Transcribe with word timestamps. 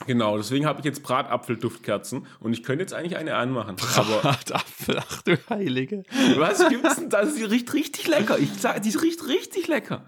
Genau, 0.04 0.36
deswegen 0.36 0.66
habe 0.66 0.80
ich 0.80 0.84
jetzt 0.84 1.02
Bratapfelduftkerzen 1.02 2.26
und 2.40 2.52
ich 2.52 2.62
könnte 2.62 2.82
jetzt 2.82 2.92
eigentlich 2.92 3.16
eine 3.16 3.34
anmachen. 3.34 3.76
Bratapfel, 3.76 4.98
ach 4.98 5.22
du 5.22 5.38
Heilige. 5.48 6.02
Was 6.36 6.68
gibt's 6.68 6.96
denn 6.96 7.08
da? 7.08 7.24
Die 7.24 7.44
riecht 7.44 7.72
richtig 7.72 8.06
lecker. 8.06 8.38
Ich 8.38 8.52
sag, 8.52 8.82
die 8.82 8.90
riecht 8.90 9.26
richtig 9.26 9.68
lecker. 9.68 10.04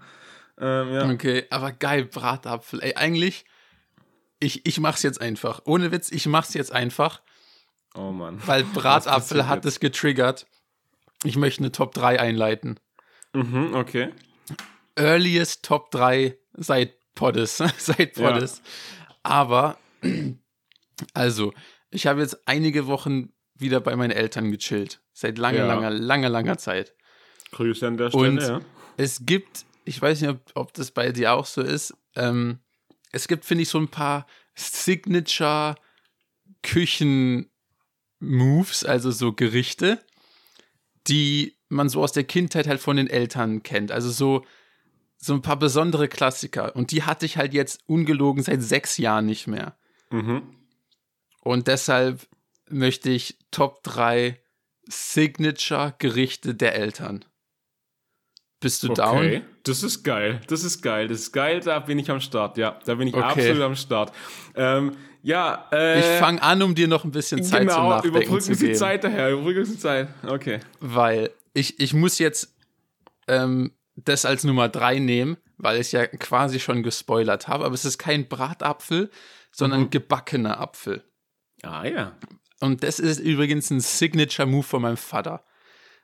Ähm, 0.59 0.93
ja. 0.93 1.09
Okay, 1.09 1.45
aber 1.49 1.71
geil, 1.71 2.05
Bratapfel. 2.05 2.83
Ey, 2.83 2.95
eigentlich, 2.95 3.45
ich, 4.39 4.65
ich 4.67 4.79
mach's 4.79 5.01
jetzt 5.01 5.21
einfach. 5.21 5.61
Ohne 5.65 5.91
Witz, 5.91 6.11
ich 6.11 6.27
mach's 6.27 6.53
jetzt 6.53 6.71
einfach. 6.71 7.21
Oh 7.95 8.11
Mann. 8.11 8.39
Weil 8.45 8.65
Bratapfel 8.65 9.47
hat 9.47 9.65
es 9.65 9.79
getriggert. 9.79 10.45
Ich 11.23 11.35
möchte 11.35 11.61
eine 11.61 11.71
Top 11.71 11.93
3 11.93 12.19
einleiten. 12.19 12.79
Mhm, 13.33 13.73
okay. 13.73 14.09
Earliest 14.95 15.63
Top 15.63 15.91
3 15.91 16.37
seit 16.53 16.93
Poddes. 17.15 17.57
seit 17.77 18.13
Poddes. 18.13 18.61
Ja. 18.63 19.15
Aber, 19.23 19.77
also, 21.13 21.53
ich 21.89 22.07
habe 22.07 22.21
jetzt 22.21 22.47
einige 22.47 22.87
Wochen 22.87 23.33
wieder 23.55 23.81
bei 23.81 23.95
meinen 23.95 24.11
Eltern 24.11 24.51
gechillt. 24.51 25.01
Seit 25.13 25.37
langer, 25.37 25.59
ja. 25.59 25.67
langer, 25.67 25.91
langer, 25.91 26.29
langer 26.29 26.57
Zeit. 26.57 26.95
Grüße 27.51 27.85
an 27.87 27.97
der 27.97 28.09
Stelle, 28.09 28.29
Und 28.29 28.41
ja. 28.41 28.61
Es 28.97 29.25
gibt, 29.25 29.65
ich 29.85 30.01
weiß 30.01 30.21
nicht, 30.21 30.29
ob, 30.29 30.41
ob 30.55 30.73
das 30.73 30.91
bei 30.91 31.11
dir 31.11 31.33
auch 31.33 31.45
so 31.45 31.61
ist, 31.61 31.93
ähm, 32.15 32.59
es 33.11 33.27
gibt, 33.27 33.43
finde 33.45 33.63
ich, 33.63 33.69
so 33.69 33.79
ein 33.79 33.87
paar 33.87 34.27
Signature 34.55 35.75
Küchen-Moves, 36.61 37.45
also 38.85 39.09
so 39.11 39.33
Gerichte, 39.33 39.99
die 41.07 41.55
man 41.69 41.89
so 41.89 42.03
aus 42.03 42.11
der 42.11 42.25
Kindheit 42.25 42.67
halt 42.67 42.79
von 42.81 42.97
den 42.97 43.07
Eltern 43.07 43.63
kennt. 43.63 43.91
Also 43.91 44.09
so 44.09 44.45
so 45.21 45.33
ein 45.33 45.41
paar 45.41 45.59
besondere 45.59 46.07
Klassiker. 46.07 46.75
Und 46.75 46.91
die 46.91 47.03
hatte 47.03 47.25
ich 47.25 47.37
halt 47.37 47.53
jetzt 47.53 47.81
ungelogen 47.87 48.41
seit 48.41 48.63
sechs 48.63 48.97
Jahren 48.97 49.25
nicht 49.25 49.47
mehr. 49.47 49.77
Mhm. 50.11 50.43
Und 51.41 51.67
deshalb 51.67 52.27
möchte 52.69 53.09
ich 53.09 53.37
Top 53.51 53.83
3 53.83 54.39
Signature-Gerichte 54.87 56.55
der 56.55 56.75
Eltern. 56.75 57.25
Bist 58.59 58.83
du 58.83 58.91
okay. 58.91 58.95
down? 59.01 59.41
Das 59.63 59.83
ist 59.83 60.03
geil. 60.03 60.41
Das 60.47 60.63
ist 60.63 60.81
geil. 60.81 61.07
Das 61.07 61.19
ist 61.19 61.31
geil. 61.31 61.61
Da 61.61 61.79
bin 61.79 61.97
ich 61.97 62.09
am 62.11 62.19
Start. 62.19 62.57
Ja, 62.57 62.77
da 62.85 62.95
bin 62.95 63.07
ich 63.07 63.13
okay. 63.13 63.23
absolut 63.23 63.61
am 63.61 63.75
Start. 63.75 64.11
Ähm, 64.55 64.97
ja, 65.21 65.67
äh, 65.71 65.99
ich 65.99 66.19
fange 66.19 66.41
an, 66.41 66.61
um 66.61 66.75
dir 66.75 66.87
noch 66.87 67.03
ein 67.03 67.11
bisschen 67.11 67.43
Zeit 67.43 67.61
genau, 67.61 67.75
zum 67.75 67.89
Nachdenken 67.89 68.17
überbrücken 68.17 68.41
zu 68.41 68.51
geben. 68.51 68.59
Überbrücken 68.59 68.75
Sie 68.75 68.79
Zeit 68.79 69.03
daher. 69.03 69.31
Überbrücken 69.31 69.65
Sie 69.65 69.77
Zeit. 69.77 70.09
Okay. 70.27 70.59
Weil 70.79 71.31
ich, 71.53 71.79
ich 71.79 71.93
muss 71.93 72.19
jetzt 72.19 72.53
ähm, 73.27 73.71
das 73.95 74.25
als 74.25 74.43
Nummer 74.43 74.67
drei 74.69 74.99
nehmen, 74.99 75.37
weil 75.57 75.79
ich 75.79 75.91
ja 75.91 76.05
quasi 76.07 76.59
schon 76.59 76.83
gespoilert 76.83 77.47
habe. 77.47 77.65
Aber 77.65 77.75
es 77.75 77.85
ist 77.85 77.97
kein 77.97 78.27
Bratapfel, 78.27 79.09
sondern 79.51 79.81
mhm. 79.81 79.89
gebackener 79.89 80.59
Apfel. 80.59 81.03
Ah 81.61 81.85
ja. 81.85 82.17
Und 82.59 82.83
das 82.83 82.99
ist 82.99 83.19
übrigens 83.19 83.69
ein 83.69 83.79
Signature-Move 83.79 84.63
von 84.63 84.81
meinem 84.81 84.97
Vater. 84.97 85.43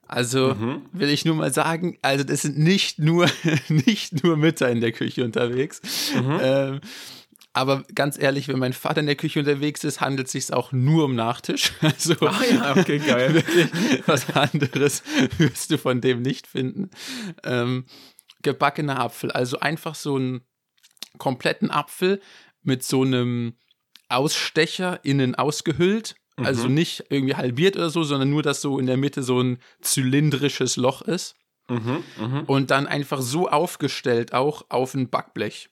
Also 0.08 0.54
mhm. 0.54 0.86
will 0.92 1.10
ich 1.10 1.26
nur 1.26 1.36
mal 1.36 1.54
sagen, 1.54 1.98
also 2.02 2.24
das 2.24 2.44
sind 2.44 2.58
nicht 2.58 3.00
nur, 3.00 3.28
nicht 3.68 4.24
nur 4.24 4.38
Mütter 4.38 4.70
in 4.70 4.82
der 4.82 4.92
Küche 4.92 5.24
unterwegs. 5.24 5.82
Mhm. 6.14 6.40
Ähm, 6.42 6.82
aber 7.54 7.86
ganz 7.96 8.20
ehrlich, 8.20 8.50
wenn 8.50 8.60
mein 8.60 8.74
Vater 8.74 9.00
in 9.00 9.06
der 9.06 9.16
Küche 9.16 9.40
unterwegs 9.40 9.86
ist, 9.86 10.02
handelt 10.02 10.28
es 10.28 10.34
sich 10.34 10.54
auch 10.54 10.74
nur 10.74 11.06
um 11.06 11.16
Nachtisch. 11.16 11.72
Also 11.82 12.16
ah 12.20 12.42
ja, 12.52 12.76
okay, 12.76 13.00
geil. 13.00 13.44
was 14.06 14.30
anderes 14.36 15.04
wirst 15.38 15.72
du 15.72 15.78
von 15.78 16.02
dem 16.02 16.22
nicht 16.22 16.48
finden. 16.48 16.92
Ähm, 17.44 17.86
gebackener 18.44 19.00
Apfel, 19.00 19.32
also 19.32 19.60
einfach 19.60 19.96
so 19.96 20.18
einen 20.18 20.42
kompletten 21.18 21.72
Apfel 21.72 22.22
mit 22.66 22.84
so 22.84 23.04
einem 23.04 23.54
Ausstecher 24.10 25.04
innen 25.04 25.36
ausgehüllt. 25.36 26.16
Also 26.38 26.68
mhm. 26.68 26.74
nicht 26.74 27.06
irgendwie 27.10 27.36
halbiert 27.36 27.78
oder 27.78 27.90
so, 27.90 28.04
sondern 28.04 28.30
nur, 28.30 28.44
dass 28.44 28.60
so 28.62 28.78
in 28.78 28.88
der 28.88 28.98
Mitte 28.98 29.24
so 29.24 29.40
ein 29.40 29.58
zylindrisches 29.80 30.76
Loch 30.76 31.02
ist. 31.02 31.36
Mhm, 31.70 32.04
mh. 32.20 32.44
Und 32.48 32.72
dann 32.72 32.88
einfach 32.88 33.22
so 33.22 33.48
aufgestellt, 33.48 34.34
auch 34.34 34.66
auf 34.70 34.94
ein 34.94 35.10
Backblech. 35.10 35.70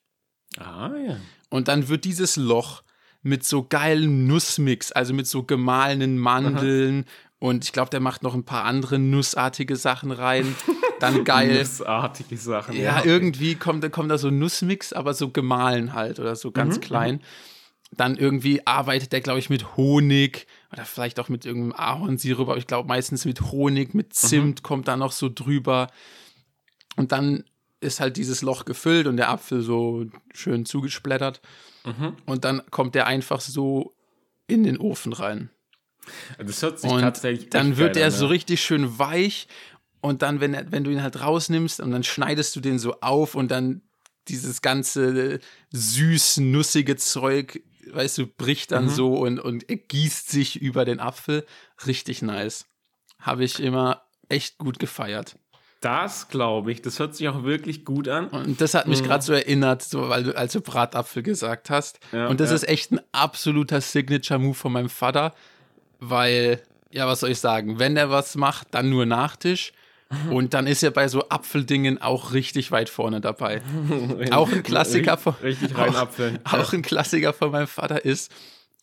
Ah, 0.57 0.91
ja. 1.05 1.17
Und 1.49 1.67
dann 1.67 1.89
wird 1.89 2.05
dieses 2.05 2.37
Loch 2.37 2.83
mit 3.21 3.45
so 3.45 3.63
geilen 3.63 4.25
Nussmix, 4.25 4.91
also 4.91 5.13
mit 5.13 5.27
so 5.27 5.43
gemahlenen 5.43 6.17
Mandeln. 6.17 7.05
Und 7.43 7.65
ich 7.65 7.73
glaube, 7.73 7.89
der 7.89 7.99
macht 7.99 8.23
noch 8.23 8.35
ein 8.35 8.45
paar 8.45 8.63
andere 8.63 8.97
nussartige 8.97 9.75
Sachen 9.75 10.11
rein. 10.11 10.55
Dann 11.01 11.23
geil. 11.25 11.59
nussartige 11.59 12.37
Sachen. 12.37 12.73
Ja, 12.73 12.81
ja 12.81 13.01
irgendwie 13.03 13.55
kommt, 13.55 13.91
kommt 13.91 14.09
da 14.09 14.17
so 14.17 14.29
Nussmix, 14.29 14.93
aber 14.93 15.13
so 15.13 15.29
gemahlen 15.29 15.91
halt 15.91 16.21
oder 16.21 16.37
so 16.37 16.51
ganz 16.51 16.77
mhm, 16.77 16.79
klein. 16.79 17.15
Mhm. 17.15 17.97
Dann 17.97 18.15
irgendwie 18.15 18.65
arbeitet 18.65 19.11
der, 19.11 19.19
glaube 19.19 19.39
ich, 19.39 19.49
mit 19.49 19.75
Honig 19.75 20.47
oder 20.71 20.85
vielleicht 20.85 21.19
auch 21.19 21.27
mit 21.27 21.45
irgendeinem 21.45 21.73
Ahornsirup, 21.73 22.47
aber 22.47 22.57
ich 22.57 22.65
glaube 22.65 22.87
meistens 22.87 23.25
mit 23.25 23.51
Honig, 23.51 23.93
mit 23.93 24.13
Zimt 24.13 24.61
mhm. 24.61 24.63
kommt 24.63 24.87
da 24.87 24.95
noch 24.95 25.11
so 25.11 25.27
drüber. 25.27 25.89
Und 26.95 27.11
dann 27.11 27.43
ist 27.81 27.99
halt 27.99 28.15
dieses 28.15 28.41
Loch 28.41 28.63
gefüllt 28.63 29.05
und 29.05 29.17
der 29.17 29.29
Apfel 29.29 29.63
so 29.63 30.05
schön 30.33 30.65
zugesplättert. 30.65 31.41
Mhm. 31.83 32.15
Und 32.25 32.45
dann 32.45 32.61
kommt 32.71 32.95
der 32.95 33.05
einfach 33.05 33.41
so 33.41 33.93
in 34.47 34.63
den 34.63 34.77
Ofen 34.77 35.11
rein. 35.11 35.49
Das 36.37 36.61
hört 36.61 36.79
sich 36.79 36.91
und 36.91 37.01
tatsächlich 37.01 37.49
Dann 37.49 37.77
wird 37.77 37.97
er 37.97 38.11
so 38.11 38.27
richtig 38.27 38.61
schön 38.61 38.99
weich 38.99 39.47
und 40.01 40.21
dann, 40.21 40.41
wenn, 40.41 40.71
wenn 40.71 40.83
du 40.83 40.91
ihn 40.91 41.01
halt 41.01 41.21
rausnimmst 41.21 41.79
und 41.79 41.91
dann 41.91 42.03
schneidest 42.03 42.55
du 42.55 42.59
den 42.59 42.77
so 42.77 42.99
auf 43.01 43.35
und 43.35 43.49
dann 43.49 43.81
dieses 44.27 44.61
ganze 44.61 45.39
süß, 45.71 46.37
nussige 46.37 46.95
Zeug, 46.97 47.61
weißt 47.91 48.17
du, 48.17 48.27
bricht 48.27 48.71
dann 48.71 48.85
mhm. 48.85 48.89
so 48.89 49.13
und, 49.15 49.39
und 49.39 49.65
gießt 49.67 50.29
sich 50.29 50.61
über 50.61 50.85
den 50.85 50.99
Apfel. 50.99 51.45
Richtig 51.85 52.21
nice. 52.21 52.65
Habe 53.19 53.43
ich 53.43 53.61
immer 53.61 54.03
echt 54.29 54.57
gut 54.57 54.79
gefeiert. 54.79 55.37
Das 55.79 56.29
glaube 56.29 56.71
ich. 56.71 56.81
Das 56.81 56.99
hört 56.99 57.15
sich 57.15 57.27
auch 57.27 57.43
wirklich 57.43 57.83
gut 57.83 58.07
an. 58.07 58.29
Und 58.29 58.61
das 58.61 58.73
hat 58.73 58.87
mich 58.87 59.01
mhm. 59.01 59.05
gerade 59.05 59.23
so 59.23 59.33
erinnert, 59.33 59.83
so, 59.83 60.07
weil 60.09 60.23
du, 60.23 60.37
als 60.37 60.53
du 60.53 60.61
Bratapfel 60.61 61.23
gesagt 61.23 61.69
hast. 61.69 61.99
Ja, 62.11 62.27
und 62.27 62.39
das 62.39 62.49
ja. 62.49 62.55
ist 62.55 62.67
echt 62.67 62.91
ein 62.91 63.01
absoluter 63.11 63.81
Signature-Move 63.81 64.53
von 64.53 64.71
meinem 64.71 64.89
Vater, 64.89 65.33
weil, 66.09 66.61
ja, 66.91 67.07
was 67.07 67.21
soll 67.21 67.31
ich 67.31 67.39
sagen, 67.39 67.79
wenn 67.79 67.97
er 67.97 68.09
was 68.09 68.35
macht, 68.35 68.67
dann 68.71 68.89
nur 68.89 69.05
Nachtisch. 69.05 69.73
Und 70.29 70.53
dann 70.53 70.67
ist 70.67 70.83
er 70.83 70.91
bei 70.91 71.07
so 71.07 71.29
Apfeldingen 71.29 71.99
auch 71.99 72.33
richtig 72.33 72.71
weit 72.71 72.89
vorne 72.89 73.19
dabei. 73.19 73.61
auch 74.31 74.51
ein 74.51 74.61
Klassiker 74.61 75.17
von 75.17 75.33
richtig 75.41 75.75
rein. 75.75 75.95
Auch, 75.95 76.07
auch 76.53 76.73
ein 76.73 76.83
Klassiker 76.83 77.33
von 77.33 77.51
meinem 77.51 77.67
Vater 77.67 78.05
ist, 78.05 78.31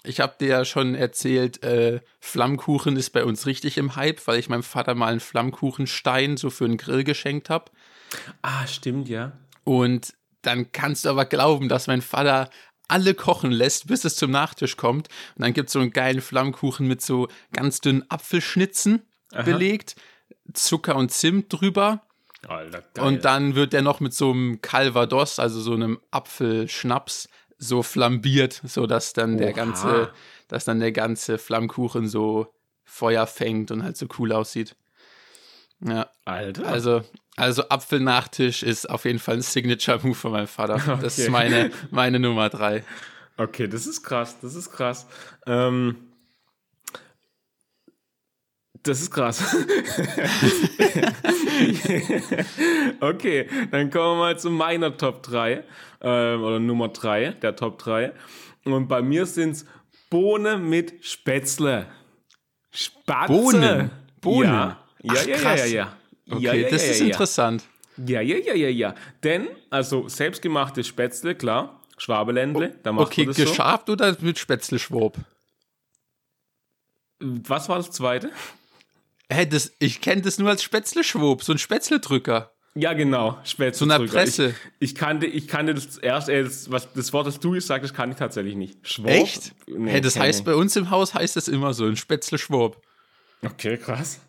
ich 0.02 0.20
habe 0.20 0.34
dir 0.40 0.48
ja 0.48 0.64
schon 0.64 0.94
erzählt, 0.94 1.62
äh, 1.62 2.00
Flammkuchen 2.20 2.96
ist 2.96 3.10
bei 3.10 3.24
uns 3.24 3.46
richtig 3.46 3.76
im 3.76 3.96
Hype, 3.96 4.26
weil 4.26 4.38
ich 4.38 4.48
meinem 4.48 4.62
Vater 4.62 4.94
mal 4.94 5.08
einen 5.08 5.20
Flammkuchenstein 5.20 6.36
so 6.36 6.50
für 6.50 6.64
einen 6.64 6.78
Grill 6.78 7.04
geschenkt 7.04 7.50
habe. 7.50 7.70
Ah, 8.42 8.66
stimmt, 8.66 9.08
ja. 9.08 9.32
Und 9.64 10.14
dann 10.42 10.72
kannst 10.72 11.04
du 11.04 11.10
aber 11.10 11.26
glauben, 11.26 11.68
dass 11.68 11.86
mein 11.86 12.00
Vater 12.00 12.48
alle 12.90 13.14
kochen 13.14 13.50
lässt, 13.50 13.86
bis 13.86 14.04
es 14.04 14.16
zum 14.16 14.30
Nachtisch 14.30 14.76
kommt. 14.76 15.08
Und 15.36 15.42
dann 15.44 15.52
gibt 15.52 15.68
es 15.68 15.72
so 15.72 15.80
einen 15.80 15.90
geilen 15.90 16.20
Flammkuchen 16.20 16.86
mit 16.86 17.02
so 17.02 17.28
ganz 17.52 17.80
dünnen 17.80 18.04
Apfelschnitzen 18.08 19.02
Aha. 19.32 19.42
belegt, 19.42 19.96
Zucker 20.52 20.96
und 20.96 21.10
Zimt 21.10 21.52
drüber. 21.52 22.02
Alter. 22.46 23.02
Und 23.02 23.24
dann 23.24 23.54
wird 23.54 23.72
der 23.72 23.82
noch 23.82 24.00
mit 24.00 24.14
so 24.14 24.30
einem 24.30 24.62
Calvados, 24.62 25.38
also 25.38 25.60
so 25.60 25.74
einem 25.74 26.00
Apfelschnaps, 26.10 27.28
so 27.58 27.82
flambiert, 27.82 28.60
so 28.64 28.86
dass 28.86 29.12
dann 29.12 29.34
Oha. 29.34 29.40
der 29.40 29.52
ganze, 29.52 30.12
dass 30.48 30.64
dann 30.64 30.80
der 30.80 30.92
ganze 30.92 31.36
Flammkuchen 31.36 32.08
so 32.08 32.52
Feuer 32.84 33.26
fängt 33.26 33.70
und 33.70 33.84
halt 33.84 33.96
so 33.96 34.06
cool 34.18 34.32
aussieht. 34.32 34.74
Ja. 35.80 36.08
Alter. 36.24 36.66
Also, 36.66 37.02
also 37.36 37.68
Apfelnachtisch 37.68 38.62
ist 38.62 38.88
auf 38.88 39.04
jeden 39.04 39.18
Fall 39.18 39.36
ein 39.36 39.42
Signature-Move 39.42 40.14
von 40.14 40.32
meinem 40.32 40.46
Vater. 40.46 40.74
Okay. 40.74 40.98
Das 41.02 41.18
ist 41.18 41.30
meine, 41.30 41.70
meine 41.90 42.18
Nummer 42.18 42.48
drei. 42.48 42.84
Okay, 43.36 43.66
das 43.68 43.86
ist 43.86 44.02
krass, 44.02 44.38
das 44.40 44.54
ist 44.54 44.70
krass. 44.70 45.06
Ähm, 45.46 45.96
das 48.82 49.00
ist 49.00 49.10
krass. 49.10 49.42
okay, 53.00 53.48
dann 53.70 53.90
kommen 53.90 54.16
wir 54.16 54.16
mal 54.16 54.38
zu 54.38 54.50
meiner 54.50 54.96
Top 54.96 55.22
3 55.22 55.64
äh, 56.00 56.34
oder 56.34 56.60
Nummer 56.60 56.88
3, 56.88 57.32
der 57.42 57.56
Top 57.56 57.78
3. 57.78 58.12
Und 58.64 58.88
bei 58.88 59.02
mir 59.02 59.26
sind 59.26 59.52
es 59.52 59.66
Bohnen 60.10 60.68
mit 60.68 61.04
Spätzle. 61.04 61.86
Spatze. 62.70 63.32
Bohnen? 63.32 63.90
Bohnen? 64.20 64.50
Ja, 64.50 64.78
ja, 65.02 65.14
Ach, 65.16 65.26
ja, 65.26 65.36
ja, 65.36 65.54
ja, 65.54 65.64
ja. 65.64 65.96
Okay, 66.28 66.42
ja, 66.42 66.54
ja, 66.54 66.70
das 66.70 66.84
ja, 66.84 66.90
ist 66.92 67.00
interessant. 67.00 67.64
Ja, 67.96 68.20
ja, 68.20 68.36
ja, 68.36 68.54
ja, 68.54 68.68
ja. 68.68 68.94
Denn, 69.22 69.48
also 69.68 70.08
selbstgemachte 70.08 70.84
Spätzle, 70.84 71.34
klar, 71.34 71.80
Schwabeländle, 71.98 72.74
da 72.82 72.92
macht 72.92 73.08
okay, 73.08 73.22
man 73.22 73.34
das 73.34 73.36
geschabt 73.36 73.86
so. 73.88 73.92
oder 73.92 74.16
mit 74.20 74.38
Spätzle-Schwob? 74.38 75.18
Was 77.18 77.68
war 77.68 77.76
das 77.76 77.90
zweite? 77.90 78.30
Hä, 79.30 79.46
das, 79.46 79.72
ich 79.78 80.00
kenne 80.00 80.22
das 80.22 80.38
nur 80.38 80.48
als 80.48 80.62
Spätzle-Schwob, 80.62 81.42
so 81.42 81.52
ein 81.52 81.58
Spätzle-Drücker. 81.58 82.52
Ja, 82.74 82.92
genau, 82.92 83.38
Spätzle. 83.44 83.86
So 83.86 83.92
eine 83.92 84.06
Presse. 84.06 84.54
Ich, 84.78 84.92
ich, 84.92 84.94
kannte, 84.94 85.26
ich 85.26 85.48
kannte 85.48 85.74
das 85.74 85.98
erst, 85.98 86.28
äh, 86.28 86.44
das, 86.44 86.70
was, 86.70 86.92
das 86.92 87.12
Wort, 87.12 87.26
das 87.26 87.40
du 87.40 87.50
gesagt 87.50 87.84
hast, 87.84 87.94
kann 87.94 88.12
ich 88.12 88.16
tatsächlich 88.16 88.54
nicht. 88.54 88.86
Schwob? 88.86 89.08
Echt? 89.08 89.52
Nee, 89.66 89.90
hey, 89.90 90.00
das 90.00 90.18
heißt, 90.18 90.44
bei 90.44 90.54
uns 90.54 90.76
im 90.76 90.90
Haus 90.90 91.12
heißt 91.14 91.36
das 91.36 91.48
immer 91.48 91.74
so, 91.74 91.86
ein 91.86 91.96
Spätzle-Schwob. 91.96 92.80
Okay, 93.42 93.76
krass. 93.76 94.20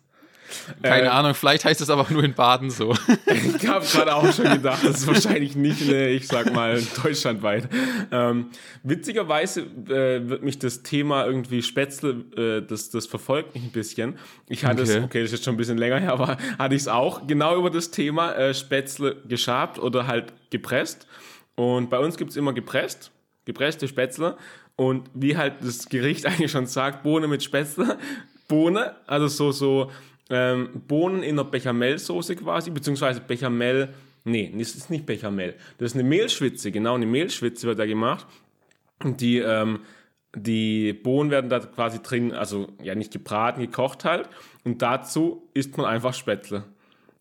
Keine 0.82 1.06
äh, 1.06 1.08
Ahnung, 1.08 1.34
vielleicht 1.34 1.64
heißt 1.64 1.80
es 1.80 1.90
aber 1.90 2.06
nur 2.10 2.24
in 2.24 2.34
Baden 2.34 2.70
so. 2.70 2.94
ich 3.26 3.66
habe 3.66 3.84
gerade 3.84 4.14
auch 4.14 4.32
schon 4.32 4.50
gedacht, 4.50 4.84
das 4.84 5.00
ist 5.00 5.06
wahrscheinlich 5.06 5.56
nicht, 5.56 5.82
eine, 5.82 6.08
ich 6.08 6.26
sag 6.26 6.52
mal, 6.52 6.82
deutschlandweit. 7.02 7.68
Ähm, 8.10 8.50
witzigerweise 8.82 9.62
äh, 9.62 10.28
wird 10.28 10.42
mich 10.42 10.58
das 10.58 10.82
Thema 10.82 11.26
irgendwie 11.26 11.62
Spätzle, 11.62 12.24
äh, 12.36 12.66
das, 12.66 12.90
das 12.90 13.06
verfolgt 13.06 13.54
mich 13.54 13.64
ein 13.64 13.72
bisschen. 13.72 14.18
Ich 14.48 14.64
hatte 14.64 14.82
okay. 14.82 14.98
es, 14.98 15.04
okay, 15.04 15.20
das 15.20 15.26
ist 15.26 15.38
jetzt 15.38 15.44
schon 15.44 15.54
ein 15.54 15.58
bisschen 15.58 15.78
länger 15.78 15.98
her, 15.98 16.12
aber 16.12 16.36
hatte 16.58 16.74
ich 16.74 16.82
es 16.82 16.88
auch 16.88 17.26
genau 17.26 17.56
über 17.56 17.70
das 17.70 17.90
Thema 17.90 18.32
äh, 18.32 18.54
Spätzle 18.54 19.16
geschabt 19.28 19.78
oder 19.78 20.06
halt 20.06 20.32
gepresst. 20.50 21.06
Und 21.54 21.90
bei 21.90 21.98
uns 21.98 22.16
gibt 22.16 22.30
es 22.30 22.36
immer 22.36 22.52
gepresst, 22.52 23.10
gepresste 23.44 23.88
Spätzle. 23.88 24.36
Und 24.76 25.10
wie 25.14 25.36
halt 25.36 25.54
das 25.60 25.88
Gericht 25.88 26.26
eigentlich 26.26 26.50
schon 26.50 26.66
sagt, 26.66 27.02
Bohne 27.02 27.28
mit 27.28 27.42
Spätzle. 27.42 27.98
Bohne, 28.48 28.96
also 29.06 29.28
so, 29.28 29.52
so 29.52 29.90
ähm, 30.32 30.70
Bohnen 30.88 31.22
in 31.22 31.38
einer 31.38 31.44
Bechamelsoße 31.44 32.36
quasi, 32.36 32.70
beziehungsweise 32.70 33.20
Bechamel, 33.20 33.90
nee, 34.24 34.52
das 34.56 34.74
ist 34.74 34.88
nicht 34.88 35.04
Bechamel, 35.04 35.54
das 35.76 35.92
ist 35.92 35.94
eine 35.94 36.08
Mehlschwitze, 36.08 36.72
genau, 36.72 36.94
eine 36.94 37.06
Mehlschwitze 37.06 37.66
wird 37.66 37.78
da 37.78 37.84
gemacht. 37.84 38.26
Und 39.04 39.20
die, 39.20 39.38
ähm, 39.38 39.80
die 40.34 40.94
Bohnen 40.94 41.30
werden 41.30 41.50
da 41.50 41.58
quasi 41.60 42.02
drin, 42.02 42.32
also 42.32 42.68
ja 42.82 42.94
nicht 42.94 43.12
gebraten, 43.12 43.60
gekocht 43.60 44.06
halt. 44.06 44.30
Und 44.64 44.80
dazu 44.80 45.48
isst 45.52 45.76
man 45.76 45.84
einfach 45.84 46.14
Spätzle. 46.14 46.64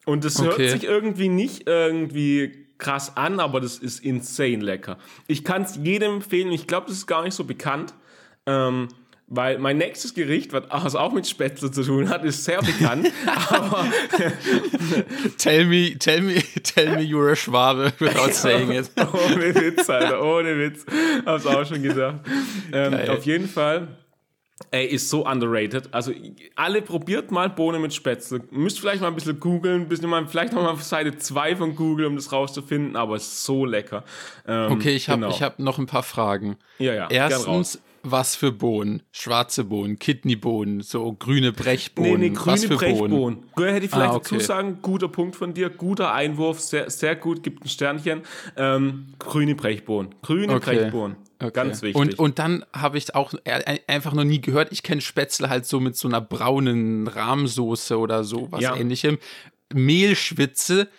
Und 0.06 0.24
das 0.24 0.40
okay. 0.40 0.48
hört 0.48 0.70
sich 0.70 0.84
irgendwie 0.86 1.28
nicht 1.28 1.68
irgendwie 1.68 2.68
krass 2.78 3.18
an, 3.18 3.42
aber 3.42 3.60
das 3.60 3.78
ist 3.78 4.04
insane 4.04 4.64
lecker. 4.64 4.98
Ich 5.28 5.44
kann 5.44 5.64
es 5.64 5.76
jedem 5.76 6.16
empfehlen, 6.16 6.52
ich 6.52 6.66
glaube, 6.66 6.88
das 6.88 6.98
ist 6.98 7.08
gar 7.08 7.24
nicht 7.24 7.34
so 7.34 7.44
bekannt. 7.44 7.94
Ähm, 8.46 8.88
weil 9.34 9.60
mein 9.60 9.78
nächstes 9.78 10.14
Gericht, 10.14 10.52
was 10.52 10.96
auch 10.96 11.14
mit 11.14 11.26
Spätzle 11.26 11.72
zu 11.72 11.84
tun 11.84 12.10
hat, 12.10 12.26
ist 12.26 12.44
sehr 12.44 12.60
bekannt. 12.62 13.10
aber 13.50 13.86
tell 15.38 15.66
me, 15.66 15.98
tell 15.98 16.22
me, 16.22 16.44
tell 16.64 16.98
me 16.98 17.02
you're 17.02 17.32
a 17.32 17.36
Schwabe 17.36 17.94
without 18.00 18.34
saying 18.34 18.72
it. 18.72 18.92
ohne 18.98 19.56
Witz, 19.56 19.90
Alter, 19.90 20.22
ohne 20.22 20.58
Witz. 20.58 20.86
Hab's 21.26 21.46
auch 21.46 21.66
schon 21.66 21.82
gesagt. 21.82 22.28
Ähm, 22.74 23.10
auf 23.10 23.26
jeden 23.26 23.48
Fall. 23.48 23.88
Ey, 24.70 24.86
ist 24.86 25.10
so 25.10 25.26
underrated. 25.26 25.94
Also, 25.94 26.12
alle 26.56 26.82
probiert 26.82 27.32
mal 27.32 27.50
Bohnen 27.50 27.82
mit 27.82 27.94
Spätzle. 27.94 28.42
Müsst 28.52 28.80
vielleicht 28.80 29.02
mal 29.02 29.08
ein 29.08 29.16
bisschen 29.16 29.40
googeln, 29.40 29.88
bisschen 29.88 30.10
mal, 30.10 30.28
vielleicht 30.28 30.54
noch 30.54 30.62
mal 30.62 30.72
auf 30.72 30.84
Seite 30.84 31.18
2 31.18 31.56
von 31.56 31.76
Google, 31.76 32.06
um 32.06 32.16
das 32.16 32.32
rauszufinden, 32.32 32.96
aber 32.96 33.16
es 33.16 33.24
ist 33.24 33.44
so 33.46 33.66
lecker. 33.66 34.04
Ähm, 34.46 34.74
okay, 34.74 34.94
ich 34.94 35.10
habe 35.10 35.22
genau. 35.22 35.40
hab 35.40 35.58
noch 35.58 35.80
ein 35.80 35.88
paar 35.88 36.04
Fragen. 36.04 36.58
Ja, 36.78 36.94
ja. 36.94 37.08
Erstens, 37.10 37.82
was 38.04 38.36
für 38.36 38.52
Bohnen? 38.52 39.04
Schwarze 39.12 39.64
Bohnen, 39.64 40.00
Kidneybohnen, 40.00 40.82
so 40.82 41.14
grüne 41.14 41.52
Brechbohnen. 41.52 42.20
Nee, 42.20 42.30
nee, 42.30 42.36
grüne 42.36 42.68
Brechbohnen. 42.68 43.44
Hätte 43.58 43.86
ich 43.86 43.92
vielleicht 43.92 44.12
ah, 44.12 44.16
okay. 44.16 44.36
dazu 44.36 44.40
sagen, 44.40 44.80
guter 44.82 45.08
Punkt 45.08 45.36
von 45.36 45.54
dir, 45.54 45.70
guter 45.70 46.14
Einwurf, 46.14 46.60
sehr, 46.60 46.90
sehr 46.90 47.16
gut, 47.16 47.44
gibt 47.44 47.66
ein 47.66 47.70
Sternchen. 47.70 48.22
Ähm, 48.58 49.08
grüne 49.20 49.56
Brechbohnen. 49.56 50.16
Grüne 50.22 50.56
okay. 50.56 50.78
Brechbohnen. 50.78 51.18
Okay. 51.40 51.52
Ganz 51.54 51.82
wichtig. 51.82 52.00
Und, 52.00 52.20
und 52.20 52.40
dann 52.40 52.66
habe 52.74 52.98
ich 52.98 53.16
auch 53.16 53.34
einfach 53.88 54.14
noch 54.14 54.24
nie 54.24 54.42
gehört, 54.42 54.72
ich 54.72 54.84
kenne 54.84 55.02
Spätzle 55.02 55.50
halt 55.50 55.66
so 55.66 55.80
mit 55.80 55.96
so 55.96 56.08
einer 56.08 56.22
braunen 56.22 57.08
Rahmsoße 57.08 57.98
oder 57.98 58.24
so, 58.24 58.48
was 58.52 58.62
ja. 58.62 58.76
ähnlichem. 58.76 59.18
Mehlschwitze, 59.74 60.90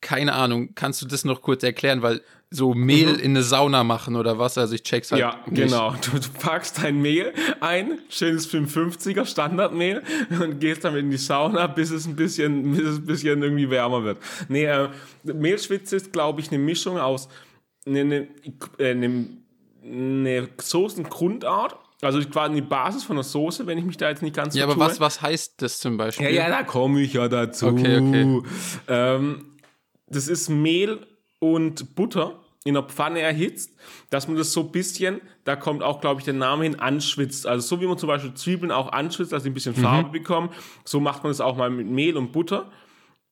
keine 0.00 0.34
Ahnung, 0.34 0.74
kannst 0.74 1.02
du 1.02 1.06
das 1.06 1.24
noch 1.24 1.42
kurz 1.42 1.62
erklären, 1.62 2.02
weil 2.02 2.22
so 2.50 2.72
Mehl 2.72 3.14
mhm. 3.14 3.18
in 3.18 3.30
eine 3.32 3.42
Sauna 3.42 3.84
machen 3.84 4.16
oder 4.16 4.38
was. 4.38 4.56
Also 4.56 4.74
ich 4.74 4.82
check's 4.82 5.12
halt. 5.12 5.20
Ja, 5.20 5.40
nicht. 5.46 5.64
genau. 5.64 5.94
Du, 6.00 6.18
du, 6.18 6.28
packst 6.40 6.82
dein 6.82 7.00
Mehl 7.02 7.34
ein, 7.60 7.98
schönes 8.08 8.50
55er 8.50 9.26
Standardmehl 9.26 10.02
und 10.40 10.58
gehst 10.60 10.84
damit 10.84 11.00
in 11.00 11.10
die 11.10 11.18
Sauna, 11.18 11.66
bis 11.66 11.90
es 11.90 12.06
ein 12.06 12.16
bisschen, 12.16 12.72
bis 12.72 12.86
es 12.86 12.98
ein 12.98 13.06
bisschen 13.06 13.42
irgendwie 13.42 13.68
wärmer 13.68 14.04
wird. 14.04 14.18
Nee, 14.48 14.64
äh, 14.64 14.88
Mehlschwitze 15.24 15.96
ist, 15.96 16.12
glaube 16.12 16.40
ich, 16.40 16.48
eine 16.48 16.58
Mischung 16.58 16.98
aus 16.98 17.28
eine, 17.86 18.00
eine, 18.00 18.28
äh, 18.78 18.90
eine, 18.90 19.26
eine 19.82 20.48
Soßengrundart 20.58 21.76
also 22.00 22.20
quasi 22.20 22.54
die 22.54 22.60
Basis 22.60 23.02
von 23.02 23.16
der 23.16 23.24
Soße, 23.24 23.66
wenn 23.66 23.76
ich 23.76 23.84
mich 23.84 23.96
da 23.96 24.08
jetzt 24.08 24.22
nicht 24.22 24.36
ganz 24.36 24.54
Ja, 24.54 24.64
aber 24.64 24.78
was, 24.78 25.00
was 25.00 25.20
heißt 25.20 25.60
das 25.60 25.80
zum 25.80 25.96
Beispiel? 25.96 26.26
Ja, 26.26 26.30
ja, 26.30 26.48
da 26.48 26.62
komme 26.62 27.00
ich 27.00 27.14
ja 27.14 27.26
dazu. 27.26 27.66
Okay, 27.66 27.96
okay. 27.98 28.42
Ähm, 28.86 29.47
das 30.10 30.28
ist 30.28 30.48
Mehl 30.48 31.06
und 31.38 31.94
Butter 31.94 32.40
in 32.64 32.74
der 32.74 32.82
Pfanne 32.82 33.20
erhitzt, 33.20 33.74
dass 34.10 34.28
man 34.28 34.36
das 34.36 34.52
so 34.52 34.60
ein 34.60 34.72
bisschen, 34.72 35.20
da 35.44 35.56
kommt 35.56 35.82
auch, 35.82 36.00
glaube 36.00 36.20
ich, 36.20 36.24
der 36.24 36.34
Name 36.34 36.64
hin, 36.64 36.78
anschwitzt. 36.78 37.46
Also 37.46 37.66
so 37.66 37.80
wie 37.80 37.86
man 37.86 37.96
zum 37.96 38.08
Beispiel 38.08 38.34
Zwiebeln 38.34 38.72
auch 38.72 38.92
anschwitzt, 38.92 39.32
dass 39.32 39.44
sie 39.44 39.50
ein 39.50 39.54
bisschen 39.54 39.76
mhm. 39.76 39.82
Farbe 39.82 40.10
bekommen, 40.10 40.50
so 40.84 41.00
macht 41.00 41.22
man 41.22 41.30
das 41.30 41.40
auch 41.40 41.56
mal 41.56 41.70
mit 41.70 41.86
Mehl 41.86 42.16
und 42.16 42.32
Butter. 42.32 42.70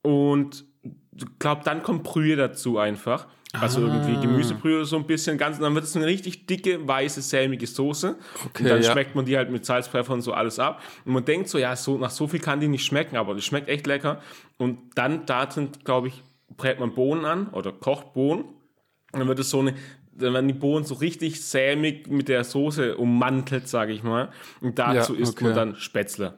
Und 0.03 0.65
ich 0.83 1.39
glaube, 1.39 1.63
dann 1.65 1.83
kommt 1.83 2.05
Brühe 2.05 2.37
dazu 2.37 2.79
einfach. 2.79 3.27
Also 3.53 3.81
ah. 3.81 3.95
irgendwie 3.95 4.27
Gemüsebrühe 4.27 4.77
oder 4.77 4.85
so 4.85 4.97
ein 4.97 5.07
bisschen 5.07 5.39
ganz, 5.39 5.59
dann 5.59 5.75
wird 5.75 5.85
es 5.85 5.97
eine 5.97 6.07
richtig 6.07 6.47
dicke, 6.47 6.87
weiße, 6.87 7.23
sämige 7.23 7.67
Soße. 7.67 8.17
Okay, 8.47 8.63
und 8.63 8.69
dann 8.69 8.83
ja. 8.83 8.93
schmeckt 8.93 9.15
man 9.15 9.25
die 9.25 9.37
halt 9.37 9.51
mit 9.51 9.65
Salz, 9.65 9.89
Pfeffer 9.89 10.13
und 10.13 10.23
so 10.23 10.33
alles 10.33 10.59
ab. 10.59 10.83
Und 11.05 11.13
man 11.13 11.25
denkt 11.25 11.49
so, 11.49 11.59
ja, 11.59 11.75
so, 11.75 11.97
nach 11.97 12.11
so 12.11 12.27
viel 12.27 12.41
kann 12.41 12.61
die 12.61 12.69
nicht 12.69 12.85
schmecken, 12.85 13.17
aber 13.17 13.35
die 13.35 13.43
schmeckt 13.43 13.69
echt 13.69 13.87
lecker. 13.87 14.21
Und 14.59 14.79
dann 14.95 15.27
da 15.27 15.51
sind, 15.51 15.85
glaube 15.85 16.09
ich, 16.09 16.23
brät 16.57 16.81
man 16.81 16.95
Bohnen 16.95 17.25
an 17.25 17.49
oder 17.49 17.73
kocht 17.73 18.13
Bohnen. 18.15 18.45
Dann 19.13 19.29
wird 19.29 19.39
es 19.39 19.51
so 19.51 19.61
eine, 19.61 19.75
dann 20.13 20.35
werden 20.35 20.49
die 20.49 20.55
Bohnen 20.55 20.85
so 20.85 20.95
richtig 20.95 21.43
sämig 21.43 22.09
mit 22.09 22.29
der 22.29 22.45
Soße 22.45 22.97
ummantelt, 22.97 23.69
sage 23.69 23.93
ich 23.93 24.03
mal. 24.03 24.31
Und 24.61 24.79
dazu 24.79 25.15
ja, 25.15 25.21
isst 25.21 25.41
man 25.41 25.55
dann 25.55 25.77
Spätzle. 25.77 26.35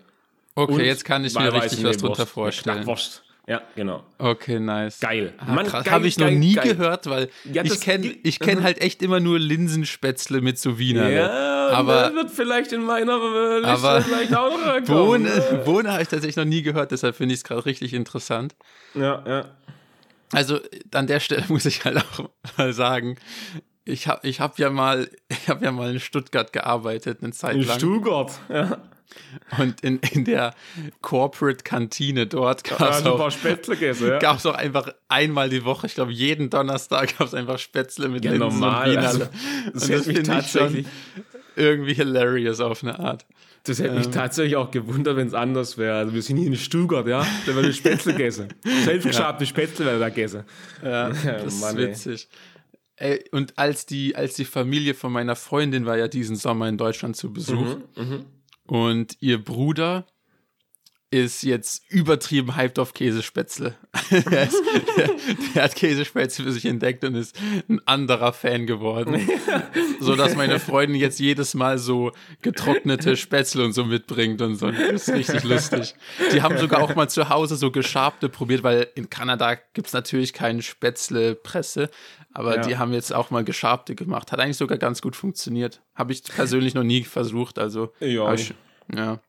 Okay, 0.54 0.72
und 0.72 0.80
jetzt 0.80 1.04
kann 1.04 1.24
ich 1.24 1.34
mir 1.34 1.52
richtig 1.52 1.84
was 1.84 1.98
drunter 1.98 2.26
vorstellen. 2.26 2.78
Knackwurst. 2.78 3.22
Ja, 3.48 3.62
genau. 3.74 4.04
Okay, 4.18 4.60
nice. 4.60 5.00
Geil. 5.00 5.32
Ah, 5.38 5.54
Mann, 5.54 5.66
krass. 5.66 5.84
geil, 5.84 5.94
Habe 5.94 6.06
ich 6.06 6.18
noch 6.18 6.26
geil, 6.26 6.36
nie 6.36 6.52
geil. 6.52 6.74
gehört, 6.74 7.08
weil 7.08 7.30
Ja, 7.50 7.64
ich 7.64 7.80
kenne 7.80 8.14
ich 8.22 8.40
kenn 8.40 8.62
halt 8.62 8.82
echt 8.82 9.02
immer 9.02 9.20
nur 9.20 9.38
Linsenspätzle 9.38 10.42
mit 10.42 10.58
so 10.58 10.78
Wiener. 10.78 11.08
Ja, 11.08 11.68
aber 11.70 12.02
das 12.02 12.14
wird 12.14 12.30
vielleicht 12.30 12.72
in 12.72 12.82
meiner 12.82 13.14
äh, 13.14 13.64
Aber 13.64 14.02
vielleicht 14.02 14.36
auch 14.36 14.50
noch. 14.50 14.80
Bohne, 14.84 15.62
Bohne 15.64 15.92
habe 15.92 16.02
ich 16.02 16.08
tatsächlich 16.08 16.36
noch 16.36 16.44
nie 16.44 16.60
gehört, 16.60 16.90
deshalb 16.90 17.16
finde 17.16 17.32
ich 17.32 17.40
es 17.40 17.44
gerade 17.44 17.64
richtig 17.64 17.94
interessant. 17.94 18.54
Ja, 18.94 19.24
ja. 19.26 19.44
Also 20.32 20.60
an 20.92 21.06
der 21.06 21.20
Stelle 21.20 21.44
muss 21.48 21.64
ich 21.66 21.84
halt 21.84 21.98
auch 21.98 22.30
mal 22.56 22.72
sagen, 22.72 23.16
ich 23.84 24.06
habe 24.06 24.26
ich 24.26 24.40
hab 24.40 24.58
ja 24.58 24.70
mal 24.70 25.10
ich 25.28 25.48
habe 25.48 25.64
ja 25.64 25.72
mal 25.72 25.92
in 25.92 26.00
Stuttgart 26.00 26.52
gearbeitet 26.52 27.18
eine 27.22 27.32
Zeit 27.32 27.56
In 27.56 27.62
lang 27.62 27.78
Stuttgart. 27.78 28.32
Ja. 28.48 28.78
und 29.58 29.80
in, 29.80 29.98
in 30.12 30.24
der 30.26 30.54
Corporate 31.00 31.64
Kantine 31.64 32.26
dort 32.26 32.62
gab 32.64 32.78
es 32.90 32.98
ein 32.98 33.06
auch, 33.06 33.32
ja. 34.00 34.18
gab's 34.18 34.44
auch 34.44 34.54
einfach 34.54 34.92
einmal 35.08 35.48
die 35.48 35.64
Woche, 35.64 35.86
ich 35.86 35.94
glaube 35.94 36.12
jeden 36.12 36.50
Donnerstag 36.50 37.16
gab 37.18 37.26
es 37.26 37.34
einfach 37.34 37.58
Spätzle 37.58 38.08
mit 38.08 38.24
Ja, 38.24 38.32
Linsen 38.32 38.60
normal. 38.60 38.88
und 38.90 38.92
Wiener. 38.96 39.08
Also, 39.08 39.28
das 39.72 39.88
hätte 39.88 40.08
mich 40.08 40.16
finde 40.18 40.20
ich 40.20 40.26
schon 40.26 40.34
tatsächlich, 40.34 40.86
irgendwie 41.58 41.94
hilarious 41.94 42.60
auf 42.60 42.82
eine 42.82 42.98
Art. 42.98 43.26
das 43.64 43.78
hätte 43.80 43.94
mich 43.94 44.08
tatsächlich 44.08 44.56
auch 44.56 44.70
gewundert, 44.70 45.16
wenn 45.16 45.26
es 45.28 45.34
anders 45.34 45.76
wäre. 45.76 45.98
Also 45.98 46.14
wir 46.14 46.22
sind 46.22 46.36
hier 46.38 46.46
in 46.46 46.56
Stuttgart, 46.56 47.06
ja. 47.06 47.26
Da 47.46 47.54
wird 47.54 47.74
Spätzle 47.74 48.12
gegessen. 48.16 48.48
Selbstgeschabte 48.84 49.44
Spätzle 49.46 49.84
werden 49.86 50.00
da 50.00 50.08
gegessen. 50.08 50.44
Ja, 50.82 51.08
das 51.10 51.54
ist 51.54 51.60
Mann, 51.60 51.76
ey. 51.78 51.88
witzig. 51.88 52.28
Ey, 52.96 53.24
und 53.30 53.56
als 53.58 53.86
die, 53.86 54.16
als 54.16 54.34
die 54.34 54.44
Familie 54.44 54.94
von 54.94 55.12
meiner 55.12 55.36
Freundin 55.36 55.86
war 55.86 55.96
ja 55.96 56.08
diesen 56.08 56.34
Sommer 56.36 56.68
in 56.68 56.78
Deutschland 56.78 57.16
zu 57.16 57.32
Besuch 57.32 57.76
Mhm, 57.96 58.24
und 58.66 59.16
ihr 59.20 59.42
Bruder 59.42 60.06
ist 61.10 61.42
jetzt 61.42 61.82
übertrieben 61.88 62.54
hyped 62.54 62.78
auf 62.78 62.92
Käsespätzle. 62.92 63.76
der, 64.10 64.42
ist, 64.42 64.62
der, 64.96 65.10
der 65.54 65.62
hat 65.62 65.74
Käsespätzle 65.74 66.44
für 66.44 66.52
sich 66.52 66.66
entdeckt 66.66 67.02
und 67.02 67.14
ist 67.14 67.34
ein 67.68 67.80
anderer 67.86 68.34
Fan 68.34 68.66
geworden. 68.66 69.26
so 70.00 70.16
dass 70.16 70.36
meine 70.36 70.58
Freundin 70.60 71.00
jetzt 71.00 71.18
jedes 71.18 71.54
Mal 71.54 71.78
so 71.78 72.12
getrocknete 72.42 73.16
Spätzle 73.16 73.64
und 73.64 73.72
so 73.72 73.84
mitbringt 73.84 74.42
und 74.42 74.56
so. 74.56 74.70
Das 74.70 75.08
ist 75.08 75.14
richtig 75.14 75.44
lustig. 75.44 75.94
Die 76.32 76.42
haben 76.42 76.58
sogar 76.58 76.82
auch 76.82 76.94
mal 76.94 77.08
zu 77.08 77.30
Hause 77.30 77.56
so 77.56 77.70
geschabte 77.70 78.28
probiert, 78.28 78.62
weil 78.62 78.88
in 78.94 79.08
Kanada 79.08 79.54
gibt 79.72 79.86
es 79.86 79.94
natürlich 79.94 80.34
keine 80.34 80.60
Spätzlepresse, 80.60 81.88
aber 82.34 82.56
Ja. 82.56 82.62
die 82.62 82.76
haben 82.76 82.92
jetzt 82.92 83.14
auch 83.14 83.30
mal 83.30 83.44
geschabte 83.44 83.94
gemacht. 83.94 84.30
Hat 84.30 84.40
eigentlich 84.40 84.58
sogar 84.58 84.76
ganz 84.76 85.00
gut 85.00 85.16
funktioniert. 85.16 85.80
Habe 85.94 86.12
ich 86.12 86.22
persönlich 86.24 86.74
noch 86.74 86.84
nie 86.84 87.04
versucht, 87.04 87.58
also. 87.58 87.94
Ja. 88.00 88.34
ich, 88.34 88.52
ja. 88.94 89.20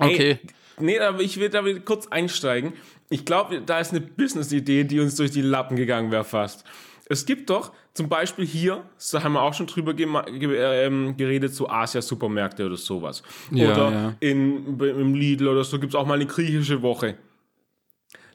Ey, 0.00 0.14
Okay. 0.14 0.38
Nee, 0.80 0.98
aber 0.98 1.20
ich 1.20 1.38
will 1.38 1.48
da 1.48 1.62
kurz 1.84 2.06
einsteigen. 2.08 2.72
Ich 3.10 3.24
glaube, 3.24 3.60
da 3.60 3.78
ist 3.78 3.90
eine 3.90 4.00
Business-Idee, 4.00 4.84
die 4.84 5.00
uns 5.00 5.16
durch 5.16 5.30
die 5.30 5.42
Lappen 5.42 5.76
gegangen 5.76 6.10
wäre 6.10 6.24
fast. 6.24 6.64
Es 7.06 7.26
gibt 7.26 7.50
doch 7.50 7.72
zum 7.92 8.08
Beispiel 8.08 8.46
hier, 8.46 8.82
da 9.12 9.22
haben 9.22 9.34
wir 9.34 9.42
auch 9.42 9.54
schon 9.54 9.66
drüber 9.66 9.96
ähm, 9.96 11.16
geredet, 11.16 11.54
so 11.54 11.68
Asia-Supermärkte 11.68 12.66
oder 12.66 12.76
sowas. 12.76 13.22
Ja, 13.50 13.72
oder 13.72 13.92
ja. 13.92 14.14
In, 14.20 14.80
im 14.80 15.14
Lidl 15.14 15.48
oder 15.48 15.64
so 15.64 15.78
gibt 15.78 15.92
es 15.92 16.00
auch 16.00 16.06
mal 16.06 16.14
eine 16.14 16.26
griechische 16.26 16.82
Woche. 16.82 17.16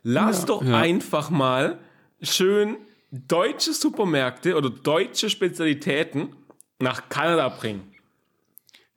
Lass 0.03 0.41
Ja, 0.41 0.45
doch 0.45 0.65
einfach 0.65 1.29
mal 1.29 1.79
schön 2.21 2.77
deutsche 3.11 3.73
Supermärkte 3.73 4.55
oder 4.55 4.69
deutsche 4.69 5.29
Spezialitäten 5.29 6.35
nach 6.79 7.09
Kanada 7.09 7.49
bringen. 7.49 7.81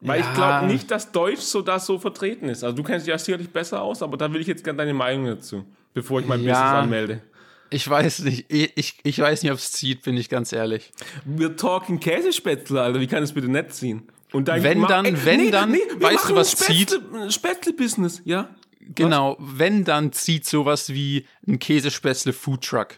Weil 0.05 0.21
Ja. 0.21 0.27
ich 0.29 0.35
glaube 0.35 0.67
nicht, 0.67 0.91
dass 0.91 1.13
Deutsch 1.13 1.41
so 1.41 1.63
da 1.63 1.79
so 1.79 1.99
vertreten 1.99 2.49
ist. 2.49 2.65
Also 2.65 2.77
du 2.77 2.83
kennst 2.83 3.07
dich 3.07 3.13
ja 3.13 3.19
sicherlich 3.19 3.49
besser 3.51 3.81
aus, 3.83 4.03
aber 4.03 4.17
da 4.17 4.33
will 4.33 4.41
ich 4.41 4.47
jetzt 4.49 4.65
gerne 4.65 4.79
deine 4.79 4.95
Meinung 4.95 5.27
dazu, 5.27 5.65
bevor 5.95 6.21
ich 6.21 6.27
mein 6.27 6.43
Ja. 6.43 6.53
Business 6.55 6.83
anmelde. 6.83 7.23
Ich 7.71 7.89
weiß 7.89 8.19
nicht, 8.25 8.47
ich, 8.53 8.73
ich, 8.77 8.99
ich 9.03 9.19
weiß 9.19 9.43
nicht, 9.43 9.53
ob 9.53 9.59
es 9.59 9.73
zieht, 9.73 10.03
bin 10.03 10.17
ich 10.17 10.29
ganz 10.29 10.53
ehrlich. 10.53 10.93
Wir 11.25 11.57
talking 11.57 12.01
Käsespätzle, 12.01 12.83
Alter. 12.83 13.01
Wie 13.01 13.07
kann 13.07 13.21
das 13.23 13.33
bitte 13.33 13.49
nicht 13.49 13.73
ziehen? 13.73 14.03
Und 14.33 14.49
dann 14.49 14.63
Wenn 14.63 14.79
mach- 14.81 14.89
dann- 14.89 15.25
wenn 15.25 15.51
dann, 15.51 15.73
wir 15.73 15.81
weißt 16.01 16.31
du, 16.31 16.35
was 16.35 16.53
Spätzle- 16.53 17.31
Spätzle-Business, 17.31 18.23
ja? 18.25 18.51
Genau, 18.95 19.37
wenn 19.39 19.85
dann 19.85 20.13
zieht 20.13 20.45
sowas 20.47 20.89
wie 20.93 21.27
ein 21.47 21.59
Käsespätzle 21.59 22.33
Foodtruck. 22.33 22.97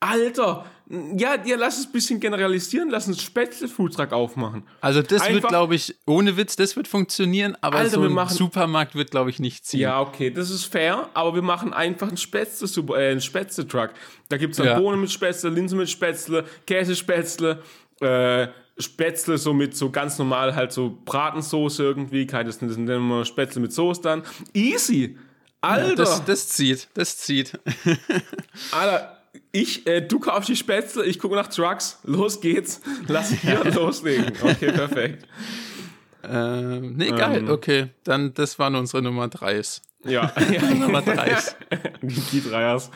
Alter, 0.00 0.64
ja, 1.16 1.36
ja, 1.44 1.56
lass 1.56 1.78
es 1.78 1.86
ein 1.86 1.92
bisschen 1.92 2.18
generalisieren, 2.20 2.88
lass 2.88 3.06
uns 3.06 3.22
Spätzle-Foodtruck 3.22 4.12
aufmachen. 4.12 4.62
Also 4.80 5.02
das 5.02 5.10
wird, 5.10 5.22
Einfach- 5.36 5.48
glaube 5.50 5.74
ich, 5.74 5.94
ohne 6.06 6.36
Witz, 6.38 6.56
das 6.56 6.74
wird 6.74 6.88
funktionieren, 6.88 7.54
aber 7.60 7.78
Alter, 7.78 7.90
so 7.96 8.02
ein 8.02 8.12
machen- 8.12 8.34
Supermarkt 8.34 8.94
wird, 8.94 9.10
glaube 9.10 9.28
ich, 9.28 9.38
nicht 9.40 9.66
ziehen. 9.66 9.80
Ja, 9.80 10.00
okay, 10.00 10.30
das 10.30 10.48
ist 10.50 10.64
fair, 10.64 11.10
aber 11.14 11.34
wir 11.34 11.42
machen 11.42 11.74
einfach 11.74 12.08
einen 12.08 12.16
Spätzle, 12.16 12.66
äh, 12.96 13.10
einen 13.12 13.20
Spätzle-Truck. 13.20 13.90
Da 14.30 14.36
gibt 14.38 14.52
es 14.52 14.56
dann 14.56 14.66
Ja. 14.66 14.78
Bohnen 14.80 15.00
mit 15.02 15.12
Spätzle, 15.12 15.50
Linsen 15.50 15.78
mit 15.78 15.90
Spätzle, 15.90 16.44
Käsespätzle, 16.66 17.62
äh, 18.00 18.48
Spätzle 18.78 19.36
so 19.36 19.52
mit 19.52 19.76
so 19.76 19.90
ganz 19.90 20.18
normal 20.18 20.54
halt 20.56 20.72
so 20.72 20.98
Bratensoße 21.04 21.82
irgendwie, 21.82 22.26
keine, 22.26 22.44
das 22.46 22.62
nennen 22.62 22.86
wir 23.08 23.24
Spätzle 23.26 23.60
mit 23.60 23.72
Soße 23.74 24.00
dann. 24.00 24.22
Easy! 24.54 25.18
Alter! 25.60 25.94
Das, 25.94 26.24
das 26.24 26.48
zieht, 26.48 26.88
das 26.94 27.18
zieht. 27.18 27.60
Alter, 28.72 29.19
ich, 29.52 29.86
äh, 29.86 30.00
du 30.00 30.18
kaufst 30.18 30.48
die 30.48 30.56
Spätzle, 30.56 31.04
ich 31.04 31.18
gucke 31.18 31.34
nach 31.34 31.48
Trucks, 31.48 31.98
los 32.04 32.40
geht's, 32.40 32.80
lass 33.06 33.30
hier 33.40 33.64
loslegen. 33.64 34.32
Okay, 34.42 34.72
perfekt. 34.72 35.26
ähm, 36.24 36.96
nee, 36.96 37.10
geil, 37.10 37.50
okay. 37.50 37.88
Dann, 38.04 38.34
das 38.34 38.58
waren 38.58 38.74
unsere 38.74 39.02
Nummer 39.02 39.28
dreis. 39.28 39.82
Ja, 40.04 40.32
Nummer 40.74 41.02
dreis. 41.02 41.56
die, 42.02 42.20
die 42.32 42.40
Dreiers. 42.40 42.90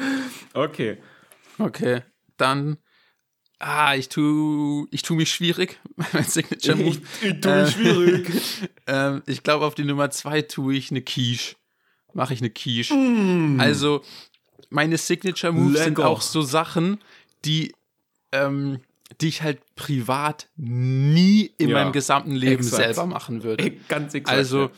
Okay. 0.54 0.98
Okay, 1.58 2.02
dann. 2.36 2.78
Ah, 3.60 3.94
ich 3.94 4.08
tu, 4.08 4.86
ich 4.90 5.02
tu 5.02 5.14
mich 5.14 5.32
schwierig. 5.32 5.80
mein 6.12 6.24
Signature 6.24 6.76
Move. 6.76 7.00
Ich, 7.22 7.28
ich 7.28 7.40
tue 7.40 7.62
mich 7.62 7.70
schwierig. 7.72 8.32
Ähm, 8.86 9.22
ich 9.26 9.42
glaube, 9.42 9.64
auf 9.64 9.74
die 9.74 9.84
Nummer 9.84 10.10
zwei 10.10 10.42
tue 10.42 10.74
ich 10.74 10.90
eine 10.90 11.02
Quiche. 11.02 11.56
Mache 12.12 12.34
ich 12.34 12.40
eine 12.40 12.50
Quiche. 12.50 12.94
Mm. 12.94 13.60
Also, 13.60 14.02
meine 14.74 14.98
Signature 14.98 15.52
Moves 15.52 15.78
sind 15.84 15.98
Lecker. 15.98 16.08
auch 16.08 16.20
so 16.20 16.42
Sachen, 16.42 16.98
die, 17.44 17.72
ähm, 18.32 18.80
die 19.20 19.28
ich 19.28 19.42
halt 19.42 19.60
privat 19.76 20.48
nie 20.56 21.52
in 21.58 21.70
Ja, 21.70 21.76
meinem 21.78 21.92
gesamten 21.92 22.32
Leben 22.32 22.62
exakt. 22.62 22.82
selber 22.82 23.06
machen 23.06 23.42
würde. 23.44 23.70
Ganz 23.88 24.14
exakt. 24.14 24.36
Also, 24.36 24.70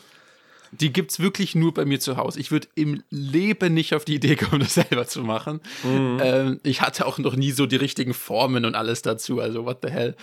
die 0.71 0.91
gibt's 0.93 1.19
wirklich 1.19 1.55
nur 1.55 1.73
bei 1.73 1.85
mir 1.85 1.99
zu 1.99 2.17
Hause. 2.17 2.39
Ich 2.39 2.51
würde 2.51 2.67
im 2.75 3.01
Leben 3.09 3.73
nicht 3.73 3.95
auf 3.95 4.05
die 4.05 4.15
Idee 4.15 4.35
kommen, 4.35 4.59
das 4.61 4.75
selber 4.75 5.07
zu 5.07 5.21
machen. 5.23 5.61
Mhm. 5.83 6.19
Ähm, 6.21 6.59
ich 6.63 6.81
hatte 6.81 7.05
auch 7.07 7.17
noch 7.17 7.35
nie 7.35 7.51
so 7.51 7.65
die 7.65 7.77
richtigen 7.77 8.13
Formen 8.13 8.65
und 8.65 8.75
alles 8.75 9.01
dazu. 9.01 9.39
Also, 9.39 9.65
what 9.65 9.79
the 9.81 9.89
hell. 9.89 10.15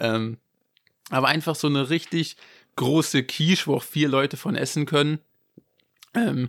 Ähm, 0.00 0.38
aber 1.10 1.28
einfach 1.28 1.54
so 1.54 1.68
eine 1.68 1.88
richtig 1.90 2.36
große 2.76 3.22
Quiche, 3.24 3.66
wo 3.66 3.76
auch 3.76 3.82
vier 3.82 4.08
Leute 4.08 4.36
von 4.36 4.56
essen 4.56 4.86
können. 4.86 5.18
Ähm, 6.14 6.48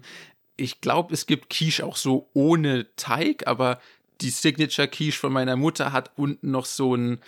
ich 0.62 0.80
glaube, 0.82 1.13
es 1.13 1.25
gibt 1.25 1.50
Quiche 1.50 1.86
auch 1.86 1.96
so 1.98 2.30
ohne 2.34 2.88
Teig, 2.96 3.48
aber 3.48 3.80
die 4.22 4.30
Signature 4.30 4.88
Quiche 4.88 5.18
von 5.18 5.34
meiner 5.34 5.56
Mutter 5.56 5.91
hat 5.91 6.12
unten 6.15 6.51
noch 6.51 6.65
so 6.65 6.96
ein, 6.96 7.20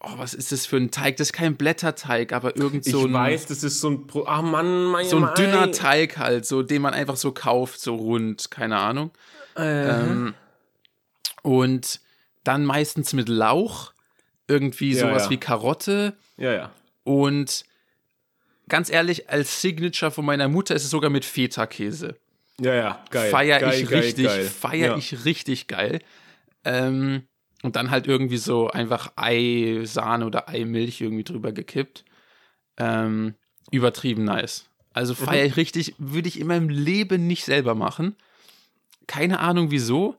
oh, 0.00 0.12
was 0.16 0.32
ist 0.34 0.52
das 0.52 0.64
für 0.64 0.76
ein 0.76 0.90
Teig? 0.90 1.18
Das 1.18 1.28
ist 1.28 1.32
kein 1.32 1.56
Blätterteig, 1.56 2.32
aber 2.32 2.56
irgend 2.56 2.84
so 2.84 3.00
ich 3.00 3.04
ein, 3.06 3.12
weiß, 3.12 3.46
das 3.46 3.62
ist 3.62 3.80
so 3.80 3.90
ein. 3.90 4.06
Pro 4.06 4.24
Ach 4.26 4.42
Mann, 4.42 4.84
mein 4.86 5.06
so 5.06 5.16
ein 5.16 5.22
Mann. 5.22 5.34
dünner 5.34 5.70
Teig 5.72 6.16
halt, 6.16 6.46
so 6.46 6.62
den 6.62 6.80
man 6.82 6.94
einfach 6.94 7.16
so 7.16 7.32
kauft, 7.32 7.80
so 7.80 7.94
rund, 7.96 8.50
keine 8.50 8.78
Ahnung. 8.78 9.10
Ähm, 9.56 10.34
und 11.42 12.00
dann 12.42 12.64
meistens 12.64 13.12
mit 13.12 13.28
Lauch, 13.28 13.92
irgendwie 14.48 14.92
Ja, 14.92 15.00
sowas 15.00 15.24
ja. 15.24 15.30
wie 15.30 15.36
Karotte 15.36 16.16
Ja, 16.36 16.52
ja. 16.52 16.70
und 17.04 17.64
ganz 18.68 18.90
ehrlich, 18.90 19.28
als 19.28 19.60
Signature 19.60 20.10
von 20.10 20.24
meiner 20.24 20.48
Mutter 20.48 20.74
ist 20.74 20.84
es 20.84 20.90
sogar 20.90 21.10
mit 21.10 21.24
Feta-Käse. 21.24 22.16
Ja, 22.60 22.74
ja. 22.74 23.04
Geil. 23.10 23.30
Feier 23.30 23.60
geil, 23.60 23.80
ich 23.82 23.88
geil, 23.88 24.00
richtig, 24.00 24.26
geil. 24.26 24.44
feier 24.44 24.86
ja. 24.88 24.96
ich 24.96 25.24
richtig 25.24 25.66
geil. 25.66 26.00
Ähm, 26.64 27.22
und 27.62 27.76
dann 27.76 27.90
halt 27.90 28.06
irgendwie 28.06 28.36
so 28.36 28.68
einfach 28.68 29.12
Ei, 29.16 29.80
Sahne 29.84 30.26
oder 30.26 30.48
Eimilch 30.48 31.00
irgendwie 31.00 31.24
drüber 31.24 31.52
gekippt. 31.52 32.04
Ähm, 32.76 33.34
übertrieben 33.70 34.24
nice. 34.24 34.66
Also 34.92 35.14
Mhm. 35.14 35.26
feier 35.26 35.44
ich 35.44 35.56
richtig, 35.56 35.94
würde 35.98 36.28
ich 36.28 36.38
in 36.38 36.46
meinem 36.46 36.68
Leben 36.68 37.26
nicht 37.26 37.44
selber 37.44 37.74
machen. 37.74 38.16
Keine 39.06 39.40
Ahnung 39.40 39.70
wieso. 39.70 40.16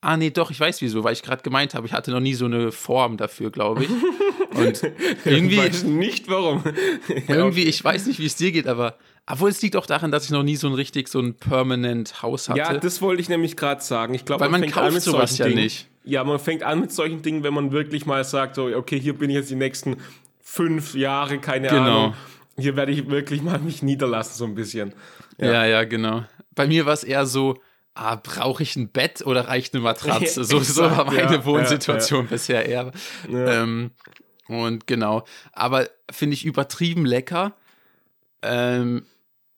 Ah, 0.00 0.16
nee, 0.16 0.30
doch, 0.30 0.50
ich 0.50 0.60
weiß 0.60 0.82
wieso, 0.82 1.02
weil 1.02 1.14
ich 1.14 1.22
gerade 1.22 1.42
gemeint 1.42 1.74
habe, 1.74 1.86
ich 1.86 1.92
hatte 1.92 2.10
noch 2.10 2.20
nie 2.20 2.34
so 2.34 2.44
eine 2.44 2.72
Form 2.72 3.16
dafür, 3.16 3.50
glaube 3.50 3.84
ich. 3.84 3.90
Und 4.56 4.82
irgendwie, 5.24 5.54
Ich 5.54 5.72
weiß 5.72 5.82
nicht 5.84 6.28
warum. 6.28 6.62
irgendwie, 7.28 7.64
ich 7.64 7.82
weiß 7.82 8.06
nicht, 8.06 8.18
wie 8.20 8.26
es 8.26 8.36
dir 8.36 8.52
geht, 8.52 8.66
aber 8.66 8.98
obwohl 9.26 9.50
es 9.50 9.62
liegt 9.62 9.76
auch 9.76 9.86
daran, 9.86 10.10
dass 10.10 10.24
ich 10.24 10.30
noch 10.30 10.42
nie 10.42 10.56
so 10.56 10.66
ein 10.66 10.74
richtig 10.74 11.08
so 11.08 11.18
ein 11.18 11.34
permanent 11.34 12.22
Haus 12.22 12.48
hatte. 12.48 12.58
Ja, 12.58 12.76
das 12.76 13.00
wollte 13.00 13.22
ich 13.22 13.28
nämlich 13.28 13.56
gerade 13.56 13.82
sagen. 13.82 14.14
Ich 14.14 14.24
glaube, 14.24 14.42
Weil 14.42 14.50
man 14.50 14.60
fängt 14.60 14.74
kauft 14.74 14.86
an 14.88 14.94
mit 14.94 15.02
sowas 15.02 15.38
ja 15.38 15.46
Dingen. 15.46 15.62
nicht. 15.62 15.88
Ja, 16.04 16.22
man 16.24 16.38
fängt 16.38 16.62
an 16.62 16.80
mit 16.80 16.92
solchen 16.92 17.22
Dingen, 17.22 17.42
wenn 17.42 17.54
man 17.54 17.72
wirklich 17.72 18.04
mal 18.04 18.22
sagt, 18.24 18.56
so, 18.56 18.66
okay, 18.66 19.00
hier 19.00 19.14
bin 19.16 19.30
ich 19.30 19.36
jetzt 19.36 19.50
die 19.50 19.54
nächsten 19.54 19.96
fünf 20.42 20.94
Jahre, 20.94 21.38
keine 21.38 21.68
Genau. 21.68 21.82
Ahnung. 21.82 22.14
Hier 22.58 22.76
werde 22.76 22.92
ich 22.92 23.08
wirklich 23.08 23.42
mal 23.42 23.58
mich 23.58 23.82
niederlassen, 23.82 24.34
so 24.36 24.44
ein 24.44 24.54
bisschen. 24.54 24.92
Ja. 25.38 25.64
ja, 25.64 25.84
genau. 25.84 26.24
Bei 26.54 26.66
mir 26.66 26.86
war 26.86 26.92
es 26.92 27.02
eher 27.02 27.24
so, 27.26 27.58
ah, 27.94 28.16
brauche 28.16 28.62
ich 28.62 28.76
ein 28.76 28.90
Bett 28.90 29.26
oder 29.26 29.48
reicht 29.48 29.74
eine 29.74 29.82
Matratze? 29.82 30.44
So, 30.44 30.60
so 30.60 30.82
war 30.82 31.06
meine 31.06 31.36
ja, 31.36 31.44
Wohnsituation 31.44 32.26
bisher 32.26 32.66
eher. 32.66 32.92
Ähm, 33.28 33.90
und 34.46 34.86
genau. 34.86 35.24
Aber 35.52 35.88
finde 36.10 36.34
ich 36.34 36.44
übertrieben 36.44 37.06
lecker. 37.06 37.54
Ähm, 38.42 39.06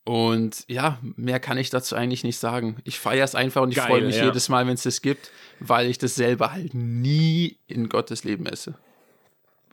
und 0.07 0.65
ja, 0.69 1.01
mehr 1.17 1.41
kann 1.41 1.59
ich 1.59 1.69
dazu 1.69 1.97
eigentlich 1.97 2.23
nicht 2.23 2.39
sagen. 2.39 2.77
Ich 2.85 3.01
feiere 3.01 3.25
es 3.25 3.35
einfach 3.35 3.63
und 3.63 3.73
ich 3.73 3.81
freue 3.81 4.03
mich 4.03 4.19
ja. 4.19 4.27
jedes 4.27 4.49
Mal, 4.49 4.65
wenn 4.69 4.75
es 4.75 4.85
das 4.85 5.03
gibt, 5.03 5.33
weil 5.59 5.91
ich 5.91 5.99
das 5.99 6.15
selber 6.15 6.53
halt 6.53 6.75
nie 6.75 7.59
in 7.67 7.89
Gottes 7.89 8.23
Leben 8.23 8.47
esse. 8.47 8.75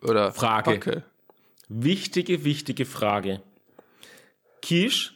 Oder 0.01 0.33
Frage. 0.33 0.71
backe. 0.71 1.03
Wichtige, 1.69 2.43
wichtige 2.43 2.85
Frage. 2.85 3.43
Quiche, 4.63 5.11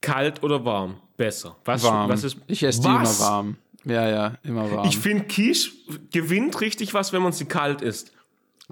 kalt 0.00 0.42
oder 0.42 0.64
warm? 0.64 0.96
Besser. 1.18 1.56
Was, 1.66 1.82
Warm. 1.82 2.08
was 2.08 2.24
ist 2.24 2.38
ich 2.46 2.62
esse 2.62 2.80
die 2.80 2.88
immer 2.88 3.02
Was? 3.02 3.20
warm. 3.20 3.58
Ja, 3.84 4.08
ja, 4.08 4.38
immer 4.42 4.70
warm. 4.70 4.88
Ich 4.88 4.96
finde, 4.96 5.24
Quiche 5.24 5.72
gewinnt 6.10 6.58
richtig 6.62 6.94
was, 6.94 7.12
wenn 7.12 7.20
man 7.20 7.32
sie 7.32 7.44
kalt 7.44 7.82
isst. 7.82 8.12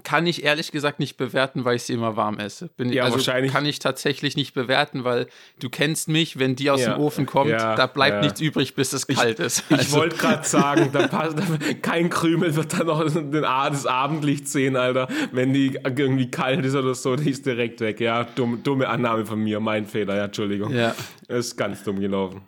Kann 0.03 0.27
ich 0.27 0.43
ehrlich 0.43 0.71
gesagt 0.71 0.99
nicht 0.99 1.15
bewerten, 1.15 1.63
weil 1.63 1.77
ich 1.77 1.83
sie 1.83 1.93
immer 1.93 2.17
warm 2.17 2.37
esse. 2.37 2.67
Bin, 2.75 2.91
Ja, 2.91 3.03
also 3.05 3.15
wahrscheinlich. 3.15 3.51
kann 3.53 3.65
ich 3.65 3.79
tatsächlich 3.79 4.35
nicht 4.35 4.53
bewerten, 4.53 5.03
weil 5.05 5.27
du 5.59 5.69
kennst 5.69 6.09
mich, 6.09 6.37
wenn 6.37 6.55
die 6.55 6.69
aus 6.69 6.81
Ja, 6.81 6.93
dem 6.95 7.01
Ofen 7.01 7.25
kommt, 7.25 7.49
ja, 7.51 7.75
da 7.75 7.87
bleibt 7.87 8.15
ja. 8.17 8.21
nichts 8.23 8.41
übrig, 8.41 8.75
bis 8.75 8.91
es 8.93 9.07
kalt 9.07 9.39
ist. 9.39 9.63
Ich 9.69 9.77
Also, 9.77 9.97
wollte 9.97 10.17
gerade 10.17 10.45
sagen, 10.45 10.89
da 10.91 11.07
passt, 11.07 11.37
kein 11.81 12.09
Krümel 12.09 12.55
wird 12.55 12.73
dann 12.73 12.87
noch 12.87 13.03
den, 13.09 13.31
das 13.31 13.85
Abendlicht 13.85 14.49
sehen, 14.49 14.75
Alter. 14.75 15.07
Wenn 15.31 15.53
die 15.53 15.79
irgendwie 15.83 16.29
kalt 16.29 16.65
ist 16.65 16.75
oder 16.75 16.93
so, 16.93 17.15
die 17.15 17.29
ist 17.29 17.45
direkt 17.45 17.79
weg. 17.79 17.99
Ja, 18.01 18.25
dumm, 18.25 18.61
dumme 18.63 18.89
Annahme 18.89 19.25
von 19.25 19.39
mir, 19.39 19.59
mein 19.61 19.85
Fehler, 19.85 20.17
ja, 20.17 20.25
Entschuldigung. 20.25 20.73
Ja. 20.73 20.93
Ist 21.29 21.55
ganz 21.55 21.83
dumm 21.83 21.99
gelaufen. 22.01 22.41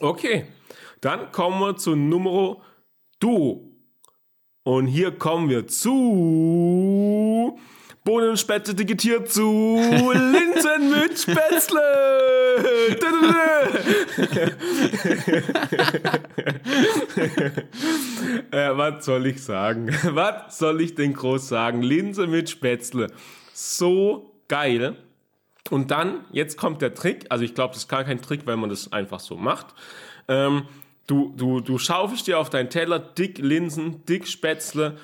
Okay, 0.00 0.44
dann 1.00 1.32
kommen 1.32 1.60
wir 1.60 1.76
zu 1.76 1.96
Nummer 1.96 2.58
Du. 3.20 3.64
Und 4.68 4.86
hier 4.86 5.12
kommen 5.12 5.48
wir 5.48 5.66
zu 5.66 7.58
Bohnen 8.04 8.28
und 8.28 8.38
Spätzle 8.38 8.74
digitiert 8.74 9.32
zu 9.32 9.80
Linsen 10.12 10.90
mit 10.90 11.18
Spätzle. 11.18 11.80
äh, 18.50 18.76
was 18.76 19.06
soll 19.06 19.28
ich 19.28 19.42
sagen? 19.42 19.88
Was 20.10 20.58
soll 20.58 20.82
ich 20.82 20.94
denn 20.94 21.14
groß 21.14 21.48
sagen? 21.48 21.80
Linse 21.80 22.26
mit 22.26 22.50
Spätzle. 22.50 23.06
So 23.54 24.34
geil. 24.48 24.96
Und 25.70 25.90
dann, 25.90 26.26
jetzt 26.30 26.58
kommt 26.58 26.82
der 26.82 26.92
Trick. 26.92 27.24
Also 27.30 27.42
ich 27.42 27.54
glaube, 27.54 27.72
das 27.72 27.84
ist 27.84 27.88
gar 27.88 28.04
kein 28.04 28.20
Trick, 28.20 28.42
wenn 28.44 28.58
man 28.58 28.68
das 28.68 28.92
einfach 28.92 29.20
so 29.20 29.38
macht. 29.38 29.68
Ähm, 30.28 30.64
du, 31.08 31.34
du, 31.36 31.60
du 31.60 31.78
schaufelst 31.78 32.28
dir 32.28 32.38
auf 32.38 32.50
deinen 32.50 32.70
Teller 32.70 33.00
dick 33.00 33.38
Linsen, 33.38 34.04
dick 34.06 34.28
Spätzle, 34.28 34.96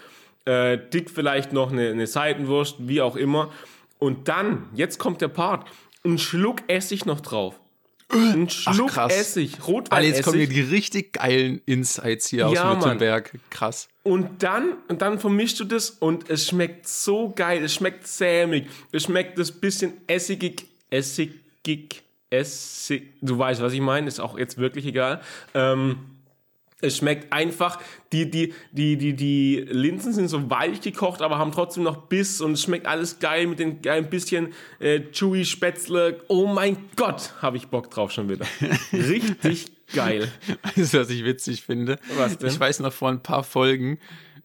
äh, 0.44 0.78
dick 0.78 1.10
vielleicht 1.10 1.52
noch 1.52 1.72
eine, 1.72 1.88
eine 1.90 2.06
Seitenwurst, 2.06 2.76
wie 2.78 3.00
auch 3.02 3.16
immer. 3.16 3.50
Und 3.98 4.28
dann, 4.28 4.68
jetzt 4.74 4.98
kommt 4.98 5.20
der 5.20 5.28
Part, 5.28 5.66
ein 6.04 6.18
Schluck 6.18 6.62
Essig 6.68 7.06
noch 7.06 7.20
drauf. 7.20 7.58
Ein 8.10 8.48
Schluck 8.50 8.90
krass. 8.90 9.12
Essig, 9.12 9.54
Alter, 9.54 9.64
Rotweinessig. 9.64 10.16
jetzt 10.16 10.24
kommen 10.24 10.38
hier 10.38 10.48
die 10.48 10.60
richtig 10.60 11.14
geilen 11.14 11.62
Insights 11.64 12.28
hier 12.28 12.48
Ja, 12.50 12.72
aus. 12.74 12.84
Württemberg. 12.84 13.32
Krass. 13.50 13.88
Und 14.02 14.42
dann, 14.42 14.74
und 14.88 15.00
dann 15.00 15.18
vermischst 15.18 15.58
du 15.58 15.64
das 15.64 15.90
und 15.90 16.28
es 16.28 16.46
schmeckt 16.46 16.86
so 16.86 17.32
geil. 17.34 17.64
Es 17.64 17.74
schmeckt 17.74 18.06
sämig. 18.06 18.66
Es 18.92 19.04
schmeckt 19.04 19.38
das 19.38 19.50
bisschen 19.50 19.94
essigig, 20.06 20.66
essigig, 20.90 22.03
essig. 22.34 23.14
Du 23.20 23.38
weißt, 23.38 23.62
was 23.62 23.72
ich 23.72 23.80
meine. 23.80 24.08
Ist 24.08 24.20
auch 24.20 24.38
jetzt 24.38 24.58
wirklich 24.58 24.86
egal. 24.86 25.20
Ähm, 25.54 25.96
es 26.84 26.98
schmeckt 26.98 27.32
einfach, 27.32 27.78
die, 28.12 28.30
die, 28.30 28.52
die, 28.72 28.96
die, 28.96 29.14
die 29.14 29.66
Linsen 29.70 30.12
sind 30.12 30.28
so 30.28 30.50
weich 30.50 30.80
gekocht, 30.80 31.22
aber 31.22 31.38
haben 31.38 31.52
trotzdem 31.52 31.82
noch 31.82 31.96
Biss 32.08 32.40
und 32.40 32.52
es 32.52 32.62
schmeckt 32.62 32.86
alles 32.86 33.18
geil 33.18 33.46
mit 33.46 33.58
den 33.58 33.78
ein 33.88 34.10
bisschen 34.10 34.52
äh, 34.80 35.00
chewy 35.12 35.44
Spätzle. 35.44 36.20
Oh 36.28 36.46
mein 36.46 36.76
Gott, 36.96 37.32
habe 37.40 37.56
ich 37.56 37.68
Bock 37.68 37.90
drauf 37.90 38.10
schon 38.10 38.28
wieder. 38.28 38.46
Richtig 38.92 39.72
geil. 39.94 40.30
Weißt 40.76 40.94
du, 40.94 41.00
was 41.00 41.10
ich 41.10 41.24
witzig 41.24 41.62
finde? 41.62 41.98
Was 42.16 42.38
denn? 42.38 42.50
Ich 42.50 42.60
weiß 42.60 42.80
noch, 42.80 42.92
vor 42.92 43.08
ein 43.08 43.22
paar 43.22 43.44
Folgen 43.44 43.98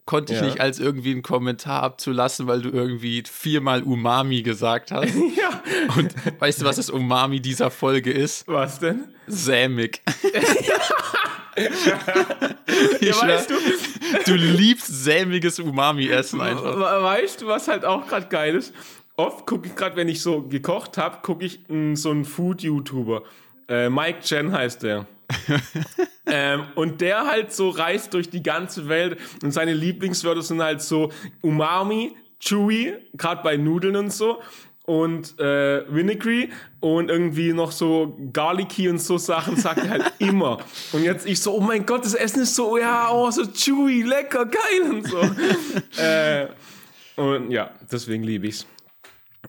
konnte 0.09 0.33
ich 0.33 0.39
Ja. 0.39 0.45
nicht 0.47 0.59
als 0.59 0.79
irgendwie 0.79 1.11
einen 1.11 1.21
Kommentar 1.21 1.83
abzulassen, 1.83 2.47
weil 2.47 2.63
du 2.63 2.69
irgendwie 2.69 3.21
viermal 3.31 3.83
Umami 3.83 4.41
gesagt 4.41 4.91
hast. 4.91 5.13
Ja. 5.35 5.61
Und 5.95 6.13
weißt 6.41 6.61
du, 6.61 6.65
was 6.65 6.77
das 6.77 6.89
Umami 6.89 7.39
dieser 7.41 7.69
Folge 7.69 8.11
ist? 8.11 8.47
Was 8.47 8.79
denn? 8.79 9.09
Sämig. 9.27 10.01
Ja, 13.01 13.21
weißt 13.21 13.49
du, 13.49 13.55
du 14.25 14.35
liebst 14.35 14.87
sämiges 15.03 15.59
Umami-Essen 15.59 16.39
einfach. 16.39 16.75
We- 16.77 17.03
Weißt 17.03 17.41
du, 17.41 17.47
was 17.47 17.67
halt 17.67 17.83
auch 17.85 18.07
gerade 18.07 18.27
geil 18.27 18.55
ist? 18.55 18.73
Oft 19.17 19.45
gucke 19.45 19.67
ich 19.67 19.75
gerade, 19.75 19.95
wenn 19.97 20.07
ich 20.07 20.21
so 20.21 20.43
gekocht 20.43 20.97
habe, 20.97 21.17
gucke 21.21 21.43
ich 21.45 21.59
mh, 21.67 21.95
so 21.97 22.11
einen 22.11 22.23
Food-YouTuber. 22.23 23.23
Äh, 23.67 23.89
Mike 23.89 24.19
Chen 24.21 24.51
heißt 24.53 24.83
der. 24.83 25.05
ähm, 26.25 26.63
und 26.75 27.01
der 27.01 27.25
halt 27.25 27.53
so 27.53 27.69
reist 27.69 28.13
durch 28.13 28.29
die 28.29 28.43
ganze 28.43 28.89
Welt 28.89 29.17
und 29.43 29.51
seine 29.51 29.73
Lieblingswörter 29.73 30.41
sind 30.41 30.61
halt 30.61 30.81
so 30.81 31.11
Umami, 31.41 32.15
Chewy, 32.39 32.93
gerade 33.13 33.43
bei 33.43 33.57
Nudeln 33.57 33.95
und 33.95 34.11
so. 34.11 34.41
Und 34.85 35.39
äh, 35.39 35.83
Vinegary 35.93 36.49
und 36.79 37.11
irgendwie 37.11 37.53
noch 37.53 37.71
so 37.71 38.17
Garlicky 38.33 38.89
und 38.89 38.99
so 38.99 39.19
Sachen 39.19 39.55
sagt 39.55 39.83
er 39.83 39.89
halt 39.89 40.13
immer. 40.19 40.57
Und 40.93 41.03
jetzt 41.03 41.27
ich 41.27 41.39
so, 41.39 41.53
oh 41.53 41.59
mein 41.59 41.85
Gott, 41.85 42.05
das 42.05 42.15
Essen 42.15 42.41
ist 42.41 42.55
so, 42.55 42.75
ja, 42.75 43.11
oh, 43.11 43.29
so 43.29 43.45
chewy, 43.45 44.01
lecker, 44.01 44.47
geil 44.47 44.89
und 44.89 45.07
so. 45.07 45.19
äh, 46.01 46.47
und 47.17 47.51
ja, 47.51 47.69
deswegen 47.91 48.23
liebe 48.23 48.47
ich's. 48.47 48.65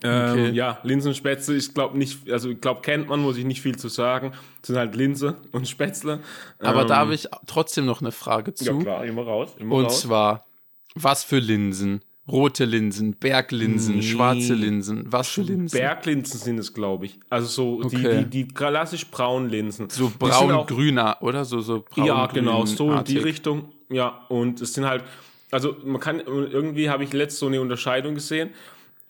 Ähm, 0.03 0.31
Okay. 0.33 0.51
Ja, 0.53 0.79
Linsenspätzle, 0.83 1.57
ich 1.57 1.75
glaube 1.75 1.99
nicht, 1.99 2.31
also 2.31 2.51
ich 2.51 2.61
glaube, 2.61 2.81
kennt 2.81 3.09
man, 3.09 3.21
muss 3.21 3.37
ich 3.37 3.45
nicht 3.45 3.61
viel 3.61 3.77
zu 3.77 3.89
sagen. 3.89 4.33
Das 4.61 4.69
sind 4.69 4.77
halt 4.77 4.95
Linse 4.95 5.37
und 5.53 5.69
Spätzle. 5.69 6.21
Aber 6.59 6.83
ähm, 6.83 6.89
da 6.89 6.97
habe 6.97 7.15
ich 7.15 7.29
trotzdem 7.47 7.85
noch 7.87 8.01
eine 8.01 8.13
Frage 8.13 8.55
zu. 8.55 8.65
Ja, 8.65 8.75
klar, 8.79 9.05
immer 9.05 9.23
raus. 9.23 9.51
Immer 9.59 9.75
Und 9.77 9.85
raus. 9.87 10.01
zwar, 10.03 10.47
was 10.95 11.25
für 11.25 11.39
Linsen? 11.39 12.01
Rote 12.29 12.65
Linsen, 12.65 13.15
Berglinsen, 13.17 13.97
Nee. 13.97 14.03
schwarze 14.03 14.55
Linsen, 14.55 15.05
was 15.11 15.29
für 15.31 15.43
Linsen? 15.43 15.77
Berglinsen 15.81 16.39
sind 16.39 16.59
es, 16.59 16.73
glaube 16.73 17.07
ich. 17.07 17.19
Also 17.29 17.49
so 17.49 17.85
Okay. 17.85 18.21
die, 18.21 18.25
die, 18.31 18.45
die 18.47 18.55
klassisch 18.55 19.07
braunen 19.11 19.51
Linsen. 19.51 19.91
so 19.91 20.13
braun-grüner, 20.17 21.17
oder? 21.23 21.45
So, 21.45 21.61
so 21.61 21.85
braun 21.91 22.07
Ja, 22.07 22.27
genau, 22.27 22.65
so 22.67 22.93
in 22.93 23.05
die. 23.05 23.19
Richtung. 23.19 23.73
Ja, 23.89 24.21
und 24.29 24.61
es 24.61 24.75
sind 24.75 24.87
halt, 24.87 25.03
also 25.51 25.77
man 25.85 26.01
kann, 26.01 26.21
irgendwie 26.21 26.89
habe 26.89 27.03
ich 27.03 27.13
letzt 27.13 27.39
so 27.39 27.47
eine 27.47 27.61
Unterscheidung 27.61 28.15
gesehen. 28.15 28.51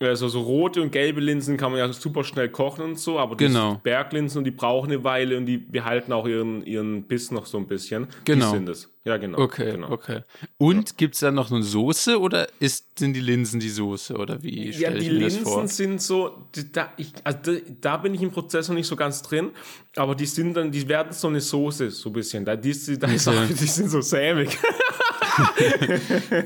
Also 0.02 0.28
so 0.28 0.40
rote 0.40 0.80
und 0.80 0.92
gelbe 0.92 1.20
Linsen 1.20 1.58
kann 1.58 1.72
man 1.72 1.78
ja 1.78 1.92
super 1.92 2.24
schnell 2.24 2.48
kochen 2.48 2.82
und 2.84 2.98
so, 2.98 3.18
aber 3.18 3.36
die 3.36 3.44
Genau. 3.44 3.80
Berglinsen 3.82 4.38
und 4.38 4.44
die 4.44 4.50
brauchen 4.50 4.90
eine 4.90 5.04
Weile 5.04 5.36
und 5.36 5.44
die 5.44 5.58
behalten 5.58 6.10
auch 6.14 6.26
ihren, 6.26 6.64
ihren 6.64 7.02
Biss 7.02 7.30
noch 7.30 7.44
so 7.44 7.58
ein 7.58 7.66
bisschen. 7.66 8.06
Genau. 8.24 8.50
Die 8.52 8.56
sind 8.56 8.68
es. 8.70 8.88
Ja, 9.04 9.18
genau. 9.18 9.38
Okay, 9.38 9.72
genau. 9.72 9.90
okay. 9.90 10.22
Und 10.56 10.96
gibt 10.96 11.14
es 11.16 11.20
da 11.20 11.30
noch 11.30 11.50
eine 11.50 11.62
Soße 11.62 12.18
oder 12.18 12.48
ist, 12.60 12.98
sind 12.98 13.12
die 13.12 13.20
Linsen 13.20 13.60
die 13.60 13.68
Soße? 13.68 14.14
Oder 14.16 14.42
wie 14.42 14.68
Ja, 14.70 14.72
stelle 14.88 14.98
ich 15.00 15.08
die 15.08 15.14
mir 15.18 15.20
das 15.24 15.36
vor? 15.36 15.58
Linsen 15.58 15.76
sind 15.76 16.00
so, 16.02 16.46
die- 16.54 16.72
da, 16.72 16.92
ich, 16.96 17.12
also 17.22 17.52
da, 17.82 17.98
bin 17.98 18.14
ich 18.14 18.22
im 18.22 18.30
Prozess 18.30 18.68
noch 18.68 18.76
nicht 18.76 18.86
so 18.86 18.96
ganz 18.96 19.20
drin, 19.20 19.50
aber 19.96 20.14
die 20.14 20.26
sind 20.26 20.54
dann, 20.54 20.70
die 20.72 20.88
werden 20.88 21.12
so 21.12 21.28
eine 21.28 21.42
Soße, 21.42 21.90
so 21.90 22.08
ein 22.08 22.12
bisschen. 22.14 22.46
Da, 22.46 22.56
die, 22.56 22.72
da 22.98 23.06
ist 23.08 23.28
auch, 23.28 23.46
die 23.46 23.52
sind 23.66 23.90
so 23.90 24.00
sämig. 24.00 24.56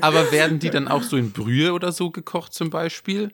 Aber 0.01 0.31
werden 0.31 0.59
die 0.59 0.69
dann 0.71 0.87
auch 0.87 1.03
so 1.03 1.17
in 1.17 1.31
Brühe 1.31 1.73
oder 1.73 1.91
so 1.91 2.11
gekocht 2.11 2.53
zum 2.53 2.69
Beispiel? 2.69 3.31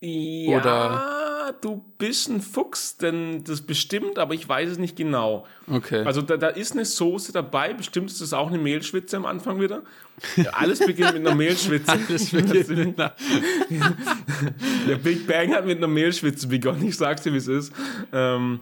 Ja, 0.00 0.56
Oder- 0.56 1.54
du 1.60 1.82
bist 1.98 2.28
ein 2.28 2.40
Fuchs, 2.40 2.96
denn 2.96 3.44
das 3.44 3.62
bestimmt, 3.62 4.18
aber 4.18 4.34
ich 4.34 4.48
weiß 4.48 4.70
es 4.70 4.78
nicht 4.78 4.96
genau. 4.96 5.46
Okay. 5.66 6.04
Also 6.04 6.22
da, 6.22 6.36
da 6.36 6.48
ist 6.48 6.72
eine 6.72 6.84
Soße 6.84 7.32
dabei, 7.32 7.74
bestimmt 7.74 8.10
ist 8.10 8.20
es 8.20 8.32
auch 8.32 8.48
eine 8.48 8.58
Mehlschwitze 8.58 9.16
am 9.16 9.26
Anfang 9.26 9.60
wieder. 9.60 9.82
Ja, 10.36 10.50
alles 10.52 10.78
beginnt 10.80 11.14
mit 11.14 11.26
einer 11.26 11.34
Mehlschwitze. 11.34 11.98
das 12.08 12.32
wird 12.32 12.94
na, 12.96 13.14
Der 14.88 14.96
Big 14.96 15.26
Bang 15.26 15.52
hat 15.54 15.66
mit 15.66 15.78
einer 15.78 15.88
Mehlschwitze 15.88 16.46
begonnen, 16.46 16.86
ich 16.86 16.96
sag's 16.96 17.22
dir, 17.22 17.32
wie 17.32 17.38
es 17.38 17.48
ist. 17.48 17.72
Ähm, 18.12 18.60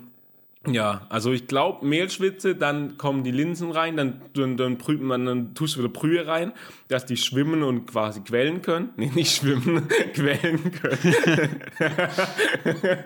ja, 0.73 1.07
also 1.09 1.33
ich 1.33 1.47
glaube 1.47 1.87
Mehlschwitze, 1.87 2.55
dann 2.55 2.99
kommen 2.99 3.25
die 3.25 3.31
Linsen 3.31 3.71
rein, 3.71 3.97
dann, 3.97 4.21
dann, 4.35 4.57
dann, 4.57 4.79
brüht 4.79 5.01
man, 5.01 5.27
dann 5.27 5.55
tust 5.55 5.77
du 5.77 5.81
wieder 5.81 5.89
Brühe 5.89 6.27
rein, 6.27 6.53
dass 6.89 7.07
die 7.07 7.17
schwimmen 7.17 7.63
und 7.63 7.87
quasi 7.87 8.21
quellen 8.21 8.63
können. 8.63 8.91
Nee, 8.97 9.13
nicht 9.15 9.37
schwimmen, 9.37 9.89
quellen 10.15 10.73
können. 10.73 11.61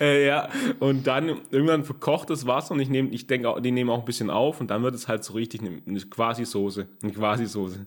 äh, 0.00 0.26
ja, 0.26 0.48
und 0.78 1.06
dann 1.06 1.40
irgendwann 1.50 1.84
verkocht 1.84 2.30
das 2.30 2.46
Wasser 2.46 2.74
und 2.74 2.80
ich 2.80 2.88
nehme, 2.88 3.10
ich 3.10 3.26
denke, 3.26 3.60
die 3.60 3.72
nehmen 3.72 3.90
auch 3.90 4.00
ein 4.00 4.04
bisschen 4.04 4.30
auf 4.30 4.60
und 4.60 4.70
dann 4.70 4.82
wird 4.82 4.94
es 4.94 5.08
halt 5.08 5.24
so 5.24 5.32
richtig 5.32 5.62
eine, 5.62 5.82
eine 5.86 5.98
Quasi-Soße. 5.98 6.86
Eine 7.02 7.12
Quasi-Soße. 7.12 7.86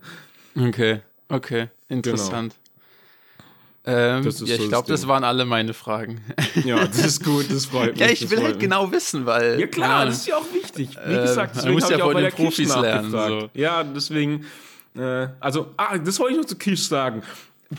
okay, 0.56 1.02
okay. 1.30 1.70
Interessant. 1.88 2.56
Ähm, 3.86 4.24
ja, 4.24 4.32
so 4.32 4.46
ich 4.46 4.70
glaube, 4.70 4.88
das 4.88 5.08
waren 5.08 5.26
alle 5.26 5.44
meine 5.46 5.74
Fragen. 5.74 6.22
Ja, 6.64 6.88
das 6.88 7.00
ist 7.00 7.24
gut, 7.24 7.52
das 7.52 7.66
freut 7.66 7.94
mich. 7.94 8.00
ja, 8.00 8.10
ich 8.10 8.30
will 8.30 8.42
halt 8.42 8.56
mich. 8.56 8.60
genau 8.60 8.92
wissen, 8.92 9.26
weil. 9.26 9.60
Ja 9.60 9.68
klar, 9.68 10.00
keine 10.00 10.12
das 10.12 10.20
ist 10.20 10.28
ja 10.28 10.38
auch 10.38 10.54
wichtig. 10.54 10.98
Wie 11.06 11.16
gesagt, 11.16 11.56
man 11.56 11.66
deswegen 11.66 11.74
muss 11.74 11.90
ja 11.90 12.04
auch 12.04 12.14
bei 12.14 12.22
den 12.22 12.32
Profis 12.32 12.76
lernen, 12.76 13.12
nachgefragt. 13.12 13.56
Ja, 13.56 13.84
deswegen, 13.84 14.46
äh, 14.96 15.28
also, 15.40 15.72
ah, 15.76 15.98
das 15.98 16.20
wollte 16.20 16.34
ich 16.36 16.40
noch 16.40 16.46
zu 16.46 16.56
Kisch 16.56 16.88
sagen. 16.88 17.24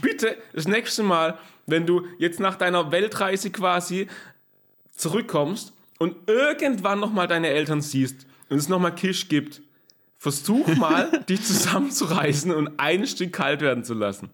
Bitte, 0.03 0.37
das 0.53 0.69
nächste 0.69 1.03
Mal, 1.03 1.39
wenn 1.67 1.87
du 1.87 2.07
jetzt 2.19 2.41
nach 2.41 2.57
deiner 2.57 2.91
Weltreise 2.93 3.51
quasi 3.51 4.09
zurückkommst 4.95 5.73
und 5.99 6.17
irgendwann 6.29 7.01
nochmal 7.01 7.29
deine 7.29 7.49
Eltern 7.49 7.81
siehst 7.81 8.27
und 8.51 8.59
es 8.59 8.69
nochmal 8.69 8.95
Kisch 8.95 9.29
gibt, 9.29 9.63
versuch 10.19 10.67
mal, 10.77 11.23
dich 11.29 11.43
zusammenzureißen 11.45 12.53
und 12.53 12.73
ein 12.79 13.07
Stück 13.07 13.33
kalt 13.33 13.61
werden 13.61 13.85
zu 13.85 13.95
lassen. 13.95 14.29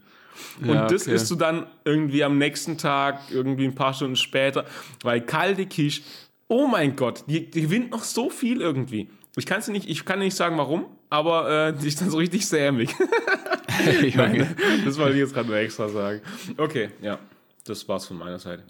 Und 0.61 0.69
Ja, 0.69 0.87
das 0.87 1.03
okay. 1.03 1.15
isst 1.15 1.31
du 1.31 1.35
dann 1.37 1.67
irgendwie 1.85 2.25
am 2.25 2.39
nächsten 2.39 2.79
Tag, 2.79 3.21
irgendwie 3.31 3.65
ein 3.65 3.75
paar 3.75 3.95
Stunden 3.95 4.17
später, 4.17 4.65
weil 5.03 5.21
kalte 5.21 5.67
Quiche, 5.67 6.03
oh 6.49 6.67
mein 6.67 6.97
Gott, 6.97 7.25
die, 7.27 7.51
die 7.51 7.63
gewinnt 7.63 7.91
noch 7.91 8.05
so 8.05 8.31
viel 8.31 8.61
irgendwie. 8.61 9.09
Ich 9.37 9.47
kann 9.47 9.63
nicht, 9.69 9.89
ich 9.89 10.05
kann 10.05 10.19
nicht 10.19 10.35
sagen 10.37 10.59
warum, 10.59 10.87
aber 11.09 11.69
äh, 11.69 11.73
die 11.73 11.87
ist 11.89 12.01
dann 12.01 12.11
so 12.11 12.19
richtig 12.19 12.47
sämig. 12.47 12.95
Junge. 14.03 14.55
das 14.85 14.99
wollte 14.99 15.15
ich 15.15 15.21
jetzt 15.21 15.33
gerade 15.35 15.49
nur 15.49 15.57
extra 15.57 15.89
sagen. 15.89 16.21
Okay, 16.57 16.91
ja, 17.01 17.19
das 17.65 17.89
war's 17.89 18.07
von 18.07 18.19
meiner 18.19 18.39
Seite. 18.39 18.65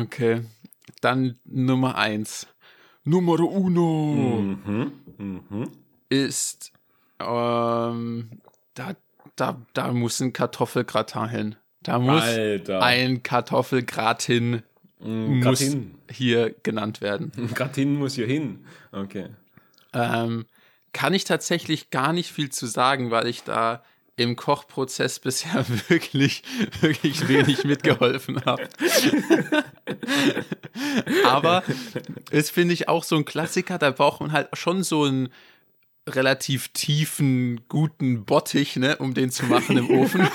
Okay. 0.00 0.42
Dann 1.00 1.38
Nummer 1.44 1.96
eins. 1.96 2.46
Numero 3.04 3.44
uno 3.44 4.40
Mhm. 5.18 5.68
ist, 6.08 6.72
ähm, 7.20 8.30
da, 8.74 8.94
da, 9.36 9.60
da 9.72 9.92
muss 9.92 10.20
ein 10.20 10.32
Kartoffelgratin 10.32 11.28
hin. 11.28 11.56
Da 11.82 11.98
muss 11.98 12.22
Alter. 12.22 12.82
ein 12.82 13.22
Kartoffelgratin 13.22 14.62
muss 15.00 15.60
Gratin. 15.60 15.94
hier 16.10 16.54
genannt 16.62 17.00
werden. 17.00 17.30
Gratin 17.54 17.96
muss 17.96 18.14
hier 18.14 18.26
hin. 18.26 18.64
Okay. 18.90 19.28
Ähm, 19.92 20.46
kann 20.92 21.12
ich 21.12 21.24
tatsächlich 21.24 21.90
gar 21.90 22.12
nicht 22.12 22.32
viel 22.32 22.50
zu 22.50 22.66
sagen, 22.66 23.10
weil 23.10 23.26
ich 23.26 23.42
da 23.42 23.82
im 24.16 24.36
Kochprozess 24.36 25.18
bisher 25.20 25.66
wirklich, 25.88 26.42
wirklich 26.80 27.28
wenig 27.28 27.64
mitgeholfen 27.64 28.44
habe. 28.44 28.68
Aber 31.24 31.62
es 32.30 32.50
finde 32.50 32.74
ich 32.74 32.88
auch 32.88 33.04
so 33.04 33.16
ein 33.16 33.24
Klassiker, 33.24 33.78
da 33.78 33.90
braucht 33.90 34.20
man 34.20 34.32
halt 34.32 34.48
schon 34.54 34.82
so 34.82 35.04
einen 35.04 35.28
relativ 36.08 36.68
tiefen, 36.68 37.62
guten 37.68 38.24
Bottich, 38.24 38.76
ne, 38.76 38.96
um 38.96 39.14
den 39.14 39.30
zu 39.30 39.46
machen 39.46 39.76
im 39.78 39.90
Ofen. 39.90 40.20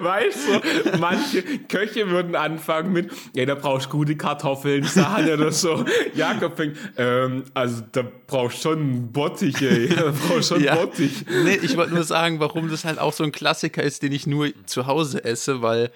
Weißt 0.00 0.38
du, 0.48 0.98
manche 0.98 1.42
Köche 1.68 2.08
würden 2.10 2.34
anfangen 2.34 2.92
mit, 2.92 3.10
ja, 3.34 3.44
da 3.46 3.54
brauchst 3.54 3.86
du 3.86 3.90
gute 3.98 4.16
Kartoffeln, 4.16 4.84
Sahne 4.84 5.34
oder 5.34 5.52
so. 5.52 5.84
Jakob 6.14 6.56
fängt, 6.56 6.76
ähm, 6.96 7.44
also 7.54 7.82
da 7.92 8.02
brauchst 8.26 8.58
du 8.64 8.70
schon 8.70 9.12
Bottich, 9.12 9.60
ey. 9.62 9.88
Da 9.94 10.10
brauchst 10.10 10.50
du 10.50 10.54
schon 10.56 10.64
Ja. 10.64 10.74
Bottich. 10.76 11.24
Nee, 11.44 11.58
ich 11.62 11.76
wollte 11.76 11.94
nur 11.94 12.04
sagen, 12.04 12.40
warum 12.40 12.70
das 12.70 12.84
halt 12.84 12.98
auch 12.98 13.12
so 13.12 13.24
ein 13.24 13.32
Klassiker 13.32 13.82
ist, 13.82 14.02
den 14.02 14.12
ich 14.12 14.26
nur 14.26 14.48
zu 14.66 14.86
Hause 14.86 15.24
esse, 15.24 15.62
weil 15.62 15.90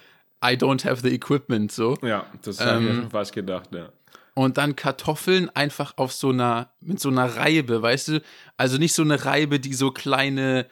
I 0.45 0.51
don't 0.55 0.85
have 0.89 1.01
the 1.03 1.13
equipment 1.13 1.73
so. 1.73 1.97
Ja, 2.03 2.27
das 2.43 2.61
habe 2.61 2.79
ich 2.81 2.85
mir 2.85 2.91
Ähm, 2.91 3.01
schon 3.03 3.11
fast 3.11 3.33
gedacht, 3.33 3.71
ja. 3.75 3.89
Und 4.38 4.57
dann 4.57 4.77
Kartoffeln 4.77 5.51
einfach 5.51 5.94
auf 5.96 6.12
so 6.12 6.29
einer, 6.29 6.70
mit 6.81 7.01
so 7.01 7.09
einer 7.09 7.35
Reibe, 7.35 7.83
weißt 7.83 8.07
du? 8.09 8.22
Also 8.57 8.79
nicht 8.79 8.94
so 8.94 9.03
eine 9.03 9.24
Reibe, 9.24 9.59
die 9.59 9.74
so 9.74 9.90
kleine, 9.90 10.68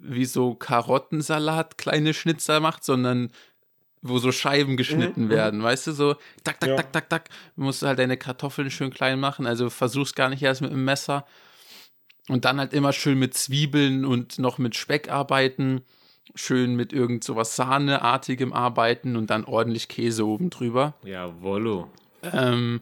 wie 0.00 0.24
so 0.24 0.54
Karottensalat, 0.54 1.76
kleine 1.76 2.14
Schnitzer 2.14 2.60
macht, 2.60 2.84
sondern 2.84 3.30
wo 4.00 4.16
so 4.16 4.32
Scheiben 4.32 4.78
geschnitten 4.78 5.28
werden, 5.28 5.62
weißt 5.62 5.88
du? 5.88 5.92
So, 5.92 6.14
tak, 6.42 6.58
tak, 6.58 6.70
Ja. 6.70 6.76
tak, 6.76 6.92
tak, 6.94 7.10
tak. 7.10 7.28
Du 7.54 7.64
musst 7.64 7.82
halt 7.82 7.98
deine 7.98 8.16
Kartoffeln 8.16 8.70
schön 8.70 8.90
klein 8.90 9.20
machen, 9.20 9.46
also 9.46 9.68
versuch's 9.68 10.14
gar 10.14 10.30
nicht 10.30 10.42
erst 10.42 10.62
mit 10.62 10.70
dem 10.72 10.86
Messer. 10.86 11.26
Und 12.28 12.46
dann 12.46 12.58
halt 12.60 12.72
immer 12.72 12.94
schön 12.94 13.18
mit 13.18 13.34
Zwiebeln 13.34 14.06
und 14.06 14.38
noch 14.38 14.56
mit 14.56 14.74
Speck 14.74 15.10
arbeiten. 15.10 15.82
Schön 16.34 16.76
mit 16.76 16.94
irgend 16.94 17.24
sowas 17.24 17.56
Sahneartigem 17.56 18.54
arbeiten 18.54 19.16
und 19.16 19.28
dann 19.28 19.44
ordentlich 19.44 19.88
Käse 19.88 20.26
oben 20.26 20.48
drüber. 20.48 20.94
Jawollo. 21.04 21.90
Ähm, 22.22 22.80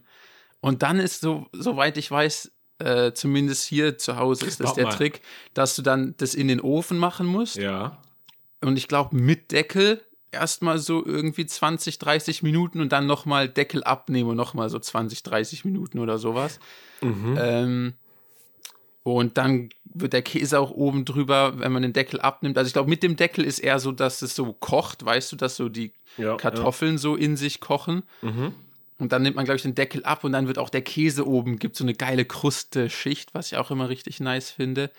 und 0.61 0.83
dann 0.83 0.99
ist 0.99 1.21
so, 1.21 1.47
soweit 1.53 1.97
ich 1.97 2.11
weiß, 2.11 2.53
äh, 2.79 3.13
zumindest 3.13 3.65
hier 3.65 3.99
zu 3.99 4.17
Hause 4.17 4.47
ist 4.47 4.61
das 4.61 4.69
Warte 4.69 4.81
der 4.81 4.89
mal. 4.89 4.97
Trick, 4.97 5.21
dass 5.55 5.77
du 5.77 5.83
dann 5.83 6.15
das 6.17 6.35
in 6.35 6.49
den 6.49 6.61
Ofen 6.61 6.99
machen 6.99 7.27
musst. 7.27 7.57
Ja. 7.57 7.99
Und 8.63 8.77
ich 8.77 8.89
glaube, 8.89 9.17
mit 9.17 9.53
Deckel 9.53 10.03
erstmal 10.33 10.79
so 10.79 11.05
irgendwie 11.05 11.47
20, 11.47 11.99
30 11.99 12.43
Minuten 12.43 12.81
und 12.81 12.93
dann 12.93 13.07
nochmal 13.07 13.49
Deckel 13.49 13.83
abnehmen 13.85 14.31
und 14.31 14.37
nochmal 14.37 14.71
so 14.71 14.79
20, 14.79 15.23
30 15.23 15.65
Minuten 15.65 15.99
oder 15.99 16.19
sowas. 16.19 16.61
Mhm. 17.01 17.39
Ähm, 17.39 17.95
und 19.03 19.39
dann 19.39 19.71
wird 19.85 20.13
der 20.13 20.23
Käse 20.23 20.61
auch 20.61 20.71
oben 20.71 21.05
drüber, 21.05 21.59
wenn 21.59 21.73
man 21.73 21.83
den 21.83 21.93
Deckel 21.93 22.21
abnimmt. 22.21 22.57
Also 22.57 22.69
ich 22.69 22.73
glaube, 22.73 22.89
mit 22.89 23.03
dem 23.03 23.17
Deckel 23.17 23.45
ist 23.45 23.59
eher 23.59 23.79
so, 23.79 23.93
dass 23.93 24.23
es 24.23 24.35
so 24.35 24.53
kocht, 24.53 25.05
weißt 25.05 25.33
du, 25.33 25.37
dass 25.37 25.57
so 25.57 25.69
die 25.69 25.93
Ja, 26.17 26.37
Kartoffeln 26.37 26.99
so 26.99 27.17
in 27.17 27.37
sich 27.37 27.61
kochen. 27.61 28.05
Mhm. 28.23 28.55
Und 29.01 29.13
dann 29.13 29.23
nimmt 29.23 29.35
man, 29.37 29.45
glaube 29.45 29.57
ich, 29.57 29.63
den 29.63 29.75
Deckel 29.75 30.05
ab 30.05 30.25
und 30.25 30.33
dann 30.33 30.47
wird 30.47 30.59
auch 30.59 30.69
der 30.71 30.83
Käse 30.83 31.27
oben, 31.27 31.59
gibt 31.59 31.75
so 31.75 31.85
eine 31.85 31.95
geile 31.95 32.25
Kruste-Schicht, 32.25 33.35
was 33.35 33.51
ich 33.51 33.59
auch 33.59 33.71
immer 33.71 33.89
richtig 33.89 34.21
nice 34.21 34.51
finde. 34.51 34.91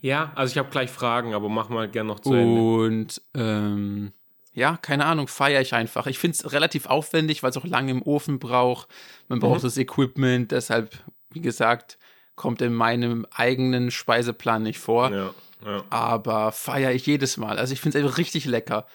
Ja, 0.00 0.32
also 0.34 0.52
ich 0.52 0.58
habe 0.58 0.70
gleich 0.70 0.90
Fragen, 0.90 1.34
aber 1.34 1.48
mach 1.48 1.68
mal 1.68 1.88
gern 1.88 2.06
noch 2.06 2.20
zu 2.20 2.32
Ende. 2.34 2.60
Und 2.62 3.20
ähm, 3.34 4.12
ja, 4.54 4.76
keine 4.78 5.04
Ahnung, 5.04 5.28
feiere 5.28 5.60
ich 5.60 5.74
einfach. 5.74 6.06
Ich 6.06 6.18
finde 6.18 6.36
es 6.36 6.52
relativ 6.52 6.86
aufwendig, 6.86 7.42
weil 7.42 7.50
es 7.50 7.56
auch 7.56 7.66
lange 7.66 7.90
im 7.92 8.02
Ofen 8.02 8.38
braucht. 8.38 8.88
Man 9.28 9.38
Mhm. 9.38 9.42
braucht 9.42 9.64
das 9.64 9.76
Equipment, 9.76 10.50
deshalb, 10.50 10.98
wie 11.30 11.40
gesagt, 11.40 11.98
kommt 12.36 12.62
in 12.62 12.72
meinem 12.74 13.26
eigenen 13.30 13.90
Speiseplan 13.90 14.62
nicht 14.62 14.78
vor. 14.78 15.10
Ja, 15.10 15.34
ja. 15.64 15.84
aber 15.90 16.52
feiere 16.52 16.92
ich 16.92 17.04
jedes 17.04 17.36
Mal. 17.36 17.58
Also 17.58 17.74
ich 17.74 17.80
finde 17.82 17.98
es 17.98 18.04
einfach 18.04 18.16
richtig 18.16 18.46
lecker. 18.46 18.86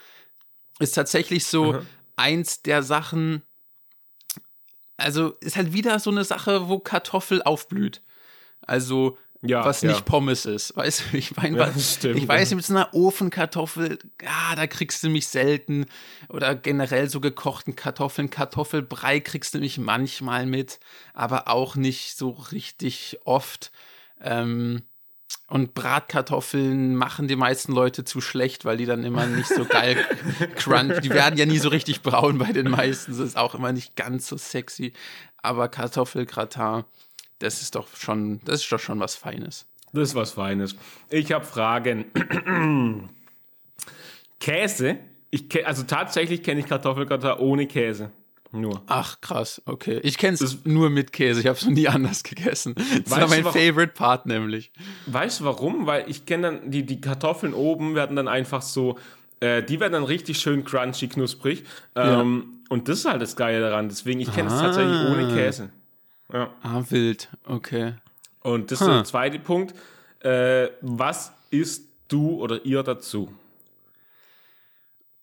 Ist 0.79 0.93
tatsächlich 0.95 1.45
so 1.45 1.73
Mhm. 1.73 1.87
eins 2.15 2.63
der 2.63 2.81
Sachen, 2.81 3.43
also 4.97 5.31
ist 5.41 5.55
halt 5.57 5.73
wieder 5.73 5.99
so 5.99 6.09
eine 6.11 6.23
Sache, 6.23 6.67
wo 6.69 6.79
Kartoffel 6.79 7.41
aufblüht. 7.43 8.01
Also 8.61 9.17
Ja, 9.41 9.63
was 9.63 9.81
ja. 9.81 9.91
nicht 9.91 10.05
Pommes 10.05 10.45
ist. 10.45 10.75
Weißt 10.75 11.03
du, 11.11 11.17
ich 11.17 11.35
meine, 11.35 11.57
Ja, 11.57 11.67
was- 11.67 11.75
das 11.75 11.93
stimmt, 11.95 12.17
ich 12.17 12.27
weiß, 12.27 12.55
mit 12.55 12.65
so 12.65 12.73
einer 12.73 12.93
Ofenkartoffel, 12.93 13.99
ja, 14.21 14.55
da 14.55 14.65
kriegst 14.67 15.03
du 15.03 15.09
mich 15.09 15.27
selten. 15.27 15.85
Oder 16.29 16.55
generell 16.55 17.09
so 17.09 17.19
gekochten 17.19 17.75
Kartoffeln. 17.75 18.29
Kartoffelbrei 18.29 19.19
kriegst 19.19 19.53
du 19.53 19.59
mich 19.59 19.77
manchmal 19.77 20.45
mit, 20.45 20.79
aber 21.13 21.47
auch 21.47 21.75
nicht 21.75 22.17
so 22.17 22.29
richtig 22.31 23.19
oft. 23.25 23.71
Ähm, 24.21 24.81
und 25.47 25.75
Bratkartoffeln 25.75 26.95
machen 26.95 27.27
die 27.27 27.35
meisten 27.35 27.71
Leute 27.71 28.03
zu 28.03 28.19
schlecht, 28.19 28.65
weil 28.65 28.77
die 28.77 28.85
dann 28.85 29.03
immer 29.03 29.27
nicht 29.27 29.47
so 29.47 29.65
geil 29.65 29.95
crunch. 30.55 31.01
Die 31.01 31.11
werden 31.11 31.37
ja 31.37 31.45
nie 31.45 31.59
so 31.59 31.69
richtig 31.69 32.01
braun 32.01 32.39
bei 32.39 32.51
den 32.51 32.69
meisten. 32.69 33.11
Das 33.11 33.19
ist 33.19 33.37
auch 33.37 33.53
immer 33.53 33.71
nicht 33.71 33.95
ganz 33.95 34.27
so 34.27 34.37
sexy. 34.37 34.93
Aber 35.37 35.67
Kartoffelgratin, 35.67 36.83
das 37.39 37.61
ist 37.61 37.75
doch 37.75 37.87
schon, 37.95 38.41
das 38.45 38.61
ist 38.61 38.71
doch 38.71 38.79
schon 38.79 38.99
was 38.99 39.15
Feines. 39.15 39.67
Das 39.93 40.09
ist 40.09 40.15
was 40.15 40.31
Feines. 40.31 40.75
Ich 41.09 41.31
habe 41.31 41.45
Fragen. 41.45 42.05
Käse? 44.39 44.97
Ich, 45.29 45.65
also 45.65 45.83
tatsächlich 45.83 46.41
kenne 46.43 46.61
ich 46.61 46.65
Kartoffelgratin 46.65 47.39
ohne 47.39 47.67
Käse. 47.67 48.11
Nur. 48.51 48.81
Ach, 48.87 49.19
krass, 49.21 49.61
okay. 49.65 49.99
Ich 50.03 50.17
kenne 50.17 50.35
es 50.39 50.63
nur 50.65 50.89
mit 50.89 51.11
Käse, 51.11 51.41
ich 51.41 51.47
habe 51.47 51.57
es 51.57 51.65
noch 51.65 51.73
nie 51.73 51.87
anders 51.89 52.23
gegessen. 52.23 52.73
Das 52.75 53.11
war 53.11 53.27
mein 53.27 53.43
warum- 53.43 53.59
Favorite 53.59 53.93
Part 53.93 54.25
nämlich. 54.27 54.71
Weißt 55.07 55.41
du 55.41 55.43
warum? 55.45 55.85
Weil 55.87 56.09
ich 56.09 56.25
kenne 56.25 56.43
dann, 56.51 56.71
die, 56.71 56.85
die 56.85 57.01
Kartoffeln 57.01 57.53
oben 57.53 57.95
werden 57.95 58.15
dann 58.15 58.27
einfach 58.29 58.61
so, 58.61 58.97
äh, 59.41 59.61
die 59.61 59.79
werden 59.79 59.93
dann 59.93 60.03
richtig 60.05 60.39
schön 60.39 60.63
crunchy, 60.63 61.07
knusprig. 61.09 61.65
Ähm, 61.95 62.61
Und 62.69 62.87
das 62.87 62.99
ist 62.99 63.05
halt 63.05 63.21
das 63.21 63.35
Geile 63.35 63.59
daran. 63.59 63.89
Deswegen, 63.89 64.19
ich 64.21 64.33
kenne 64.33 64.47
es 64.53 64.59
tatsächlich 64.59 64.97
ohne 65.09 65.33
Käse. 65.35 65.69
Ja. 66.31 66.49
Ah, 66.63 66.81
wild, 66.89 67.29
okay. 67.45 67.95
Und 68.41 68.71
das 68.71 68.79
ist 68.81 68.87
Huh. 68.87 68.91
der 68.93 69.03
zweite 69.03 69.39
Punkt. 69.39 69.75
Äh, 70.21 70.69
was 70.81 71.33
isst 71.51 71.89
du 72.07 72.35
oder 72.41 72.63
ihr 72.65 72.81
dazu? 72.83 73.31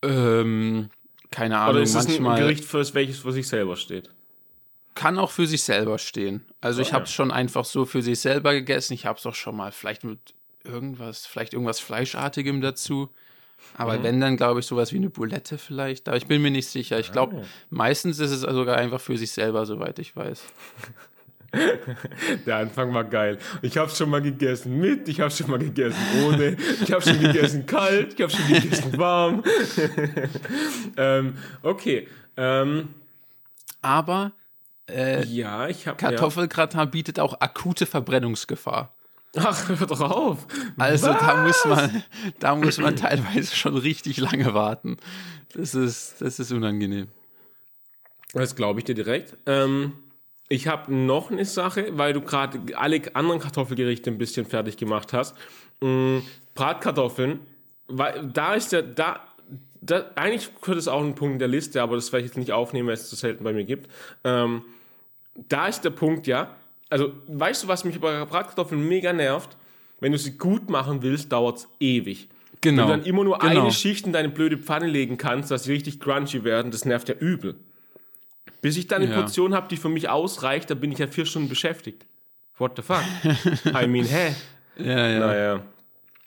Ähm, 0.03 0.91
keine 1.33 1.59
Ahnung, 1.59 1.75
Oder 1.75 1.83
ist 1.83 1.95
es 1.97 2.07
ein 2.07 2.23
manchmal 2.23 2.39
Gericht, 2.41 2.65
für 2.65 2.95
welches 2.95 3.19
für 3.19 3.33
sich 3.33 3.49
selber 3.49 3.77
steht? 3.77 4.11
kann 4.95 5.19
auch 5.19 5.31
für 5.31 5.47
sich 5.47 5.63
selber 5.63 5.99
stehen. 5.99 6.45
Also 6.61 6.83
ich 6.83 6.91
Ah, 6.91 6.93
habe 6.93 7.03
ja. 7.05 7.07
es 7.09 7.13
schon 7.13 7.31
einfach 7.31 7.65
so 7.65 7.87
für 7.87 8.03
sich 8.03 8.21
selber 8.21 8.53
gegessen. 8.53 8.93
Ich 8.93 9.07
habe 9.07 9.19
es 9.19 9.25
auch 9.25 9.35
schon 9.35 9.57
mal 9.57 9.73
vielleicht 9.73 10.05
mit 10.05 10.19
irgendwas, 10.65 11.25
vielleicht 11.27 11.55
irgendwas 11.55 11.81
Fleischartigem 11.81 12.61
dazu. 12.61 13.09
Aber 13.75 13.97
Mhm. 13.99 14.03
wenn, 14.03 14.21
dann 14.21 14.37
glaube 14.37 14.61
ich 14.61 14.67
sowas 14.67 14.93
wie 14.93 14.97
eine 14.97 15.09
Boulette 15.09 15.57
vielleicht. 15.57 16.09
Aber 16.09 16.19
ich 16.19 16.27
bin 16.27 16.43
mir 16.43 16.51
nicht 16.51 16.69
sicher. 16.69 16.99
Ich 17.01 17.11
glaube, 17.11 17.37
Ah. 17.39 17.45
meistens 17.71 18.19
ist 18.19 18.33
es 18.33 18.43
sogar 18.43 18.77
einfach 18.77 19.01
für 19.01 19.17
sich 19.17 19.31
selber, 19.33 19.65
soweit 19.65 19.99
ich 19.99 20.15
weiß. 20.15 20.43
Der 22.47 22.57
Anfang 22.57 22.95
war 22.95 23.05
geil. 23.05 23.39
Ich 23.61 23.77
habe 23.77 23.91
schon 23.91 24.11
mal 24.11 24.23
gegessen 24.23 24.79
mit, 24.79 25.09
ich 25.09 25.21
habe 25.21 25.31
schon 25.31 25.51
mal 25.51 25.59
gegessen 25.59 25.99
ohne, 26.27 26.57
ich 26.83 26.93
habe 26.93 27.03
schon 27.03 27.21
gegessen 27.21 27.67
kalt, 27.67 28.15
ich 28.15 28.23
habe 28.23 28.33
schon 28.33 28.49
gegessen 28.49 28.97
warm. 28.99 29.45
ähm, 30.97 31.37
okay. 31.63 32.09
Ähm, 32.37 32.89
Aber 33.83 34.33
äh, 34.91 35.25
ja, 35.27 35.69
ich 35.69 35.87
habe. 35.87 35.97
Kartoffelgratin 35.97 36.91
bietet 36.91 37.21
auch 37.21 37.41
akute 37.41 37.87
Verbrennungsgefahr. 37.87 38.95
Ja. 39.35 39.45
Ach, 39.47 39.69
hör 39.69 39.87
doch 39.87 40.01
auf. 40.01 40.47
Also 40.77 41.09
da 41.09 41.45
muss 41.45 41.65
man, 41.65 42.03
da 42.39 42.55
muss 42.55 42.79
man 42.79 42.97
teilweise 42.97 43.55
schon 43.57 43.77
richtig 43.77 44.19
lange 44.19 44.53
warten. 44.53 44.99
Das 45.55 45.75
ist, 45.75 46.17
das 46.21 46.39
ist 46.39 46.53
unangenehm. 46.53 47.09
Das 48.35 48.57
glaube 48.57 48.81
ich 48.81 48.85
dir 48.85 48.95
direkt. 48.95 49.37
Ähm, 49.47 49.93
ich 50.53 50.69
habe 50.69 50.95
noch 50.95 51.31
eine 51.31 51.47
Sache, 51.47 51.97
weil 51.97 52.13
du 52.13 52.21
gerade 52.21 52.61
alle 52.77 53.01
anderen 53.15 53.41
Kartoffelgerichte 53.41 54.11
ein 54.11 54.19
bisschen 54.19 54.45
fertig 54.45 54.77
gemacht 54.77 55.15
hast. 55.15 55.35
Ähm, 55.81 56.23
Bratkartoffeln, 56.55 57.41
weil 57.89 58.29
da 58.31 58.53
ist 58.53 58.73
der, 58.73 58.83
da, 58.83 59.21
da, 59.81 60.11
eigentlich 60.15 60.51
könnte 60.61 60.79
es 60.79 60.89
auch 60.89 61.03
ein 61.03 61.15
Punkt 61.15 61.35
in 61.35 61.39
der 61.39 61.49
Liste, 61.49 61.81
aber 61.81 61.97
das 61.97 62.13
werde 62.13 62.27
ich 62.27 62.33
jetzt 62.33 62.39
nicht 62.39 62.53
aufnehmen, 62.53 62.87
weil 62.89 62.95
es 62.95 63.09
zu 63.09 63.17
selten 63.17 63.45
bei 63.45 63.55
mir 63.55 63.65
gibt. 63.65 63.91
Ähm, 64.25 64.63
da 65.49 65.69
ist 65.69 65.87
der 65.87 65.91
Punkt, 65.91 66.27
ja. 66.27 66.55
Also, 66.91 67.15
weißt 67.29 67.65
du, 67.65 67.69
was 67.69 67.85
mich 67.85 67.99
bei 67.99 68.23
Bratkartoffeln 68.27 68.87
mega 68.87 69.15
nervt? 69.15 69.57
Wenn 70.01 70.13
du 70.13 70.19
sie 70.19 70.37
gut 70.37 70.69
machen 70.69 71.03
willst, 71.03 71.33
dauert 71.33 71.59
es 71.61 71.69
ewig. 71.81 72.29
Genau. 72.61 72.83
Wenn 72.83 72.89
du 72.89 72.97
dann 72.99 73.07
immer 73.07 73.25
nur 73.25 73.39
genau. 73.39 73.63
eine 73.63 73.73
Schicht 73.73 74.07
in 74.07 74.13
deine 74.13 74.29
blöde 74.29 74.59
Pfanne 74.59 74.87
legen 74.87 75.17
kannst, 75.17 75.51
dass 75.51 75.65
sie 75.65 75.73
richtig 75.73 75.99
crunchy 75.99 76.45
werden, 76.45 76.71
das 76.71 76.85
nervt 76.85 77.09
ja 77.09 77.15
übel. 77.15 77.55
Bis 78.63 78.77
ich 78.79 78.87
dann 78.87 79.03
eine 79.03 79.11
Ja. 79.13 79.21
Portion 79.21 79.55
habe, 79.55 79.69
die 79.69 79.77
für 79.77 79.91
mich 79.91 80.09
ausreicht, 80.09 80.71
da 80.71 80.75
bin 80.75 80.91
ich 80.93 80.99
ja 80.99 81.07
vier 81.09 81.27
Stunden 81.27 81.51
beschäftigt. 81.51 82.07
What 82.57 82.73
the 82.77 82.83
fuck? 82.83 83.03
I 83.83 83.87
mean, 83.87 84.07
hä? 84.07 84.35
Ja, 84.79 85.09
ja. 85.09 85.19
Naja. 85.19 85.63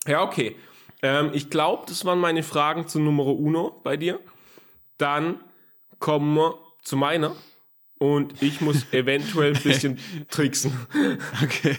Ja, 0.05 0.21
okay. 0.21 0.55
Ähm, 1.01 1.31
ich 1.33 1.49
glaube, 1.49 1.85
das 1.87 2.05
waren 2.05 2.19
meine 2.19 2.43
Fragen 2.43 2.87
zu 2.87 2.99
Numero 2.99 3.31
Uno 3.31 3.79
bei 3.83 3.97
dir. 3.97 4.19
Dann 4.97 5.39
kommen 5.99 6.35
wir 6.35 6.59
zu 6.83 6.97
meiner. 6.97 7.35
Und 7.97 8.41
ich 8.43 8.59
muss 8.59 8.91
eventuell 8.91 9.55
ein 9.55 9.63
bisschen 9.63 9.97
tricksen. 10.29 10.73
Okay. 11.41 11.77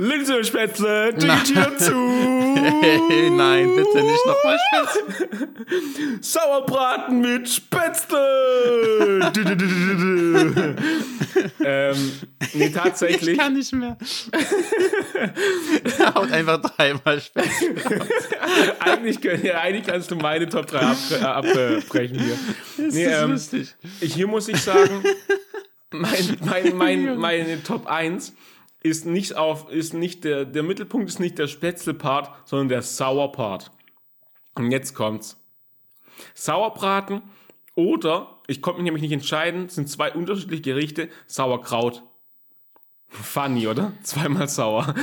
Linsenspätzle, 0.00 1.12
die. 1.12 1.26
Tür 1.26 1.76
zu. 1.76 1.92
Hey, 1.92 3.30
nein, 3.36 3.74
bitte 3.74 4.00
nicht 4.04 4.26
nochmal 4.26 4.56
Spätzle. 4.68 5.48
Sauerbraten 6.20 7.20
mit 7.20 7.48
Spätzle. 7.48 9.28
Du, 9.34 9.42
du, 9.42 9.56
du, 9.56 10.76
ähm, 11.64 12.12
nee, 12.54 12.70
tatsächlich. 12.70 13.30
Ich 13.30 13.38
kann 13.38 13.54
nicht 13.54 13.72
mehr. 13.72 13.96
Haut 16.14 16.30
einfach 16.30 16.60
dreimal 16.60 17.20
Spätzle. 17.20 17.74
eigentlich, 18.78 19.18
ja, 19.42 19.62
eigentlich 19.62 19.84
kannst 19.84 20.12
du 20.12 20.14
meine 20.14 20.48
Top 20.48 20.68
3 20.68 20.78
ab, 20.78 20.96
abbrechen 21.24 22.20
hier. 22.20 22.38
Das 22.76 22.94
Nee, 22.94 23.04
ist 23.04 23.20
ähm, 23.20 23.30
lustig. 23.32 23.74
Hier 24.00 24.28
muss 24.28 24.46
ich 24.46 24.62
sagen, 24.62 25.02
mein, 25.90 26.36
mein, 26.44 26.76
mein, 26.76 27.16
meine 27.16 27.60
Top 27.64 27.88
1 27.88 28.32
ist 28.88 29.06
nicht 29.06 29.36
auf, 29.36 29.70
ist 29.70 29.94
nicht 29.94 30.24
der, 30.24 30.44
der 30.44 30.62
Mittelpunkt 30.62 31.08
ist 31.08 31.20
nicht 31.20 31.38
der 31.38 31.46
Spätzle-Part, 31.46 32.30
sondern 32.48 32.68
der 32.68 32.82
Sauerpart. 32.82 33.70
Und 34.54 34.70
jetzt 34.70 34.94
kommt's. 34.94 35.40
Sauerbraten 36.34 37.22
oder, 37.74 38.38
ich 38.48 38.60
konnte 38.60 38.78
mich 38.80 38.84
nämlich 38.84 39.02
nicht 39.02 39.12
entscheiden, 39.12 39.68
sind 39.68 39.88
zwei 39.88 40.12
unterschiedliche 40.12 40.62
Gerichte, 40.62 41.08
Sauerkraut. 41.26 42.02
Funny, 43.08 43.68
oder? 43.68 43.92
Zweimal 44.02 44.48
sauer. 44.48 44.94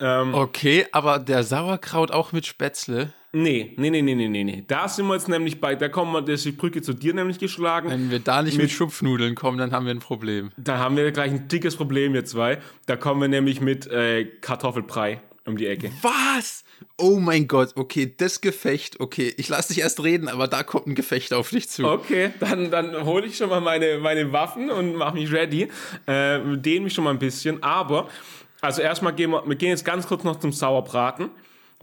Ähm, 0.00 0.34
Okay, 0.34 0.86
aber 0.92 1.18
der 1.18 1.44
Sauerkraut 1.44 2.10
auch 2.10 2.32
mit 2.32 2.46
Spätzle. 2.46 3.12
Nee, 3.34 3.74
nee, 3.76 3.90
nee, 3.90 4.02
nee, 4.02 4.14
nee, 4.14 4.28
nee, 4.28 4.44
nee. 4.44 4.64
Da 4.66 4.88
sind 4.88 5.06
wir 5.06 5.14
jetzt 5.14 5.28
nämlich 5.28 5.60
bei, 5.60 5.74
da 5.74 5.88
kommen 5.88 6.12
wir, 6.12 6.22
da 6.22 6.32
ist 6.32 6.44
die 6.44 6.52
Brücke 6.52 6.80
zu 6.80 6.94
dir 6.94 7.12
nämlich 7.14 7.38
geschlagen. 7.38 7.90
Wenn 7.90 8.10
wir 8.10 8.20
da 8.20 8.42
nicht 8.42 8.56
mit, 8.56 8.70
Schupfnudeln 8.70 9.34
kommen, 9.34 9.58
dann 9.58 9.72
haben 9.72 9.86
wir 9.86 9.94
ein 9.94 10.00
Problem. 10.00 10.50
Da 10.56 10.78
haben 10.78 10.96
wir 10.96 11.10
gleich 11.12 11.30
ein 11.30 11.48
dickes 11.48 11.76
Problem, 11.76 12.12
wir 12.14 12.24
zwei. 12.24 12.58
Da 12.86 12.96
kommen 12.96 13.20
wir 13.20 13.28
nämlich 13.28 13.60
mit 13.60 13.86
äh, 13.86 14.24
Kartoffelbrei 14.24 15.20
um 15.46 15.56
die 15.56 15.66
Ecke. 15.66 15.90
Was? 16.02 16.64
Oh 16.96 17.18
mein 17.20 17.48
Gott, 17.48 17.72
okay, 17.76 18.12
das 18.16 18.40
Gefecht, 18.40 19.00
okay, 19.00 19.34
ich 19.36 19.48
lasse 19.48 19.74
dich 19.74 19.82
erst 19.82 20.02
reden, 20.02 20.28
aber 20.28 20.48
da 20.48 20.62
kommt 20.62 20.86
ein 20.86 20.94
Gefecht 20.94 21.32
auf 21.32 21.50
dich 21.50 21.68
zu. 21.68 21.84
Okay, 21.84 22.30
dann, 22.40 22.70
dann 22.70 23.04
hole 23.04 23.26
ich 23.26 23.36
schon 23.36 23.50
mal 23.50 23.60
meine, 23.60 23.98
meine 23.98 24.32
Waffen 24.32 24.70
und 24.70 24.94
mache 24.94 25.14
mich 25.14 25.30
ready. 25.32 25.68
Äh, 26.06 26.40
dehne 26.56 26.84
mich 26.84 26.94
schon 26.94 27.04
mal 27.04 27.10
ein 27.10 27.18
bisschen. 27.18 27.62
Aber, 27.62 28.08
also 28.60 28.80
erstmal 28.80 29.14
gehen 29.14 29.30
wir, 29.30 29.46
wir 29.46 29.56
gehen 29.56 29.70
jetzt 29.70 29.84
ganz 29.84 30.06
kurz 30.06 30.24
noch 30.24 30.38
zum 30.38 30.52
Sauerbraten, 30.52 31.30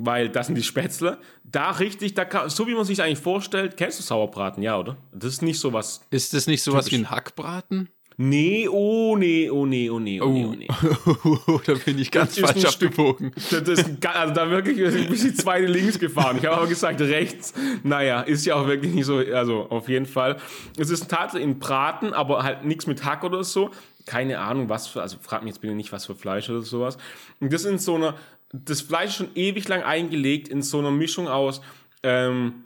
weil 0.05 0.29
das 0.29 0.47
sind 0.47 0.55
die 0.55 0.63
Spätzle. 0.63 1.17
Da 1.43 1.71
richtig, 1.71 2.13
da 2.13 2.25
kann, 2.25 2.49
so 2.49 2.67
wie 2.67 2.73
man 2.73 2.85
sich 2.85 3.01
eigentlich 3.01 3.19
vorstellt, 3.19 3.77
kennst 3.77 3.99
du 3.99 4.03
Sauerbraten, 4.03 4.61
ja, 4.63 4.77
oder? 4.77 4.97
Das 5.13 5.33
ist 5.33 5.41
nicht 5.41 5.59
so 5.59 5.73
was. 5.73 6.05
Ist 6.09 6.33
das 6.33 6.47
nicht 6.47 6.63
sowas 6.63 6.85
Typisch. 6.85 6.99
wie 6.99 7.03
ein 7.03 7.09
Hackbraten? 7.11 7.89
Nee, 8.17 8.67
oh 8.67 9.15
nee, 9.17 9.49
oh 9.49 9.65
nee, 9.65 9.89
oh 9.89 9.97
nee, 9.97 10.21
oh 10.21 10.29
nee, 10.29 10.45
oh 10.45 10.53
nee. 10.55 10.67
da 11.65 11.73
bin 11.73 11.97
ich 11.97 12.11
ganz 12.11 12.37
ist 12.37 12.43
ein 12.43 12.53
falsch 12.53 12.67
Stück- 12.75 12.89
abgebogen. 12.89 13.31
Das 13.49 13.67
ist 13.67 14.05
also 14.05 14.33
da 14.33 14.49
wirklich 14.49 14.77
bin 14.77 15.13
ich 15.13 15.21
die 15.21 15.33
zweite 15.33 15.65
links 15.65 15.97
gefahren. 15.97 16.37
Ich 16.37 16.45
habe 16.45 16.57
aber 16.57 16.67
gesagt 16.67 17.01
rechts. 17.01 17.53
Naja, 17.83 18.21
ist 18.21 18.45
ja 18.45 18.55
auch 18.55 18.67
wirklich 18.67 18.93
nicht 18.93 19.05
so, 19.05 19.17
also 19.17 19.67
auf 19.69 19.89
jeden 19.89 20.05
Fall. 20.05 20.37
Es 20.77 20.89
ist 20.91 21.09
tatsächlich 21.09 21.49
ein 21.49 21.57
Braten, 21.59 22.13
aber 22.13 22.43
halt 22.43 22.63
nichts 22.63 22.85
mit 22.85 23.03
Hack 23.05 23.23
oder 23.23 23.43
so. 23.43 23.71
Keine 24.05 24.39
Ahnung, 24.39 24.69
was 24.69 24.87
für, 24.87 25.01
also 25.01 25.17
frag 25.19 25.41
mich 25.43 25.53
jetzt 25.53 25.61
bitte 25.61 25.73
nicht, 25.73 25.91
was 25.91 26.05
für 26.05 26.15
Fleisch 26.15 26.47
oder 26.49 26.61
sowas. 26.61 26.97
Und 27.39 27.51
das 27.51 27.65
in 27.65 27.79
so 27.79 27.95
einer, 27.95 28.15
das 28.53 28.81
Fleisch 28.81 29.11
ist 29.11 29.15
schon 29.15 29.35
ewig 29.35 29.67
lang 29.67 29.83
eingelegt 29.83 30.47
in 30.47 30.61
so 30.61 30.79
einer 30.79 30.91
Mischung 30.91 31.27
aus 31.27 31.61
ähm, 32.03 32.63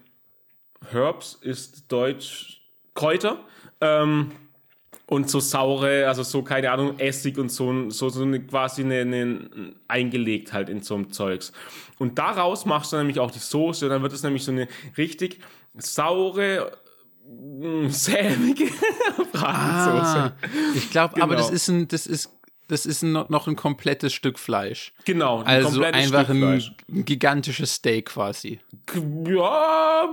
Herbs 0.91 1.38
ist 1.41 1.91
Deutsch 1.91 2.62
Kräuter. 2.93 3.39
Ähm, 3.82 4.32
und 5.08 5.30
so 5.30 5.39
saure, 5.39 6.08
also 6.08 6.24
so, 6.24 6.41
keine 6.41 6.71
Ahnung, 6.71 6.98
Essig 6.98 7.38
und 7.38 7.50
so, 7.50 7.91
so, 7.91 8.10
so 8.10 8.24
eine, 8.24 8.41
quasi 8.43 8.82
eine, 8.84 9.02
eine, 9.02 9.74
eingelegt 9.88 10.52
halt 10.52 10.67
in 10.67 10.82
so 10.82 10.95
einem 10.95 11.12
Zeugs. 11.12 11.52
Und 12.00 12.17
daraus 12.17 12.65
machst 12.65 12.91
du 12.91 12.98
nämlich 12.98 13.19
auch 13.19 13.30
die 13.30 13.38
Soße 13.38 13.86
und 13.86 13.91
dann 13.91 14.02
wird 14.02 14.13
es 14.13 14.24
nämlich 14.24 14.43
so 14.43 14.52
eine 14.52 14.67
richtig 14.98 15.41
saure, 15.76 16.71
mh, 17.28 17.89
sämige 17.89 18.65
Bratensoße. 19.32 19.43
Ah, 19.43 20.34
ich 20.74 20.89
glaube, 20.89 21.21
aber 21.21 21.36
Genau. 21.36 21.38
das 21.38 21.52
ist 21.52 21.67
ein, 21.67 21.88
das 21.88 22.08
ist, 22.08 22.35
das 22.67 22.86
ist 22.86 23.04
noch 23.04 23.47
ein 23.47 23.56
komplettes 23.56 24.12
Stück 24.13 24.39
Fleisch. 24.39 24.91
Genau, 25.06 25.39
ein 25.41 25.47
Also 25.47 25.69
komplettes 25.82 26.13
einfach 26.13 26.25
Stück 26.34 26.73
ein, 26.91 27.06
gigantisches 27.06 27.73
Steak 27.75 28.08
quasi. 28.08 28.60
Ja, 29.28 30.10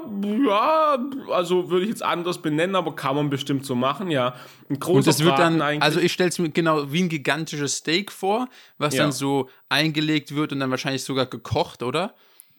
ja, 0.47 0.99
also 1.31 1.71
würde 1.71 1.85
ich 1.85 1.91
jetzt 1.91 2.03
anders 2.03 2.41
benennen, 2.43 2.77
aber 2.77 2.95
kann 2.95 3.17
man 3.17 3.31
bestimmt 3.31 3.65
so 3.65 3.75
machen, 3.75 4.11
ja. 4.11 4.35
Ein 4.69 4.79
großer 4.81 4.97
Und 4.99 5.07
das 5.07 5.21
wird 5.25 5.37
Braten 5.37 5.59
dann, 5.59 5.63
eigentlich. 5.69 5.83
also 5.83 6.01
ich 6.01 6.13
stelle 6.13 6.29
es 6.31 6.39
mir 6.39 6.51
genau 6.51 6.93
wie 6.93 7.03
ein 7.03 7.09
gigantisches 7.09 7.77
Steak 7.77 8.13
vor, 8.13 8.49
was 8.79 8.95
Ja. 8.95 9.05
dann 9.05 9.13
so 9.13 9.49
eingelegt 9.69 10.35
wird 10.35 10.53
und 10.53 10.61
dann 10.61 10.71
wahrscheinlich 10.71 11.05
sogar 11.05 11.27
gekocht, 11.27 11.83
oder? 11.83 12.15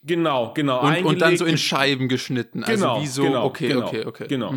Genau, 0.06 0.54
genau. 0.54 0.82
Und, 0.86 1.06
und 1.06 1.22
dann 1.22 1.38
so 1.38 1.46
in 1.46 1.58
Scheiben 1.58 2.08
geschnitten. 2.08 2.64
Also 2.64 2.86
Genau, 2.86 3.02
wie 3.02 3.08
so, 3.08 3.24
genau, 3.24 3.46
okay, 3.46 3.68
genau, 3.70 3.88
okay, 3.88 4.06
okay. 4.06 4.28
Genau. 4.28 4.54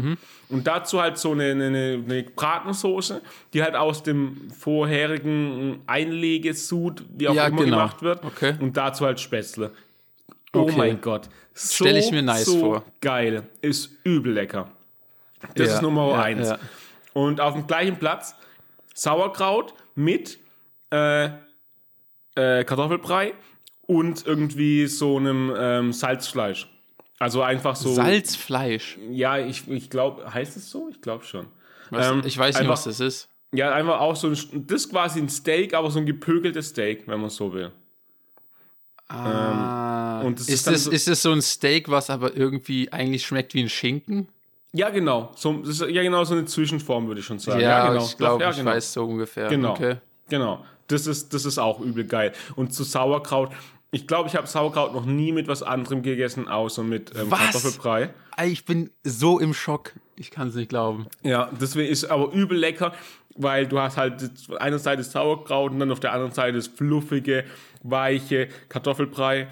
Und 0.49 0.67
dazu 0.67 1.01
halt 1.01 1.19
so 1.19 1.33
eine, 1.33 1.51
eine, 1.51 2.03
eine 2.05 2.23
Bratensoße, 2.23 3.21
die 3.53 3.63
halt 3.63 3.75
aus 3.75 4.03
dem 4.03 4.51
vorherigen 4.53 5.81
Einlegesud, 5.87 7.05
wie 7.17 7.29
auch 7.29 7.35
Ja, 7.35 7.47
immer 7.49 7.65
genau. 7.65 7.77
gemacht 7.79 8.03
wird. 8.03 8.25
Okay. 8.25 8.55
Und 8.61 8.77
dazu 8.77 9.05
halt 9.07 9.19
Spätzle. 9.21 9.73
Oh 10.53 10.61
Okay. 10.61 10.75
mein 10.77 11.01
Gott. 11.01 11.29
So, 11.53 11.85
Stell 11.85 11.97
ich 11.97 12.11
mir 12.11 12.23
nice 12.23 12.45
so 12.47 12.61
vor. 12.61 12.85
geil. 13.01 13.43
Ist 13.61 13.91
übel 14.05 14.33
lecker. 14.33 14.71
Das 15.55 15.69
Ja, 15.69 15.75
ist 15.77 15.83
Nummer 15.83 16.11
ja, 16.13 16.23
eins. 16.23 16.53
Und 17.13 17.41
auf 17.41 17.55
dem 17.55 17.67
gleichen 17.67 17.99
Platz 17.99 18.35
Sauerkraut 18.95 19.75
mit 19.95 20.39
äh, 20.93 21.25
äh, 22.35 22.65
Kartoffelbrei 22.65 23.33
und 23.87 24.27
irgendwie 24.27 24.87
so 24.87 25.17
einem 25.17 25.53
ähm, 25.57 25.93
Salzfleisch. 25.93 26.69
Also 27.19 27.43
einfach 27.43 27.77
so. 27.77 27.95
Salzfleisch. 27.95 28.99
Ja, 29.11 29.39
ich, 29.39 29.69
ich 29.69 29.89
glaube, 29.91 30.33
heißt 30.33 30.57
es 30.57 30.71
so? 30.71 30.89
Ich 30.91 31.01
glaube 31.01 31.25
schon. 31.25 31.47
Was, 31.91 32.07
Ähm, 32.11 32.23
ich 32.25 32.37
weiß 32.37 32.55
nicht, 32.55 32.61
einfach- 32.63 32.73
was 32.75 32.85
das 32.85 33.01
ist. 33.01 33.29
Ja, 33.53 33.73
einfach 33.73 34.01
auch 34.01 34.17
so 34.17 34.27
ein, 34.29 34.37
das 34.67 34.83
ist 34.83 34.91
quasi 34.91 35.21
ein 35.21 35.29
Steak, 35.29 35.73
aber 35.73 35.91
so 35.91 35.99
ein 36.01 36.05
gepökeltes 36.07 36.71
Steak, 36.71 37.05
wenn 37.07 37.21
man 37.21 37.31
so 37.31 37.53
will. 37.55 37.71
Ah, 39.09 40.21
und 40.23 40.41
das 40.41 40.49
ist, 40.49 40.55
ist 40.55 40.67
das, 40.67 40.85
so- 40.85 40.91
ist 40.91 41.09
das 41.09 41.23
so 41.23 41.31
ein 41.33 41.41
Steak, 41.43 41.89
was 41.89 42.11
aber 42.11 42.37
irgendwie 42.37 42.93
eigentlich 42.93 43.25
schmeckt 43.25 43.55
wie 43.55 43.63
ein 43.63 43.69
Schinken? 43.69 44.29
Ja, 44.73 44.91
genau. 44.91 45.31
So, 45.37 45.61
ist 45.61 45.81
ja 45.81 46.03
genau 46.03 46.25
so 46.25 46.35
eine 46.35 46.45
Zwischenform, 46.45 47.07
würde 47.07 47.21
ich 47.21 47.27
schon 47.27 47.39
sagen. 47.39 47.61
Ja, 47.61 47.89
genau. 47.89 48.05
ich 48.05 48.17
glaube, 48.19 48.43
ja, 48.43 48.51
ich 48.51 48.57
genau. 48.57 48.71
weiß 48.73 48.93
so 48.93 49.05
ungefähr. 49.05 49.49
Genau. 49.49 49.71
Okay. 49.71 49.97
Genau. 50.29 50.65
Das 50.89 51.07
ist, 51.07 51.33
das 51.33 51.45
ist 51.45 51.59
auch 51.59 51.81
übel 51.81 52.05
geil. 52.05 52.33
Und 52.57 52.75
zu 52.75 52.83
Sauerkraut, 52.85 53.53
Ich 53.97 54.07
glaube, 54.07 54.29
ich 54.29 54.37
habe 54.37 54.47
Sauerkraut 54.47 54.93
noch 54.93 55.07
nie 55.07 55.33
mit 55.33 55.49
was 55.49 55.63
anderem 55.63 56.03
gegessen, 56.03 56.49
außer 56.49 56.83
mit 56.83 57.17
ähm, 57.17 57.31
Was? 57.31 57.39
Kartoffelbrei. 57.39 58.11
Ich 58.45 58.67
bin 58.67 58.91
so 59.05 59.41
im 59.41 59.55
Schock. 59.55 59.95
Ich 60.17 60.31
kann 60.31 60.49
es 60.49 60.55
nicht 60.55 60.69
glauben. 60.69 61.07
Ja, 61.23 61.49
deswegen 61.59 61.91
ist 61.91 62.05
aber 62.05 62.31
übel 62.31 62.59
lecker, 62.59 62.93
weil 63.37 63.67
du 63.67 63.81
hast 63.81 63.97
halt 63.97 64.23
auf 64.23 64.47
der 64.49 64.61
einen 64.61 64.79
Seite 64.79 64.99
das 64.99 65.13
Sauerkraut 65.13 65.73
und 65.73 65.79
dann 65.79 65.91
auf 65.91 66.01
der 66.01 66.13
anderen 66.13 66.33
Seite 66.33 66.59
das 66.59 66.67
fluffige, 66.67 67.45
weiche 67.85 68.49
Kartoffelbrei. 68.69 69.49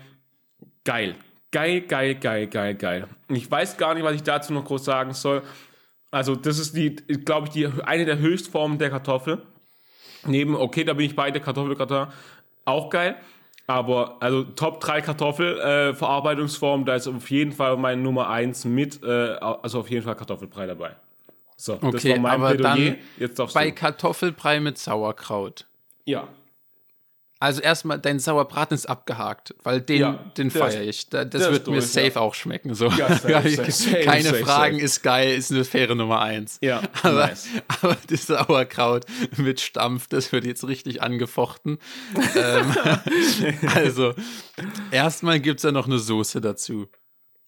Geil. 0.85 1.14
Geil, 1.50 1.80
geil, 1.80 2.14
geil, 2.16 2.46
geil, 2.46 2.74
geil. 2.74 3.09
Ich 3.28 3.50
weiß 3.50 3.78
gar 3.78 3.94
nicht, 3.94 4.04
was 4.04 4.14
ich 4.14 4.24
dazu 4.24 4.52
noch 4.52 4.66
groß 4.66 4.85
sagen 4.85 5.14
soll. 5.14 5.40
Also, 6.11 6.37
das 6.37 6.59
ist 6.59 6.76
die, 6.76 6.96
glaube 6.96 7.46
ich, 7.46 7.54
die, 7.54 7.66
eine 7.83 8.04
der 8.04 8.18
Höchstformen 8.18 8.76
der 8.76 8.90
Kartoffel. 8.90 9.40
Neben, 10.26 10.54
okay, 10.54 10.85
da 10.85 10.92
bin 10.92 11.07
ich 11.07 11.16
bei 11.16 11.30
der 11.30 11.40
Kartoffelgratin 11.40 12.09
auch 12.66 12.90
geil. 12.90 13.16
Aber 13.66 14.16
also 14.20 14.44
Top 14.44 14.81
3 14.81 15.00
Kartoffelverarbeitungsformen, 15.00 16.85
äh, 16.85 16.90
da 16.90 16.94
ist 16.96 17.07
auf 17.09 17.31
jeden 17.31 17.53
Fall 17.53 17.77
meine 17.77 18.00
Nummer 18.03 18.29
1 18.29 18.64
mit, 18.66 19.03
äh, 19.03 19.07
also 19.09 19.81
auf 19.81 19.90
jeden 19.90 20.03
Fall 20.05 20.14
Kartoffelbrei 20.16 20.66
dabei. 20.66 20.96
So, 21.57 21.77
das 21.77 21.94
Okay, 21.94 22.11
war 22.12 22.18
mein 22.18 22.33
aber 22.33 22.48
Plädoyer. 22.55 22.74
dann 22.74 22.96
Jetzt 23.18 23.38
darfst 23.38 23.55
Bei 23.55 23.70
du. 23.70 23.74
Kartoffelbrei 23.74 24.61
mit 24.61 24.77
Sauerkraut. 24.77 25.66
Ja. 26.05 26.29
Also 27.44 27.61
erstmal, 27.61 27.98
dein 27.98 28.20
Sauerbraten 28.20 28.74
ist 28.74 28.87
abgehakt, 28.87 29.54
weil 29.64 29.83
den, 29.83 30.00
Ja, 30.00 30.12
den 30.38 30.50
feiere 30.50 30.80
ich. 30.80 31.11
Da, 31.11 31.26
das 31.26 31.42
der 31.42 31.52
wird 31.52 31.62
ist 31.64 31.68
mir 31.68 31.74
durch, 31.74 31.87
safe 31.88 32.07
ja. 32.14 32.20
auch 32.22 32.33
schmecken. 32.33 32.72
So. 32.74 32.87
Ja, 32.87 33.14
safe, 33.18 33.50
safe, 33.50 33.70
safe, 33.70 34.00
Keine 34.00 34.33
Fragen, 34.33 34.78
ist 34.78 35.02
geil, 35.02 35.37
ist 35.37 35.52
eine 35.52 35.66
faire 35.66 35.94
Nummer 35.94 36.22
eins. 36.22 36.57
Ja, 36.62 36.80
aber, 37.02 37.26
nice. 37.26 37.48
aber 37.83 37.98
das 38.09 38.28
Sauerkraut 38.28 39.04
mit 39.37 39.61
Stampf, 39.61 40.09
das 40.09 40.33
wird 40.33 40.46
jetzt 40.46 40.66
richtig 40.66 41.02
angefochten. 41.02 41.76
ähm, 42.35 42.74
also, 43.74 44.14
erstmal 44.90 45.38
gibt 45.38 45.59
es 45.59 45.64
ja 45.64 45.72
noch 45.72 45.87
eine 45.87 45.98
Soße 45.98 46.40
dazu. 46.40 46.88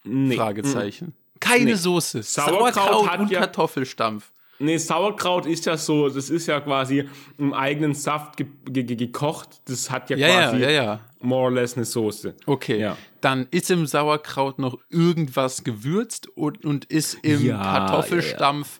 Nee. 0.05 0.37
Fragezeichen. 0.37 1.15
Keine 1.41 1.65
Nee. 1.65 1.75
Soße. 1.75 2.23
Sauerkraut 2.23 2.75
Sauerkraut, 2.75 3.21
und 3.21 3.33
Kartoffelstampf. 3.33 4.31
Nee, 4.59 4.79
Sauerkraut 4.79 5.47
ist 5.47 5.67
ja 5.67 5.77
so, 5.77 6.09
das 6.09 6.31
ist 6.31 6.47
ja 6.47 6.61
quasi 6.61 7.09
im 7.39 7.53
eigenen 7.53 7.95
Saft 7.95 8.37
ge 8.37 8.47
ge 8.65 8.85
ge 8.85 8.97
gekocht. 8.97 9.61
Das 9.67 9.91
hat 9.91 10.09
ja, 10.11 10.17
Ja, 10.17 10.49
quasi 10.51 10.63
ja, 10.63 10.71
ja. 10.71 11.01
more 11.21 11.45
or 11.45 11.51
less 11.51 11.77
eine 11.77 11.85
Soße. 11.85 12.35
Okay, 12.47 12.93
dann 13.21 13.47
ist 13.51 13.71
im 13.71 13.87
Sauerkraut 13.87 14.59
noch 14.59 14.79
irgendwas 14.89 15.65
gewürzt 15.65 16.29
und, 16.29 16.65
und 16.65 16.85
ist 16.87 17.15
im 17.23 17.49
Kartoffelstampf, 17.49 18.79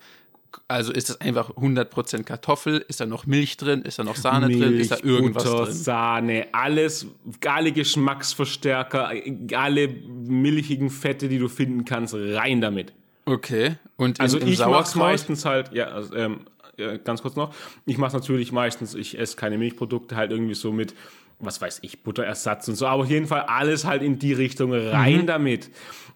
also 0.69 0.93
ist 0.93 1.11
das 1.11 1.21
einfach 1.21 1.51
100% 1.51 2.23
Kartoffel, 2.25 2.85
ist 2.89 3.01
da 3.01 3.07
noch 3.07 3.27
Milch 3.27 3.57
drin, 3.57 3.83
ist 3.83 3.99
da 3.99 4.05
noch 4.05 4.17
Sahne 4.17 4.49
drin, 4.49 4.79
ist 4.79 4.91
da 4.91 4.99
irgendwas 5.03 5.45
Butter, 5.45 5.65
drin? 5.65 5.75
Sahne, 5.75 6.47
alles, 6.53 7.07
alle 7.45 7.73
Geschmacksverstärker, 7.73 9.13
alle 9.55 9.89
milchigen 9.89 10.91
Fette, 10.91 11.29
die 11.29 11.39
du 11.39 11.49
finden 11.49 11.85
kannst, 11.85 12.15
rein 12.15 12.61
damit. 12.61 12.93
Okay, 13.27 13.77
und 13.97 14.21
Also 14.21 14.39
im, 14.39 14.47
im 14.47 14.53
ich 14.53 14.59
mache 14.61 14.99
meistens 14.99 15.45
halt, 15.45 15.73
ja, 15.73 15.87
also, 15.89 16.15
ähm, 16.15 16.41
ja, 16.79 16.97
ganz 16.97 17.23
kurz 17.23 17.35
noch, 17.35 17.53
ich 17.85 17.99
mache 17.99 18.15
natürlich 18.17 18.53
meistens, 18.53 18.95
ich 18.95 19.19
esse 19.19 19.37
keine 19.37 19.59
Milchprodukte, 19.59 20.15
halt 20.17 20.31
irgendwie 20.31 20.55
so 20.55 20.71
mit, 20.73 20.95
was 21.41 21.61
weiß 21.61 21.81
ich, 21.83 22.03
Butterersatz 22.05 22.69
und 22.69 22.77
so, 22.77 22.87
aber 22.87 23.03
auf 23.03 23.11
jeden 23.11 23.27
Fall 23.27 23.43
alles 23.43 23.85
halt 23.85 24.03
in 24.03 24.19
die 24.21 24.33
Richtung 24.33 24.73
rein 24.73 25.23
Mhm. 25.23 25.27
damit. 25.27 25.71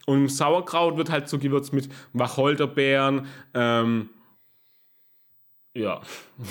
Und 0.06 0.18
im 0.18 0.28
Sauerkraut 0.28 0.96
wird 0.96 1.10
halt 1.10 1.28
so 1.28 1.38
gewürzt 1.38 1.72
mit 1.72 1.88
Wacholderbeeren, 2.12 3.26
ähm, 3.54 4.08
ja, 5.72 6.02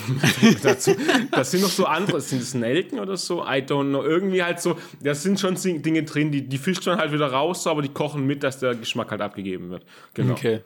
dazu, 0.63 0.95
das 1.31 1.51
sind 1.51 1.61
noch 1.61 1.69
so 1.69 1.85
andere, 1.85 2.21
sind 2.21 2.41
es 2.41 2.53
Nelken 2.53 2.99
oder 2.99 3.17
so? 3.17 3.43
I 3.43 3.59
don't 3.61 3.89
know. 3.89 4.01
Irgendwie 4.01 4.41
halt 4.41 4.61
so, 4.61 4.77
da 5.01 5.13
sind 5.13 5.39
schon 5.39 5.55
Dinge 5.55 6.03
drin, 6.03 6.31
die, 6.31 6.47
die 6.47 6.57
fischt 6.57 6.85
man 6.85 6.97
halt 6.97 7.11
wieder 7.11 7.27
raus, 7.27 7.67
aber 7.67 7.81
die 7.81 7.89
kochen 7.89 8.25
mit, 8.25 8.43
dass 8.43 8.59
der 8.59 8.75
Geschmack 8.75 9.11
halt 9.11 9.19
abgegeben 9.19 9.71
wird. 9.71 9.85
Genau. 10.13 10.33
okay, 10.33 10.61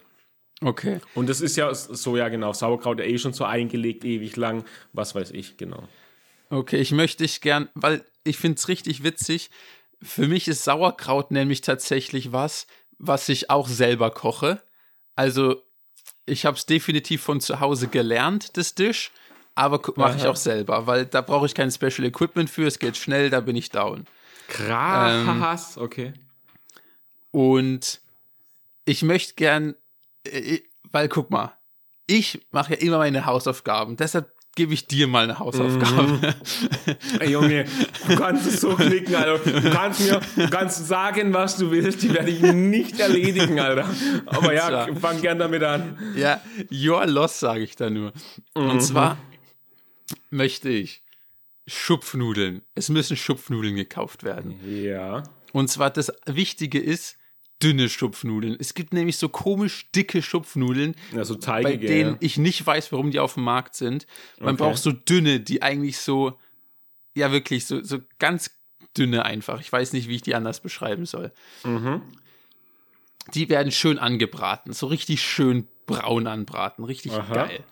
okay, 0.62 1.00
Und 1.16 1.30
das 1.30 1.42
ist 1.42 1.56
ja 1.56 1.74
so, 1.74 2.16
ja 2.16 2.30
genau, 2.30 2.54
Sauerkraut 2.54 3.00
ja 3.00 3.06
eh 3.06 3.18
schon 3.18 3.34
so 3.34 3.44
eingelegt, 3.44 4.06
ewig 4.06 4.36
lang, 4.36 4.66
was 4.92 5.16
weiß 5.16 5.32
ich, 5.32 5.58
genau. 5.58 5.88
okay, 6.52 6.78
ich 6.78 6.92
möchte 6.92 7.24
dich 7.24 7.42
gern, 7.42 7.70
weil 7.74 8.06
ich 8.24 8.38
finde 8.38 8.58
es 8.58 8.68
richtig 8.68 9.04
witzig, 9.04 9.50
für 10.00 10.28
mich 10.28 10.48
ist 10.48 10.64
Sauerkraut 10.64 11.32
nämlich 11.32 11.62
tatsächlich 11.62 12.32
was, 12.34 12.68
was 13.00 13.30
ich 13.30 13.50
auch 13.50 13.68
selber 13.68 14.12
koche, 14.12 14.62
also 15.16 15.64
ich 16.26 16.46
habe 16.46 16.58
es 16.58 16.66
definitiv 16.66 17.22
von 17.22 17.42
zu 17.42 17.60
Hause 17.60 17.88
gelernt, 17.88 18.58
das 18.58 18.76
Dish, 18.76 19.12
aber 19.56 19.80
mache 19.96 20.18
ich 20.18 20.26
auch 20.26 20.36
selber, 20.36 20.88
weil 20.88 21.06
da 21.06 21.22
brauche 21.22 21.46
ich 21.46 21.54
kein 21.54 21.72
Special 21.72 22.06
Equipment 22.06 22.50
für, 22.50 22.66
es 22.66 22.80
geht 22.80 22.98
schnell, 22.98 23.30
da 23.30 23.40
bin 23.40 23.56
ich 23.56 23.70
down. 23.70 24.06
Krass, 24.48 25.78
okay. 25.78 26.14
Und 27.32 28.02
ich 28.86 29.04
möchte 29.04 29.34
gern, 29.36 29.76
äh, 30.24 30.60
weil 30.92 31.10
guck 31.10 31.30
mal, 31.30 31.54
ich 32.08 32.46
mache 32.52 32.74
ja 32.74 32.80
immer 32.80 32.98
meine 32.98 33.26
Hausaufgaben, 33.26 33.96
deshalb 33.96 34.33
gebe 34.56 34.74
ich 34.74 34.88
dir 34.88 35.08
mal 35.08 35.24
eine 35.24 35.40
Hausaufgabe. 35.40 36.36
Ey, 37.20 37.32
Junge, 37.32 37.66
du 38.08 38.16
kannst 38.16 38.46
es 38.48 38.62
so 38.62 38.76
klicken, 38.76 39.16
Alter. 39.16 39.52
Du 39.62 39.72
kannst 39.72 40.00
mir 40.02 40.22
du 40.36 40.50
kannst 40.50 40.88
sagen, 40.88 41.34
was 41.34 41.58
du 41.58 41.72
willst, 41.72 42.04
die 42.04 42.14
werde 42.14 42.30
ich 42.30 42.42
nicht 42.42 43.00
erledigen, 43.00 43.60
Alter. 43.60 43.90
Aber 44.28 44.54
ja, 44.54 44.86
Tja. 44.86 44.96
fang 44.96 45.22
gern 45.22 45.40
damit 45.40 45.64
an. 45.64 45.98
ja, 46.16 46.42
your 46.72 47.06
loss, 47.08 47.40
sage 47.40 47.64
ich 47.64 47.76
da 47.76 47.90
nur. 47.90 48.14
Und 48.54 48.82
zwar 48.82 49.18
möchte 50.30 50.70
ich 50.70 51.04
Schupfnudeln. 51.66 52.62
Es 52.76 52.90
müssen 52.90 53.18
Schupfnudeln 53.18 53.76
gekauft 53.76 54.24
werden. 54.24 54.60
Ja. 54.66 55.24
Und 55.52 55.70
zwar 55.70 55.90
das 55.90 56.12
Wichtige 56.26 56.80
ist, 56.80 57.18
dünne 57.64 57.90
Schupfnudeln. 57.90 58.58
Es 58.60 58.74
gibt 58.74 58.94
nämlich 58.94 59.18
so 59.18 59.30
komisch 59.30 59.90
dicke 59.96 60.22
Schupfnudeln, 60.22 60.96
Ja, 61.14 61.24
so 61.24 61.36
bei 61.36 61.40
teigige. 61.62 61.88
denen 61.88 62.18
ich 62.20 62.38
nicht 62.38 62.66
weiß, 62.66 62.92
warum 62.92 63.12
die 63.12 63.20
auf 63.20 63.36
dem 63.36 63.44
Markt 63.44 63.76
sind. 63.76 64.06
Man 64.40 64.56
Okay. 64.56 64.64
braucht 64.64 64.78
so 64.80 64.92
dünne, 64.92 65.40
die 65.40 65.62
eigentlich 65.62 65.98
so, 65.98 66.38
ja 67.16 67.32
wirklich, 67.32 67.66
so, 67.66 67.84
so 67.84 68.00
ganz 68.20 68.52
dünne 68.98 69.26
einfach. 69.26 69.60
Ich 69.62 69.72
weiß 69.72 69.94
nicht, 69.94 70.08
wie 70.10 70.16
ich 70.16 70.22
die 70.22 70.36
anders 70.36 70.60
beschreiben 70.60 71.06
soll. 71.06 71.32
Mhm. 71.64 72.02
Die 73.34 73.48
werden 73.50 73.72
schön 73.72 74.00
angebraten, 74.00 74.74
so 74.74 74.88
richtig 74.88 75.22
schön 75.24 75.68
braun 75.86 76.28
anbraten, 76.28 76.84
richtig 76.84 77.14
Aha. 77.14 77.34
geil. 77.34 77.64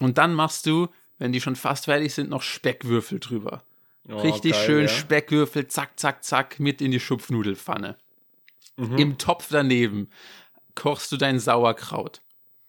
Und 0.00 0.18
dann 0.18 0.34
machst 0.34 0.66
du, 0.66 0.88
wenn 1.18 1.32
die 1.32 1.40
schon 1.40 1.56
fast 1.56 1.84
fertig 1.86 2.12
sind, 2.12 2.28
noch 2.30 2.42
Speckwürfel 2.42 3.20
drüber. 3.20 3.62
Oh, 4.08 4.18
Richtig 4.18 4.52
geil, 4.52 4.64
schön 4.66 4.82
ja. 4.82 4.88
Speckwürfel, 4.88 5.66
zack, 5.68 5.98
zack, 5.98 6.22
zack, 6.22 6.60
mit 6.60 6.80
in 6.80 6.90
die 6.92 7.00
Schupfnudelpfanne. 7.00 7.96
Mhm. 8.76 8.98
Im 8.98 9.18
Topf 9.18 9.48
daneben 9.50 10.10
kochst 10.74 11.10
du 11.12 11.16
dein 11.16 11.38
Sauerkraut 11.38 12.20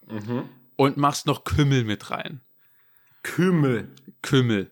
Mhm. 0.10 0.48
und 0.78 0.98
machst 0.98 1.26
noch 1.26 1.44
Kümmel 1.44 1.84
mit 1.84 2.10
rein. 2.12 2.42
Kümmel. 3.24 3.90
Kümmel. 4.22 4.72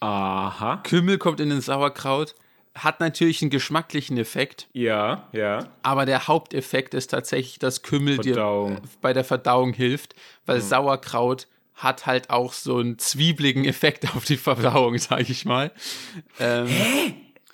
Aha. 0.00 0.78
Kümmel 0.84 1.16
kommt 1.18 1.40
in 1.40 1.48
den 1.48 1.60
Sauerkraut, 1.60 2.34
hat 2.74 3.00
natürlich 3.00 3.40
einen 3.42 3.50
geschmacklichen 3.50 4.18
Effekt, 4.18 4.68
Ja, 4.72 5.28
ja. 5.32 5.68
aber 5.82 6.06
der 6.06 6.26
Haupteffekt 6.26 6.92
ist 6.94 7.08
tatsächlich, 7.08 7.58
dass 7.58 7.82
Kümmel 7.82 8.16
Verdauung. 8.16 8.76
dir 8.76 8.82
bei 9.00 9.12
der 9.12 9.24
Verdauung 9.24 9.72
hilft, 9.72 10.14
weil 10.46 10.60
Sauerkraut 10.60 11.46
hat 11.74 12.06
halt 12.06 12.30
auch 12.30 12.52
so 12.52 12.78
einen 12.78 12.98
zwiebligen 12.98 13.64
Effekt 13.64 14.04
auf 14.16 14.24
die 14.24 14.36
Verdauung, 14.36 14.98
sage 14.98 15.22
ich 15.30 15.44
mal. 15.44 15.70
Ähm, 16.38 16.68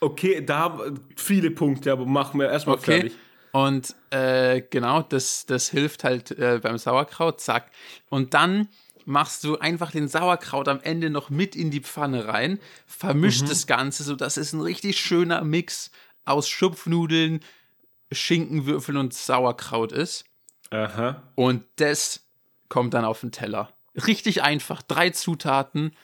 Okay, 0.00 0.44
da 0.44 0.58
haben 0.58 1.00
viele 1.16 1.50
Punkte, 1.50 1.92
aber 1.92 2.06
machen 2.06 2.40
wir 2.40 2.48
erstmal 2.50 2.76
Okay. 2.76 3.00
fertig. 3.00 3.12
Und 3.52 3.94
äh, 4.10 4.62
genau, 4.70 5.02
das, 5.02 5.46
das 5.46 5.68
hilft 5.70 6.04
halt 6.04 6.30
äh, 6.32 6.60
beim 6.62 6.78
Sauerkraut, 6.78 7.40
zack. 7.40 7.70
Und 8.08 8.34
dann 8.34 8.68
machst 9.06 9.42
du 9.42 9.58
einfach 9.58 9.90
den 9.90 10.06
Sauerkraut 10.06 10.68
am 10.68 10.80
Ende 10.82 11.08
noch 11.08 11.30
mit 11.30 11.56
in 11.56 11.70
die 11.70 11.80
Pfanne 11.80 12.28
rein, 12.28 12.60
vermischt 12.86 13.48
das 13.48 13.66
Ganze, 13.66 14.02
sodass 14.02 14.36
es 14.36 14.52
ein 14.52 14.60
richtig 14.60 15.00
schöner 15.00 15.42
Mix 15.42 15.90
aus 16.26 16.48
Schupfnudeln, 16.48 17.40
Schinkenwürfeln 18.12 18.98
und 18.98 19.14
Sauerkraut 19.14 19.92
ist. 19.92 20.24
Aha. 20.70 21.22
Und 21.34 21.64
das 21.76 22.26
kommt 22.68 22.92
dann 22.92 23.06
auf 23.06 23.20
den 23.20 23.32
Teller. 23.32 23.70
Richtig 24.06 24.42
einfach. 24.42 24.82
Drei 24.82 25.10
Zutaten 25.10 25.96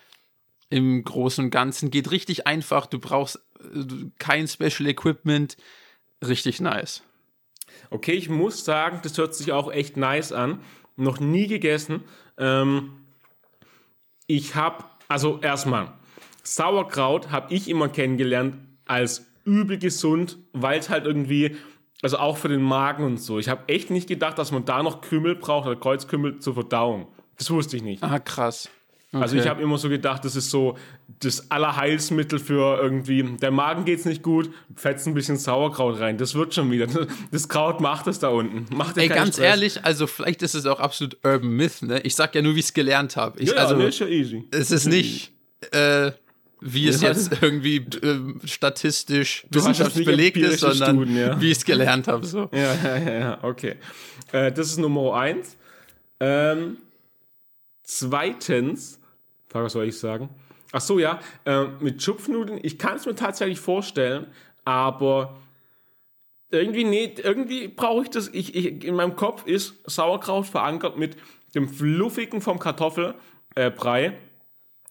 im 0.74 1.04
Großen 1.04 1.44
und 1.44 1.50
Ganzen. 1.50 1.92
Geht 1.92 2.10
richtig 2.10 2.48
einfach. 2.48 2.86
Du 2.86 2.98
brauchst 2.98 3.36
äh, 3.60 3.84
kein 4.18 4.48
Special 4.48 4.88
Equipment. 4.88 5.56
Richtig 6.26 6.60
nice. 6.60 7.04
Okay, 7.90 8.12
ich 8.12 8.28
muss 8.28 8.64
sagen, 8.64 8.98
das 9.04 9.16
hört 9.16 9.36
sich 9.36 9.52
auch 9.52 9.70
echt 9.70 9.96
nice 9.96 10.32
an. 10.32 10.60
Noch 10.96 11.20
nie 11.20 11.46
gegessen. 11.46 12.02
Ähm, 12.38 12.90
ich 14.26 14.56
habe, 14.56 14.84
also 15.06 15.38
erstmal, 15.40 15.92
Sauerkraut 16.42 17.30
habe 17.30 17.54
ich 17.54 17.68
immer 17.68 17.88
kennengelernt 17.88 18.56
als 18.84 19.26
übel 19.44 19.78
gesund, 19.78 20.38
weil 20.52 20.80
es 20.80 20.90
halt 20.90 21.04
irgendwie, 21.04 21.56
also 22.02 22.18
auch 22.18 22.36
für 22.36 22.48
den 22.48 22.62
Magen 22.62 23.04
und 23.04 23.18
so. 23.18 23.38
Ich 23.38 23.48
habe 23.48 23.68
echt 23.68 23.90
nicht 23.90 24.08
gedacht, 24.08 24.38
dass 24.38 24.50
man 24.50 24.64
da 24.64 24.82
noch 24.82 25.02
Kümmel 25.02 25.36
braucht 25.36 25.68
oder 25.68 25.76
Kreuzkümmel 25.76 26.40
zur 26.40 26.54
Verdauung. 26.54 27.06
Das 27.38 27.48
wusste 27.50 27.76
ich 27.76 27.84
nicht. 27.84 28.02
Ah, 28.02 28.18
krass. 28.18 28.68
Also 29.20 29.36
ich 29.36 29.46
habe 29.46 29.62
immer 29.62 29.78
so 29.78 29.88
gedacht, 29.88 30.24
das 30.24 30.36
ist 30.36 30.50
so 30.50 30.76
das 31.20 31.50
Allerheilsmittel 31.50 32.38
für 32.38 32.80
irgendwie, 32.80 33.22
der 33.22 33.50
Magen 33.50 33.84
geht's 33.84 34.04
nicht 34.04 34.22
gut, 34.22 34.50
fetzt 34.76 35.06
ein 35.06 35.14
bisschen 35.14 35.36
Sauerkraut 35.36 36.00
rein, 36.00 36.18
das 36.18 36.34
wird 36.34 36.54
schon 36.54 36.70
wieder. 36.70 36.86
Das 37.30 37.48
Kraut 37.48 37.80
macht 37.80 38.06
es 38.06 38.18
da 38.18 38.28
unten. 38.28 38.66
Macht 38.74 38.96
Ey, 38.96 39.08
ganz 39.08 39.34
Stress. 39.36 39.46
ehrlich, 39.46 39.84
also 39.84 40.06
vielleicht 40.06 40.42
ist 40.42 40.54
es 40.54 40.66
auch 40.66 40.78
absolut 40.78 41.16
Urban 41.24 41.50
Myth, 41.50 41.82
ne? 41.82 42.00
Ich 42.00 42.14
sag 42.14 42.34
ja 42.34 42.42
nur, 42.42 42.54
wie 42.54 42.60
ich 42.60 42.66
es 42.66 42.74
gelernt 42.74 43.16
habe. 43.16 43.42
Ja, 43.42 43.54
also, 43.54 43.76
nee, 43.76 43.88
ist 43.88 43.98
ja 43.98 44.06
easy. 44.06 44.44
Es 44.50 44.70
ist 44.70 44.86
nicht, 44.86 45.32
äh, 45.72 46.12
wie 46.60 46.88
es 46.88 47.02
jetzt 47.02 47.30
irgendwie 47.42 47.76
äh, 47.76 48.46
statistisch 48.46 49.46
wissenschaftlich 49.50 50.06
belegt 50.06 50.36
ist, 50.36 50.60
sondern 50.60 50.96
Studien, 50.96 51.16
ja. 51.16 51.40
wie 51.40 51.50
ich 51.50 51.58
es 51.58 51.64
gelernt 51.64 52.08
habe. 52.08 52.26
So. 52.26 52.48
Ja, 52.52 52.98
ja, 52.98 53.18
ja, 53.18 53.38
okay. 53.42 53.76
Äh, 54.32 54.50
das 54.52 54.68
ist 54.68 54.78
Nummer 54.78 55.14
eins. 55.14 55.56
Ähm, 56.20 56.78
zweitens, 57.82 58.98
was 59.62 59.72
soll 59.72 59.86
ich 59.86 59.98
sagen? 59.98 60.28
Ach 60.72 60.80
so, 60.80 60.98
ja, 60.98 61.20
äh, 61.44 61.66
mit 61.80 62.02
Schupfnudeln, 62.02 62.58
ich 62.62 62.78
kann 62.78 62.96
es 62.96 63.06
mir 63.06 63.14
tatsächlich 63.14 63.60
vorstellen, 63.60 64.26
aber 64.64 65.36
irgendwie, 66.50 66.84
nee, 66.84 67.14
irgendwie 67.22 67.68
brauche 67.68 68.02
ich 68.02 68.10
das. 68.10 68.28
Ich, 68.28 68.54
ich, 68.54 68.84
in 68.84 68.94
meinem 68.94 69.16
Kopf 69.16 69.46
ist 69.46 69.74
Sauerkraut 69.88 70.46
verankert 70.46 70.96
mit 70.96 71.16
dem 71.54 71.68
Fluffigen 71.68 72.40
vom 72.40 72.58
Kartoffelbrei. 72.58 74.04
Äh, 74.04 74.12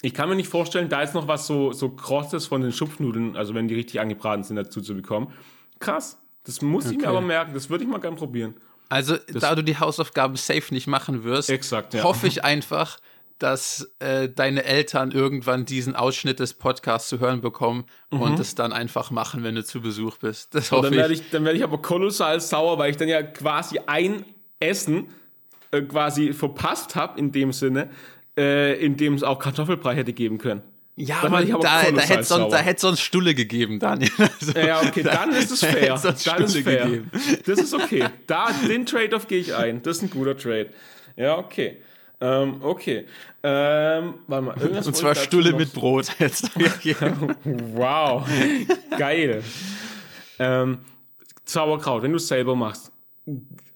ich 0.01 0.13
kann 0.13 0.27
mir 0.29 0.35
nicht 0.35 0.49
vorstellen, 0.49 0.89
da 0.89 1.01
ist 1.01 1.13
noch 1.13 1.27
was 1.27 1.47
so, 1.47 1.71
so 1.71 1.89
Krosses 1.89 2.47
von 2.47 2.61
den 2.61 2.73
Schupfnudeln, 2.73 3.37
also 3.37 3.53
wenn 3.53 3.67
die 3.67 3.75
richtig 3.75 4.01
angebraten 4.01 4.43
sind, 4.43 4.57
dazu 4.57 4.81
zu 4.81 4.95
bekommen. 4.95 5.33
Krass. 5.79 6.17
Das 6.43 6.61
muss 6.61 6.85
okay. 6.85 6.95
ich 6.95 7.01
mir 7.01 7.07
aber 7.07 7.21
merken. 7.21 7.53
Das 7.53 7.69
würde 7.69 7.85
ich 7.85 7.89
mal 7.89 7.99
gerne 7.99 8.17
probieren. 8.17 8.55
Also, 8.89 9.15
das 9.15 9.41
da 9.41 9.55
du 9.55 9.63
die 9.63 9.79
Hausaufgaben 9.79 10.35
safe 10.35 10.73
nicht 10.73 10.87
machen 10.87 11.23
wirst, 11.23 11.49
exakt, 11.49 11.93
ja. 11.93 12.03
hoffe 12.03 12.27
ich 12.27 12.43
einfach, 12.43 12.99
dass 13.39 13.93
äh, 13.99 14.29
deine 14.29 14.63
Eltern 14.63 15.11
irgendwann 15.11 15.65
diesen 15.65 15.95
Ausschnitt 15.95 16.39
des 16.39 16.53
Podcasts 16.53 17.09
zu 17.09 17.19
hören 17.19 17.41
bekommen 17.41 17.85
mhm. 18.11 18.21
und 18.21 18.39
es 18.39 18.55
dann 18.55 18.73
einfach 18.73 19.11
machen, 19.11 19.43
wenn 19.43 19.55
du 19.55 19.63
zu 19.63 19.81
Besuch 19.81 20.17
bist. 20.17 20.55
Das 20.55 20.71
hoffe 20.71 20.89
dann 20.89 20.97
werde 20.97 21.13
ich. 21.13 21.29
Dann 21.29 21.43
werde 21.45 21.57
ich 21.57 21.63
aber 21.63 21.81
kolossal 21.81 22.39
sauer, 22.39 22.77
weil 22.77 22.91
ich 22.91 22.97
dann 22.97 23.07
ja 23.07 23.21
quasi 23.23 23.79
ein 23.85 24.25
Essen 24.59 25.09
äh, 25.71 25.81
quasi 25.81 26.33
verpasst 26.33 26.95
habe 26.95 27.19
in 27.19 27.31
dem 27.31 27.51
Sinne, 27.51 27.89
äh, 28.37 28.79
in 28.83 28.97
dem 28.97 29.15
es 29.15 29.23
auch 29.23 29.39
Kartoffelbrei 29.39 29.95
hätte 29.95 30.13
geben 30.13 30.37
können. 30.37 30.61
Ja, 30.95 31.23
aber, 31.23 31.39
aber 31.39 31.47
da, 31.47 31.91
da 31.91 32.01
hätte 32.01 32.23
sonst, 32.23 32.53
da 32.53 32.63
sonst 32.77 33.01
Stulle 33.01 33.33
gegeben, 33.33 33.79
Daniel. 33.79 34.11
Also, 34.19 34.59
ja, 34.59 34.81
okay, 34.81 35.01
dann 35.01 35.31
ist 35.31 35.51
es 35.51 35.59
fair. 35.65 35.99
Dann 35.99 36.43
ist 36.43 36.57
fair. 36.57 36.85
Gegeben. 36.85 37.11
Das 37.45 37.59
ist 37.59 37.73
okay. 37.73 38.05
Da, 38.27 38.51
den 38.67 38.85
Trade-off 38.85 39.27
gehe 39.27 39.39
ich 39.39 39.55
ein. 39.55 39.81
Das 39.81 39.97
ist 39.97 40.03
ein 40.03 40.09
guter 40.11 40.37
Trade. 40.37 40.69
Ja, 41.15 41.37
okay. 41.37 41.77
Ähm, 42.23 42.61
okay. 42.61 43.05
Ähm, 43.43 44.13
warte 44.27 44.45
mal, 44.45 44.57
irgendwas 44.57 44.87
Und 44.87 44.95
zwar 44.95 45.15
Stulle 45.15 45.53
mit 45.53 45.73
Brot. 45.73 46.07
Jetzt 46.19 46.51
wow. 47.43 48.25
Geil. 48.97 49.43
Ähm, 50.39 50.79
Sauerkraut, 51.43 52.03
wenn 52.03 52.11
du 52.11 52.17
es 52.17 52.27
selber 52.27 52.55
machst 52.55 52.93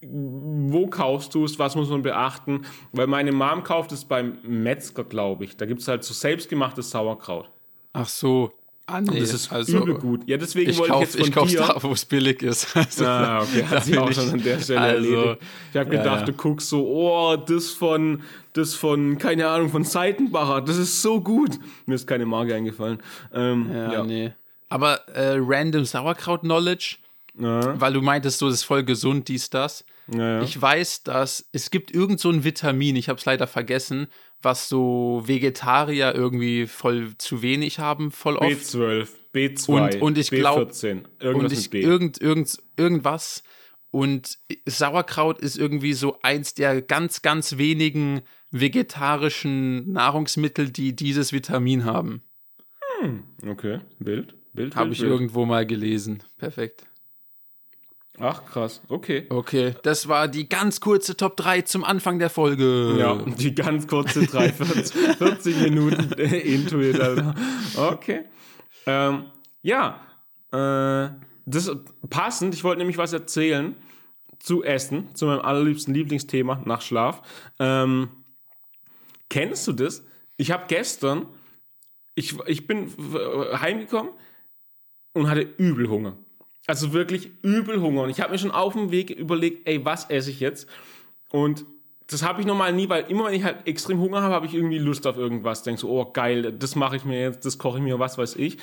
wo 0.01 0.87
kaufst 0.87 1.33
du 1.33 1.43
es, 1.45 1.57
was 1.57 1.75
muss 1.75 1.89
man 1.89 2.01
beachten? 2.01 2.65
Weil 2.91 3.07
meine 3.07 3.31
Mom 3.31 3.63
kauft 3.63 3.91
es 3.91 4.05
beim 4.05 4.37
Metzger, 4.43 5.03
glaube 5.03 5.45
ich. 5.45 5.57
Da 5.57 5.65
gibt 5.65 5.81
es 5.81 5.87
halt 5.87 6.03
so 6.03 6.13
selbstgemachtes 6.13 6.89
Sauerkraut. 6.89 7.49
Ach 7.93 8.07
so. 8.07 8.51
Ah, 8.89 9.01
nee. 9.01 9.19
Das 9.19 9.33
ist 9.33 9.51
also, 9.51 9.79
übel 9.79 9.95
gut. 9.95 10.21
Ja, 10.27 10.37
deswegen 10.37 10.71
ich 10.71 10.77
wollte 10.77 10.93
kauf, 10.93 11.03
ich 11.03 11.09
jetzt 11.09 11.17
von 11.17 11.27
ich 11.27 11.31
kauf's 11.33 11.51
dir... 11.51 11.59
da, 11.59 11.83
wo 11.83 11.91
es 11.91 12.05
billig 12.05 12.41
ist. 12.41 12.73
Also, 12.75 13.05
ah, 13.05 13.41
okay. 13.41 13.65
Hat 13.65 13.83
sich 13.85 13.97
auch 13.97 14.11
schon 14.11 14.31
an 14.31 14.41
der 14.41 14.59
Stelle 14.59 14.79
also, 14.79 15.13
erledigt. 15.13 15.41
Ich 15.71 15.77
habe 15.77 15.89
gedacht, 15.89 16.05
ja, 16.05 16.19
ja. 16.19 16.25
du 16.25 16.33
guckst 16.33 16.69
so, 16.69 16.87
oh, 16.87 17.35
das 17.35 17.71
von, 17.71 18.23
das 18.53 18.75
von, 18.75 19.17
keine 19.17 19.47
Ahnung, 19.47 19.69
von 19.69 19.83
Seitenbacher, 19.83 20.61
das 20.61 20.77
ist 20.77 21.01
so 21.01 21.19
gut. 21.19 21.59
Mir 21.85 21.95
ist 21.95 22.07
keine 22.07 22.25
Marke 22.25 22.55
eingefallen. 22.55 22.99
Ähm, 23.33 23.69
ja, 23.73 23.93
ja, 23.93 24.03
nee. 24.03 24.31
Aber 24.69 25.07
äh, 25.09 25.35
random 25.37 25.83
Sauerkraut-Knowledge 25.83 26.97
ja. 27.39 27.79
weil 27.79 27.93
du 27.93 28.01
meintest, 28.01 28.39
so 28.39 28.47
das 28.47 28.55
ist 28.55 28.63
voll 28.63 28.83
gesund, 28.83 29.27
dies, 29.27 29.49
das. 29.49 29.85
Ja, 30.07 30.37
ja. 30.37 30.41
Ich 30.41 30.59
weiß, 30.59 31.03
dass 31.03 31.47
es 31.51 31.69
gibt 31.69 31.91
irgend 31.91 32.19
so 32.19 32.29
ein 32.29 32.43
Vitamin, 32.43 32.95
ich 32.95 33.09
habe 33.09 33.19
es 33.19 33.25
leider 33.25 33.47
vergessen, 33.47 34.07
was 34.41 34.69
so 34.69 35.23
Vegetarier 35.25 36.13
irgendwie 36.13 36.67
voll 36.67 37.17
zu 37.17 37.41
wenig 37.41 37.79
haben, 37.79 38.11
voll 38.11 38.37
oft. 38.37 38.49
B12, 38.49 39.07
B2, 39.33 39.69
und, 39.69 40.01
und 40.01 40.17
ich 40.17 40.29
glaube, 40.29 40.71
irgendwas 41.19 41.53
und 41.53 41.53
ich, 41.53 41.73
Irgend, 41.73 42.21
irgend, 42.21 42.57
irgendwas. 42.77 43.43
Und 43.91 44.37
Sauerkraut 44.65 45.39
ist 45.39 45.57
irgendwie 45.57 45.93
so 45.93 46.19
eins 46.21 46.53
der 46.53 46.81
ganz, 46.81 47.21
ganz 47.21 47.57
wenigen 47.57 48.21
vegetarischen 48.51 49.91
Nahrungsmittel, 49.91 50.69
die 50.69 50.95
dieses 50.95 51.33
Vitamin 51.33 51.85
haben. 51.85 52.21
Hm, 52.99 53.23
okay, 53.47 53.79
Bild. 53.99 54.35
Bild 54.53 54.75
Habe 54.75 54.91
ich 54.91 54.99
Bild. 54.99 55.11
irgendwo 55.11 55.45
mal 55.45 55.65
gelesen. 55.65 56.23
Perfekt. 56.37 56.86
Ach, 58.19 58.43
krass. 58.45 58.81
Okay. 58.87 59.27
Okay, 59.29 59.75
das 59.83 60.07
war 60.07 60.27
die 60.27 60.49
ganz 60.49 60.81
kurze 60.81 61.15
Top 61.15 61.37
3 61.37 61.61
zum 61.61 61.83
Anfang 61.83 62.17
der 62.17 62.31
Folge. 62.31 62.95
Ja, 62.97 63.15
die 63.15 63.53
ganz 63.53 63.87
kurze 63.87 64.25
3, 64.25 64.53
40, 64.53 65.17
40 65.17 65.61
Minuten. 65.61 66.13
Alter. 66.99 67.35
Okay. 67.75 68.23
Ähm, 68.87 69.25
ja, 69.61 70.01
äh, 70.51 71.09
das 71.45 71.67
ist 71.67 71.77
passend. 72.09 72.55
Ich 72.55 72.63
wollte 72.63 72.79
nämlich 72.79 72.97
was 72.97 73.13
erzählen 73.13 73.75
zu 74.39 74.63
Essen, 74.63 75.13
zu 75.15 75.27
meinem 75.27 75.41
allerliebsten 75.41 75.93
Lieblingsthema 75.93 76.61
nach 76.65 76.81
Schlaf. 76.81 77.21
Ähm, 77.59 78.09
kennst 79.29 79.67
du 79.67 79.73
das? 79.73 80.03
Ich 80.37 80.51
habe 80.51 80.65
gestern, 80.67 81.27
ich, 82.15 82.35
ich 82.47 82.65
bin 82.65 82.91
heimgekommen 83.53 84.11
und 85.13 85.29
hatte 85.29 85.41
übel 85.57 85.89
Hunger. 85.89 86.17
Also 86.67 86.93
wirklich 86.93 87.31
übel 87.41 87.81
Hunger. 87.81 88.03
Und 88.03 88.09
ich 88.09 88.19
habe 88.21 88.33
mir 88.33 88.37
schon 88.37 88.51
auf 88.51 88.73
dem 88.73 88.91
Weg 88.91 89.09
überlegt, 89.09 89.67
ey, 89.67 89.83
was 89.85 90.09
esse 90.09 90.29
ich 90.29 90.41
jetzt? 90.41 90.67
Und 91.31 91.65
das 92.07 92.23
habe 92.23 92.41
ich 92.41 92.47
normal 92.47 92.73
nie, 92.73 92.87
weil 92.89 93.05
immer 93.09 93.25
wenn 93.25 93.33
ich 93.33 93.43
halt 93.43 93.67
extrem 93.67 93.99
Hunger 93.99 94.21
habe, 94.21 94.33
habe 94.33 94.45
ich 94.45 94.53
irgendwie 94.53 94.77
Lust 94.77 95.07
auf 95.07 95.17
irgendwas. 95.17 95.63
Denke 95.63 95.81
so, 95.81 95.89
oh 95.89 96.11
geil, 96.11 96.53
das 96.53 96.75
mache 96.75 96.97
ich 96.97 97.05
mir 97.05 97.21
jetzt, 97.21 97.45
das 97.45 97.57
koche 97.57 97.77
ich 97.77 97.83
mir, 97.83 97.99
was 97.99 98.17
weiß 98.17 98.35
ich. 98.35 98.57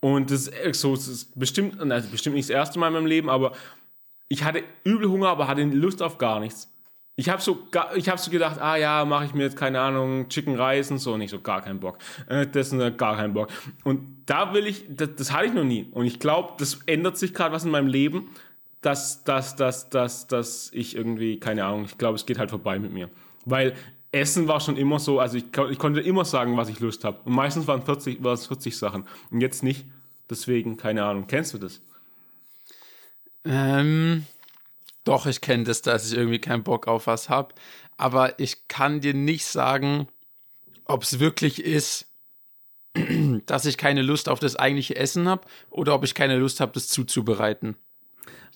Und 0.00 0.30
das 0.30 0.48
ist 0.48 0.80
so, 0.80 0.94
das 0.94 1.08
ist 1.08 1.38
bestimmt, 1.38 1.80
also 1.80 2.08
bestimmt 2.10 2.36
nicht 2.36 2.48
das 2.48 2.54
erste 2.54 2.78
Mal 2.78 2.88
in 2.88 2.92
meinem 2.94 3.06
Leben, 3.06 3.30
aber 3.30 3.52
ich 4.28 4.44
hatte 4.44 4.62
übel 4.84 5.08
Hunger, 5.08 5.28
aber 5.28 5.48
hatte 5.48 5.62
Lust 5.62 6.02
auf 6.02 6.18
gar 6.18 6.40
nichts. 6.40 6.70
Ich 7.16 7.28
habe 7.28 7.40
so, 7.40 7.68
ich 7.94 8.08
hab 8.08 8.18
so 8.18 8.30
gedacht, 8.30 8.60
ah 8.60 8.76
ja, 8.76 9.04
mache 9.04 9.26
ich 9.26 9.34
mir 9.34 9.44
jetzt 9.44 9.56
keine 9.56 9.80
Ahnung, 9.80 10.28
Chicken 10.28 10.60
Rice 10.60 10.90
und 10.90 10.98
so, 10.98 11.16
nicht 11.16 11.30
so, 11.30 11.40
gar 11.40 11.62
keinen 11.62 11.78
Bock. 11.78 11.98
Äh, 12.28 12.46
das 12.46 12.72
ist 12.72 12.80
äh, 12.80 12.90
gar 12.90 13.16
keinen 13.16 13.34
Bock. 13.34 13.50
Und 13.84 14.24
da 14.26 14.52
will 14.52 14.66
ich, 14.66 14.84
das, 14.88 15.10
das 15.16 15.32
hatte 15.32 15.46
ich 15.46 15.54
noch 15.54 15.64
nie. 15.64 15.86
Und 15.92 16.06
ich 16.06 16.18
glaube, 16.18 16.54
das 16.58 16.80
ändert 16.86 17.16
sich 17.16 17.32
gerade 17.32 17.54
was 17.54 17.64
in 17.64 17.70
meinem 17.70 17.86
Leben, 17.86 18.30
dass, 18.80 19.22
dass, 19.22 19.54
dass, 19.54 19.88
dass, 19.90 20.26
dass 20.26 20.70
ich 20.72 20.96
irgendwie, 20.96 21.38
keine 21.38 21.64
Ahnung, 21.64 21.84
ich 21.84 21.98
glaube, 21.98 22.16
es 22.16 22.26
geht 22.26 22.38
halt 22.38 22.50
vorbei 22.50 22.80
mit 22.80 22.92
mir. 22.92 23.08
Weil 23.44 23.74
Essen 24.10 24.48
war 24.48 24.60
schon 24.60 24.76
immer 24.76 24.98
so, 24.98 25.20
also 25.20 25.36
ich, 25.36 25.44
ich 25.70 25.78
konnte 25.78 26.00
immer 26.00 26.24
sagen, 26.24 26.56
was 26.56 26.68
ich 26.68 26.80
Lust 26.80 27.04
habe. 27.04 27.18
Und 27.24 27.32
meistens 27.32 27.66
waren 27.66 27.82
40, 27.82 28.22
waren 28.24 28.34
es 28.34 28.46
40 28.46 28.76
Sachen. 28.76 29.06
Und 29.30 29.40
jetzt 29.40 29.62
nicht. 29.62 29.86
Deswegen, 30.28 30.76
keine 30.76 31.04
Ahnung. 31.04 31.26
Kennst 31.26 31.54
du 31.54 31.58
das? 31.58 31.80
Ähm, 33.44 34.24
doch, 35.04 35.26
ich 35.26 35.40
kenne 35.40 35.64
das, 35.64 35.82
dass 35.82 36.10
ich 36.10 36.16
irgendwie 36.16 36.40
keinen 36.40 36.62
Bock 36.62 36.88
auf 36.88 37.06
was 37.06 37.28
habe. 37.28 37.54
Aber 37.96 38.38
ich 38.40 38.68
kann 38.68 39.00
dir 39.00 39.14
nicht 39.14 39.44
sagen, 39.44 40.08
ob 40.84 41.02
es 41.02 41.20
wirklich 41.20 41.62
ist, 41.62 42.06
dass 43.46 43.66
ich 43.66 43.78
keine 43.78 44.02
Lust 44.02 44.28
auf 44.28 44.40
das 44.40 44.56
eigentliche 44.56 44.96
Essen 44.96 45.28
habe 45.28 45.46
oder 45.70 45.94
ob 45.94 46.04
ich 46.04 46.14
keine 46.14 46.38
Lust 46.38 46.60
habe, 46.60 46.72
das 46.72 46.88
zuzubereiten. 46.88 47.76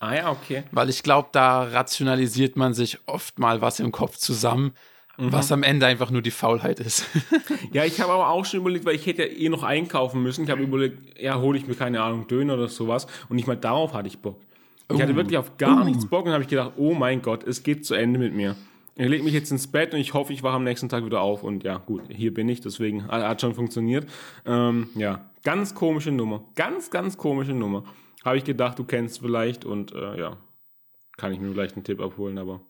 Ah 0.01 0.15
ja, 0.15 0.31
okay. 0.31 0.63
Weil 0.71 0.89
ich 0.89 1.03
glaube, 1.03 1.29
da 1.33 1.65
rationalisiert 1.65 2.57
man 2.57 2.73
sich 2.73 2.99
oft 3.07 3.39
mal 3.39 3.61
was 3.61 3.81
im 3.81 3.91
Kopf 3.91 4.17
zusammen, 4.17 4.75
mhm. 5.17 5.33
was 5.33 5.51
am 5.51 5.65
Ende 5.65 5.87
einfach 5.87 6.11
nur 6.11 6.23
die 6.23 6.31
Faulheit 6.31 6.79
ist. 6.79 7.05
ja, 7.73 7.85
ich 7.85 8.01
habe 8.01 8.13
aber 8.13 8.29
auch 8.29 8.45
schon 8.45 8.61
überlegt, 8.61 8.85
weil 8.85 8.95
ich 8.95 9.07
hätte 9.07 9.27
ja 9.27 9.37
eh 9.37 9.49
noch 9.49 9.65
einkaufen 9.65 10.23
müssen. 10.23 10.45
Ich 10.45 10.51
habe 10.51 10.63
überlegt, 10.63 11.21
ja, 11.21 11.41
hole 11.41 11.59
ich 11.59 11.67
mir 11.67 11.75
keine 11.75 12.01
Ahnung, 12.01 12.29
Döner 12.29 12.55
oder 12.55 12.69
sowas. 12.69 13.07
Und 13.29 13.37
nicht 13.37 13.49
mal 13.49 13.57
darauf 13.57 13.93
hatte 13.93 14.07
ich 14.07 14.21
Bock. 14.21 14.41
Ich 14.93 15.03
hatte 15.03 15.17
wirklich 15.17 15.37
auf 15.37 15.57
gar 15.59 15.83
uh. 15.83 15.85
nichts 15.85 16.07
Bock 16.07 16.27
und 16.27 16.33
habe 16.33 16.43
ich 16.43 16.49
gedacht, 16.49 16.73
oh 16.77 16.95
mein 16.95 17.23
Gott, 17.23 17.45
es 17.47 17.63
geht 17.63 17.85
zu 17.85 17.95
Ende 17.95 18.19
mit 18.19 18.35
mir. 18.35 18.57
Ich 18.97 19.09
lege 19.09 19.23
mich 19.23 19.33
jetzt 19.33 19.53
ins 19.53 19.69
Bett 19.69 19.95
und 19.95 20.01
ich 20.01 20.13
hoffe, 20.13 20.33
ich 20.33 20.43
wache 20.43 20.57
am 20.57 20.65
nächsten 20.65 20.89
Tag 20.89 21.05
wieder 21.05 21.21
auf. 21.21 21.45
Und 21.45 21.63
ja, 21.63 21.77
gut, 21.77 22.03
hier 22.09 22.35
bin 22.35 22.49
ich, 22.49 22.61
deswegen 22.61 23.07
hat 23.07 23.41
schon 23.41 23.55
funktioniert. 23.55 24.09
Ähm, 24.45 24.89
ja, 24.97 25.31
ganz 25.45 25.75
komische 25.75 26.11
Nummer. 26.11 26.45
Ganz, 26.57 26.91
ganz 26.91 27.17
komische 27.17 27.53
Nummer. 27.53 27.85
Habe 28.25 28.39
ich 28.39 28.45
gedacht, 28.45 28.77
du 28.79 28.85
kennst 28.85 29.21
vielleicht 29.21 29.65
und 29.65 29.93
äh, 29.93 30.19
ja, 30.19 30.37
kann 31.17 31.33
ich 31.33 31.39
mir 31.39 31.53
vielleicht 31.53 31.77
einen 31.77 31.85
Tipp 31.85 32.01
abholen, 32.01 32.39
aber 32.39 32.61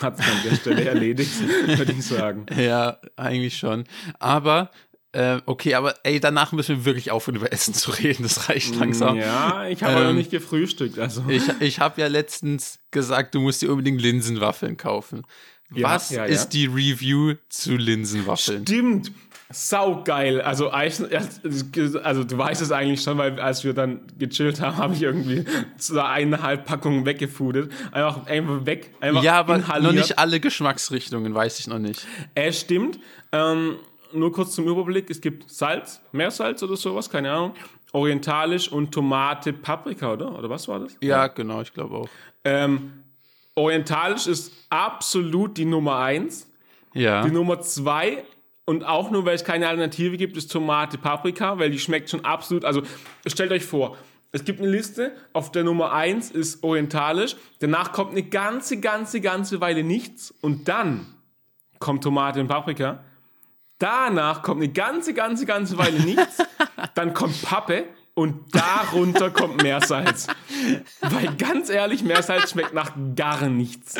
hat 0.00 0.18
es 0.18 0.26
an 0.26 0.42
der 0.44 0.56
Stelle 0.56 0.84
erledigt, 0.88 1.32
würde 1.78 1.92
ich 1.92 2.04
sagen. 2.04 2.46
Ja, 2.56 2.98
eigentlich 3.16 3.56
schon. 3.56 3.84
Aber 4.18 4.70
äh, 5.16 5.40
okay, 5.46 5.74
aber 5.74 5.94
ey, 6.02 6.20
danach 6.20 6.52
müssen 6.52 6.76
wir 6.76 6.84
wirklich 6.84 7.10
aufhören, 7.10 7.36
über 7.36 7.50
Essen 7.50 7.72
zu 7.72 7.90
reden. 7.90 8.22
Das 8.24 8.50
reicht 8.50 8.76
mm, 8.76 8.78
langsam. 8.78 9.16
Ja, 9.16 9.66
ich 9.66 9.82
habe 9.82 9.94
ähm, 9.94 10.04
noch 10.08 10.12
nicht 10.12 10.30
gefrühstückt. 10.30 10.98
Also. 10.98 11.24
Ich, 11.28 11.42
ich 11.60 11.80
habe 11.80 12.02
ja 12.02 12.06
letztens 12.06 12.80
gesagt, 12.90 13.34
du 13.34 13.40
musst 13.40 13.62
dir 13.62 13.70
unbedingt 13.70 14.02
Linsenwaffeln 14.02 14.76
kaufen. 14.76 15.22
Ja, 15.74 15.94
Was 15.94 16.10
ja, 16.10 16.18
ja. 16.18 16.24
ist 16.26 16.50
die 16.50 16.66
Review 16.66 17.34
zu 17.48 17.76
Linsenwaffeln? 17.76 18.62
Stimmt. 18.62 19.10
Saugeil. 19.48 20.42
Also, 20.42 20.68
also 20.68 22.24
du 22.24 22.38
weißt 22.38 22.60
es 22.60 22.70
eigentlich 22.70 23.00
schon, 23.00 23.16
weil 23.16 23.40
als 23.40 23.64
wir 23.64 23.72
dann 23.72 24.00
gechillt 24.18 24.60
haben, 24.60 24.76
habe 24.76 24.94
ich 24.94 25.02
irgendwie 25.02 25.44
so 25.78 25.98
eineinhalb 25.98 26.66
Packungen 26.66 27.06
weggefudet. 27.06 27.72
Einfach, 27.90 28.26
einfach 28.26 28.66
weg. 28.66 28.90
Einfach 29.00 29.22
ja, 29.22 29.38
aber 29.38 29.58
noch 29.58 29.92
nicht 29.92 30.18
alle 30.18 30.40
Geschmacksrichtungen, 30.40 31.32
weiß 31.32 31.58
ich 31.60 31.68
noch 31.68 31.78
nicht. 31.78 32.06
Äh, 32.34 32.52
stimmt. 32.52 32.98
Ähm, 33.32 33.76
nur 34.16 34.32
kurz 34.32 34.52
zum 34.54 34.66
Überblick. 34.66 35.10
Es 35.10 35.20
gibt 35.20 35.50
Salz, 35.50 36.00
Meersalz 36.12 36.62
oder 36.62 36.76
sowas, 36.76 37.08
keine 37.08 37.30
Ahnung. 37.32 37.52
Orientalisch 37.92 38.70
und 38.70 38.92
Tomate, 38.92 39.52
Paprika, 39.52 40.12
oder? 40.12 40.38
Oder 40.38 40.50
was 40.50 40.68
war 40.68 40.80
das? 40.80 40.96
Ja, 41.00 41.08
ja. 41.08 41.26
genau, 41.28 41.60
ich 41.60 41.72
glaube 41.72 41.96
auch. 41.96 42.08
Ähm, 42.44 43.04
Orientalisch 43.54 44.26
ist 44.26 44.52
absolut 44.68 45.56
die 45.56 45.64
Nummer 45.64 45.96
eins. 45.96 46.50
Ja. 46.92 47.22
Die 47.22 47.30
Nummer 47.30 47.60
zwei 47.60 48.24
und 48.66 48.84
auch 48.84 49.10
nur, 49.10 49.24
weil 49.24 49.34
es 49.34 49.44
keine 49.44 49.68
Alternative 49.68 50.16
gibt, 50.16 50.36
ist 50.36 50.52
Tomate 50.52 50.98
Paprika, 50.98 51.58
weil 51.58 51.70
die 51.70 51.78
schmeckt 51.78 52.10
schon 52.10 52.24
absolut. 52.24 52.64
Also 52.64 52.82
stellt 53.26 53.52
euch 53.52 53.64
vor, 53.64 53.96
es 54.32 54.44
gibt 54.44 54.60
eine 54.60 54.68
Liste, 54.68 55.12
auf 55.32 55.52
der 55.52 55.64
Nummer 55.64 55.92
1 55.92 56.32
ist 56.32 56.62
orientalisch, 56.62 57.36
danach 57.60 57.92
kommt 57.92 58.10
eine 58.10 58.24
ganze, 58.24 58.78
ganze, 58.80 59.20
ganze 59.20 59.60
Weile 59.62 59.82
nichts 59.82 60.34
und 60.42 60.68
dann 60.68 61.06
kommt 61.78 62.02
Tomate 62.02 62.40
und 62.40 62.48
Paprika. 62.48 63.04
Danach 63.78 64.42
kommt 64.42 64.62
eine 64.62 64.72
ganze, 64.72 65.12
ganze, 65.12 65.44
ganze 65.44 65.76
Weile 65.76 66.00
nichts, 66.00 66.42
dann 66.94 67.12
kommt 67.12 67.42
Pappe 67.42 67.84
und 68.16 68.54
darunter 68.54 69.30
kommt 69.30 69.62
Meersalz. 69.62 70.26
Weil 71.02 71.34
ganz 71.36 71.68
ehrlich, 71.68 72.02
Meersalz 72.02 72.50
schmeckt 72.52 72.72
nach 72.72 72.92
gar 73.14 73.46
nichts. 73.50 73.94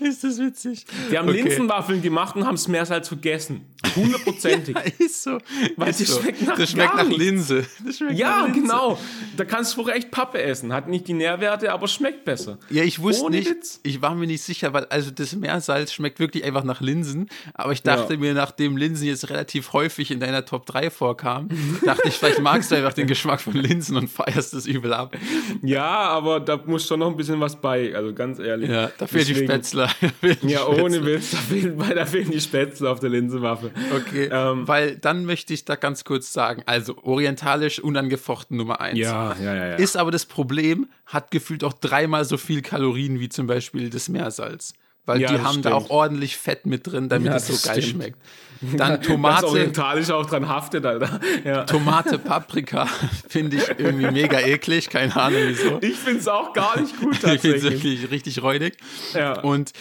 Ist 0.00 0.24
das 0.24 0.38
witzig? 0.38 0.84
Die 1.08 1.16
haben 1.16 1.28
okay. 1.28 1.42
Linsenwaffeln 1.42 2.02
gemacht 2.02 2.34
und 2.34 2.44
haben 2.44 2.56
das 2.56 2.66
Meersalz 2.66 3.06
vergessen. 3.06 3.64
Hundertprozentig. 3.94 4.74
ja, 4.98 5.06
ist 5.06 5.22
so. 5.22 5.38
Weil 5.76 5.90
ist 5.90 6.00
die 6.00 6.04
so. 6.04 6.20
schmeckt 6.20 6.42
nach 6.42 6.58
Das 6.58 6.68
schmeckt 6.68 6.96
nach 6.96 7.08
Linse. 7.08 7.64
Schmeckt 7.96 8.18
ja, 8.18 8.38
nach 8.38 8.46
Linse. 8.46 8.60
genau. 8.60 8.98
Da 9.36 9.44
kannst 9.44 9.76
du 9.76 9.88
echt 9.88 10.10
Pappe 10.10 10.42
essen. 10.42 10.72
Hat 10.72 10.88
nicht 10.88 11.06
die 11.06 11.12
Nährwerte, 11.12 11.72
aber 11.72 11.86
schmeckt 11.86 12.24
besser. 12.24 12.58
Ja, 12.70 12.82
ich 12.82 13.00
wusste 13.00 13.24
Ohne 13.24 13.36
nicht, 13.36 13.50
Witz. 13.50 13.78
ich 13.84 14.02
war 14.02 14.16
mir 14.16 14.26
nicht 14.26 14.42
sicher, 14.42 14.72
weil 14.72 14.86
also 14.86 15.12
das 15.12 15.36
Meersalz 15.36 15.92
schmeckt 15.92 16.18
wirklich 16.18 16.42
einfach 16.42 16.64
nach 16.64 16.80
Linsen. 16.80 17.30
Aber 17.54 17.70
ich 17.70 17.84
dachte 17.84 18.14
ja. 18.14 18.18
mir, 18.18 18.34
nachdem 18.34 18.76
Linsen 18.76 19.06
jetzt 19.06 19.30
relativ 19.30 19.72
häufig 19.72 20.10
in 20.10 20.18
deiner 20.18 20.44
Top 20.44 20.66
3 20.66 20.90
vorkam, 20.90 21.50
dachte 21.84 22.08
ich, 22.08 22.14
vielleicht 22.14 22.40
magst 22.40 22.72
du 22.72 22.74
einfach 22.74 22.94
den 22.94 23.06
Geschmack 23.06 23.43
von 23.44 23.54
Linsen 23.54 23.96
und 23.96 24.08
feierst 24.08 24.54
es 24.54 24.66
übel 24.66 24.92
ab. 24.92 25.16
Ja, 25.62 25.84
aber 25.84 26.40
da 26.40 26.60
muss 26.64 26.86
schon 26.86 27.00
noch 27.00 27.10
ein 27.10 27.16
bisschen 27.16 27.38
was 27.40 27.60
bei, 27.60 27.94
also 27.94 28.12
ganz 28.12 28.38
ehrlich. 28.38 28.70
Ja, 28.70 28.90
da 28.98 29.06
fehlt 29.06 29.28
die 29.28 29.34
Spätzle. 29.34 29.88
ja, 30.42 30.66
ohne 30.66 31.04
Witz, 31.04 31.30
da 31.30 31.36
fehlen, 31.36 31.78
da 31.78 32.06
fehlen 32.06 32.30
die 32.30 32.40
Spätzle 32.40 32.90
auf 32.90 33.00
der 33.00 33.10
Linsenwaffe. 33.10 33.70
Okay, 33.94 34.28
ähm, 34.32 34.66
weil 34.66 34.96
dann 34.96 35.24
möchte 35.24 35.52
ich 35.54 35.64
da 35.64 35.76
ganz 35.76 36.04
kurz 36.04 36.32
sagen, 36.32 36.62
also 36.66 36.96
orientalisch 37.02 37.78
unangefochten 37.78 38.56
Nummer 38.56 38.80
eins. 38.80 38.98
Ja, 38.98 39.36
ja, 39.40 39.54
ja, 39.54 39.66
ja. 39.68 39.74
Ist 39.74 39.96
aber 39.96 40.10
das 40.10 40.26
Problem, 40.26 40.88
hat 41.06 41.30
gefühlt 41.30 41.64
auch 41.64 41.74
dreimal 41.74 42.24
so 42.24 42.36
viel 42.36 42.62
Kalorien 42.62 43.20
wie 43.20 43.28
zum 43.28 43.46
Beispiel 43.46 43.90
das 43.90 44.08
Meersalz. 44.08 44.74
Weil 45.06 45.20
ja, 45.20 45.28
die 45.28 45.38
haben 45.40 45.48
stimmt. 45.48 45.66
da 45.66 45.74
auch 45.74 45.90
ordentlich 45.90 46.36
Fett 46.36 46.64
mit 46.64 46.86
drin, 46.86 47.08
damit 47.08 47.26
ja, 47.26 47.36
es 47.36 47.46
so 47.46 47.68
geil 47.68 47.82
stimmt. 47.82 48.02
schmeckt. 48.02 48.18
Dann 48.76 49.02
Tomate. 49.02 49.42
Das 49.42 49.50
orientalisch 49.50 50.10
auch 50.10 50.26
dran 50.26 50.48
haftet, 50.48 50.86
Alter. 50.86 51.20
Ja. 51.44 51.64
Tomate, 51.64 52.18
Paprika 52.18 52.86
finde 53.28 53.56
ich 53.58 53.68
irgendwie 53.78 54.10
mega 54.10 54.40
eklig, 54.40 54.88
keine 54.88 55.14
Ahnung 55.14 55.40
wieso. 55.46 55.78
Ich 55.82 55.96
finde 55.96 56.20
es 56.20 56.28
auch 56.28 56.52
gar 56.52 56.80
nicht 56.80 56.98
gut 56.98 57.12
tatsächlich. 57.20 57.34
ich 57.36 57.40
finde 57.40 57.56
es 57.56 57.82
wirklich 57.82 58.10
richtig 58.10 58.42
räudig. 58.42 58.76
Ja. 59.12 59.40
Und 59.40 59.72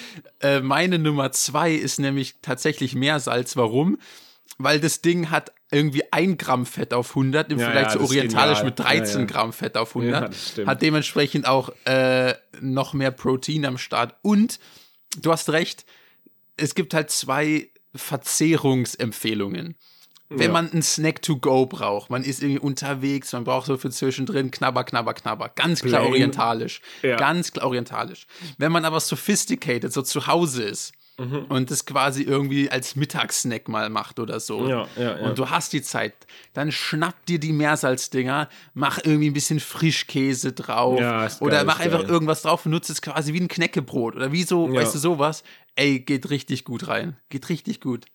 äh, 0.41 0.59
meine 0.59 0.99
Nummer 0.99 1.31
zwei 1.31 1.71
ist 1.71 1.99
nämlich 1.99 2.35
tatsächlich 2.41 2.95
Meersalz. 2.95 3.55
Warum? 3.55 3.97
Weil 4.57 4.79
das 4.79 5.01
Ding 5.01 5.31
hat 5.31 5.51
irgendwie 5.71 6.03
ein 6.11 6.37
Gramm 6.37 6.65
Fett 6.65 6.93
auf 6.93 7.09
100 7.11 7.51
im 7.51 7.59
ja, 7.59 7.65
Vergleich 7.65 7.93
zu 7.93 8.01
orientalisch 8.01 8.63
mit 8.63 8.77
13 8.77 9.25
Gramm 9.25 9.53
Fett 9.53 9.77
auf 9.77 9.95
100. 9.95 10.35
hat 10.67 10.81
dementsprechend 10.81 11.47
auch 11.47 11.71
äh, 11.85 12.35
noch 12.61 12.93
mehr 12.93 13.11
Protein 13.11 13.65
am 13.65 13.77
Start. 13.77 14.15
Und 14.21 14.59
du 15.21 15.31
hast 15.31 15.49
recht, 15.49 15.85
es 16.57 16.75
gibt 16.75 16.93
halt 16.93 17.09
zwei 17.09 17.69
Verzehrungsempfehlungen. 17.95 19.75
Wenn 20.29 20.47
ja. 20.47 20.51
man 20.51 20.71
einen 20.71 20.81
Snack 20.81 21.21
to 21.21 21.37
go 21.37 21.65
braucht, 21.65 22.09
man 22.09 22.23
ist 22.23 22.41
irgendwie 22.41 22.59
unterwegs, 22.59 23.33
man 23.33 23.43
braucht 23.43 23.67
so 23.67 23.77
für 23.77 23.91
zwischendrin 23.91 24.49
knabber, 24.49 24.83
knabber, 24.83 25.13
knabber. 25.13 25.49
Ganz 25.49 25.81
klar 25.81 26.01
Plain. 26.01 26.13
orientalisch. 26.13 26.81
Ja. 27.03 27.17
Ganz 27.17 27.51
klar 27.51 27.67
orientalisch. 27.67 28.25
Wenn 28.57 28.71
man 28.71 28.85
aber 28.85 28.99
sophisticated, 28.99 29.93
so 29.93 30.01
zu 30.01 30.25
Hause 30.25 30.63
ist, 30.63 30.93
Mhm. 31.19 31.45
und 31.49 31.69
das 31.69 31.85
quasi 31.85 32.23
irgendwie 32.23 32.71
als 32.71 32.95
Mittagssnack 32.95 33.67
mal 33.67 33.89
macht 33.89 34.19
oder 34.19 34.39
so. 34.39 34.67
Ja, 34.67 34.87
ja, 34.95 35.19
ja. 35.19 35.25
Und 35.25 35.37
du 35.37 35.49
hast 35.49 35.71
die 35.71 35.83
Zeit, 35.83 36.13
dann 36.53 36.71
schnapp 36.71 37.25
dir 37.27 37.39
die 37.39 37.53
Meersalzdinger, 37.53 38.49
mach 38.73 38.97
irgendwie 39.03 39.29
ein 39.29 39.33
bisschen 39.33 39.59
Frischkäse 39.59 40.53
drauf 40.53 40.99
ja, 40.99 41.29
oder 41.39 41.57
geil, 41.57 41.65
mach 41.65 41.79
einfach 41.79 42.01
geil. 42.01 42.09
irgendwas 42.09 42.41
drauf 42.41 42.65
und 42.65 42.71
nutze 42.71 42.93
es 42.93 43.01
quasi 43.01 43.33
wie 43.33 43.41
ein 43.41 43.47
Knäckebrot 43.47 44.15
oder 44.15 44.31
wie 44.31 44.43
so, 44.43 44.73
weißt 44.73 44.95
du, 44.95 44.99
sowas. 44.99 45.43
Ey, 45.75 45.99
geht 45.99 46.29
richtig 46.29 46.65
gut 46.65 46.87
rein. 46.87 47.17
Geht 47.29 47.49
richtig 47.49 47.79
gut. 47.79 48.05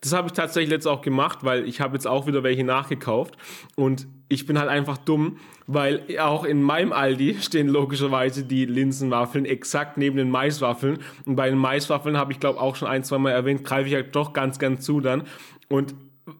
Das 0.00 0.12
habe 0.12 0.26
ich 0.28 0.32
tatsächlich 0.32 0.70
jetzt 0.70 0.86
auch 0.86 1.00
gemacht, 1.00 1.38
weil 1.42 1.66
ich 1.66 1.80
habe 1.80 1.94
jetzt 1.94 2.06
auch 2.06 2.26
wieder 2.26 2.42
welche 2.42 2.64
nachgekauft 2.64 3.36
und 3.74 4.06
ich 4.28 4.46
bin 4.46 4.58
halt 4.58 4.68
einfach 4.68 4.98
dumm, 4.98 5.38
weil 5.66 6.04
auch 6.18 6.44
in 6.44 6.62
meinem 6.62 6.92
Aldi 6.92 7.38
stehen 7.40 7.68
logischerweise 7.68 8.44
die 8.44 8.66
Linsenwaffeln 8.66 9.44
exakt 9.44 9.96
neben 9.96 10.16
den 10.16 10.30
Maiswaffeln 10.30 10.98
und 11.24 11.36
bei 11.36 11.48
den 11.48 11.58
Maiswaffeln 11.58 12.16
habe 12.16 12.32
ich 12.32 12.40
glaube 12.40 12.60
auch 12.60 12.76
schon 12.76 12.88
ein, 12.88 13.04
zwei 13.04 13.18
Mal 13.18 13.30
erwähnt, 13.30 13.64
greife 13.64 13.88
ich 13.88 13.94
halt 13.94 14.14
doch 14.14 14.32
ganz, 14.32 14.58
ganz 14.58 14.84
zu 14.84 15.00
dann 15.00 15.24
und 15.68 15.94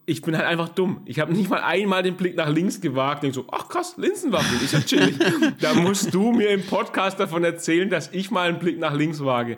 ich 0.05 0.21
bin 0.21 0.37
halt 0.37 0.47
einfach 0.47 0.69
dumm. 0.69 1.01
Ich 1.05 1.19
habe 1.19 1.33
nicht 1.33 1.49
mal 1.49 1.61
einmal 1.61 2.03
den 2.03 2.15
Blick 2.15 2.37
nach 2.37 2.49
links 2.49 2.79
gewagt 2.79 3.25
und 3.25 3.33
so, 3.33 3.45
ach 3.51 3.67
krass, 3.67 3.95
Linsenwaffeln, 3.97 4.61
ist 4.63 4.73
ja 4.73 4.79
chillig. 4.79 5.17
da 5.59 5.73
musst 5.73 6.13
du 6.13 6.31
mir 6.31 6.49
im 6.49 6.65
Podcast 6.65 7.19
davon 7.19 7.43
erzählen, 7.43 7.89
dass 7.89 8.09
ich 8.13 8.31
mal 8.31 8.47
einen 8.47 8.59
Blick 8.59 8.79
nach 8.79 8.93
links 8.93 9.23
wage 9.23 9.57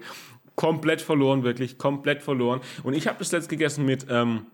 komplett 0.56 1.01
verloren, 1.01 1.43
wirklich 1.43 1.78
komplett 1.78 2.24
verloren. 2.24 2.62
Und 2.84 2.93
ich 2.93 3.08
habe 3.08 3.20
das 3.20 3.32
letzt 3.32 3.49
gegessen 3.49 3.86
mit, 3.86 4.08
ähm, 4.10 4.47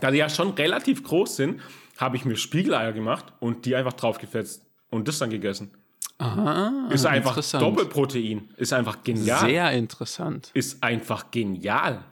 da 0.00 0.10
die 0.10 0.18
ja 0.18 0.28
schon 0.28 0.50
relativ 0.50 1.02
groß 1.02 1.36
sind, 1.36 1.60
habe 1.98 2.16
ich 2.16 2.24
mir 2.24 2.36
Spiegeleier 2.36 2.92
gemacht 2.92 3.32
und 3.40 3.66
die 3.66 3.76
einfach 3.76 3.92
draufgefetzt 3.92 4.64
und 4.90 5.08
das 5.08 5.18
dann 5.18 5.30
gegessen. 5.30 5.72
Aha, 6.18 6.88
ist 6.90 7.04
einfach 7.04 7.40
Doppelprotein. 7.58 8.50
Ist 8.56 8.72
einfach 8.72 9.02
genial. 9.02 9.40
Sehr 9.40 9.72
interessant. 9.72 10.50
Ist 10.54 10.82
einfach 10.82 11.30
genial. 11.32 12.04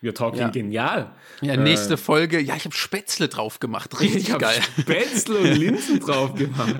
Wir 0.00 0.14
talking 0.14 0.40
ja. 0.40 0.48
genial. 0.48 1.10
Ja, 1.40 1.56
nächste 1.56 1.94
äh, 1.94 1.96
Folge. 1.96 2.38
Ja, 2.38 2.54
ich 2.54 2.64
habe 2.64 2.74
Spätzle 2.74 3.28
drauf 3.28 3.58
gemacht. 3.58 4.00
Richtig 4.00 4.28
ich 4.28 4.38
geil. 4.38 4.60
Spätzle 4.80 5.38
und 5.38 5.54
Linsen 5.56 5.98
drauf 5.98 6.34
gemacht. 6.34 6.76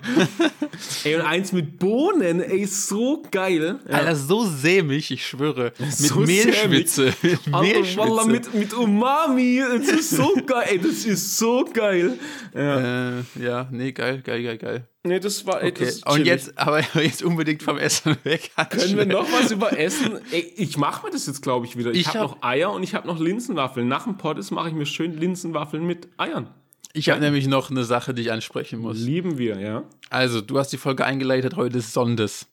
ey, 1.05 1.16
und 1.16 1.23
eins 1.23 1.51
mit 1.51 1.81
Bohnen. 1.81 2.41
Ey, 2.41 2.64
so 2.66 3.25
geil. 3.31 3.81
Ja. 3.89 3.95
Alter, 3.95 4.14
so 4.14 4.45
sämig, 4.45 5.11
ich 5.11 5.27
schwöre. 5.27 5.73
Mit 5.79 5.93
so 5.93 6.21
Mehlschwitze. 6.21 7.12
Mit, 7.23 7.47
Mehlschwitze. 7.49 8.29
mit, 8.29 8.55
mit 8.55 8.75
Umami. 8.75 9.62
Das 9.79 9.89
ist 9.89 10.11
so 10.11 10.35
geil. 10.47 10.66
Ey, 10.71 10.79
das 10.79 11.05
ist 11.05 11.39
so 11.39 11.64
geil. 11.73 12.19
Ja, 12.55 13.19
äh, 13.19 13.23
ja 13.41 13.69
nee, 13.73 13.91
geil, 13.91 14.23
geil, 14.23 14.45
geil, 14.45 14.59
geil. 14.59 14.89
Nee, 15.05 15.20
das 15.20 15.46
war 15.46 15.62
okay. 15.62 15.72
Das 15.78 16.03
Und 16.03 16.26
jetzt, 16.26 16.59
aber 16.59 16.80
jetzt 17.03 17.22
unbedingt 17.22 17.62
vom 17.62 17.78
Essen 17.78 18.16
weg. 18.24 18.51
Können 18.70 18.96
wir 18.96 19.07
noch 19.07 19.30
was 19.32 19.51
über 19.51 19.78
Essen? 19.78 20.18
Ey, 20.32 20.53
ich 20.57 20.76
mache 20.76 21.07
mir 21.07 21.12
das 21.12 21.26
jetzt, 21.26 21.40
glaube 21.40 21.66
ich, 21.66 21.76
wieder. 21.76 21.92
Ich, 21.92 22.01
ich 22.01 22.09
habe 22.09 22.18
hab 22.20 22.30
noch 22.30 22.42
Eier 22.42 22.72
und 22.72 22.82
ich 22.82 22.94
habe 22.94 23.07
noch 23.07 23.18
Linsenwaffeln. 23.18 23.86
Nach 23.86 24.05
dem 24.05 24.16
Poddes 24.16 24.51
mache 24.51 24.68
ich 24.68 24.74
mir 24.74 24.86
schön 24.86 25.16
Linsenwaffeln 25.16 25.86
mit 25.86 26.09
Eiern. 26.16 26.53
Ich 26.94 27.11
habe 27.11 27.20
nämlich 27.20 27.46
noch 27.46 27.70
eine 27.70 27.84
Sache, 27.84 28.12
die 28.12 28.22
ich 28.22 28.32
ansprechen 28.32 28.80
muss. 28.80 28.99
Lieben 28.99 29.38
wir, 29.38 29.61
ja. 29.61 29.84
Also, 30.11 30.40
du 30.40 30.59
hast 30.59 30.72
die 30.72 30.78
Folge 30.78 31.05
eingeleitet, 31.05 31.55
heute 31.55 31.78
ist 31.78 31.92
Sondes. 31.92 32.46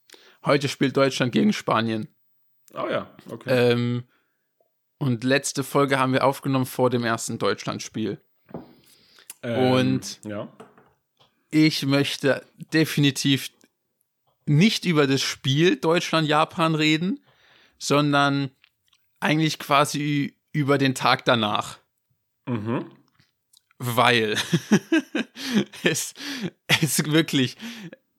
Heute 0.45 0.67
spielt 0.67 0.95
Deutschland 0.95 1.31
gegen 1.31 1.51
Spanien. 1.51 2.07
Oh 2.73 2.87
ja, 2.87 3.09
okay. 3.29 3.71
Ähm, 3.71 4.03
und 4.99 5.23
letzte 5.23 5.63
Folge 5.63 5.97
haben 5.97 6.13
wir 6.13 6.23
aufgenommen 6.23 6.65
vor 6.65 6.89
dem 6.89 7.03
ersten 7.03 7.39
Deutschlandspiel. 7.39 8.19
Ähm, 9.41 9.71
und 9.71 10.19
ja 10.25 10.49
ich 11.55 11.85
möchte 11.85 12.45
definitiv 12.73 13.49
nicht 14.45 14.83
über 14.83 15.07
das 15.07 15.21
Spiel 15.21 15.77
Deutschland-Japan 15.77 16.75
reden, 16.75 17.23
sondern 17.79 18.51
eigentlich 19.21 19.57
quasi 19.57 20.35
über 20.51 20.77
den 20.77 20.95
Tag 20.95 21.23
danach. 21.23 21.79
Mhm. 22.45 22.91
Weil 23.77 24.37
es, 25.83 26.13
es 26.67 27.05
wirklich, 27.05 27.55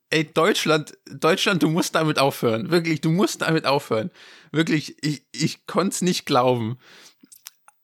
ey, 0.08 0.24
Deutschland, 0.32 0.96
Deutschland, 1.04 1.62
du 1.62 1.68
musst 1.68 1.94
damit 1.94 2.18
aufhören. 2.18 2.70
Wirklich, 2.70 3.02
du 3.02 3.10
musst 3.10 3.42
damit 3.42 3.66
aufhören. 3.66 4.10
Wirklich, 4.50 4.96
ich, 5.04 5.26
ich 5.32 5.66
konnte 5.66 5.94
es 5.94 6.00
nicht 6.00 6.24
glauben. 6.24 6.78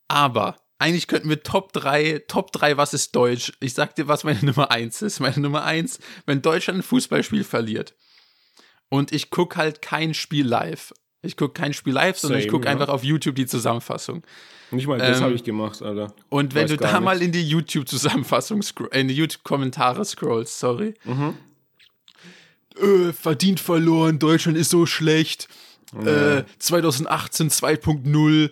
Aber 0.09 0.62
eigentlich 0.83 1.07
könnten 1.07 1.29
wir 1.29 1.43
Top 1.43 1.73
3, 1.73 2.25
Top 2.27 2.53
3, 2.53 2.77
was 2.77 2.93
ist 2.93 3.15
Deutsch? 3.15 3.53
Ich 3.61 3.75
sag 3.75 3.95
dir, 3.95 4.09
was 4.09 4.25
meine 4.25 4.41
Nummer 4.45 4.71
1 4.71 5.03
ist. 5.03 5.21
Meine 5.21 5.39
Nummer 5.39 5.65
1, 5.65 6.01
wenn 6.27 6.43
Deutschland 6.43 6.81
ein 6.81 6.83
Fußballspiel 6.83 7.45
verliert 7.45 7.95
und 8.89 9.13
ich 9.13 9.31
gucke 9.31 9.57
halt 9.57 9.81
kein 9.81 10.13
Spiel 10.13 10.47
live, 10.47 10.93
Ich 11.23 11.37
gucke 11.37 11.55
kein 11.55 11.73
Spiel 11.73 11.95
live, 11.95 12.19
sondern 12.19 12.41
Same, 12.41 12.47
ich 12.47 12.51
gucke 12.51 12.67
ja. 12.67 12.73
einfach 12.73 12.89
auf 12.89 13.05
YouTube 13.05 13.37
die 13.37 13.47
Zusammenfassung. 13.47 14.25
Nicht 14.73 14.89
mal 14.89 14.99
das 14.99 15.19
Ähm, 15.19 15.25
habe 15.25 15.35
ich 15.35 15.45
gemacht, 15.45 15.81
Alter. 15.83 16.13
Und 16.31 16.55
wenn 16.55 16.67
du 16.67 16.77
da 16.77 17.01
mal 17.01 17.13
nichts. 17.13 17.27
in 17.27 17.33
die 17.33 17.49
YouTube-Zusammenfassung, 17.49 18.63
in 18.91 19.07
die 19.07 19.15
YouTube-Kommentare 19.15 20.05
scrollst, 20.05 20.59
sorry. 20.59 20.95
Mhm. 21.05 21.35
Äh, 22.77 23.13
verdient 23.13 23.61
verloren, 23.61 24.19
Deutschland 24.19 24.59
ist 24.59 24.71
so 24.71 24.85
schlecht. 24.85 25.49
Äh, 26.05 26.45
2018 26.59 27.51
2.0. 27.51 28.51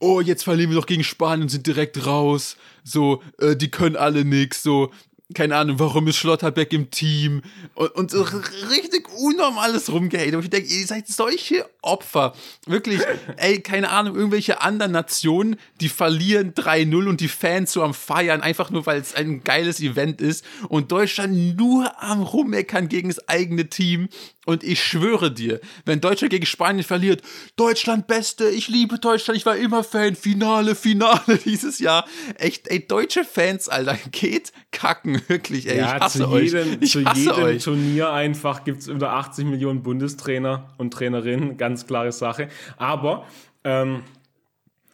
Oh, 0.00 0.20
jetzt 0.20 0.44
verlieren 0.44 0.70
wir 0.70 0.76
doch 0.76 0.86
gegen 0.86 1.04
Spanien 1.04 1.42
und 1.42 1.48
sind 1.48 1.66
direkt 1.66 2.06
raus. 2.06 2.56
So, 2.84 3.22
äh, 3.38 3.56
die 3.56 3.70
können 3.70 3.96
alle 3.96 4.24
nix. 4.24 4.62
So, 4.62 4.90
keine 5.34 5.56
Ahnung, 5.56 5.78
warum 5.78 6.06
ist 6.08 6.16
Schlotterbeck 6.16 6.72
im 6.72 6.90
Team? 6.90 7.42
Und, 7.74 7.94
und 7.96 8.10
so 8.10 8.22
richtig 8.22 9.08
unnormales 9.18 9.92
rumgehatet. 9.92 10.34
Und 10.34 10.44
ich 10.44 10.50
denke, 10.50 10.68
ihr 10.68 10.86
seid 10.86 11.06
solche 11.06 11.68
Opfer. 11.82 12.34
Wirklich, 12.64 13.00
ey, 13.36 13.60
keine 13.60 13.90
Ahnung, 13.90 14.16
irgendwelche 14.16 14.62
anderen 14.62 14.92
Nationen, 14.92 15.56
die 15.82 15.90
verlieren 15.90 16.54
3-0 16.54 17.08
und 17.08 17.20
die 17.20 17.28
Fans 17.28 17.72
so 17.72 17.82
am 17.82 17.92
Feiern, 17.92 18.40
einfach 18.40 18.70
nur, 18.70 18.86
weil 18.86 19.00
es 19.00 19.14
ein 19.14 19.44
geiles 19.44 19.80
Event 19.80 20.22
ist. 20.22 20.46
Und 20.70 20.92
Deutschland 20.92 21.58
nur 21.58 22.02
am 22.02 22.22
Rummeckern 22.22 22.88
gegen 22.88 23.10
das 23.10 23.28
eigene 23.28 23.68
Team. 23.68 24.08
Und 24.48 24.64
ich 24.64 24.82
schwöre 24.82 25.30
dir, 25.30 25.60
wenn 25.84 26.00
Deutschland 26.00 26.30
gegen 26.30 26.46
Spanien 26.46 26.82
verliert, 26.82 27.20
Deutschland 27.56 28.06
Beste, 28.06 28.48
ich 28.48 28.68
liebe 28.68 28.98
Deutschland, 28.98 29.36
ich 29.36 29.44
war 29.44 29.56
immer 29.56 29.84
Fan, 29.84 30.14
Finale, 30.14 30.74
Finale 30.74 31.36
dieses 31.44 31.78
Jahr. 31.80 32.06
Echt, 32.38 32.66
ey, 32.68 32.86
deutsche 32.88 33.24
Fans, 33.24 33.68
Alter, 33.68 33.98
geht 34.10 34.52
kacken, 34.72 35.20
wirklich, 35.28 35.66
ey, 35.68 35.74
ich 35.74 35.78
Ja, 35.80 36.00
hasse 36.00 36.20
zu 36.20 36.28
euch. 36.30 36.44
jedem, 36.52 36.78
Ich 36.80 36.92
zu 36.92 37.04
hasse 37.04 37.20
jedem 37.20 37.42
euch. 37.42 37.62
Turnier 37.62 38.10
einfach 38.10 38.64
gibt 38.64 38.80
es 38.80 38.86
über 38.88 39.12
80 39.12 39.44
Millionen 39.44 39.82
Bundestrainer 39.82 40.72
und 40.78 40.94
Trainerinnen, 40.94 41.58
ganz 41.58 41.86
klare 41.86 42.10
Sache. 42.12 42.48
Aber 42.78 43.26
ähm, 43.64 44.02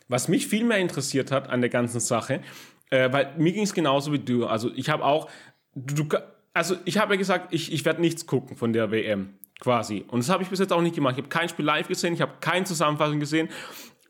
was 0.09 0.27
mich 0.27 0.49
viel 0.49 0.65
mehr 0.65 0.79
interessiert 0.79 1.31
hat 1.31 1.49
an 1.49 1.61
der 1.61 1.71
ganzen 1.71 2.01
Sache, 2.01 2.41
äh, 2.91 3.13
weil 3.13 3.33
mir 3.39 3.53
ging 3.53 3.63
es 3.63 3.73
genauso 3.73 4.13
wie 4.13 4.19
du. 4.19 4.47
Also 4.47 4.73
ich 4.75 4.89
habe 4.91 5.05
auch, 5.05 5.31
du, 5.77 6.03
du, 6.03 6.17
also 6.53 6.75
ich 6.87 6.99
habe 6.99 7.15
ja 7.15 7.19
gesagt, 7.19 7.55
ich, 7.55 7.73
ich 7.73 7.85
werde 7.85 8.01
nichts 8.01 8.27
gucken 8.27 8.57
von 8.57 8.73
der 8.73 8.91
WM, 8.91 9.35
quasi. 9.65 10.05
Und 10.09 10.21
das 10.21 10.29
habe 10.29 10.43
ich 10.43 10.51
bis 10.51 10.61
jetzt 10.61 10.73
auch 10.73 10.83
nicht 10.83 10.95
gemacht. 10.95 11.15
Ich 11.15 11.19
habe 11.19 11.29
kein 11.29 11.49
Spiel 11.49 11.65
live 11.65 11.89
gesehen, 11.89 12.15
ich 12.15 12.21
habe 12.21 12.35
keine 12.41 12.65
Zusammenfassung 12.65 13.19
gesehen, 13.19 13.49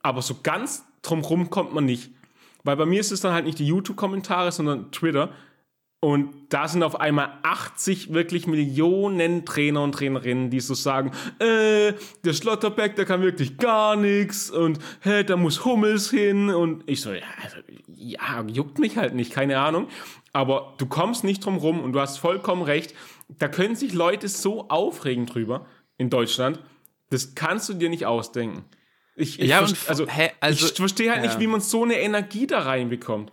aber 0.02 0.20
so 0.20 0.36
ganz 0.42 0.84
drumrum 1.02 1.48
kommt 1.48 1.72
man 1.72 1.84
nicht. 1.84 2.10
Weil 2.64 2.76
bei 2.76 2.86
mir 2.86 3.00
ist 3.00 3.12
es 3.12 3.20
dann 3.20 3.32
halt 3.32 3.44
nicht 3.44 3.58
die 3.58 3.66
YouTube-Kommentare, 3.66 4.50
sondern 4.50 4.90
Twitter. 4.90 5.30
Und 6.00 6.34
da 6.50 6.68
sind 6.68 6.82
auf 6.82 7.00
einmal 7.00 7.38
80 7.44 8.12
wirklich 8.12 8.46
Millionen 8.46 9.46
Trainer 9.46 9.82
und 9.82 9.92
Trainerinnen, 9.92 10.50
die 10.50 10.60
so 10.60 10.74
sagen, 10.74 11.12
äh, 11.38 11.94
der 12.24 12.32
Schlotterbeck, 12.34 12.96
der 12.96 13.06
kann 13.06 13.22
wirklich 13.22 13.56
gar 13.56 13.96
nichts 13.96 14.50
und 14.50 14.78
hä, 15.00 15.24
da 15.24 15.36
muss 15.36 15.64
Hummels 15.64 16.10
hin 16.10 16.50
und 16.50 16.82
ich 16.86 17.00
so, 17.00 17.12
ja, 17.12 17.22
also, 17.42 17.56
ja, 17.86 18.44
juckt 18.48 18.78
mich 18.78 18.98
halt 18.98 19.14
nicht, 19.14 19.32
keine 19.32 19.58
Ahnung. 19.58 19.88
Aber 20.34 20.74
du 20.76 20.84
kommst 20.84 21.24
nicht 21.24 21.44
drum 21.44 21.56
rum 21.56 21.80
und 21.80 21.92
du 21.92 22.00
hast 22.00 22.18
vollkommen 22.18 22.62
recht. 22.62 22.94
Da 23.28 23.48
können 23.48 23.76
sich 23.76 23.92
Leute 23.92 24.28
so 24.28 24.68
aufregen 24.68 25.26
drüber 25.26 25.66
in 25.96 26.10
Deutschland. 26.10 26.60
Das 27.10 27.34
kannst 27.34 27.68
du 27.68 27.74
dir 27.74 27.88
nicht 27.90 28.06
ausdenken. 28.06 28.64
Ich, 29.16 29.38
ich 29.38 29.48
Ja, 29.48 29.60
verst- 29.60 29.70
und- 29.82 29.88
also, 29.88 30.06
hä, 30.08 30.30
also- 30.40 30.66
ich 30.66 30.72
verstehe 30.72 31.10
halt 31.12 31.22
ja. 31.24 31.28
nicht, 31.28 31.40
wie 31.40 31.46
man 31.46 31.60
so 31.60 31.84
eine 31.84 31.98
Energie 32.00 32.46
da 32.46 32.60
reinbekommt. 32.60 33.32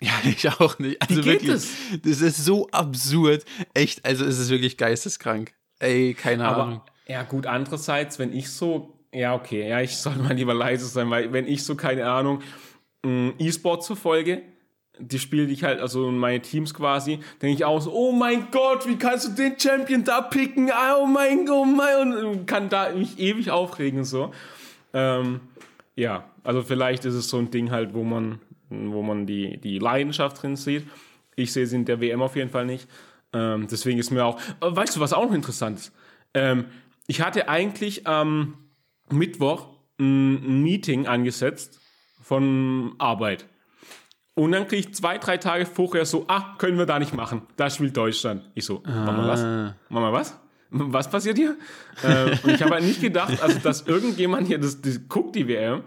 Ja, 0.00 0.12
ich 0.24 0.48
auch 0.60 0.78
nicht. 0.78 1.00
Also 1.02 1.14
geht 1.16 1.24
wirklich, 1.26 1.50
das? 1.50 1.68
das 2.02 2.20
ist 2.20 2.44
so 2.44 2.68
absurd. 2.70 3.44
Echt, 3.74 4.04
also 4.04 4.24
es 4.24 4.38
ist 4.38 4.50
wirklich 4.50 4.76
geisteskrank. 4.76 5.54
Ey, 5.78 6.14
keine 6.14 6.46
Ahnung. 6.46 6.76
Aber 6.80 6.86
ja, 7.08 7.22
gut, 7.22 7.46
andererseits, 7.46 8.18
wenn 8.18 8.32
ich 8.32 8.50
so, 8.50 8.98
ja, 9.12 9.34
okay, 9.34 9.68
ja, 9.68 9.80
ich 9.80 9.96
soll 9.96 10.16
mal 10.16 10.34
lieber 10.34 10.54
leise 10.54 10.86
sein, 10.86 11.08
weil 11.10 11.32
wenn 11.32 11.46
ich 11.46 11.64
so, 11.64 11.74
keine 11.76 12.06
Ahnung, 12.08 12.42
mh, 13.04 13.34
E-Sport 13.38 13.84
verfolge, 13.86 14.42
die 14.98 15.18
spiele 15.18 15.50
ich 15.50 15.64
halt, 15.64 15.80
also 15.80 16.10
meine 16.10 16.40
Teams 16.40 16.72
quasi, 16.74 17.20
denke 17.42 17.54
ich 17.54 17.64
auch 17.64 17.80
so, 17.80 17.92
oh 17.92 18.12
mein 18.12 18.48
Gott, 18.50 18.86
wie 18.88 18.96
kannst 18.96 19.26
du 19.26 19.32
den 19.32 19.58
Champion 19.58 20.04
da 20.04 20.22
picken? 20.22 20.70
Oh 20.98 21.06
mein 21.06 21.46
Gott, 21.46 21.56
oh 21.56 21.64
mein, 21.64 22.12
und 22.12 22.46
kann 22.46 22.68
da 22.68 22.90
mich 22.90 23.18
ewig 23.18 23.50
aufregen 23.50 24.04
so. 24.04 24.32
Ähm, 24.92 25.40
ja, 25.94 26.24
also 26.44 26.62
vielleicht 26.62 27.04
ist 27.04 27.14
es 27.14 27.28
so 27.28 27.38
ein 27.38 27.50
Ding 27.50 27.70
halt, 27.70 27.94
wo 27.94 28.04
man, 28.04 28.40
wo 28.70 29.02
man 29.02 29.26
die, 29.26 29.58
die 29.58 29.78
Leidenschaft 29.78 30.42
drin 30.42 30.56
sieht. 30.56 30.86
Ich 31.34 31.52
sehe 31.52 31.66
sie 31.66 31.76
in 31.76 31.84
der 31.84 32.00
WM 32.00 32.22
auf 32.22 32.36
jeden 32.36 32.50
Fall 32.50 32.66
nicht. 32.66 32.88
Ähm, 33.32 33.66
deswegen 33.70 33.98
ist 33.98 34.10
mir 34.10 34.24
auch, 34.24 34.40
äh, 34.60 34.74
weißt 34.74 34.96
du, 34.96 35.00
was 35.00 35.12
auch 35.12 35.26
noch 35.26 35.34
interessant 35.34 35.78
ist? 35.78 35.92
Ähm, 36.34 36.66
ich 37.06 37.20
hatte 37.20 37.48
eigentlich 37.48 38.06
am 38.06 38.54
Mittwoch 39.10 39.68
ein 39.98 40.62
Meeting 40.62 41.06
angesetzt 41.06 41.80
von 42.20 42.94
Arbeit. 42.98 43.46
Und 44.36 44.52
dann 44.52 44.68
kriege 44.68 44.86
ich 44.86 44.94
zwei, 44.94 45.16
drei 45.16 45.38
Tage 45.38 45.64
vorher 45.64 46.04
so, 46.04 46.26
ah, 46.28 46.56
können 46.58 46.76
wir 46.76 46.84
da 46.84 46.98
nicht 46.98 47.14
machen. 47.14 47.42
Da 47.56 47.70
spielt 47.70 47.96
Deutschland. 47.96 48.42
Ich 48.54 48.66
so, 48.66 48.82
machen 48.84 49.16
wir 49.16 49.28
was? 49.28 49.40
Ah. 49.42 49.74
Machen 49.88 50.04
wir 50.04 50.12
was? 50.12 50.38
Was 50.68 51.08
passiert 51.08 51.38
hier? 51.38 51.56
ähm, 52.04 52.38
und 52.42 52.50
ich 52.50 52.62
habe 52.62 52.72
halt 52.72 52.84
nicht 52.84 53.00
gedacht, 53.00 53.42
also, 53.42 53.58
dass 53.60 53.86
irgendjemand 53.86 54.46
hier 54.46 54.58
das, 54.58 54.82
das 54.82 55.00
guckt, 55.08 55.36
die 55.36 55.48
WM. 55.48 55.84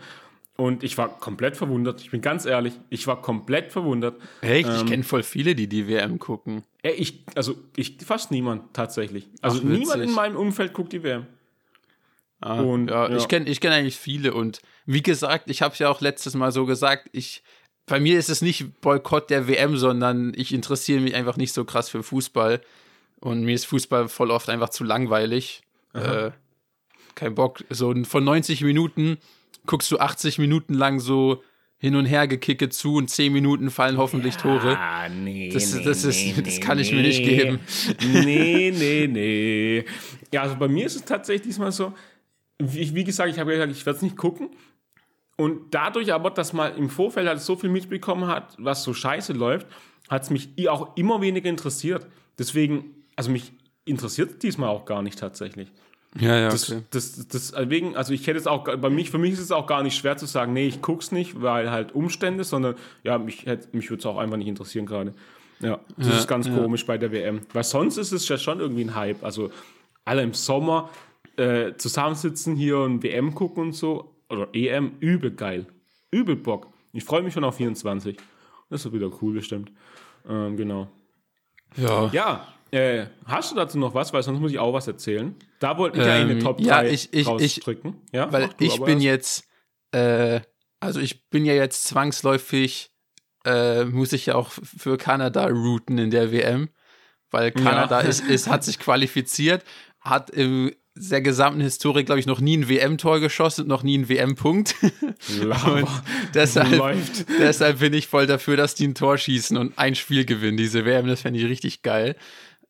Und 0.55 0.83
ich 0.83 0.97
war 0.97 1.19
komplett 1.19 1.57
verwundert. 1.57 2.01
Ich 2.01 2.09
bin 2.09 2.21
ganz 2.21 2.45
ehrlich, 2.47 2.73
ich 2.89 3.05
war 3.05 3.21
komplett 3.21 3.71
verwundert. 3.71 4.19
Echt? 4.41 4.67
ich 4.67 4.81
ähm, 4.81 4.87
kenne 4.87 5.03
voll 5.03 5.21
viele, 5.21 5.53
die 5.53 5.67
die 5.67 5.87
WM 5.87 6.17
gucken. 6.17 6.63
Ey, 6.81 6.93
ich, 6.93 7.23
also 7.35 7.55
ich, 7.75 7.97
fast 8.03 8.31
niemand 8.31 8.73
tatsächlich. 8.73 9.29
Also 9.41 9.59
Ach, 9.59 9.63
niemand 9.63 10.01
in 10.01 10.11
meinem 10.11 10.35
Umfeld 10.35 10.73
guckt 10.73 10.91
die 10.91 11.03
WM. 11.03 11.27
Ah, 12.41 12.61
Und, 12.61 12.89
ja, 12.89 13.09
ja. 13.09 13.15
ich 13.15 13.27
kenne 13.27 13.47
ich 13.47 13.61
kenn 13.61 13.71
eigentlich 13.71 13.97
viele 13.97 14.33
und 14.33 14.59
wie 14.85 15.03
gesagt, 15.03 15.51
ich 15.51 15.61
habe 15.61 15.73
es 15.73 15.79
ja 15.79 15.89
auch 15.89 16.01
letztes 16.01 16.33
Mal 16.35 16.51
so 16.51 16.65
gesagt, 16.65 17.09
ich 17.11 17.43
bei 17.89 17.99
mir 17.99 18.17
ist 18.19 18.29
es 18.29 18.41
nicht 18.41 18.79
Boykott 18.81 19.29
der 19.29 19.47
WM, 19.47 19.77
sondern 19.77 20.33
ich 20.35 20.53
interessiere 20.53 21.01
mich 21.01 21.15
einfach 21.15 21.37
nicht 21.37 21.53
so 21.53 21.65
krass 21.65 21.89
für 21.89 22.03
Fußball 22.03 22.61
und 23.19 23.43
mir 23.43 23.55
ist 23.55 23.65
Fußball 23.65 24.07
voll 24.07 24.31
oft 24.31 24.49
einfach 24.49 24.69
zu 24.69 24.83
langweilig. 24.83 25.61
Äh, 25.93 26.31
kein 27.15 27.35
Bock. 27.35 27.63
So 27.69 27.93
von 28.05 28.23
90 28.23 28.61
Minuten 28.63 29.17
guckst 29.65 29.91
du 29.91 29.99
80 29.99 30.37
Minuten 30.39 30.73
lang 30.73 30.99
so 30.99 31.43
hin 31.81 31.95
und 31.95 32.05
her 32.05 32.27
gekicke 32.27 32.69
zu 32.69 32.95
und 32.95 33.09
10 33.09 33.31
Minuten 33.33 33.71
fallen 33.71 33.97
hoffentlich 33.97 34.35
Tore. 34.37 34.77
Ah, 34.77 35.07
nee. 35.09 35.49
Das- 35.49 35.73
nee, 35.73 35.83
das 35.83 36.03
ist- 36.03 36.37
nee, 36.37 36.41
das 36.43 36.59
kann 36.59 36.77
ich 36.77 36.91
mir 36.91 37.01
nicht 37.01 37.23
geben. 37.23 37.59
Nee, 38.13 38.71
nee, 38.77 39.07
nee. 39.07 39.85
Ja, 40.33 40.41
also 40.43 40.55
bei 40.57 40.67
mir 40.67 40.85
ist 40.85 40.95
es 40.95 41.05
tatsächlich 41.05 41.43
diesmal 41.47 41.71
so, 41.71 41.93
wie, 42.59 42.93
wie 42.93 43.03
gesagt, 43.05 43.31
ich 43.31 43.39
habe 43.39 43.51
gesagt, 43.51 43.71
ich 43.71 43.85
werde 43.85 43.97
es 43.97 44.03
nicht 44.03 44.17
gucken. 44.17 44.49
Und 45.39 45.73
dadurch 45.73 46.13
aber, 46.13 46.31
dass 46.31 46.51
man 46.53 46.75
im 46.75 46.89
Vorfeld 46.89 47.27
halt 47.27 47.39
so 47.39 47.55
viel 47.55 47.69
mitbekommen 47.69 48.27
hat, 48.27 48.55
was 48.59 48.83
so 48.83 48.93
scheiße 48.93 49.31
läuft, 49.33 49.67
hat 50.09 50.23
es 50.23 50.29
mich 50.29 50.49
auch 50.69 50.95
immer 50.97 51.21
weniger 51.21 51.49
interessiert. 51.49 52.05
Deswegen, 52.37 52.93
also 53.15 53.31
mich 53.31 53.53
interessiert 53.85 54.31
es 54.31 54.39
diesmal 54.39 54.67
auch 54.69 54.83
gar 54.85 55.01
nicht 55.01 55.17
tatsächlich. 55.17 55.71
Ja, 56.19 56.35
ja, 56.37 56.49
Das, 56.49 56.75
das, 56.89 57.27
das, 57.29 57.51
deswegen, 57.51 57.95
also 57.95 58.13
ich 58.13 58.27
hätte 58.27 58.37
es 58.37 58.47
auch, 58.47 58.63
bei 58.65 58.89
mich, 58.89 59.11
für 59.11 59.17
mich 59.19 59.31
ist 59.33 59.39
es 59.39 59.51
auch 59.51 59.65
gar 59.67 59.81
nicht 59.83 59.95
schwer 59.95 60.17
zu 60.17 60.25
sagen, 60.25 60.51
nee, 60.53 60.67
ich 60.67 60.81
guck's 60.81 61.11
nicht, 61.11 61.41
weil 61.41 61.71
halt 61.71 61.93
Umstände, 61.93 62.43
sondern 62.43 62.75
ja, 63.03 63.17
mich, 63.17 63.45
hätte- 63.45 63.69
mich 63.77 63.89
würde 63.89 63.99
es 63.99 64.05
auch 64.07 64.17
einfach 64.17 64.37
nicht 64.37 64.47
interessieren 64.47 64.85
gerade. 64.87 65.13
Ja, 65.61 65.79
das 65.97 66.07
Ja, 66.07 66.17
ist 66.17 66.27
ganz 66.27 66.47
ja. 66.47 66.57
komisch 66.57 66.85
bei 66.85 66.97
der 66.97 67.11
WM. 67.11 67.41
Weil 67.53 67.63
sonst 67.63 67.97
ist 67.97 68.11
es 68.11 68.27
ja 68.27 68.37
schon 68.37 68.59
irgendwie 68.59 68.83
ein 68.85 68.95
Hype. 68.95 69.23
Also 69.23 69.51
alle 70.03 70.23
im 70.23 70.33
Sommer 70.33 70.89
äh, 71.37 71.75
zusammensitzen 71.77 72.55
hier 72.55 72.79
und 72.79 73.03
WM 73.03 73.35
gucken 73.35 73.63
und 73.63 73.73
so, 73.73 74.15
oder 74.29 74.47
EM, 74.53 74.93
übel 74.99 75.31
geil. 75.31 75.65
Übel 76.11 76.35
Bock. 76.35 76.67
Ich 76.93 77.03
freue 77.03 77.21
mich 77.21 77.33
schon 77.33 77.43
auf 77.43 77.55
24. 77.57 78.17
Das 78.69 78.85
ist 78.85 78.93
wieder 78.93 79.09
cool 79.21 79.33
bestimmt. 79.33 79.71
Ähm, 80.27 80.57
genau. 80.57 80.87
ja. 81.77 82.09
Ja, 82.11 82.47
äh, 82.71 83.07
hast 83.25 83.51
du 83.51 83.55
dazu 83.55 83.77
noch 83.79 83.93
was? 83.93 84.13
Weil 84.13 84.23
sonst 84.23 84.39
muss 84.39 84.51
ich 84.51 84.59
auch 84.59 84.73
was 84.73 84.87
erzählen. 84.87 85.35
Da 85.59 85.77
wollte 85.77 85.99
ich 85.99 86.05
eigentlich 86.05 86.21
eine 86.21 86.31
Ähm, 86.33 86.39
Top 86.39 86.57
3 86.57 86.63
ja, 86.63 86.83
ich- 86.83 87.13
ich- 87.13 87.27
rausdrücken. 87.27 87.95
ja, 88.11 88.31
Weil 88.31 88.49
ich 88.59 88.79
bin 88.81 89.01
erst. 89.01 89.03
jetzt, 89.03 89.47
äh, 89.91 90.41
also 90.79 90.99
ich 90.99 91.29
bin 91.29 91.45
ja 91.45 91.53
jetzt 91.53 91.85
zwangsläufig, 91.85 92.91
äh, 93.45 93.85
muss 93.85 94.13
ich 94.13 94.27
ja 94.27 94.35
auch 94.35 94.49
für 94.51 94.97
Kanada 94.97 95.47
routen 95.47 95.97
in 95.97 96.11
der 96.11 96.31
WM, 96.31 96.69
weil 97.31 97.51
Kanada 97.51 98.01
Ja. 98.01 98.07
ist, 98.07 98.21
ist, 98.27 98.47
hat 98.49 98.63
sich 98.63 98.79
qualifiziert, 98.79 99.63
hat 99.99 100.29
in 100.29 100.75
der 100.99 101.21
gesamten 101.21 101.61
Historie, 101.61 102.03
glaube 102.03 102.19
ich, 102.19 102.25
noch 102.25 102.41
nie 102.41 102.57
ein 102.57 102.69
WM-Tor 102.69 103.19
geschossen, 103.19 103.67
noch 103.67 103.83
nie 103.83 103.95
einen 103.95 104.09
WM-Punkt. 104.09 104.75
Und 105.65 105.87
deshalb, 106.33 106.75
Läuft. 106.75 107.25
deshalb 107.39 107.79
bin 107.79 107.93
ich 107.93 108.07
voll 108.07 108.27
dafür, 108.27 108.57
dass 108.57 108.75
die 108.75 108.87
ein 108.87 108.95
Tor 108.95 109.17
schießen 109.17 109.57
und 109.57 109.77
ein 109.77 109.95
Spiel 109.95 110.25
gewinnen. 110.25 110.57
Diese 110.57 110.85
WM, 110.85 111.07
das 111.07 111.21
fände 111.21 111.39
ich 111.39 111.45
richtig 111.45 111.81
geil. 111.81 112.15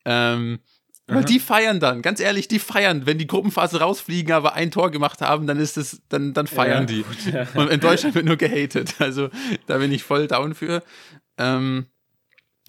Ähm, 0.06 0.60
weil 1.08 1.26
die 1.26 1.40
feiern 1.40 1.80
dann, 1.80 2.04
ganz 2.04 2.20
ehrlich, 2.20 2.48
die 2.48 2.60
feiern. 2.60 3.08
Wenn 3.08 3.18
die 3.18 3.26
Gruppenphase 3.26 3.80
rausfliegen, 3.80 4.32
aber 4.32 4.54
ein 4.54 4.70
Tor 4.70 4.92
gemacht 4.92 5.22
haben, 5.22 5.48
dann 5.48 5.58
ist 5.60 5.76
es, 5.78 6.02
dann, 6.08 6.34
dann 6.34 6.46
feiern 6.46 6.82
Ja, 6.82 6.86
die. 6.86 7.02
gut, 7.02 7.34
ja. 7.34 7.48
Und 7.56 7.72
in 7.72 7.80
Deutschland 7.80 8.14
wird 8.14 8.26
nur 8.26 8.38
gehatet. 8.38 8.94
Also 9.00 9.30
da 9.66 9.80
bin 9.80 9.92
ich 9.92 10.04
voll 10.04 10.28
down 10.28 10.54
für. 10.54 10.84
Ähm, 11.40 11.88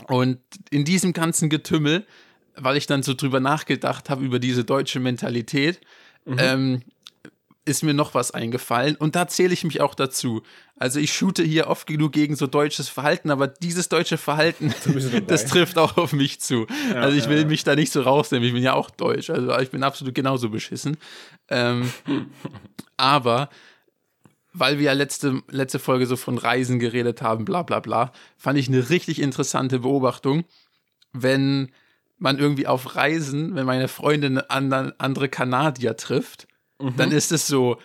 und 0.09 0.39
in 0.71 0.87
diesem 0.87 1.13
ganzen 1.13 1.51
Getümmel, 1.51 2.07
weil 2.63 2.77
ich 2.77 2.87
dann 2.87 3.03
so 3.03 3.15
drüber 3.15 3.41
nachgedacht 3.41 4.11
habe, 4.11 4.25
über 4.25 4.39
diese 4.39 4.65
deutsche 4.65 5.01
Mentalität, 5.01 5.81
Mhm. 6.27 6.37
ähm, 6.39 6.83
ist 7.65 7.83
mir 7.83 7.95
noch 7.95 8.15
was 8.15 8.31
eingefallen 8.33 8.97
und 8.97 9.15
da 9.15 9.29
zähle 9.29 9.53
ich 9.53 9.65
mich 9.65 9.81
auch 9.81 9.95
dazu. 9.95 10.43
Also 10.77 10.99
ich 10.99 11.13
shoote 11.13 11.43
hier 11.43 11.69
oft 11.69 11.87
genug 11.87 12.13
gegen 12.13 12.35
so 12.35 12.47
deutsches 12.47 12.89
Verhalten, 12.89 13.31
aber 13.31 13.49
dieses 13.49 13.89
deutsche 13.89 14.17
Verhalten, 14.19 14.75
das 15.27 15.47
trifft 15.47 15.79
auch 15.79 15.97
auf 15.97 16.13
mich 16.13 16.41
zu. 16.41 16.67
Ja, 16.93 17.03
also 17.03 17.17
ich 17.17 17.29
will 17.29 17.41
ja, 17.41 17.45
mich 17.47 17.65
da 17.65 17.77
nicht 17.77 17.93
so 17.93 18.03
rausnehmen, 18.03 18.47
ich 18.47 18.55
bin 18.55 18.63
ja 18.63 18.73
auch 18.73 18.91
deutsch, 18.91 19.31
also 19.31 19.57
ich 19.59 19.71
bin 19.71 19.83
absolut 19.83 20.15
genauso 20.15 20.49
beschissen. 20.49 20.97
Ähm, 21.49 21.91
aber 22.97 23.51
weil 24.53 24.79
wir 24.79 24.87
ja 24.87 24.93
letzte, 24.93 25.43
letzte 25.49 25.79
Folge 25.79 26.07
so 26.07 26.17
von 26.17 26.39
Reisen 26.39 26.81
geredet 26.81 27.23
haben, 27.23 27.45
bla 27.45 27.63
bla 27.63 27.81
bla, 27.81 28.13
fand 28.37 28.59
ich 28.59 28.69
eine 28.69 28.91
richtig 28.91 29.21
interessante 29.21 29.81
Beobachtung, 29.81 30.45
wenn 31.13 31.71
man 32.21 32.39
irgendwie 32.39 32.67
auf 32.67 32.95
Reisen, 32.95 33.57
wenn 33.57 33.67
meine 33.67 33.89
Freundin 33.89 34.39
andere 34.39 35.29
Kanadier 35.29 35.97
trifft, 35.97 36.47
mhm. 36.79 36.97
dann 36.97 37.11
ist 37.11 37.33
es 37.33 37.47
so, 37.47 37.79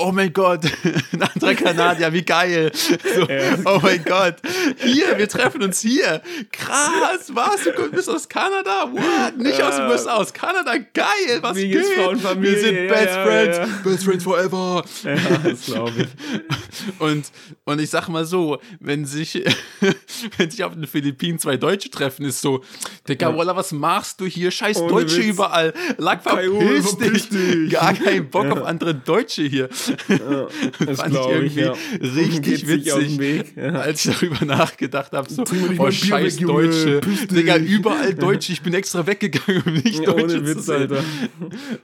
oh 0.00 0.12
mein 0.12 0.32
Gott, 0.32 0.64
ein 1.12 1.22
anderer 1.22 1.54
Kanadier, 1.54 2.12
wie 2.12 2.22
geil. 2.22 2.72
So, 2.74 3.26
ja. 3.26 3.56
Oh 3.64 3.80
mein 3.82 4.02
Gott, 4.04 4.36
hier, 4.78 5.18
wir 5.18 5.28
treffen 5.28 5.62
uns 5.62 5.80
hier. 5.80 6.22
Krass, 6.52 7.30
was? 7.34 7.64
Du 7.64 7.90
bist 7.90 8.08
aus 8.08 8.28
Kanada? 8.28 8.90
What? 8.92 9.36
Nicht 9.36 9.58
ja. 9.58 9.68
aus 9.68 9.76
den 9.76 9.86
USA, 9.88 10.14
aus 10.14 10.32
Kanada? 10.32 10.72
Geil, 10.94 11.38
was 11.40 11.56
wie 11.56 11.68
geht? 11.68 11.84
Wir 11.84 12.60
sind 12.60 12.76
ja, 12.76 12.88
Best 12.88 13.14
Friends, 13.14 13.82
Best 13.82 14.04
Friends 14.04 14.24
forever. 14.24 14.84
Ja, 15.04 15.16
das 15.44 15.66
glaube 15.66 15.92
ich. 15.98 17.00
Und, 17.00 17.30
und 17.70 17.80
ich 17.80 17.90
sag 17.90 18.08
mal 18.08 18.24
so, 18.24 18.58
wenn 18.80 19.04
sich, 19.04 19.42
wenn 20.36 20.50
sich 20.50 20.64
auf 20.64 20.74
den 20.74 20.86
Philippinen 20.86 21.38
zwei 21.38 21.56
Deutsche 21.56 21.90
treffen, 21.90 22.24
ist 22.24 22.40
so, 22.40 22.62
Digga, 23.08 23.36
Walla, 23.36 23.54
was 23.56 23.72
machst 23.72 24.20
du 24.20 24.26
hier? 24.26 24.50
Scheiß 24.50 24.78
Ohne 24.78 24.88
Deutsche 24.88 25.18
Witz. 25.18 25.26
überall. 25.26 25.72
Lack, 25.98 26.22
verpiss 26.22 27.28
dich. 27.28 27.70
Gar 27.70 27.94
keinen 27.94 28.28
Bock 28.28 28.46
auf 28.46 28.64
andere 28.64 28.94
Deutsche 28.94 29.42
hier. 29.42 29.68
Ja, 30.08 30.48
das 30.86 31.00
fand 31.00 31.14
ich 31.14 31.26
irgendwie 31.26 31.60
ja. 31.60 31.74
richtig 32.00 32.66
witzig, 32.66 33.54
ja. 33.56 33.72
als 33.72 34.04
ich 34.04 34.14
darüber 34.14 34.44
nachgedacht 34.44 35.12
habe. 35.12 35.32
So, 35.32 35.44
oh, 35.78 35.90
scheiß 35.90 36.38
Deutsche. 36.38 37.00
Digga, 37.30 37.56
überall 37.56 38.14
Deutsche. 38.14 38.52
Ich 38.52 38.62
bin 38.62 38.74
extra 38.74 39.06
weggegangen, 39.06 39.62
um 39.64 39.74
nicht 39.74 40.00
ja, 40.00 40.12
Deutsche 40.12 40.44
Witz, 40.44 40.58
zu 40.58 40.60
sein. 40.62 40.80
Alter. 40.82 41.04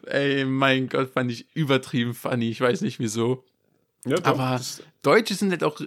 Ey, 0.06 0.44
mein 0.44 0.88
Gott, 0.88 1.10
fand 1.12 1.30
ich 1.30 1.46
übertrieben 1.54 2.14
funny. 2.14 2.50
Ich 2.50 2.60
weiß 2.60 2.80
nicht 2.80 2.98
wieso. 2.98 3.44
Ja, 4.06 4.16
doch, 4.16 4.24
Aber 4.24 4.60
Deutsche 5.02 5.34
sind 5.34 5.50
halt 5.50 5.64
auch 5.64 5.80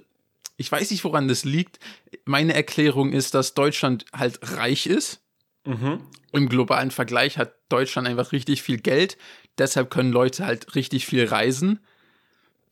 ich 0.59 0.70
weiß 0.70 0.91
nicht, 0.91 1.05
woran 1.05 1.30
das 1.30 1.45
liegt. 1.45 1.80
Meine 2.26 2.53
Erklärung 2.53 3.13
ist, 3.13 3.34
dass 3.34 3.53
Deutschland 3.53 4.05
halt 4.11 4.39
reich 4.57 4.88
ist. 4.88 5.22
Mhm. 5.65 6.01
Im 6.34 6.49
globalen 6.49 6.91
Vergleich 6.91 7.38
hat 7.38 7.53
Deutschland 7.70 8.09
einfach 8.09 8.34
richtig 8.34 8.61
viel 8.61 8.78
Geld. 8.78 9.17
Deshalb 9.57 9.89
können 9.89 10.11
Leute 10.11 10.45
halt 10.45 10.76
richtig 10.76 11.05
viel 11.05 11.26
reisen. 11.26 11.80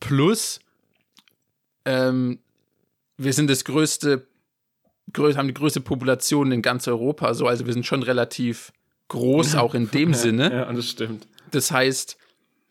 Plus, 0.02 0.60
ähm, 1.86 2.40
wir 3.16 3.32
sind 3.32 3.50
das 3.50 3.64
größte, 3.64 4.28
grö 5.14 5.34
haben 5.36 5.48
die 5.48 5.54
größte 5.54 5.80
Population 5.80 6.52
in 6.52 6.62
ganz 6.62 6.90
Europa, 6.90 7.34
so, 7.34 7.48
also 7.48 7.66
wir 7.66 7.74
sind 7.74 7.86
schon 7.86 8.04
relativ 8.04 8.74
groß, 9.08 9.56
auch 9.56 9.74
in 9.74 9.90
dem 9.90 10.14
Sinne. 10.14 10.52
Ja, 10.54 10.74
das 10.74 10.90
stimmt. 10.90 11.26
Das 11.52 11.72
heißt, 11.72 12.18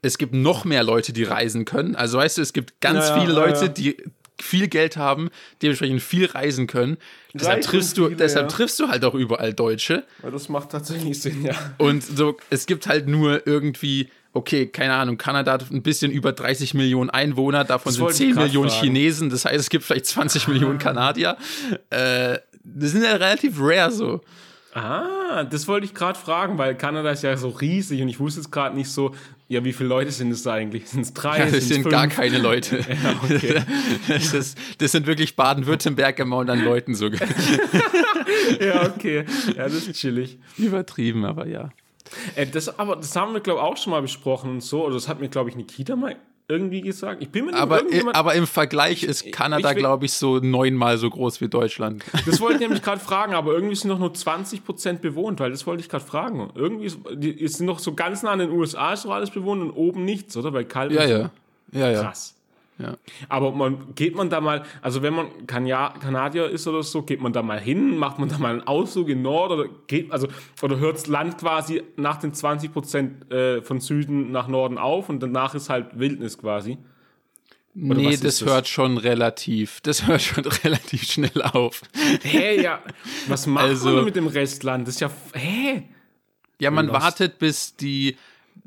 es 0.07 0.19
gibt 0.19 0.35
noch 0.35 0.65
mehr 0.65 0.83
Leute, 0.83 1.13
die 1.13 1.25
reisen 1.25 1.65
können. 1.65 1.97
Also 1.97 2.19
weißt 2.19 2.39
du, 2.39 2.43
es 2.43 2.53
gibt 2.53 2.81
ganz 2.81 3.09
ja, 3.09 3.21
viele 3.21 3.33
Leute, 3.33 3.71
die 3.71 3.97
viel 4.41 4.69
Geld 4.69 4.97
haben, 4.97 5.31
dementsprechend 5.63 6.03
viel 6.03 6.27
reisen 6.27 6.67
können. 6.67 6.99
Deshalb 7.33 7.63
triffst, 7.63 7.97
du, 7.97 8.07
viele, 8.07 8.17
deshalb 8.17 8.49
triffst 8.49 8.79
du 8.79 8.89
halt 8.89 9.05
auch 9.05 9.15
überall 9.15 9.55
Deutsche. 9.55 10.05
Weil 10.21 10.31
das 10.31 10.49
macht 10.49 10.71
tatsächlich 10.71 11.21
Sinn, 11.21 11.43
ja. 11.43 11.55
Und 11.79 12.03
so, 12.03 12.37
es 12.51 12.67
gibt 12.67 12.87
halt 12.87 13.09
nur 13.09 13.47
irgendwie 13.47 14.11
okay, 14.37 14.67
keine 14.67 14.93
Ahnung, 14.95 15.17
Kanada 15.17 15.53
hat 15.53 15.71
ein 15.71 15.83
bisschen 15.83 16.13
über 16.13 16.33
30 16.33 16.75
Millionen 16.75 17.09
Einwohner, 17.09 17.65
davon 17.65 17.91
das 17.91 17.97
sind 17.97 18.35
10 18.35 18.35
Millionen 18.35 18.69
fragen. 18.69 18.85
Chinesen, 18.85 19.31
das 19.31 19.47
heißt, 19.47 19.59
es 19.59 19.71
gibt 19.71 19.85
vielleicht 19.85 20.05
20 20.05 20.49
Millionen 20.49 20.79
Kanadier. 20.79 21.39
Äh, 21.89 22.39
das 22.63 22.91
sind 22.91 23.03
ja 23.03 23.13
relativ 23.13 23.55
rare 23.59 23.91
so. 23.91 24.21
Ah, 24.75 25.45
das 25.45 25.67
wollte 25.69 25.87
ich 25.87 25.95
gerade 25.95 26.19
fragen, 26.19 26.59
weil 26.59 26.75
Kanada 26.75 27.11
ist 27.11 27.23
ja 27.23 27.35
so 27.39 27.49
riesig 27.49 28.03
und 28.03 28.11
ich 28.11 28.21
wusste 28.21 28.41
jetzt 28.41 28.51
gerade 28.51 28.77
nicht 28.77 28.91
so, 28.91 29.15
ja, 29.49 29.65
wie 29.65 29.73
viele 29.73 29.89
Leute 29.89 30.11
sind 30.11 30.33
es 30.33 30.43
da 30.43 30.55
eigentlich? 30.55 30.89
Sind 30.89 31.03
es 31.03 31.15
drei? 31.15 31.39
Ja, 31.39 31.47
das 31.47 31.69
sind 31.69 31.83
fünf? 31.83 31.93
gar 31.93 32.09
keine 32.09 32.39
Leute. 32.39 32.79
ja, 33.05 33.21
okay. 33.23 33.63
das, 34.09 34.35
ist, 34.35 34.59
das, 34.79 34.93
sind 34.93 35.07
wirklich 35.07 35.37
Baden-Württemberg 35.37 36.19
immer 36.19 36.49
an 36.49 36.65
Leuten 36.65 36.95
sogar. 36.95 37.21
ja, 38.61 38.87
okay. 38.87 39.25
Ja, 39.57 39.65
das 39.65 39.87
ist 39.87 39.93
chillig. 39.93 40.39
Übertrieben, 40.59 41.25
aber 41.25 41.47
ja. 41.47 41.71
Äh, 42.35 42.47
das, 42.47 42.77
aber 42.79 42.97
das 42.97 43.15
haben 43.15 43.35
wir, 43.35 43.41
glaube 43.41 43.61
ich, 43.61 43.65
auch 43.65 43.77
schon 43.77 43.93
mal 43.93 44.03
besprochen 44.03 44.51
und 44.51 44.63
so. 44.63 44.85
Oder 44.85 44.95
das 44.95 45.07
hat 45.07 45.21
mir, 45.21 45.29
glaube 45.29 45.51
ich, 45.51 45.57
Nikita 45.57 45.95
mal 45.95 46.17
irgendwie 46.49 46.81
gesagt. 46.81 47.23
Ich 47.23 47.31
bin 47.31 47.47
mir 47.47 47.55
aber, 47.55 47.83
aber 48.13 48.35
im 48.35 48.47
Vergleich 48.47 49.03
ist 49.03 49.33
Kanada, 49.33 49.73
glaube 49.73 50.07
ich, 50.07 50.13
so 50.13 50.39
neunmal 50.39 50.97
so 50.97 51.11
groß 51.11 51.41
wie 51.41 51.49
Deutschland. 51.49 52.05
Das 52.25 52.41
wollte 52.41 52.55
ich 52.55 52.61
nämlich 52.61 52.83
gerade 52.85 53.01
fragen, 53.01 53.35
aber 53.35 53.53
irgendwie 53.53 53.75
sind 53.75 53.89
noch 53.89 53.99
nur 53.99 54.15
20 54.15 54.65
Prozent 54.65 55.03
bewohnt, 55.03 55.41
weil 55.41 55.51
das 55.51 55.67
wollte 55.67 55.83
ich 55.83 55.89
gerade 55.89 56.05
fragen. 56.05 56.51
Irgendwie 56.55 56.87
ist, 56.87 56.99
die, 57.13 57.47
sind 57.49 57.67
noch 57.67 57.81
so 57.81 57.95
ganz 57.95 58.23
nah 58.23 58.31
an 58.31 58.39
den 58.39 58.51
USA 58.51 58.93
ist 58.93 59.03
so 59.03 59.13
alles 59.13 59.31
bewohnt 59.31 59.63
und 59.63 59.71
oben 59.73 60.05
nichts, 60.05 60.37
oder? 60.37 60.53
Weil 60.53 60.65
kalt 60.65 60.93
ja, 60.93 61.05
ja. 61.05 61.31
ja, 61.73 61.91
ja. 61.91 62.03
Krass. 62.03 62.36
Ja. 62.79 62.99
Aber 63.31 63.53
man, 63.53 63.95
geht 63.95 64.15
man 64.15 64.29
da 64.29 64.41
mal, 64.41 64.63
also 64.83 65.01
wenn 65.03 65.15
man 65.15 65.47
Kania 65.47 65.95
Kanadier 65.99 66.51
ist 66.51 66.69
oder 66.69 66.83
so, 66.83 67.03
geht 67.03 67.23
man 67.23 67.33
da 67.33 67.43
mal 67.43 67.59
hin, 67.59 67.97
macht 67.97 68.19
man 68.19 68.29
da 68.29 68.37
mal 68.37 68.53
einen 68.53 68.67
Ausflug 68.67 69.09
in 69.09 69.23
Nord 69.23 69.51
oder 69.51 69.65
geht, 69.87 70.13
also, 70.13 70.29
oder 70.61 70.79
hört 70.79 70.97
das 70.97 71.07
Land 71.07 71.39
quasi 71.39 71.83
nach 71.97 72.19
den 72.19 72.35
20 72.35 72.73
Prozent 72.73 73.33
äh, 73.33 73.63
von 73.63 73.81
Süden 73.81 74.31
nach 74.31 74.47
Norden 74.47 74.77
auf 74.77 75.09
und 75.09 75.23
danach 75.23 75.55
ist 75.55 75.71
halt 75.71 75.99
Wildnis 75.99 76.37
quasi? 76.37 76.77
Oder 77.75 77.95
nee, 77.95 78.11
das, 78.11 78.21
das, 78.21 78.45
hört 78.45 78.69
schon 78.69 78.99
relativ, 78.99 79.81
das 79.83 80.07
hört 80.07 80.21
schon 80.21 80.45
relativ 80.45 81.05
schnell 81.05 81.43
auf. 81.43 81.81
Hä, 81.95 82.19
hey, 82.23 82.63
ja, 82.63 82.81
was 83.29 83.47
macht 83.47 83.65
also, 83.65 83.91
man 83.91 84.05
mit 84.05 84.17
dem 84.17 84.27
Restland? 84.27 84.87
Das 84.87 84.97
ist 84.97 85.01
ja, 85.01 85.11
hä? 85.33 85.83
Ja, 86.59 86.71
man 86.71 86.91
wartet, 86.91 87.39
bis 87.39 87.77
die 87.77 88.17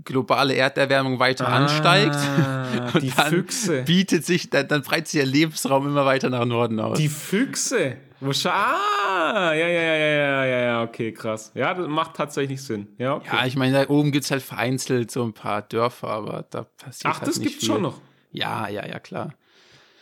globale 0.06 0.56
Erderwärmung 0.56 1.20
weiter 1.20 1.48
ah, 1.48 1.58
ansteigt. 1.58 2.16
Und 2.94 3.04
die 3.04 3.12
dann 3.12 3.30
Füchse. 3.30 3.84
bietet 3.84 4.26
sich, 4.26 4.50
dann, 4.50 4.68
dann 4.68 4.82
breitet 4.82 5.08
sich 5.08 5.20
der 5.20 5.28
Lebensraum 5.28 5.88
immer 5.88 6.06
weiter 6.06 6.30
nach 6.30 6.46
Norden 6.46 6.80
aus. 6.80 6.98
Die 6.98 7.10
Füchse. 7.10 7.98
Ah, 8.22 9.54
ja, 9.54 9.68
ja, 9.68 9.68
ja, 9.68 9.96
ja, 9.96 10.46
ja, 10.46 10.60
ja, 10.60 10.84
okay, 10.84 11.14
krass. 11.14 11.52
Ja, 11.56 11.74
das 11.74 11.88
macht 11.88 12.16
tatsächlich 12.16 12.62
Sinn. 12.62 12.88
Ja, 12.98 13.16
okay. 13.16 13.30
ja 13.32 13.46
ich 13.46 13.56
meine, 13.56 13.86
da 13.86 13.90
oben 13.90 14.12
gibt 14.12 14.26
es 14.26 14.32
halt 14.32 14.44
vereinzelt 14.44 15.10
so 15.10 15.24
ein 15.24 15.34
paar 15.34 15.62
Dörfer, 15.62 16.10
aber 16.10 16.46
da 16.50 16.64
passiert 16.64 17.14
Ach, 17.14 17.22
halt 17.22 17.30
das 17.30 17.38
viel. 17.38 17.62
schon 17.62 17.82
noch. 17.82 18.02
Ja, 18.32 18.68
ja, 18.68 18.86
ja, 18.86 19.00
klar. 19.00 19.34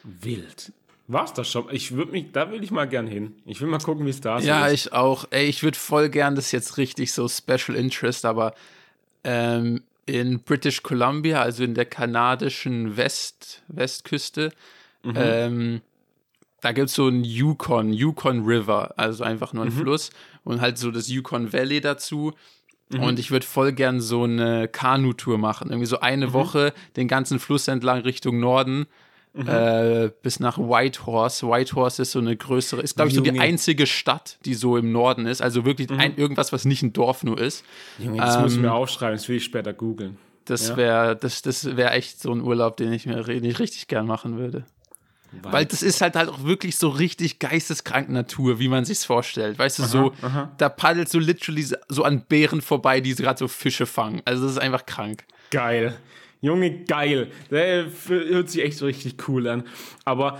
Wild. 0.03 0.73
War's 1.07 1.33
das 1.33 1.49
schon? 1.49 1.67
Ich 1.71 1.93
würde 1.93 2.11
mich, 2.11 2.31
da 2.33 2.51
will 2.51 2.63
ich 2.63 2.71
mal 2.71 2.85
gern 2.85 3.07
hin. 3.07 3.35
Ich 3.45 3.61
will 3.61 3.69
mal 3.69 3.79
gucken, 3.79 4.05
wie 4.05 4.09
es 4.09 4.19
da 4.19 4.39
ist. 4.39 4.45
Ja, 4.45 4.69
ich 4.69 4.91
auch. 4.93 5.25
Ey, 5.29 5.45
ich 5.45 5.63
würde 5.63 5.77
voll 5.77 6.09
gern 6.09 6.35
das 6.35 6.51
jetzt 6.51 6.77
richtig 6.77 7.13
so 7.13 7.29
Special 7.29 7.77
Interest, 7.77 8.25
aber 8.25 8.53
ähm, 9.23 9.83
in 10.07 10.39
British 10.39 10.81
Columbia, 10.81 11.41
also 11.41 11.63
in 11.63 11.75
der 11.75 11.85
kanadischen 11.85 12.97
West, 12.97 13.61
Westküste. 13.67 14.51
Mhm. 15.03 15.13
Ähm, 15.15 15.81
da 16.61 16.71
gibt 16.71 16.89
es 16.89 16.95
so 16.95 17.05
einen 17.05 17.23
Yukon, 17.23 17.93
Yukon 17.93 18.45
River, 18.45 18.93
also 18.97 19.23
einfach 19.23 19.53
nur 19.53 19.65
ein 19.65 19.73
mhm. 19.73 19.81
Fluss 19.81 20.09
und 20.43 20.59
halt 20.59 20.77
so 20.77 20.89
das 20.89 21.07
Yukon 21.07 21.53
Valley 21.53 21.81
dazu. 21.81 22.33
Mhm. 22.89 23.01
Und 23.01 23.19
ich 23.19 23.31
würde 23.31 23.45
voll 23.45 23.73
gern 23.73 24.01
so 24.01 24.23
eine 24.23 24.67
Kanutour 24.67 25.37
machen. 25.37 25.69
Irgendwie 25.69 25.85
so 25.85 25.99
eine 25.99 26.27
mhm. 26.27 26.33
Woche 26.33 26.73
den 26.95 27.07
ganzen 27.07 27.39
Fluss 27.39 27.67
entlang 27.67 28.01
Richtung 28.01 28.39
Norden 28.39 28.87
Mhm. 29.37 29.47
Äh, 29.47 30.11
bis 30.23 30.39
nach 30.39 30.57
Whitehorse. 30.57 31.47
Whitehorse 31.47 32.01
ist 32.01 32.11
so 32.11 32.19
eine 32.19 32.35
größere, 32.35 32.81
ist 32.81 32.95
glaube 32.95 33.09
ich 33.09 33.15
so 33.15 33.21
die 33.21 33.39
einzige 33.39 33.85
Stadt, 33.85 34.37
die 34.45 34.55
so 34.55 34.77
im 34.77 34.91
Norden 34.91 35.27
ist. 35.27 35.41
Also 35.41 35.63
wirklich 35.63 35.89
mhm. 35.89 35.99
ein, 35.99 36.17
irgendwas, 36.17 36.51
was 36.51 36.65
nicht 36.65 36.81
ein 36.81 36.91
Dorf 36.91 37.23
nur 37.23 37.39
ist. 37.39 37.63
Junge, 37.99 38.17
das 38.17 38.35
ähm, 38.35 38.41
muss 38.41 38.53
ich 38.55 38.59
mir 38.59 38.73
aufschreiben, 38.73 39.15
das 39.15 39.29
will 39.29 39.37
ich 39.37 39.43
später 39.43 39.73
googeln. 39.73 40.17
Das 40.45 40.69
ja? 40.69 40.77
wäre 40.77 41.15
das, 41.15 41.41
das 41.41 41.77
wär 41.77 41.93
echt 41.93 42.21
so 42.21 42.31
ein 42.31 42.41
Urlaub, 42.41 42.77
den 42.77 42.91
ich 42.93 43.05
mir 43.05 43.21
nicht 43.27 43.59
richtig 43.59 43.87
gern 43.87 44.07
machen 44.07 44.37
würde. 44.37 44.65
Weil, 45.31 45.53
Weil 45.53 45.65
das 45.65 45.83
ist 45.83 46.01
halt 46.01 46.15
halt 46.15 46.29
auch 46.29 46.43
wirklich 46.43 46.77
so 46.77 46.89
richtig 46.89 47.39
geisteskrank 47.39 48.09
Natur, 48.09 48.59
wie 48.59 48.69
man 48.69 48.85
sich's 48.85 49.05
vorstellt. 49.05 49.59
Weißt 49.59 49.79
du, 49.79 49.83
aha, 49.83 49.89
so, 49.89 50.13
aha. 50.21 50.51
da 50.57 50.69
paddelt 50.69 51.09
so 51.09 51.19
literally 51.19 51.67
so 51.89 52.03
an 52.03 52.21
Bären 52.21 52.61
vorbei, 52.61 53.01
die 53.01 53.13
gerade 53.13 53.37
so 53.37 53.47
Fische 53.47 53.85
fangen. 53.85 54.21
Also 54.25 54.43
das 54.43 54.53
ist 54.53 54.57
einfach 54.59 54.85
krank. 54.85 55.25
Geil. 55.51 55.97
Junge, 56.41 56.83
geil. 56.85 57.31
Der 57.49 57.87
hört 58.07 58.49
sich 58.49 58.63
echt 58.63 58.77
so 58.77 58.85
richtig 58.85 59.27
cool 59.27 59.47
an. 59.47 59.63
Aber 60.05 60.39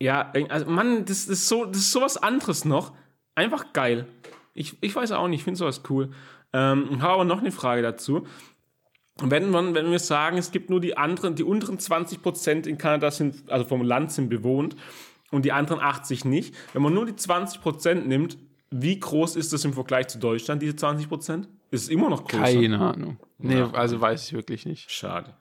ja, 0.00 0.32
also 0.48 0.66
Mann, 0.66 1.04
das, 1.04 1.26
das, 1.26 1.38
ist 1.40 1.48
so, 1.48 1.64
das 1.64 1.78
ist 1.78 1.92
sowas 1.92 2.16
anderes 2.16 2.64
noch. 2.64 2.92
Einfach 3.34 3.72
geil. 3.72 4.06
Ich, 4.54 4.76
ich 4.82 4.94
weiß 4.94 5.12
auch 5.12 5.28
nicht, 5.28 5.40
ich 5.40 5.44
finde 5.44 5.58
sowas 5.58 5.82
cool. 5.88 6.10
Ähm, 6.52 7.00
habe 7.00 7.14
aber 7.14 7.24
noch 7.24 7.40
eine 7.40 7.52
Frage 7.52 7.82
dazu. 7.82 8.26
Wenn, 9.20 9.50
man, 9.50 9.74
wenn 9.74 9.90
wir 9.90 9.98
sagen, 9.98 10.38
es 10.38 10.50
gibt 10.50 10.70
nur 10.70 10.80
die 10.80 10.96
anderen, 10.96 11.34
die 11.34 11.44
unteren 11.44 11.78
20% 11.78 12.66
in 12.66 12.78
Kanada 12.78 13.10
sind, 13.10 13.50
also 13.50 13.64
vom 13.66 13.82
Land 13.82 14.12
sind 14.12 14.28
bewohnt 14.28 14.74
und 15.30 15.44
die 15.44 15.52
anderen 15.52 15.80
80 15.80 16.24
nicht. 16.24 16.54
Wenn 16.72 16.82
man 16.82 16.94
nur 16.94 17.06
die 17.06 17.12
20% 17.12 17.94
nimmt, 18.06 18.38
wie 18.70 18.98
groß 18.98 19.36
ist 19.36 19.52
das 19.52 19.64
im 19.64 19.74
Vergleich 19.74 20.08
zu 20.08 20.18
Deutschland, 20.18 20.62
diese 20.62 20.74
20%? 20.74 21.46
Ist 21.72 21.90
immer 21.90 22.08
noch 22.10 22.24
größer? 22.28 22.44
Keine 22.44 22.78
Ahnung. 22.78 23.16
Nee, 23.38 23.58
ja. 23.58 23.70
also 23.72 24.00
weiß 24.00 24.26
ich 24.26 24.32
wirklich 24.34 24.66
nicht. 24.66 24.90
Schade. 24.92 25.34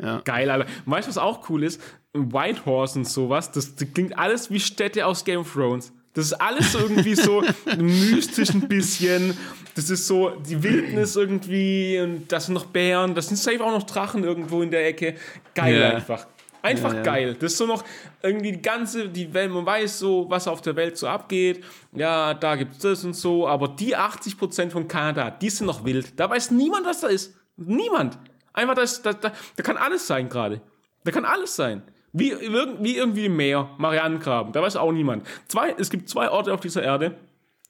Ja. 0.00 0.20
Geil, 0.20 0.48
Alter. 0.50 0.66
Und 0.86 0.92
weißt 0.92 1.08
du, 1.08 1.10
was 1.10 1.18
auch 1.18 1.48
cool 1.50 1.64
ist? 1.64 1.80
Whitehorse 2.12 3.00
und 3.00 3.04
sowas, 3.08 3.50
das, 3.50 3.74
das 3.74 3.92
klingt 3.92 4.16
alles 4.16 4.50
wie 4.50 4.60
Städte 4.60 5.04
aus 5.06 5.24
Game 5.24 5.40
of 5.40 5.52
Thrones. 5.52 5.92
Das 6.14 6.26
ist 6.26 6.34
alles 6.34 6.74
irgendwie 6.74 7.14
so 7.14 7.42
mystisch 7.78 8.50
ein 8.50 8.68
bisschen. 8.68 9.36
Das 9.74 9.90
ist 9.90 10.06
so 10.06 10.30
die 10.30 10.62
Wildnis 10.62 11.16
irgendwie 11.16 11.98
und 12.00 12.30
das 12.30 12.46
sind 12.46 12.54
noch 12.54 12.66
Bären, 12.66 13.14
das 13.14 13.28
sind 13.28 13.36
safe 13.36 13.62
auch 13.64 13.70
noch 13.72 13.84
Drachen 13.84 14.24
irgendwo 14.24 14.62
in 14.62 14.70
der 14.70 14.86
Ecke. 14.86 15.14
Geil 15.54 15.80
Ja. 15.80 15.90
einfach. 15.90 16.26
Einfach 16.68 16.90
Ja, 16.92 16.96
ja. 16.98 17.02
geil. 17.02 17.34
Das 17.34 17.52
ist 17.52 17.58
so 17.58 17.66
noch 17.66 17.84
irgendwie 18.22 18.52
die 18.52 18.62
ganze, 18.62 19.08
die 19.08 19.32
Welt, 19.32 19.50
man 19.50 19.64
weiß 19.64 19.98
so, 19.98 20.28
was 20.28 20.46
auf 20.48 20.60
der 20.60 20.76
Welt 20.76 20.96
so 20.96 21.06
abgeht. 21.08 21.64
Ja, 21.92 22.34
da 22.34 22.56
gibt's 22.56 22.78
das 22.78 23.04
und 23.04 23.14
so, 23.14 23.48
aber 23.48 23.68
die 23.68 23.96
80% 23.96 24.70
von 24.70 24.86
Kanada, 24.88 25.30
die 25.30 25.50
sind 25.50 25.66
noch 25.66 25.84
wild. 25.84 26.18
Da 26.18 26.28
weiß 26.28 26.50
niemand, 26.50 26.86
was 26.86 27.00
da 27.00 27.08
ist. 27.08 27.34
Niemand. 27.56 28.18
Einfach, 28.52 28.74
das, 28.74 29.02
da, 29.02 29.12
da, 29.12 29.32
da 29.56 29.62
kann 29.62 29.76
alles 29.76 30.06
sein 30.06 30.28
gerade. 30.28 30.60
Da 31.04 31.10
kann 31.10 31.24
alles 31.24 31.54
sein. 31.56 31.82
Wie, 32.12 32.32
wie 32.32 32.96
irgendwie 32.96 33.26
im 33.26 33.36
Meer, 33.36 33.70
Marianengraben, 33.78 34.52
da 34.52 34.62
weiß 34.62 34.76
auch 34.76 34.92
niemand. 34.92 35.26
Zwei, 35.46 35.74
es 35.78 35.90
gibt 35.90 36.08
zwei 36.08 36.30
Orte 36.30 36.52
auf 36.52 36.60
dieser 36.60 36.82
Erde, 36.82 37.16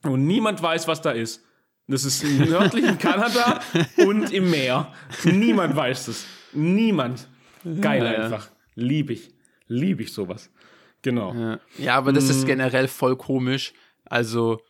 wo 0.03 0.17
niemand 0.17 0.63
weiß, 0.63 0.87
was 0.89 1.03
da 1.03 1.11
ist. 1.11 1.45
Das 1.89 2.05
ist 2.05 2.23
im 2.23 2.51
nördlichen 2.51 2.99
Kanada 3.07 3.61
und 3.97 4.31
im 4.33 4.51
Meer. 4.51 4.93
Niemand 5.25 5.75
weiß 5.75 6.09
es. 6.09 6.27
Niemand. 6.53 7.29
Geil 7.81 8.05
Ja, 8.05 8.31
ja. 8.31 8.39
Einfach. 8.79 8.89
Lieb 8.89 9.11
ich. 9.11 9.31
Lieb 9.67 10.01
ich 10.01 10.13
sowas. 10.13 10.51
Genau. 11.03 11.35
Ja, 11.35 11.61
ja 11.79 11.95
aber 11.97 12.13
das 12.13 12.25
Mhm. 12.25 12.31
ist 12.31 12.47
generell 12.47 12.89
voll 12.89 13.17
komisch. 13.17 13.73
Also 14.05 14.61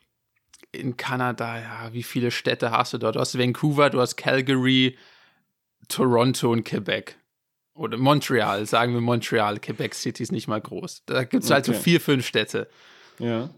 in 0.73 0.97
Kanada, 0.97 1.59
ja, 1.61 1.93
wie 1.93 2.03
viele 2.03 2.31
Städte 2.31 2.71
hast 2.71 2.93
du 2.93 2.99
dort? 2.99 3.17
Du 3.17 3.21
hast 3.21 3.39
Vancouver, 3.39 3.89
du 3.91 4.01
hast 4.01 4.17
Calgary, 4.17 4.97
Toronto 5.89 6.53
und 6.53 6.65
Quebec. 6.65 7.17
Oder 7.75 7.97
Montreal, 7.97 8.67
sagen 8.67 8.93
wir 8.93 9.01
Montreal. 9.01 9.61
Quebec 9.61 9.95
City 9.95 10.23
ist 10.23 10.33
nicht 10.33 10.49
mal 10.49 10.61
groß. 10.61 11.05
Da 11.07 11.25
gibt 11.25 11.45
es 11.45 11.51
halt 11.51 11.65
so 11.65 11.73
Okay. 11.73 11.81
vier, 11.81 12.01
fünf 12.01 12.27
Städte. 12.27 12.69
Ja. 13.19 13.51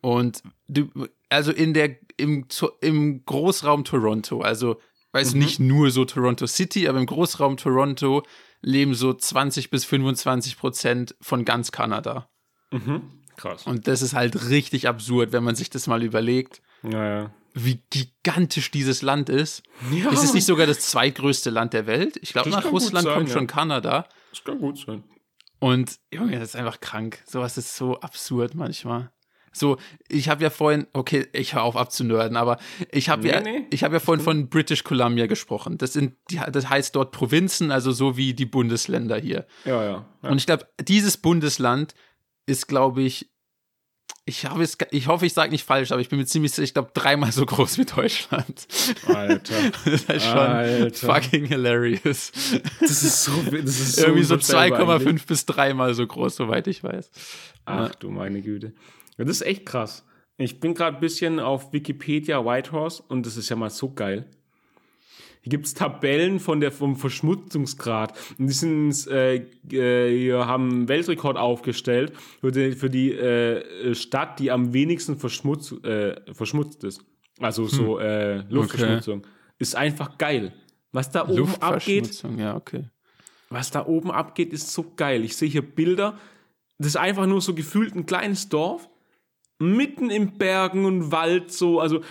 Und 0.00 0.42
du, 0.66 0.88
also 1.28 1.52
in 1.52 1.74
der, 1.74 1.96
im, 2.16 2.46
im 2.80 3.24
Großraum 3.24 3.84
Toronto, 3.84 4.40
also 4.40 4.80
weiß 5.12 5.34
nicht 5.34 5.60
nur 5.60 5.90
so 5.90 6.04
Toronto 6.04 6.46
City, 6.46 6.88
aber 6.88 6.98
im 6.98 7.06
Großraum 7.06 7.56
Toronto 7.56 8.22
leben 8.64 8.94
so 8.94 9.12
20 9.12 9.70
bis 9.70 9.84
25 9.84 10.58
Prozent 10.58 11.14
von 11.20 11.44
ganz 11.44 11.70
Kanada. 11.72 12.28
Krass. 13.36 13.66
Und 13.66 13.86
das 13.86 14.02
ist 14.02 14.14
halt 14.14 14.48
richtig 14.48 14.88
absurd, 14.88 15.32
wenn 15.32 15.44
man 15.44 15.54
sich 15.54 15.70
das 15.70 15.86
mal 15.86 16.02
überlegt, 16.02 16.62
Naja. 16.82 17.32
wie 17.52 17.80
gigantisch 17.90 18.70
dieses 18.70 19.02
Land 19.02 19.28
ist. 19.28 19.62
Ja. 19.92 20.10
Ist 20.10 20.24
es 20.24 20.34
nicht 20.34 20.46
sogar 20.46 20.66
das 20.66 20.80
zweitgrößte 20.80 21.50
Land 21.50 21.72
der 21.72 21.86
Welt? 21.86 22.18
Ich 22.20 22.32
glaube, 22.32 22.50
nach 22.50 22.70
Russland 22.70 23.04
sein, 23.06 23.14
kommt 23.14 23.28
ja. 23.28 23.34
schon 23.34 23.46
Kanada. 23.46 24.08
Das 24.30 24.42
kann 24.44 24.58
gut 24.58 24.78
sein. 24.78 25.04
Und 25.60 25.98
Junge, 26.12 26.38
das 26.38 26.50
ist 26.50 26.56
einfach 26.56 26.80
krank. 26.80 27.22
Sowas 27.26 27.56
ist 27.56 27.76
so 27.76 28.00
absurd 28.00 28.54
manchmal. 28.54 29.10
So, 29.56 29.78
ich 30.08 30.28
habe 30.28 30.42
ja 30.42 30.50
vorhin, 30.50 30.86
okay, 30.92 31.26
ich 31.32 31.54
höre 31.54 31.62
auf 31.62 31.76
abzunörden, 31.76 32.36
aber 32.36 32.58
ich 32.90 33.08
habe 33.08 33.22
Nee, 33.22 33.30
ja, 33.30 33.40
nee. 33.40 33.66
ich 33.70 33.84
habe 33.84 33.94
ja 33.94 34.00
vorhin 34.00 34.22
von 34.22 34.48
British 34.48 34.82
Columbia 34.82 35.26
gesprochen. 35.26 35.78
Das 35.78 35.92
sind, 35.92 36.14
das 36.50 36.68
heißt 36.68 36.94
dort 36.96 37.12
Provinzen, 37.12 37.70
also 37.70 37.92
so 37.92 38.16
wie 38.16 38.34
die 38.34 38.46
Bundesländer 38.46 39.16
hier. 39.16 39.46
Ja, 39.64 39.82
ja. 39.84 40.04
ja. 40.22 40.28
Und 40.28 40.36
ich 40.38 40.46
glaube, 40.46 40.66
dieses 40.80 41.16
Bundesland 41.16 41.94
ist, 42.46 42.66
glaube 42.66 43.02
ich, 43.02 43.30
ich, 44.26 44.46
habe 44.46 44.62
es, 44.62 44.78
ich 44.90 45.06
hoffe, 45.06 45.26
ich 45.26 45.34
sage 45.34 45.50
nicht 45.50 45.64
falsch, 45.64 45.92
aber 45.92 46.00
ich 46.00 46.08
bin 46.08 46.18
mir 46.18 46.24
ziemlich 46.24 46.52
sicher, 46.52 46.62
ich 46.62 46.72
glaube, 46.72 46.90
dreimal 46.94 47.30
so 47.30 47.44
groß 47.44 47.76
wie 47.78 47.84
Deutschland. 47.84 48.66
Alter. 49.06 49.54
Das 49.84 49.92
ist 49.94 50.08
halt 50.08 50.22
schon 50.22 50.38
Alter. 50.38 51.14
fucking 51.14 51.44
hilarious. 51.44 52.32
Das 52.80 53.02
ist 53.02 53.24
so, 53.24 53.32
das 53.50 53.80
ist 53.80 53.98
Irgendwie 53.98 54.24
so 54.24 54.34
unvorstellbar 54.34 54.96
2,5 54.98 55.06
eigentlich. 55.08 55.26
bis 55.26 55.44
dreimal 55.46 55.94
so 55.94 56.06
groß, 56.06 56.36
soweit 56.36 56.66
ich 56.66 56.82
weiß. 56.82 57.10
Ach 57.66 57.94
du 57.96 58.10
meine 58.10 58.40
Güte. 58.40 58.72
Das 59.16 59.28
ist 59.28 59.42
echt 59.42 59.66
krass. 59.66 60.04
Ich 60.36 60.60
bin 60.60 60.74
gerade 60.74 60.96
ein 60.96 61.00
bisschen 61.00 61.38
auf 61.38 61.72
Wikipedia 61.72 62.44
Whitehorse 62.44 63.02
und 63.08 63.24
das 63.24 63.36
ist 63.36 63.48
ja 63.48 63.56
mal 63.56 63.70
so 63.70 63.92
geil. 63.92 64.26
Hier 65.44 65.50
gibt 65.50 65.66
es 65.66 65.74
Tabellen 65.74 66.40
von 66.40 66.60
der, 66.60 66.72
vom 66.72 66.96
Verschmutzungsgrad. 66.96 68.18
Und 68.38 68.46
die 68.46 68.54
sind, 68.54 69.06
äh, 69.08 69.44
äh, 69.70 70.32
haben 70.32 70.70
einen 70.70 70.88
Weltrekord 70.88 71.36
aufgestellt 71.36 72.14
für 72.40 72.50
die, 72.50 72.72
für 72.72 72.88
die 72.88 73.12
äh, 73.12 73.94
Stadt, 73.94 74.40
die 74.40 74.50
am 74.50 74.72
wenigsten 74.72 75.18
verschmutz, 75.18 75.72
äh, 75.84 76.14
verschmutzt 76.32 76.82
ist. 76.84 77.04
Also 77.40 77.66
so 77.66 77.98
äh, 77.98 78.38
Luftverschmutzung. 78.48 79.26
Ist 79.58 79.76
einfach 79.76 80.16
geil. 80.16 80.54
Was 80.92 81.10
da 81.10 81.28
oben 81.28 81.54
abgeht, 81.60 82.24
ja, 82.38 82.56
okay. 82.56 82.84
was 83.50 83.70
da 83.70 83.84
oben 83.84 84.10
abgeht, 84.10 84.52
ist 84.52 84.72
so 84.72 84.94
geil. 84.96 85.24
Ich 85.24 85.36
sehe 85.36 85.48
hier 85.48 85.62
Bilder. 85.62 86.18
Das 86.78 86.88
ist 86.88 86.96
einfach 86.96 87.26
nur 87.26 87.42
so 87.42 87.54
gefühlt 87.54 87.94
ein 87.94 88.06
kleines 88.06 88.48
Dorf. 88.48 88.88
Mitten 89.58 90.10
im 90.10 90.36
Bergen 90.38 90.84
und 90.84 91.12
Wald, 91.12 91.52
so. 91.52 91.80
Also, 91.80 92.02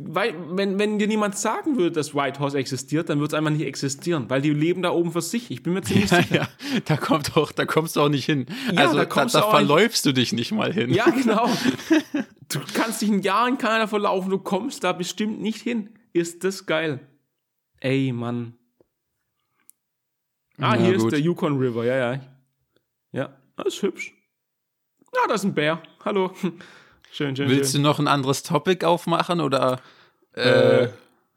weil, 0.00 0.34
wenn, 0.56 0.78
wenn 0.78 0.98
dir 0.98 1.08
niemand 1.08 1.36
sagen 1.36 1.76
würde, 1.76 1.92
dass 1.92 2.14
Whitehorse 2.14 2.56
existiert, 2.58 3.08
dann 3.08 3.18
würde 3.18 3.28
es 3.28 3.34
einfach 3.34 3.50
nicht 3.50 3.64
existieren, 3.66 4.30
weil 4.30 4.40
die 4.42 4.50
leben 4.52 4.82
da 4.82 4.90
oben 4.90 5.10
für 5.12 5.22
sich. 5.22 5.50
Ich 5.50 5.62
bin 5.64 5.72
mir 5.72 5.82
ziemlich 5.82 6.10
Ja, 6.10 6.22
sicher. 6.22 6.34
ja, 6.36 6.48
da 6.84 6.96
kommt 6.96 7.36
doch, 7.36 7.50
da 7.50 7.64
kommst 7.64 7.96
du 7.96 8.00
auch 8.02 8.08
nicht 8.08 8.24
hin. 8.24 8.46
Ja, 8.72 8.82
also 8.82 8.94
da 8.96 9.04
da, 9.04 9.06
kommst 9.06 9.34
da, 9.34 9.40
auch 9.42 9.52
nicht- 9.58 9.66
verläufst 9.68 10.06
du 10.06 10.12
dich 10.12 10.32
nicht 10.32 10.52
mal 10.52 10.72
hin. 10.72 10.90
Ja, 10.94 11.06
genau. 11.10 11.50
Du 12.48 12.60
kannst 12.74 13.02
dich 13.02 13.08
ein 13.10 13.22
Jahr 13.22 13.48
in 13.48 13.58
Kanada 13.58 13.86
verlaufen, 13.88 14.30
du 14.30 14.38
kommst 14.38 14.84
da 14.84 14.92
bestimmt 14.92 15.40
nicht 15.40 15.60
hin. 15.62 15.90
Ist 16.12 16.44
das 16.44 16.66
geil. 16.66 17.00
Ey, 17.80 18.12
Mann. 18.12 18.54
Ah, 20.58 20.74
Ja, 20.76 20.82
hier 20.82 20.94
gut. 20.94 21.04
ist 21.06 21.10
der 21.12 21.20
Yukon 21.20 21.58
River, 21.58 21.84
ja, 21.84 22.12
ja. 22.14 22.20
Ja, 23.12 23.36
das 23.56 23.68
ist 23.74 23.82
hübsch. 23.82 24.14
Ja, 25.14 25.20
da 25.28 25.34
ist 25.34 25.44
ein 25.44 25.54
Bär. 25.54 25.80
Hallo. 26.04 26.30
Schön, 27.10 27.34
schön, 27.34 27.48
Willst 27.48 27.72
schön. 27.72 27.82
du 27.82 27.88
noch 27.88 27.98
ein 27.98 28.06
anderes 28.06 28.42
Topic 28.42 28.84
aufmachen 28.84 29.40
oder? 29.40 29.80
Äh, 30.34 30.88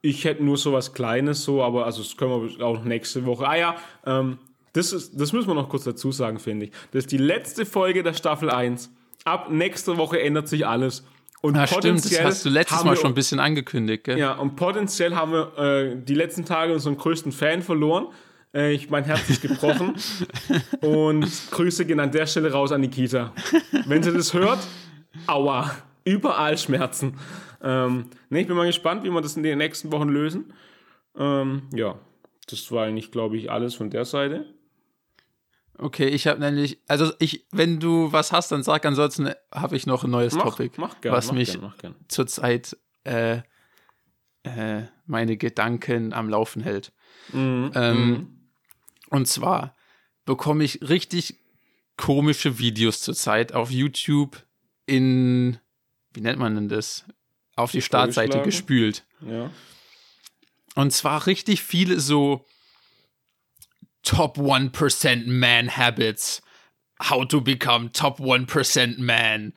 ich 0.02 0.26
hätte 0.26 0.44
nur 0.44 0.58
so 0.58 0.74
was 0.74 0.94
Kleines, 0.94 1.46
so, 1.46 1.64
aber 1.64 1.86
also 1.86 2.04
das 2.04 2.18
können 2.18 2.50
wir 2.58 2.66
auch 2.66 2.84
nächste 2.84 3.26
Woche. 3.26 3.48
Ah 3.48 3.56
ja, 3.56 3.76
ähm, 4.06 4.38
das, 4.74 4.92
ist, 4.92 5.14
das 5.20 5.32
müssen 5.32 5.48
wir 5.48 5.54
noch 5.54 5.70
kurz 5.70 5.86
dazu 5.86 6.12
sagen, 6.12 6.40
finde 6.40 6.66
ich. 6.66 6.72
Das 6.92 7.06
ist 7.06 7.12
die 7.14 7.18
letzte 7.18 7.66
Folge 7.66 8.04
der 8.04 8.14
Staffel 8.14 8.50
1. 8.50 8.92
Ab 9.24 9.50
nächster 9.50 9.96
Woche 9.96 10.20
ändert 10.22 10.50
sich 10.50 10.68
alles. 10.68 11.06
Und 11.42 11.54
Na 11.54 11.66
stimmt, 11.66 12.04
das 12.04 12.22
hast 12.22 12.44
du 12.46 12.50
letztes 12.50 12.84
Mal 12.84 12.92
wir- 12.92 12.98
schon 12.98 13.12
ein 13.12 13.16
bisschen 13.16 13.40
angekündigt, 13.40 14.04
gell? 14.04 14.20
Ja, 14.20 14.34
und 14.34 14.58
potenziell 14.58 15.16
haben 15.16 15.32
wir 15.32 15.58
äh, 15.58 15.96
die 15.96 16.16
letzten 16.16 16.44
Tage 16.44 16.74
unseren 16.74 16.98
größten 16.98 17.32
Fan 17.32 17.62
verloren. 17.62 18.08
Äh, 18.54 18.74
ich, 18.74 18.89
mein 18.89 19.04
Herz 19.04 19.30
ist 19.30 19.41
gebrochen. 19.41 19.95
und 20.82 21.26
Grüße 21.52 21.86
gehen 21.86 21.99
an 21.99 22.12
der 22.12 22.26
Stelle 22.26 22.52
raus 22.52 22.72
an 22.72 22.82
Nikita. 22.82 23.34
Wenn 23.86 24.04
sie 24.04 24.12
das 24.12 24.34
hört, 24.34 24.60
aua, 25.28 25.72
überall 26.04 26.58
Schmerzen. 26.58 27.18
Ähm, 27.62 28.06
nee, 28.30 28.41
ich 28.41 28.47
bin 28.47 28.56
mal 28.58 28.66
gespannt, 28.66 29.04
wie 29.04 29.10
wir 29.10 29.22
das 29.22 29.38
in 29.38 29.43
den 29.43 29.58
nächsten 29.58 29.91
Wochen 29.91 30.10
lösen. 30.10 30.54
Ähm, 31.18 31.64
ja, 31.74 31.97
das 32.49 32.72
war 32.72 32.86
eigentlich, 32.86 33.12
glaube 33.12 33.38
ich, 33.38 33.52
alles 33.52 33.76
von 33.76 33.89
der 33.89 34.06
Seite. 34.06 34.45
Okay, 35.78 36.08
ich 36.08 36.28
habe 36.28 36.39
nämlich, 36.39 36.80
also 36.88 37.12
ich, 37.20 37.47
wenn 37.52 37.80
du 37.80 38.12
was 38.12 38.32
hast, 38.32 38.52
dann 38.52 38.62
sag, 38.62 38.86
ansonsten 38.86 39.32
habe 39.52 39.76
ich 39.76 39.88
noch 39.88 40.04
ein 40.04 40.12
neues 40.12 40.36
Mach, 40.36 40.56
Topic, 40.56 40.76
mach 40.80 41.02
gerne, 41.02 41.18
was 41.18 41.28
mach 41.28 41.34
mich 41.34 41.60
gern, 41.60 41.74
gern. 41.80 41.95
zurzeit 42.08 42.78
äh, 43.04 43.38
äh, 44.43 44.84
meine 45.08 45.38
Gedanken 45.38 46.14
am 46.14 46.30
Laufen 46.30 46.62
hält. 46.62 46.91
Mhm, 47.34 47.72
Ähm, 47.74 48.41
Und 49.12 49.28
zwar 49.28 49.76
bekomme 50.26 50.64
ich 50.64 50.82
richtig 50.82 51.36
komische 51.97 52.57
Videos 52.57 53.01
zurzeit 53.01 53.53
auf 53.53 53.70
YouTube 53.70 54.43
in, 54.88 55.59
wie 56.14 56.22
nennt 56.22 56.39
man 56.39 56.55
denn 56.55 56.70
das? 56.70 57.05
Auf 57.55 57.72
die 57.72 57.82
Startseite 57.82 58.41
gespült. 58.41 59.05
Ja. 59.22 59.51
Und 60.76 60.91
zwar 60.91 61.28
richtig 61.28 61.62
viele 61.62 61.99
so 61.99 62.45
Top 64.03 64.38
1% 64.39 65.28
Man 65.28 65.78
Habits. 65.78 66.41
How 67.09 67.28
to 67.28 67.41
become 67.41 67.91
Top 67.91 68.20
1% 68.20 68.99
Man. 68.99 69.53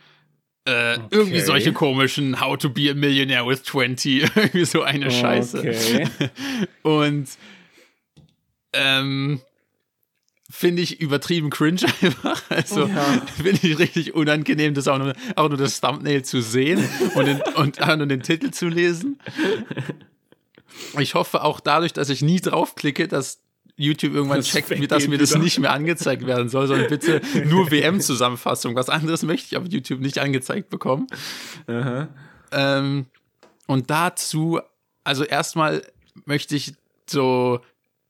Äh, 0.66 0.94
Irgendwie 1.10 1.36
Okay. 1.36 1.40
solche 1.40 1.72
komischen 1.72 2.40
How 2.40 2.56
to 2.58 2.68
be 2.70 2.90
a 2.90 2.94
Millionaire 2.94 3.46
with 3.46 3.62
20. 3.62 4.22
irgendwie 4.36 4.64
so 4.64 4.82
eine 4.82 5.10
Scheiße. 5.10 5.58
Okay. 5.60 6.08
Und 6.82 7.28
ähm, 8.74 9.40
finde 10.50 10.82
ich 10.82 11.00
übertrieben 11.00 11.50
cringe 11.50 11.80
einfach. 12.02 12.42
Also 12.50 12.86
Ja. 12.86 13.02
finde 13.36 13.66
ich 13.66 13.78
richtig 13.78 14.14
unangenehm, 14.14 14.74
das 14.74 14.88
auch 14.88 14.98
nur, 14.98 15.14
auch 15.36 15.48
nur 15.48 15.58
das 15.58 15.80
Thumbnail 15.80 16.22
zu 16.24 16.42
sehen 16.42 16.86
und, 17.14 17.26
den, 17.26 17.40
und 17.56 17.82
auch 17.82 17.96
nur 17.96 18.06
den 18.06 18.22
Titel 18.22 18.50
zu 18.50 18.68
lesen. 18.68 19.18
Ich 20.98 21.14
hoffe 21.14 21.42
auch 21.42 21.60
dadurch, 21.60 21.92
dass 21.92 22.08
ich 22.08 22.22
nie 22.22 22.40
draufklicke, 22.40 23.08
dass 23.08 23.40
YouTube 23.76 24.14
irgendwann 24.14 24.38
Das 24.38 24.48
checkt, 24.48 24.70
weggeht 24.70 24.92
dass 24.92 25.08
mir 25.08 25.18
das 25.18 25.34
nicht 25.34 25.58
mehr 25.58 25.72
angezeigt 25.72 26.26
werden 26.26 26.48
soll, 26.48 26.68
sondern 26.68 26.88
bitte 26.88 27.20
nur 27.46 27.70
WM-Zusammenfassung. 27.72 28.76
Was 28.76 28.88
anderes 28.88 29.22
möchte 29.24 29.46
ich 29.50 29.56
auf 29.56 29.66
YouTube 29.66 30.00
nicht 30.00 30.18
angezeigt 30.18 30.68
bekommen. 30.70 31.08
Ähm, 32.52 33.06
und 33.66 33.90
dazu, 33.90 34.60
also 35.02 35.24
erstmal 35.24 35.82
möchte 36.24 36.54
ich 36.54 36.74
so 37.06 37.60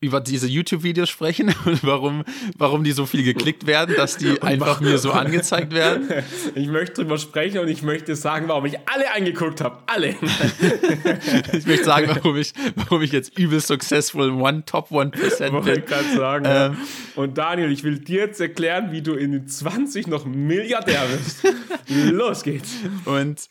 über 0.05 0.21
diese 0.21 0.47
YouTube-Videos 0.47 1.09
sprechen 1.09 1.55
und 1.65 1.83
warum, 1.83 2.25
warum 2.59 2.85
die 2.85 2.93
so 2.93 3.07
viel 3.07 3.25
geklickt 3.25 3.67
werden, 3.67 3.95
dass 3.97 4.17
die 4.17 4.43
einfach 4.43 4.81
mir 4.81 4.99
so 4.99 5.13
angezeigt 5.13 5.73
werden. 5.73 6.09
Ich 6.55 6.69
möchte 6.69 7.03
drüber 7.03 7.19
sprechen 7.19 7.59
und 7.59 7.69
ich 7.69 7.83
möchte 7.83 8.15
sagen, 8.17 8.49
warum 8.49 8.67
ich 8.67 8.77
alle 8.87 9.13
angeguckt 9.13 9.61
habe. 9.61 9.79
Alle. 9.87 10.11
ich 11.53 11.67
möchte 11.67 11.85
sagen, 11.85 12.09
warum 12.15 12.37
ich, 12.37 12.53
warum 12.77 13.03
ich 13.03 13.13
jetzt 13.13 13.39
übel 13.39 13.61
successful 13.61 14.31
One 14.31 14.65
Top 14.65 14.91
1% 14.91 15.53
Wollte 15.53 15.71
bin. 15.71 15.79
ich 15.81 15.87
gerade 15.87 16.17
sagen. 16.17 16.45
Ähm, 16.47 16.53
ja. 16.53 16.77
Und 17.17 17.39
Daniel, 17.39 17.73
ich 17.73 17.83
will 17.83 17.99
dir 17.99 18.21
jetzt 18.21 18.41
erklären, 18.41 18.93
wie 18.93 19.03
du 19.03 19.15
in 19.15 19.33
den 19.33 19.49
20 19.49 20.07
noch 20.07 20.27
Milliardär 20.27 21.07
bist. 21.07 21.43
Los 21.89 22.43
geht's. 22.43 22.75
Und, 23.05 23.49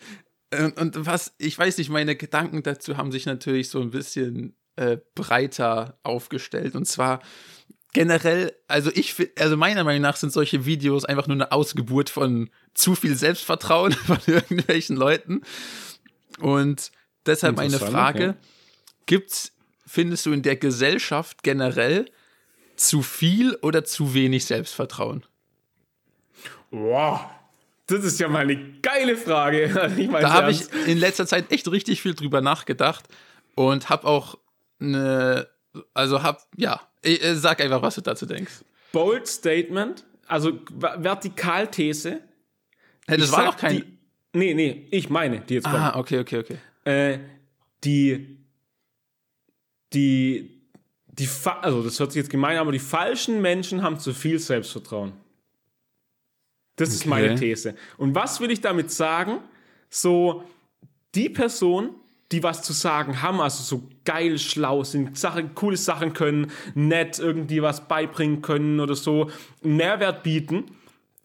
und, 0.58 0.78
und 0.78 1.06
was, 1.06 1.34
ich 1.38 1.58
weiß 1.58 1.78
nicht, 1.78 1.90
meine 1.90 2.16
Gedanken 2.16 2.64
dazu 2.64 2.98
haben 2.98 3.12
sich 3.12 3.26
natürlich 3.26 3.70
so 3.70 3.82
ein 3.82 3.92
bisschen 3.92 4.56
äh, 4.76 4.98
breiter 5.16 5.98
aufgestellt. 6.04 6.76
Und 6.76 6.86
zwar 6.86 7.22
generell, 7.94 8.54
also 8.68 8.92
ich 8.94 9.16
also 9.40 9.56
meiner 9.56 9.84
Meinung 9.84 10.02
nach 10.02 10.16
sind 10.16 10.34
solche 10.34 10.66
Videos 10.66 11.06
einfach 11.06 11.28
nur 11.28 11.36
eine 11.36 11.52
Ausgeburt 11.52 12.10
von 12.10 12.50
zu 12.74 12.96
viel 12.96 13.16
Selbstvertrauen 13.16 13.92
von 13.94 14.20
irgendwelchen 14.26 14.96
Leuten. 14.96 15.42
Und 16.40 16.92
deshalb 17.26 17.58
meine 17.58 17.80
Frage: 17.80 18.24
ja. 18.24 18.36
Gibt's, 19.06 19.54
findest 19.86 20.26
du 20.26 20.32
in 20.32 20.42
der 20.42 20.56
Gesellschaft 20.56 21.44
generell 21.44 22.10
zu 22.76 23.02
viel 23.02 23.56
oder 23.62 23.84
zu 23.84 24.14
wenig 24.14 24.46
Selbstvertrauen? 24.46 25.26
Wow, 26.72 27.20
das 27.86 28.04
ist 28.04 28.20
ja 28.20 28.28
mal 28.28 28.40
eine 28.40 28.58
geile 28.82 29.16
Frage. 29.16 29.70
Da 30.12 30.34
habe 30.34 30.52
ich 30.52 30.62
in 30.88 30.98
letzter 30.98 31.28
Zeit 31.28 31.52
echt 31.52 31.70
richtig 31.70 32.02
viel 32.02 32.16
drüber 32.16 32.42
nachgedacht 32.42 33.06
und 33.56 33.90
habe 33.90 34.08
auch 34.08 34.38
eine, 34.80 35.48
also 35.94 36.22
hab, 36.24 36.48
ja, 36.56 36.82
ich 37.02 37.22
sag 37.34 37.62
einfach, 37.62 37.82
was 37.82 37.96
du 37.96 38.02
dazu 38.02 38.26
denkst. 38.26 38.64
Bold 38.92 39.28
Statement, 39.28 40.06
also 40.28 40.60
Vertikalthese. 40.78 42.22
Hey, 43.08 43.18
das 43.18 43.30
ich 43.30 43.32
war 43.32 43.46
doch 43.46 43.58
kein. 43.58 43.78
Die, 43.78 43.98
nee, 44.34 44.54
nee, 44.54 44.88
ich 44.92 45.10
meine, 45.10 45.42
die 45.42 45.56
jetzt 45.56 45.66
kommt. 45.66 45.76
Ah, 45.76 45.98
okay, 45.98 46.20
okay, 46.20 46.38
okay. 46.38 46.58
Äh, 46.86 47.20
die, 47.84 48.38
die, 49.94 50.62
die, 51.08 51.30
also 51.62 51.84
das 51.84 52.00
hört 52.00 52.12
sich 52.12 52.22
jetzt 52.22 52.30
gemein 52.30 52.56
an, 52.56 52.62
aber 52.62 52.72
die 52.72 52.80
falschen 52.80 53.42
Menschen 53.42 53.84
haben 53.84 54.00
zu 54.00 54.14
viel 54.14 54.40
Selbstvertrauen. 54.40 55.14
Das 56.76 56.90
okay. 56.90 56.96
ist 56.96 57.06
meine 57.06 57.36
These. 57.36 57.76
Und 57.98 58.16
was 58.16 58.40
will 58.40 58.52
ich 58.52 58.62
damit 58.62 58.92
sagen? 58.92 59.40
So, 59.90 60.44
die 61.14 61.30
Person, 61.30 61.96
die 62.32 62.42
was 62.42 62.64
zu 62.64 62.74
sagen 62.74 63.22
haben, 63.22 63.42
also 63.42 63.64
so 63.64 63.90
geil, 64.06 64.38
schlau 64.38 64.84
sind, 64.84 65.18
Sachen, 65.18 65.56
coole 65.56 65.78
Sachen 65.78 66.14
können, 66.14 66.52
nett 66.76 67.20
irgendwie 67.20 67.62
was 67.62 67.88
beibringen 67.88 68.42
können 68.42 68.80
oder 68.80 68.96
so, 68.96 69.30
Mehrwert 69.62 70.24
bieten, 70.24 70.66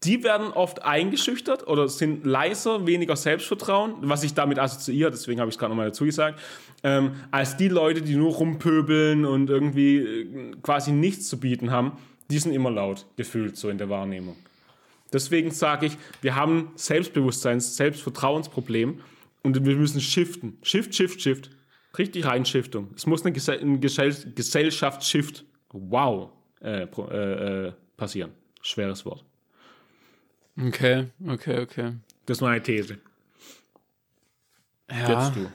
die 0.03 0.23
werden 0.23 0.51
oft 0.53 0.83
eingeschüchtert 0.83 1.67
oder 1.67 1.89
sind 1.89 2.25
leiser, 2.25 2.87
weniger 2.87 3.15
Selbstvertrauen, 3.15 3.95
was 4.01 4.23
ich 4.23 4.33
damit 4.33 4.57
assoziiere, 4.57 5.11
deswegen 5.11 5.41
habe 5.41 5.49
ich 5.49 5.55
es 5.55 5.59
gerade 5.59 5.71
nochmal 5.71 5.87
dazu 5.87 6.05
gesagt, 6.05 6.39
ähm, 6.83 7.15
als 7.31 7.57
die 7.57 7.67
Leute, 7.67 8.01
die 8.01 8.15
nur 8.15 8.33
rumpöbeln 8.33 9.25
und 9.25 9.49
irgendwie 9.49 9.97
äh, 9.97 10.51
quasi 10.61 10.91
nichts 10.91 11.27
zu 11.27 11.39
bieten 11.39 11.71
haben, 11.71 11.93
die 12.31 12.39
sind 12.39 12.53
immer 12.53 12.71
laut, 12.71 13.05
gefühlt 13.17 13.57
so 13.57 13.69
in 13.69 13.77
der 13.77 13.89
Wahrnehmung. 13.89 14.37
Deswegen 15.11 15.51
sage 15.51 15.87
ich, 15.87 15.97
wir 16.21 16.35
haben 16.35 16.71
Selbstbewusstseins-, 16.75 17.75
Selbstvertrauensproblem 17.75 19.01
und 19.41 19.65
wir 19.65 19.75
müssen 19.75 19.99
shiften. 19.99 20.57
Shift, 20.61 20.93
Shift, 20.95 21.21
Shift. 21.21 21.49
Richtig 21.97 22.25
rein 22.25 22.45
Shiftung. 22.45 22.91
Es 22.95 23.05
muss 23.05 23.23
eine, 23.23 23.31
Gesell 23.31 23.59
ein 23.61 23.81
Gesell 23.81 24.15
Gesellschaftsshift, 24.35 25.45
wow, 25.71 26.29
äh, 26.61 26.83
äh, 26.83 27.67
äh, 27.67 27.73
passieren. 27.97 28.31
Schweres 28.61 29.05
Wort. 29.05 29.23
Okay, 30.61 31.07
okay, 31.27 31.59
okay. 31.61 31.93
Das 32.25 32.37
ist 32.37 32.41
meine 32.41 32.61
These. 32.61 32.99
Ja. 34.89 35.25
Jetzt 35.25 35.35
du. 35.35 35.49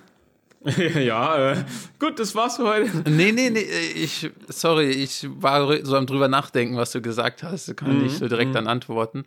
ja, 0.99 1.53
äh, 1.53 1.65
gut, 1.99 2.19
das 2.19 2.35
war's 2.35 2.57
für 2.57 2.65
heute. 2.65 3.11
Nee, 3.11 3.33
nee, 3.33 3.51
nee, 3.51 3.61
ich, 3.61 4.31
sorry, 4.49 4.91
ich 4.91 5.27
war 5.29 5.85
so 5.85 5.95
am 5.97 6.07
drüber 6.07 6.29
nachdenken, 6.29 6.77
was 6.77 6.93
du 6.93 7.03
gesagt 7.03 7.43
hast. 7.43 7.77
Kann 7.77 7.99
mhm, 7.99 8.07
ich 8.07 8.13
so 8.15 8.29
direkt 8.29 8.51
mhm. 8.51 8.55
dann 8.55 8.67
antworten. 8.67 9.27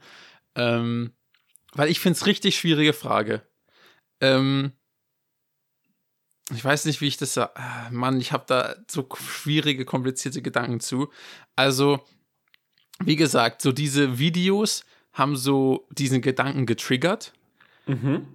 Ähm, 0.56 1.12
weil 1.74 1.90
ich 1.90 2.00
finde 2.00 2.18
es 2.18 2.26
richtig 2.26 2.58
schwierige 2.58 2.94
Frage. 2.94 3.44
Ähm, 4.20 4.72
ich 6.54 6.64
weiß 6.64 6.86
nicht, 6.86 7.02
wie 7.02 7.08
ich 7.08 7.18
das 7.18 7.34
sage. 7.34 7.52
Ah, 7.56 7.90
Mann, 7.92 8.22
ich 8.22 8.32
habe 8.32 8.46
da 8.48 8.76
so 8.88 9.08
schwierige, 9.16 9.86
komplizierte 9.86 10.42
Gedanken 10.42 10.80
zu. 10.80 11.10
Also, 11.56 12.00
wie 13.00 13.16
gesagt, 13.16 13.62
so 13.62 13.72
diese 13.72 14.18
Videos 14.18 14.86
haben 15.14 15.36
so 15.36 15.88
diesen 15.92 16.22
Gedanken 16.22 16.66
getriggert. 16.66 17.34
Mhm. 17.86 18.28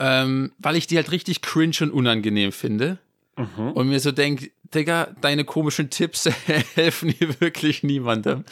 Ähm, 0.00 0.52
weil 0.58 0.76
ich 0.76 0.86
die 0.86 0.96
halt 0.96 1.12
richtig 1.12 1.40
cringe 1.40 1.76
und 1.80 1.90
unangenehm 1.90 2.52
finde. 2.52 2.98
Mhm. 3.36 3.72
Und 3.72 3.88
mir 3.88 4.00
so 4.00 4.12
denke, 4.12 4.50
Digga, 4.74 5.14
deine 5.20 5.44
komischen 5.44 5.90
Tipps 5.90 6.26
helfen 6.74 7.10
hier 7.10 7.40
wirklich 7.40 7.82
niemandem. 7.82 8.44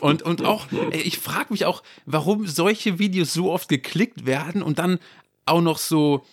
Und, 0.00 0.22
und 0.22 0.44
auch, 0.44 0.66
ich 0.92 1.18
frage 1.18 1.52
mich 1.52 1.64
auch, 1.64 1.82
warum 2.04 2.46
solche 2.46 2.98
Videos 2.98 3.32
so 3.32 3.50
oft 3.50 3.68
geklickt 3.68 4.26
werden 4.26 4.62
und 4.62 4.78
dann 4.78 4.98
auch 5.46 5.62
noch 5.62 5.78
so 5.78 6.24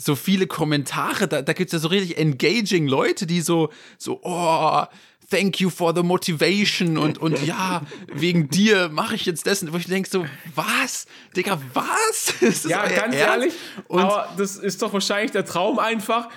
so 0.00 0.14
viele 0.14 0.46
Kommentare, 0.46 1.26
da, 1.26 1.42
da 1.42 1.52
gibt 1.52 1.68
es 1.68 1.72
ja 1.72 1.78
so 1.80 1.88
richtig 1.88 2.18
engaging 2.18 2.86
Leute, 2.86 3.26
die 3.26 3.40
so, 3.40 3.70
so, 3.98 4.20
oh, 4.22 4.84
thank 5.28 5.60
you 5.60 5.68
for 5.70 5.94
the 5.94 6.04
motivation 6.04 6.96
und, 6.96 7.18
und 7.18 7.42
ja, 7.46 7.82
wegen 8.12 8.48
dir 8.48 8.88
mache 8.90 9.16
ich 9.16 9.26
jetzt 9.26 9.44
dessen, 9.44 9.72
wo 9.72 9.76
ich 9.76 9.86
denke 9.86 10.08
so, 10.08 10.24
was? 10.54 11.06
Digga, 11.36 11.60
was? 11.74 12.64
ja, 12.68 12.86
ganz 12.86 13.14
Ernst? 13.14 13.18
ehrlich, 13.18 13.54
und 13.88 14.02
aber 14.02 14.32
das 14.38 14.56
ist 14.56 14.80
doch 14.80 14.92
wahrscheinlich 14.92 15.32
der 15.32 15.44
Traum 15.44 15.78
einfach. 15.78 16.28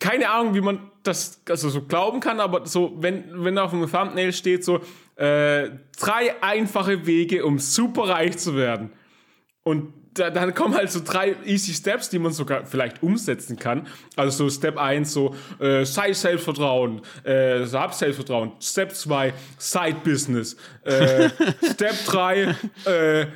Keine 0.00 0.28
Ahnung, 0.28 0.54
wie 0.54 0.60
man 0.60 0.90
das 1.04 1.40
also 1.48 1.70
so 1.70 1.82
glauben 1.82 2.18
kann, 2.18 2.40
aber 2.40 2.66
so, 2.66 2.96
wenn, 2.98 3.44
wenn 3.44 3.56
auf 3.56 3.70
dem 3.70 3.88
Thumbnail 3.88 4.32
steht 4.32 4.64
so, 4.64 4.80
äh, 5.14 5.70
drei 5.96 6.42
einfache 6.42 7.06
Wege, 7.06 7.46
um 7.46 7.60
super 7.60 8.08
reich 8.08 8.36
zu 8.36 8.56
werden. 8.56 8.90
Und 9.62 9.92
da, 10.14 10.30
dann 10.30 10.54
kommen 10.54 10.74
halt 10.74 10.90
so 10.90 11.00
drei 11.04 11.36
easy 11.44 11.72
Steps, 11.72 12.10
die 12.10 12.18
man 12.18 12.32
sogar 12.32 12.64
vielleicht 12.64 13.02
umsetzen 13.02 13.58
kann. 13.58 13.86
Also 14.16 14.48
so 14.48 14.50
Step 14.50 14.76
1, 14.76 15.12
so 15.12 15.34
äh, 15.60 15.84
sei 15.84 16.12
Selbstvertrauen, 16.12 17.02
äh, 17.24 17.64
hab 17.66 17.94
Selbstvertrauen. 17.94 18.52
Step 18.60 18.94
2, 18.94 19.32
Side 19.58 19.96
Business. 20.04 20.56
Äh, 20.84 21.30
Step 21.72 21.94
3, 22.06 22.54
äh, 22.84 23.26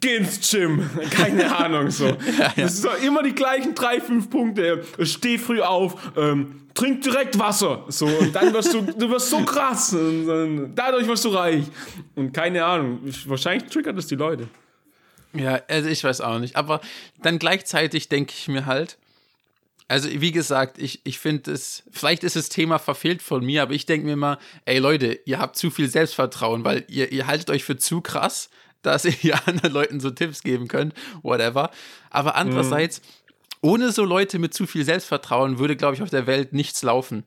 geh 0.00 0.16
ins 0.16 0.50
Gym. 0.50 0.88
Keine 1.10 1.54
Ahnung, 1.54 1.90
so. 1.90 2.06
Ja, 2.38 2.52
ja. 2.56 2.64
Das 2.64 2.78
sind 2.78 2.92
doch 2.92 3.02
immer 3.02 3.22
die 3.22 3.34
gleichen 3.34 3.74
drei, 3.74 4.00
fünf 4.00 4.30
Punkte. 4.30 4.82
Steh 5.02 5.38
früh 5.38 5.60
auf, 5.60 6.12
ähm, 6.16 6.62
trink 6.74 7.02
direkt 7.02 7.38
Wasser. 7.38 7.84
So, 7.88 8.06
und 8.06 8.34
dann 8.34 8.52
wirst 8.52 8.74
du, 8.74 8.82
du 8.82 9.10
wirst 9.10 9.30
so 9.30 9.40
krass. 9.40 9.92
Und, 9.92 10.28
und 10.28 10.74
dadurch 10.74 11.06
wirst 11.06 11.24
du 11.24 11.28
reich. 11.30 11.64
Und 12.14 12.32
keine 12.32 12.64
Ahnung, 12.64 13.00
wahrscheinlich 13.26 13.70
triggert 13.70 13.98
es 13.98 14.06
die 14.06 14.16
Leute. 14.16 14.48
Ja, 15.34 15.60
also 15.68 15.88
ich 15.88 16.04
weiß 16.04 16.20
auch 16.20 16.38
nicht. 16.38 16.56
Aber 16.56 16.80
dann 17.22 17.38
gleichzeitig 17.38 18.08
denke 18.08 18.34
ich 18.36 18.48
mir 18.48 18.66
halt, 18.66 18.98
also 19.88 20.08
wie 20.10 20.32
gesagt, 20.32 20.78
ich, 20.78 21.00
ich 21.04 21.18
finde 21.18 21.52
es, 21.52 21.82
vielleicht 21.90 22.24
ist 22.24 22.36
das 22.36 22.48
Thema 22.48 22.78
verfehlt 22.78 23.20
von 23.20 23.44
mir, 23.44 23.62
aber 23.62 23.72
ich 23.72 23.84
denke 23.84 24.06
mir 24.06 24.16
mal, 24.16 24.38
ey 24.64 24.78
Leute, 24.78 25.20
ihr 25.26 25.38
habt 25.38 25.56
zu 25.56 25.70
viel 25.70 25.88
Selbstvertrauen, 25.88 26.64
weil 26.64 26.84
ihr, 26.88 27.12
ihr 27.12 27.26
haltet 27.26 27.50
euch 27.50 27.64
für 27.64 27.76
zu 27.76 28.00
krass, 28.00 28.48
dass 28.82 29.04
ihr 29.04 29.46
anderen 29.46 29.72
Leuten 29.72 30.00
so 30.00 30.10
Tipps 30.10 30.42
geben 30.42 30.66
könnt, 30.66 30.94
whatever. 31.22 31.70
Aber 32.10 32.36
andererseits, 32.36 33.00
mhm. 33.00 33.68
ohne 33.68 33.92
so 33.92 34.04
Leute 34.04 34.38
mit 34.38 34.54
zu 34.54 34.66
viel 34.66 34.84
Selbstvertrauen 34.84 35.58
würde, 35.58 35.76
glaube 35.76 35.94
ich, 35.94 36.02
auf 36.02 36.10
der 36.10 36.26
Welt 36.26 36.52
nichts 36.52 36.82
laufen. 36.82 37.24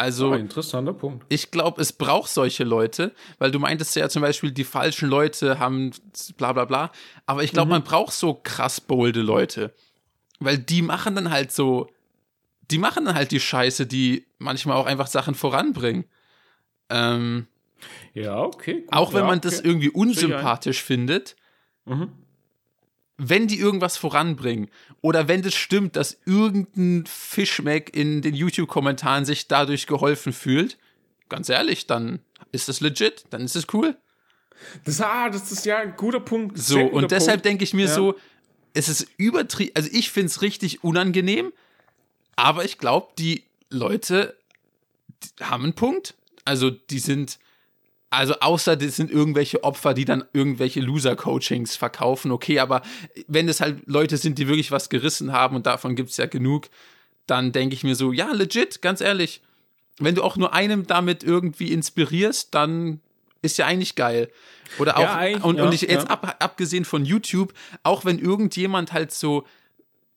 Also, 0.00 0.30
oh, 0.30 0.34
interessanter 0.34 0.94
Punkt. 0.94 1.26
Ich 1.28 1.50
glaube, 1.50 1.82
es 1.82 1.92
braucht 1.92 2.30
solche 2.30 2.64
Leute, 2.64 3.12
weil 3.38 3.50
du 3.50 3.58
meintest 3.58 3.94
ja 3.96 4.08
zum 4.08 4.22
Beispiel, 4.22 4.50
die 4.50 4.64
falschen 4.64 5.10
Leute 5.10 5.58
haben 5.58 5.90
bla 6.38 6.54
bla 6.54 6.64
bla. 6.64 6.90
Aber 7.26 7.44
ich 7.44 7.52
glaube, 7.52 7.66
mhm. 7.66 7.72
man 7.72 7.82
braucht 7.82 8.14
so 8.14 8.32
krass 8.32 8.80
bolde 8.80 9.20
Leute. 9.20 9.74
Weil 10.38 10.56
die 10.56 10.80
machen 10.80 11.16
dann 11.16 11.30
halt 11.30 11.52
so, 11.52 11.90
die 12.70 12.78
machen 12.78 13.04
dann 13.04 13.14
halt 13.14 13.30
die 13.30 13.40
Scheiße, 13.40 13.86
die 13.86 14.24
manchmal 14.38 14.78
auch 14.78 14.86
einfach 14.86 15.06
Sachen 15.06 15.34
voranbringen. 15.34 16.06
Ähm, 16.88 17.46
ja, 18.14 18.40
okay. 18.40 18.80
Gut, 18.80 18.92
auch 18.92 19.12
wenn 19.12 19.20
ja, 19.20 19.26
man 19.26 19.42
das 19.42 19.60
irgendwie 19.60 19.90
unsympathisch 19.90 20.82
findet, 20.82 21.36
mhm 21.84 22.10
wenn 23.28 23.46
die 23.46 23.58
irgendwas 23.58 23.96
voranbringen 23.96 24.70
oder 25.02 25.28
wenn 25.28 25.42
das 25.42 25.54
stimmt, 25.54 25.96
dass 25.96 26.18
irgendein 26.24 27.04
Fischmeck 27.06 27.94
in 27.94 28.22
den 28.22 28.34
YouTube-Kommentaren 28.34 29.24
sich 29.24 29.48
dadurch 29.48 29.86
geholfen 29.86 30.32
fühlt, 30.32 30.78
ganz 31.28 31.48
ehrlich, 31.48 31.86
dann 31.86 32.20
ist 32.52 32.68
das 32.68 32.80
legit, 32.80 33.24
dann 33.30 33.42
ist 33.42 33.56
es 33.56 33.66
cool. 33.72 33.96
Das, 34.84 35.00
ah, 35.00 35.28
das 35.30 35.52
ist 35.52 35.64
ja 35.66 35.78
ein 35.78 35.96
guter 35.96 36.20
Punkt. 36.20 36.58
So, 36.58 36.80
und 36.80 37.10
deshalb 37.10 37.42
denke 37.42 37.64
ich 37.64 37.74
mir 37.74 37.86
ja. 37.86 37.94
so, 37.94 38.14
es 38.74 38.88
ist 38.88 39.06
übertrieben, 39.16 39.72
also 39.74 39.88
ich 39.92 40.10
finde 40.10 40.26
es 40.26 40.42
richtig 40.42 40.84
unangenehm, 40.84 41.52
aber 42.36 42.64
ich 42.64 42.78
glaube, 42.78 43.08
die 43.18 43.44
Leute, 43.68 44.36
haben 45.40 45.64
einen 45.64 45.74
Punkt. 45.74 46.14
Also 46.44 46.70
die 46.70 46.98
sind, 46.98 47.38
also 48.10 48.34
außer 48.40 48.76
das 48.76 48.96
sind 48.96 49.10
irgendwelche 49.10 49.62
Opfer, 49.62 49.94
die 49.94 50.04
dann 50.04 50.24
irgendwelche 50.32 50.80
Loser-Coachings 50.80 51.76
verkaufen, 51.76 52.32
okay, 52.32 52.58
aber 52.58 52.82
wenn 53.28 53.48
es 53.48 53.60
halt 53.60 53.82
Leute 53.86 54.16
sind, 54.16 54.38
die 54.38 54.48
wirklich 54.48 54.72
was 54.72 54.90
gerissen 54.90 55.32
haben 55.32 55.56
und 55.56 55.66
davon 55.66 55.94
gibt 55.94 56.10
es 56.10 56.16
ja 56.16 56.26
genug, 56.26 56.68
dann 57.26 57.52
denke 57.52 57.74
ich 57.74 57.84
mir 57.84 57.94
so, 57.94 58.12
ja, 58.12 58.32
legit, 58.32 58.82
ganz 58.82 59.00
ehrlich, 59.00 59.40
wenn 59.98 60.16
du 60.16 60.24
auch 60.24 60.36
nur 60.36 60.52
einem 60.52 60.86
damit 60.86 61.22
irgendwie 61.22 61.72
inspirierst, 61.72 62.52
dann 62.54 63.00
ist 63.42 63.58
ja 63.58 63.66
eigentlich 63.66 63.94
geil. 63.94 64.28
Oder 64.78 64.96
auch, 64.96 65.02
ja, 65.02 65.42
und, 65.42 65.58
ja, 65.58 65.64
und 65.64 65.72
ich 65.72 65.82
jetzt 65.82 66.08
ja. 66.08 66.10
ab, 66.10 66.36
abgesehen 66.40 66.84
von 66.84 67.04
YouTube, 67.04 67.52
auch 67.82 68.04
wenn 68.04 68.18
irgendjemand 68.18 68.92
halt 68.92 69.12
so 69.12 69.46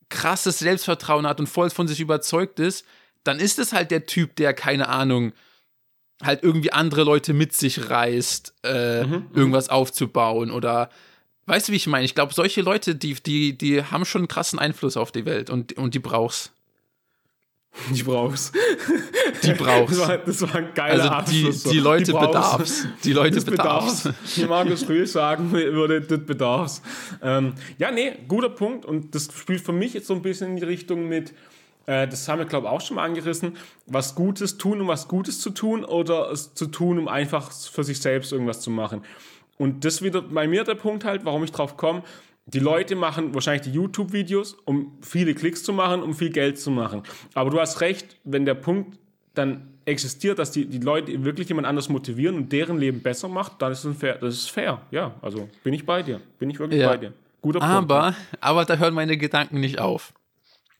krasses 0.09 0.59
Selbstvertrauen 0.59 1.27
hat 1.27 1.39
und 1.39 1.47
voll 1.47 1.69
von 1.69 1.87
sich 1.87 1.99
überzeugt 1.99 2.59
ist, 2.59 2.85
dann 3.23 3.39
ist 3.39 3.59
es 3.59 3.73
halt 3.73 3.91
der 3.91 4.05
Typ, 4.05 4.35
der, 4.35 4.53
keine 4.53 4.89
Ahnung, 4.89 5.33
halt 6.23 6.43
irgendwie 6.43 6.71
andere 6.71 7.03
Leute 7.03 7.33
mit 7.33 7.53
sich 7.53 7.89
reißt, 7.89 8.53
äh, 8.63 9.03
mhm, 9.03 9.11
mhm. 9.11 9.25
irgendwas 9.33 9.69
aufzubauen 9.69 10.51
oder 10.51 10.89
weißt 11.45 11.67
du, 11.67 11.71
wie 11.71 11.77
ich 11.77 11.87
meine? 11.87 12.05
Ich 12.05 12.15
glaube, 12.15 12.33
solche 12.33 12.61
Leute, 12.61 12.95
die, 12.95 13.15
die, 13.15 13.57
die 13.57 13.83
haben 13.83 14.05
schon 14.05 14.21
einen 14.21 14.27
krassen 14.27 14.59
Einfluss 14.59 14.97
auf 14.97 15.11
die 15.11 15.25
Welt 15.25 15.49
und, 15.49 15.73
und 15.73 15.93
die 15.93 15.99
brauchst. 15.99 16.51
Die 17.91 18.03
brauchst. 18.03 18.53
Die 19.43 19.53
brauchst. 19.53 19.99
Das 19.99 20.07
war, 20.07 20.17
das 20.19 20.41
war 20.41 20.55
ein 20.55 20.73
geiler 20.75 21.17
also 21.17 21.31
die, 21.31 21.69
Die 21.71 21.79
Leute 21.79 22.11
die 22.11 22.11
bedarfs. 22.11 22.87
Die 23.03 23.13
Leute 23.13 23.35
das 23.35 23.45
bedarfs. 23.45 24.03
bedarfs. 24.03 24.37
Wie 24.37 24.45
Markus 24.45 24.87
Rühl 24.89 25.07
sagen 25.07 25.51
würde, 25.51 26.01
das 26.01 26.19
bedarfs. 26.19 26.81
Ähm, 27.21 27.53
ja, 27.79 27.89
nee, 27.89 28.13
guter 28.27 28.49
Punkt. 28.49 28.85
Und 28.85 29.15
das 29.15 29.27
spielt 29.35 29.61
für 29.61 29.73
mich 29.73 29.95
jetzt 29.95 30.05
so 30.05 30.13
ein 30.13 30.21
bisschen 30.21 30.51
in 30.51 30.57
die 30.57 30.65
Richtung 30.65 31.09
mit, 31.09 31.33
äh, 31.85 32.07
das 32.07 32.27
haben 32.27 32.39
wir, 32.39 32.45
glaube 32.45 32.67
ich, 32.67 32.71
auch 32.73 32.81
schon 32.81 32.95
mal 32.95 33.03
angerissen, 33.03 33.57
was 33.85 34.15
Gutes 34.15 34.57
tun, 34.57 34.81
um 34.81 34.87
was 34.87 35.07
Gutes 35.07 35.39
zu 35.39 35.49
tun 35.49 35.83
oder 35.83 36.31
es 36.31 36.53
zu 36.53 36.67
tun, 36.67 36.99
um 36.99 37.07
einfach 37.07 37.51
für 37.51 37.83
sich 37.83 37.99
selbst 37.99 38.31
irgendwas 38.31 38.61
zu 38.61 38.69
machen. 38.69 39.01
Und 39.57 39.85
das 39.85 40.01
wieder 40.01 40.21
bei 40.21 40.47
mir 40.47 40.63
der 40.63 40.75
Punkt 40.75 41.05
halt, 41.05 41.25
warum 41.25 41.43
ich 41.43 41.51
drauf 41.51 41.77
komme, 41.77 42.03
die 42.45 42.59
Leute 42.59 42.95
machen 42.95 43.33
wahrscheinlich 43.33 43.63
die 43.63 43.71
YouTube-Videos, 43.71 44.57
um 44.65 44.97
viele 45.01 45.33
Klicks 45.33 45.63
zu 45.63 45.71
machen, 45.71 46.03
um 46.03 46.13
viel 46.13 46.29
Geld 46.29 46.59
zu 46.59 46.71
machen. 46.71 47.03
Aber 47.33 47.49
du 47.49 47.59
hast 47.59 47.79
recht, 47.79 48.17
wenn 48.23 48.45
der 48.45 48.55
Punkt 48.55 48.97
dann 49.33 49.69
existiert, 49.85 50.39
dass 50.39 50.51
die, 50.51 50.65
die 50.65 50.79
Leute 50.79 51.23
wirklich 51.23 51.47
jemand 51.47 51.67
anders 51.67 51.89
motivieren 51.89 52.35
und 52.35 52.51
deren 52.51 52.77
Leben 52.77 53.01
besser 53.01 53.27
macht, 53.27 53.61
dann 53.61 53.71
ist 53.71 53.83
es 53.83 53.97
fair. 53.97 54.17
Das 54.19 54.33
ist 54.35 54.51
fair. 54.51 54.81
Ja, 54.91 55.15
also 55.21 55.49
bin 55.63 55.73
ich 55.73 55.85
bei 55.85 56.03
dir. 56.03 56.19
Bin 56.39 56.49
ich 56.49 56.59
wirklich 56.59 56.81
ja. 56.81 56.89
bei 56.89 56.97
dir. 56.97 57.13
Guter 57.41 57.59
Punkt. 57.59 57.73
Aber, 57.73 58.15
aber 58.39 58.65
da 58.65 58.77
hören 58.77 58.93
meine 58.93 59.17
Gedanken 59.17 59.59
nicht 59.59 59.79
auf. 59.79 60.13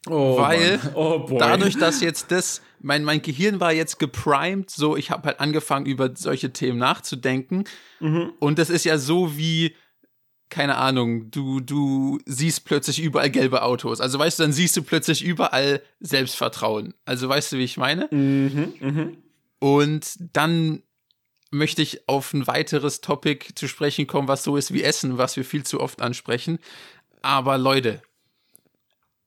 Oh, 0.09 0.37
Weil 0.37 0.79
oh 0.95 1.27
dadurch, 1.39 1.77
dass 1.77 2.01
jetzt 2.01 2.31
das, 2.31 2.61
mein, 2.81 3.03
mein 3.03 3.21
Gehirn 3.21 3.59
war 3.59 3.71
jetzt 3.71 3.99
geprimed, 3.99 4.69
so 4.69 4.97
ich 4.97 5.11
habe 5.11 5.27
halt 5.27 5.39
angefangen, 5.39 5.85
über 5.85 6.11
solche 6.15 6.51
Themen 6.51 6.77
nachzudenken. 6.77 7.63
Mhm. 7.99 8.33
Und 8.39 8.59
das 8.59 8.69
ist 8.69 8.83
ja 8.83 8.97
so 8.97 9.37
wie 9.37 9.75
keine 10.53 10.77
Ahnung, 10.77 11.31
du, 11.31 11.61
du 11.61 12.19
siehst 12.27 12.65
plötzlich 12.65 13.01
überall 13.01 13.31
gelbe 13.31 13.63
Autos. 13.63 13.99
Also 13.99 14.19
weißt 14.19 14.37
du, 14.37 14.43
dann 14.43 14.53
siehst 14.53 14.77
du 14.77 14.83
plötzlich 14.83 15.23
überall 15.23 15.81
Selbstvertrauen. 15.99 16.93
Also 17.05 17.27
weißt 17.27 17.53
du, 17.53 17.57
wie 17.57 17.63
ich 17.63 17.77
meine? 17.77 18.07
Mhm, 18.11 18.73
mh. 18.79 19.07
Und 19.57 20.15
dann 20.33 20.83
möchte 21.49 21.81
ich 21.81 22.07
auf 22.07 22.33
ein 22.33 22.45
weiteres 22.45 23.01
Topic 23.01 23.55
zu 23.55 23.67
sprechen 23.67 24.05
kommen, 24.05 24.27
was 24.27 24.43
so 24.43 24.55
ist 24.55 24.71
wie 24.71 24.83
Essen, 24.83 25.17
was 25.17 25.37
wir 25.37 25.43
viel 25.43 25.63
zu 25.63 25.79
oft 25.79 26.03
ansprechen. 26.03 26.59
Aber 27.23 27.57
Leute, 27.57 28.03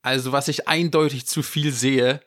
also 0.06 0.30
was 0.30 0.46
ich 0.46 0.68
eindeutig 0.68 1.26
zu 1.26 1.42
viel 1.42 1.72
sehe, 1.72 2.20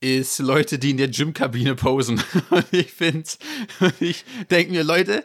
ist 0.00 0.40
Leute, 0.40 0.80
die 0.80 0.90
in 0.90 0.96
der 0.96 1.06
Gymkabine 1.06 1.76
posen. 1.76 2.20
Und 2.50 2.66
ich 2.72 2.92
finde, 2.92 3.28
ich 4.00 4.24
denke 4.50 4.72
mir, 4.72 4.82
Leute, 4.82 5.24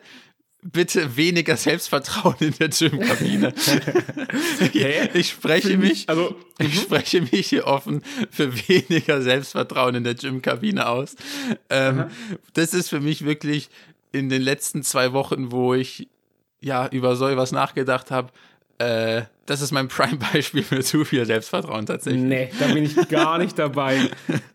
bitte 0.62 1.18
weniger 1.18 1.58
Selbstvertrauen 1.58 2.36
in 2.42 2.54
der 2.54 2.70
Gymkabine. 2.70 3.56
ich, 4.72 4.76
ich 5.16 5.30
spreche 5.30 5.78
mich, 5.78 6.08
also, 6.08 6.36
ich 6.60 6.76
mhm. 6.76 6.80
spreche 6.80 7.22
mich 7.22 7.48
hier 7.48 7.66
offen 7.66 8.04
für 8.30 8.56
weniger 8.68 9.24
Selbstvertrauen 9.24 9.96
in 9.96 10.04
der 10.04 10.14
Gymkabine 10.14 10.88
aus. 10.88 11.16
Ähm, 11.72 12.06
das 12.54 12.76
ist 12.76 12.90
für 12.90 13.02
mich 13.02 13.26
wirklich 13.26 13.72
in 14.12 14.30
den 14.30 14.44
letzten 14.44 14.84
zwei 14.84 15.12
Wochen, 15.12 15.52
wo 15.52 15.74
ich 15.74 16.08
ja 16.62 16.88
über 16.90 17.16
so 17.16 17.28
etwas 17.28 17.52
nachgedacht 17.52 18.12
habe, 18.12 18.32
äh, 18.80 19.24
das 19.46 19.62
ist 19.62 19.72
mein 19.72 19.88
Prime-Beispiel 19.88 20.64
für 20.64 20.82
zu 20.82 21.06
viel 21.06 21.26
Selbstvertrauen 21.26 21.86
tatsächlich. 21.86 22.24
Nee, 22.24 22.50
da 22.60 22.68
bin 22.68 22.86
ich 22.86 23.10
gar 23.10 23.38
nicht 23.38 23.60
dabei. 23.60 24.10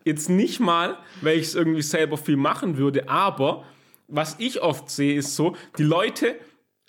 Jetzt 0.04 0.28
nicht 0.28 0.60
mal, 0.60 0.96
weil 1.20 1.38
ich 1.38 1.48
es 1.48 1.54
irgendwie 1.54 1.82
selber 1.82 2.16
viel 2.16 2.36
machen 2.36 2.76
würde, 2.76 3.08
aber 3.08 3.64
was 4.08 4.36
ich 4.38 4.60
oft 4.60 4.90
sehe, 4.90 5.16
ist 5.16 5.36
so, 5.36 5.56
die 5.78 5.82
Leute 5.82 6.36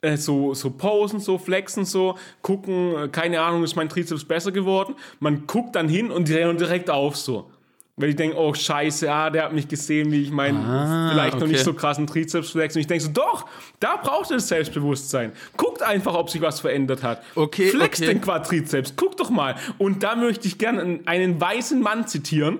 äh, 0.02 0.18
so, 0.18 0.54
so 0.54 0.72
posen, 0.72 1.20
so 1.20 1.38
flexen, 1.38 1.86
so 1.86 2.18
gucken, 2.42 2.96
äh, 2.96 3.08
keine 3.08 3.42
Ahnung, 3.42 3.64
ist 3.64 3.76
mein 3.76 3.90
Trizeps 3.90 4.26
besser 4.26 4.52
geworden. 4.52 4.96
Man 5.20 5.48
guckt 5.48 5.76
dann 5.76 5.90
hin 5.90 6.12
und 6.12 6.28
die 6.28 6.34
rennen 6.34 6.58
direkt 6.58 6.90
auf 6.90 7.16
so. 7.18 7.50
Weil 7.98 8.10
ich 8.10 8.18
denke, 8.18 8.38
oh 8.38 8.54
scheiße, 8.54 9.10
ah, 9.10 9.30
der 9.30 9.46
hat 9.46 9.54
mich 9.54 9.70
gesehen, 9.70 10.12
wie 10.12 10.24
ich 10.24 10.32
meinen 10.32 10.58
ah, 10.58 11.12
vielleicht 11.12 11.36
okay. 11.36 11.44
noch 11.44 11.50
nicht 11.50 11.64
so 11.64 11.74
krassen 11.74 12.06
Trizeps 12.06 12.50
flex. 12.50 12.76
Und 12.76 12.82
ich 12.82 12.88
denke 12.88 13.06
so, 13.06 13.12
doch, 13.12 13.46
da 13.80 13.96
braucht 13.96 14.32
es 14.32 14.50
Selbstbewusstsein. 14.50 15.32
Guckt 15.56 15.82
einfach, 15.82 16.14
ob 16.14 16.30
sich 16.30 16.42
was 16.42 16.60
verändert 16.60 17.04
hat. 17.04 17.24
Okay, 17.36 17.70
Flex 17.70 18.02
okay. 18.02 18.08
den 18.08 18.22
Quadrizeps, 18.22 18.96
guck 18.98 19.16
doch 19.16 19.30
mal. 19.30 19.56
Und 19.78 20.04
da 20.04 20.18
möchte 20.18 20.46
ich 20.46 20.58
gerne 20.58 21.00
einen 21.06 21.40
weißen 21.40 21.80
Mann 21.80 22.06
zitieren, 22.06 22.60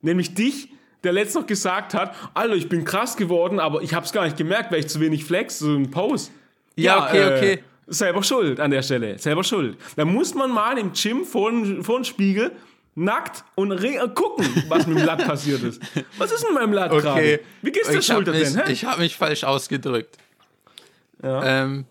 nämlich 0.00 0.34
dich, 0.34 0.70
der 1.04 1.12
letztens 1.12 1.42
noch 1.42 1.46
gesagt 1.46 1.94
hat, 1.94 2.14
Alter, 2.34 2.54
ich 2.54 2.68
bin 2.68 2.84
krass 2.84 3.16
geworden, 3.16 3.60
aber 3.60 3.82
ich 3.82 3.94
habe 3.94 4.04
es 4.04 4.12
gar 4.12 4.24
nicht 4.24 4.36
gemerkt, 4.36 4.72
weil 4.72 4.80
ich 4.80 4.88
zu 4.88 4.98
wenig 4.98 5.24
flex, 5.24 5.60
so 5.60 5.76
ein 5.76 5.92
Pose. 5.92 6.30
Ja, 6.74 6.96
ja 6.96 7.06
okay, 7.06 7.18
äh, 7.18 7.36
okay. 7.36 7.64
Selber 7.86 8.22
schuld 8.24 8.58
an 8.58 8.70
der 8.72 8.82
Stelle, 8.82 9.18
selber 9.18 9.44
schuld. 9.44 9.76
Da 9.94 10.04
muss 10.04 10.34
man 10.34 10.50
mal 10.50 10.78
im 10.78 10.92
Gym 10.92 11.24
vor, 11.24 11.52
vor 11.82 11.96
dem 12.00 12.04
Spiegel 12.04 12.52
nackt 12.94 13.44
und 13.54 13.70
gucken, 14.14 14.64
was 14.68 14.86
mit 14.86 14.98
dem 14.98 15.06
Latt 15.06 15.24
passiert 15.24 15.62
ist. 15.62 15.80
Was 16.18 16.30
ist 16.32 16.44
mit 16.44 16.52
meinem 16.52 16.72
Latt 16.72 16.92
okay. 16.92 17.02
gerade? 17.02 17.40
Wie 17.62 17.72
geht's 17.72 17.88
der 17.88 18.02
Schulter 18.02 18.32
mich, 18.32 18.52
denn? 18.52 18.66
Hä? 18.66 18.72
Ich 18.72 18.84
habe 18.84 19.00
mich 19.00 19.16
falsch 19.16 19.44
ausgedrückt. 19.44 20.18
Ja. 21.22 21.62
Ähm, 21.62 21.86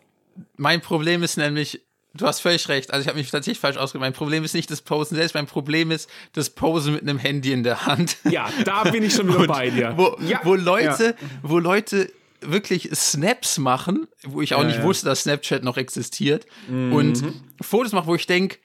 mein 0.58 0.82
Problem 0.82 1.24
ist 1.24 1.38
nämlich, 1.38 1.82
Du 2.14 2.28
hast 2.28 2.42
völlig 2.42 2.68
recht. 2.68 2.92
Also 2.92 3.04
ich 3.04 3.08
habe 3.08 3.18
mich 3.18 3.32
tatsächlich 3.32 3.60
falsch 3.60 3.78
ausgedrückt. 3.78 4.02
Mein 4.02 4.14
Problem 4.14 4.44
ist 4.44 4.54
nicht 4.54 4.70
das 4.70 4.82
Posen 4.82 5.16
selbst, 5.16 5.34
mein 5.34 5.48
Problem 5.48 5.92
ist 5.92 6.10
das 6.34 6.50
Posen 6.50 6.94
mit 6.94 7.04
einem 7.04 7.18
Handy 7.18 7.54
in 7.54 7.64
der 7.64 7.86
Hand. 7.86 8.18
Ja, 8.30 8.50
da 8.66 8.84
bin 8.84 9.04
ich 9.04 9.14
schon 9.14 9.30
wieder 9.30 9.48
bei 9.48 9.70
dir. 9.70 9.94
Wo, 9.96 10.18
ja. 10.20 10.42
wo 10.44 10.56
Leute, 10.56 11.16
ja. 11.20 11.28
wo 11.42 11.58
Leute 11.60 12.12
wirklich 12.42 12.90
Snaps 12.94 13.60
machen, 13.60 14.08
wo 14.24 14.42
ich 14.42 14.56
auch 14.56 14.64
nicht 14.64 14.82
wusste, 14.84 15.06
dass 15.06 15.22
Snapchat 15.22 15.64
noch 15.64 15.78
existiert 15.78 16.46
mhm. 16.68 16.92
und 16.92 17.24
Fotos 17.62 17.94
machen, 17.94 18.08
wo 18.08 18.16
ich 18.16 18.26
denke, 18.28 18.58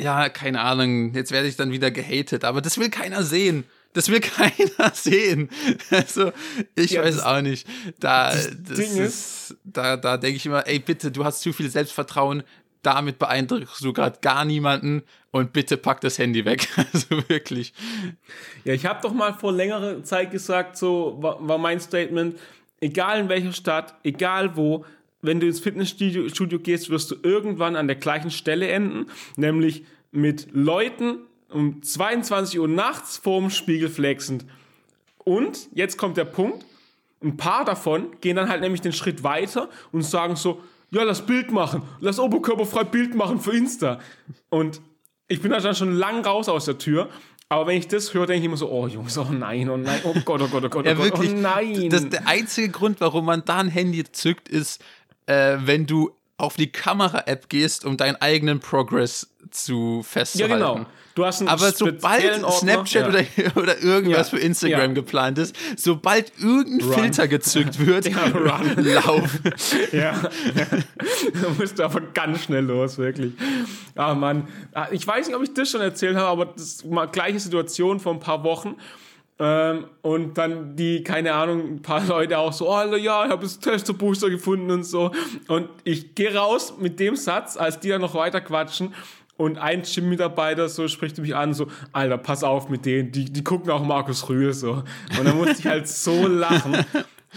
ja, 0.00 0.28
keine 0.28 0.60
Ahnung, 0.60 1.14
jetzt 1.14 1.32
werde 1.32 1.48
ich 1.48 1.56
dann 1.56 1.72
wieder 1.72 1.90
gehatet, 1.90 2.44
aber 2.44 2.60
das 2.60 2.78
will 2.78 2.90
keiner 2.90 3.22
sehen. 3.22 3.64
Das 3.92 4.08
will 4.08 4.20
keiner 4.20 4.92
sehen. 4.94 5.50
Also, 5.90 6.32
ich 6.76 6.92
ja, 6.92 7.02
weiß 7.02 7.16
das, 7.16 7.24
auch 7.24 7.40
nicht. 7.40 7.66
Da, 7.98 8.30
das 8.30 8.50
das 8.68 8.78
ist, 8.78 8.98
ist, 8.98 9.56
da, 9.64 9.96
da 9.96 10.16
denke 10.16 10.36
ich 10.36 10.46
immer, 10.46 10.66
ey, 10.66 10.78
bitte, 10.78 11.10
du 11.10 11.24
hast 11.24 11.40
zu 11.40 11.52
viel 11.52 11.70
Selbstvertrauen, 11.70 12.42
damit 12.82 13.18
beeindruckst 13.18 13.84
du 13.84 13.92
gerade 13.92 14.18
gar 14.20 14.44
niemanden 14.44 15.02
und 15.32 15.52
bitte 15.52 15.76
pack 15.76 16.00
das 16.00 16.18
Handy 16.18 16.44
weg. 16.44 16.68
Also 16.92 17.28
wirklich. 17.28 17.72
Ja, 18.64 18.72
ich 18.72 18.86
habe 18.86 19.00
doch 19.02 19.12
mal 19.12 19.34
vor 19.34 19.52
längerer 19.52 20.02
Zeit 20.02 20.30
gesagt, 20.30 20.76
so 20.76 21.18
war, 21.20 21.46
war, 21.46 21.58
mein 21.58 21.80
Statement, 21.80 22.38
egal 22.80 23.20
in 23.20 23.28
welcher 23.28 23.52
Stadt, 23.52 23.94
egal 24.02 24.56
wo, 24.56 24.84
wenn 25.22 25.40
du 25.40 25.46
ins 25.46 25.60
Fitnessstudio 25.60 26.28
Studio 26.28 26.58
gehst, 26.58 26.90
wirst 26.90 27.10
du 27.10 27.16
irgendwann 27.22 27.76
an 27.76 27.86
der 27.86 27.96
gleichen 27.96 28.30
Stelle 28.30 28.68
enden, 28.68 29.06
nämlich 29.36 29.84
mit 30.12 30.48
Leuten, 30.52 31.18
um 31.50 31.82
22 31.82 32.58
Uhr 32.60 32.68
nachts 32.68 33.16
vorm 33.16 33.50
Spiegel 33.50 33.88
flexend. 33.88 34.44
Und 35.18 35.68
jetzt 35.74 35.98
kommt 35.98 36.16
der 36.16 36.24
Punkt, 36.24 36.64
ein 37.22 37.36
paar 37.36 37.64
davon 37.64 38.06
gehen 38.20 38.36
dann 38.36 38.48
halt 38.48 38.62
nämlich 38.62 38.80
den 38.80 38.92
Schritt 38.92 39.22
weiter 39.22 39.68
und 39.92 40.02
sagen 40.02 40.36
so, 40.36 40.62
ja, 40.90 41.02
lass 41.02 41.24
Bild 41.24 41.52
machen, 41.52 41.82
lass 42.00 42.18
oberkörperfrei 42.18 42.84
Bild 42.84 43.14
machen 43.14 43.40
für 43.40 43.52
Insta. 43.52 44.00
Und 44.48 44.80
ich 45.28 45.40
bin 45.40 45.52
da 45.52 45.60
dann 45.60 45.74
schon 45.74 45.92
lang 45.92 46.24
raus 46.24 46.48
aus 46.48 46.64
der 46.64 46.78
Tür. 46.78 47.08
Aber 47.48 47.66
wenn 47.66 47.76
ich 47.76 47.88
das 47.88 48.14
höre, 48.14 48.26
denke 48.26 48.40
ich 48.40 48.44
immer 48.46 48.56
so, 48.56 48.70
oh 48.70 48.86
Jungs, 48.86 49.18
oh 49.18 49.24
nein, 49.24 49.68
oh 49.70 49.76
nein, 49.76 50.00
oh 50.04 50.14
Gott, 50.24 50.40
oh 50.40 50.46
Gott, 50.46 50.64
oh 50.64 50.68
Gott, 50.68 50.86
ja, 50.86 50.92
oh 50.92 51.08
Gott, 51.10 51.18
oh 51.18 51.32
nein. 51.34 51.90
Das, 51.90 52.08
der 52.08 52.28
einzige 52.28 52.68
Grund, 52.68 53.00
warum 53.00 53.24
man 53.24 53.44
da 53.44 53.58
ein 53.58 53.68
Handy 53.68 54.04
zückt, 54.04 54.48
ist, 54.48 54.80
äh, 55.30 55.58
wenn 55.64 55.86
du 55.86 56.10
auf 56.36 56.56
die 56.56 56.72
Kamera-App 56.72 57.48
gehst, 57.48 57.84
um 57.84 57.96
deinen 57.96 58.16
eigenen 58.16 58.60
Progress 58.60 59.34
zu 59.50 60.02
festzuhalten. 60.02 60.60
Ja, 60.60 60.72
genau. 60.74 60.86
Du 61.14 61.26
hast 61.26 61.40
einen 61.40 61.48
Aber 61.48 61.70
sobald 61.72 62.46
Snapchat 62.50 63.02
ja. 63.02 63.08
oder, 63.08 63.56
oder 63.62 63.82
irgendwas 63.82 64.30
ja. 64.30 64.38
für 64.38 64.42
Instagram 64.42 64.90
ja. 64.90 64.94
geplant 64.94 65.38
ist, 65.38 65.54
sobald 65.76 66.32
irgendein 66.40 66.88
run. 66.88 66.98
Filter 66.98 67.28
gezückt 67.28 67.84
wird, 67.84 68.06
ja, 68.10 68.24
run. 68.26 68.74
lauf. 68.84 69.38
ja, 69.92 70.18
da 70.22 71.48
musst 71.58 71.78
du 71.78 71.84
aber 71.84 72.00
ganz 72.00 72.44
schnell 72.44 72.64
los, 72.64 72.96
wirklich. 72.96 73.34
Ah, 73.94 74.14
Mann. 74.14 74.48
Ah, 74.72 74.88
ich 74.92 75.06
weiß 75.06 75.26
nicht, 75.26 75.36
ob 75.36 75.42
ich 75.42 75.52
das 75.52 75.70
schon 75.70 75.80
erzählt 75.80 76.16
habe, 76.16 76.28
aber 76.28 76.46
das 76.46 76.88
war 76.88 77.06
gleiche 77.08 77.40
Situation 77.40 78.00
vor 78.00 78.14
ein 78.14 78.20
paar 78.20 78.42
Wochen. 78.44 78.76
Ähm, 79.42 79.86
und 80.02 80.36
dann 80.36 80.76
die, 80.76 81.02
keine 81.02 81.32
Ahnung, 81.32 81.60
ein 81.76 81.82
paar 81.82 82.04
Leute 82.06 82.36
auch 82.38 82.52
so, 82.52 82.70
oh 82.70 82.94
ja, 82.94 83.24
ich 83.24 83.30
habe 83.30 83.42
das 83.42 83.58
Tester-Booster 83.58 84.28
gefunden 84.28 84.70
und 84.70 84.84
so. 84.84 85.10
Und 85.48 85.70
ich 85.82 86.14
gehe 86.14 86.34
raus 86.34 86.74
mit 86.78 87.00
dem 87.00 87.16
Satz, 87.16 87.56
als 87.56 87.80
die 87.80 87.88
dann 87.88 88.02
noch 88.02 88.14
weiter 88.14 88.42
quatschen. 88.42 88.94
Und 89.38 89.56
ein 89.56 89.82
Gym-Mitarbeiter 89.82 90.68
so 90.68 90.86
spricht 90.88 91.16
mich 91.16 91.34
an, 91.34 91.54
so, 91.54 91.68
Alter, 91.92 92.18
pass 92.18 92.44
auf 92.44 92.68
mit 92.68 92.84
denen, 92.84 93.10
die, 93.10 93.24
die 93.24 93.42
gucken 93.42 93.70
auch 93.70 93.82
Markus 93.82 94.28
Rühe 94.28 94.52
so. 94.52 94.82
Und 95.18 95.24
dann 95.24 95.38
musste 95.38 95.56
ich 95.58 95.66
halt 95.66 95.88
so 95.88 96.26
lachen. 96.26 96.84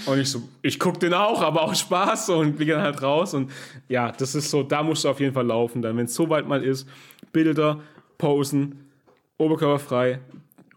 Und 0.05 0.19
ich 0.19 0.29
so, 0.29 0.41
ich 0.61 0.79
guck 0.79 0.99
den 0.99 1.13
auch, 1.13 1.41
aber 1.41 1.61
auch 1.61 1.75
Spaß 1.75 2.29
und 2.31 2.59
wir 2.59 2.65
gehen 2.65 2.81
halt 2.81 3.01
raus. 3.01 3.33
Und 3.33 3.51
ja, 3.87 4.11
das 4.11 4.35
ist 4.35 4.49
so, 4.49 4.63
da 4.63 4.83
musst 4.83 5.05
du 5.05 5.09
auf 5.09 5.21
jeden 5.21 5.33
Fall 5.33 5.45
laufen. 5.45 5.81
Dann, 5.81 5.95
wenn 5.95 6.05
es 6.05 6.15
so 6.15 6.29
weit 6.29 6.45
mal 6.45 6.61
ist, 6.61 6.89
Bilder, 7.31 7.79
Posen, 8.17 8.89
oberkörperfrei, 9.37 10.19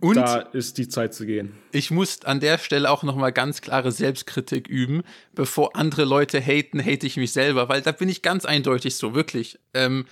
und 0.00 0.16
da 0.16 0.40
ist 0.40 0.76
die 0.78 0.88
Zeit 0.88 1.14
zu 1.14 1.24
gehen. 1.24 1.54
Ich 1.72 1.90
muss 1.90 2.24
an 2.24 2.40
der 2.40 2.58
Stelle 2.58 2.90
auch 2.90 3.02
nochmal 3.02 3.32
ganz 3.32 3.62
klare 3.62 3.92
Selbstkritik 3.92 4.68
üben. 4.68 5.02
Bevor 5.34 5.74
andere 5.74 6.04
Leute 6.04 6.40
haten, 6.40 6.80
hate 6.80 7.06
ich 7.06 7.16
mich 7.16 7.32
selber, 7.32 7.68
weil 7.68 7.80
da 7.80 7.92
bin 7.92 8.08
ich 8.08 8.20
ganz 8.20 8.44
eindeutig 8.44 8.96
so, 8.96 9.14
wirklich. 9.14 9.58
Ähm, 9.72 10.06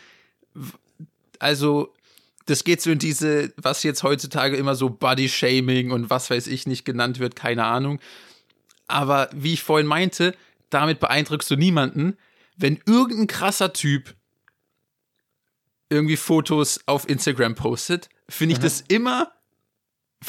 also, 1.38 1.92
das 2.46 2.64
geht 2.64 2.80
so 2.80 2.90
in 2.90 2.98
diese, 2.98 3.52
was 3.56 3.82
jetzt 3.82 4.02
heutzutage 4.02 4.56
immer 4.56 4.74
so 4.74 4.88
Body-Shaming 4.88 5.90
und 5.90 6.08
was 6.08 6.30
weiß 6.30 6.46
ich 6.46 6.66
nicht 6.66 6.84
genannt 6.84 7.18
wird, 7.18 7.36
keine 7.36 7.64
Ahnung. 7.64 8.00
Aber 8.86 9.28
wie 9.34 9.52
ich 9.52 9.62
vorhin 9.62 9.86
meinte, 9.86 10.34
damit 10.70 10.98
beeindruckst 10.98 11.50
du 11.50 11.56
niemanden. 11.56 12.16
Wenn 12.56 12.80
irgendein 12.86 13.26
krasser 13.26 13.72
Typ 13.72 14.14
irgendwie 15.90 16.16
Fotos 16.16 16.80
auf 16.86 17.08
Instagram 17.08 17.54
postet, 17.54 18.08
finde 18.28 18.54
ich 18.54 18.58
Aha. 18.58 18.64
das 18.64 18.80
immer 18.88 19.33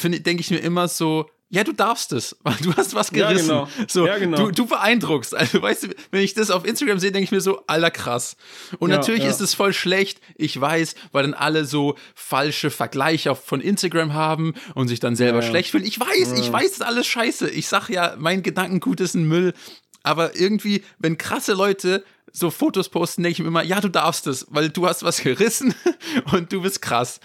denke 0.02 0.40
ich 0.40 0.50
mir 0.50 0.58
immer 0.58 0.88
so, 0.88 1.28
ja, 1.48 1.62
du 1.62 1.72
darfst 1.72 2.12
es, 2.12 2.36
weil 2.42 2.56
du 2.56 2.74
hast 2.74 2.94
was 2.94 3.10
gerissen. 3.10 3.50
Ja, 3.50 3.64
genau. 3.64 3.86
So, 3.88 4.06
ja, 4.06 4.18
genau. 4.18 4.36
Du, 4.36 4.50
du 4.50 4.66
beeindruckst. 4.66 5.34
Also, 5.34 5.62
weißt 5.62 5.84
du, 5.84 5.88
wenn 6.10 6.22
ich 6.22 6.34
das 6.34 6.50
auf 6.50 6.64
Instagram 6.64 6.98
sehe, 6.98 7.12
denke 7.12 7.24
ich 7.24 7.32
mir 7.32 7.40
so, 7.40 7.62
aller 7.66 7.90
krass. 7.90 8.36
Und 8.78 8.90
ja, 8.90 8.96
natürlich 8.96 9.24
ist 9.24 9.40
es 9.40 9.54
voll 9.54 9.72
schlecht, 9.72 10.20
ich 10.36 10.60
weiß, 10.60 10.94
weil 11.12 11.22
dann 11.22 11.34
alle 11.34 11.64
so 11.64 11.96
falsche 12.14 12.70
Vergleiche 12.70 13.34
von 13.34 13.60
Instagram 13.60 14.14
haben 14.14 14.54
und 14.74 14.88
sich 14.88 15.00
dann 15.00 15.14
selber 15.16 15.42
schlecht 15.42 15.70
fühlen. 15.70 15.84
Ich 15.84 16.00
weiß, 16.00 16.32
ich 16.38 16.52
weiß, 16.52 16.72
ist 16.72 16.84
alles 16.84 17.06
scheiße. 17.06 17.48
Ich 17.50 17.68
sag 17.68 17.88
ja, 17.88 18.14
mein 18.18 18.42
Gedankengut 18.42 19.00
ist 19.00 19.14
ein 19.14 19.28
Müll. 19.28 19.54
Aber 20.02 20.36
irgendwie, 20.36 20.84
wenn 20.98 21.18
krasse 21.18 21.54
Leute 21.54 22.04
so 22.32 22.50
Fotos 22.50 22.88
posten, 22.88 23.22
denke 23.22 23.34
ich 23.34 23.38
mir 23.40 23.48
immer, 23.48 23.62
ja, 23.62 23.80
du 23.80 23.88
darfst 23.88 24.26
es, 24.26 24.46
weil 24.50 24.68
du 24.68 24.86
hast 24.86 25.02
was 25.02 25.20
gerissen 25.20 25.74
und 26.32 26.52
du 26.52 26.62
bist 26.62 26.82
krass. 26.82 27.20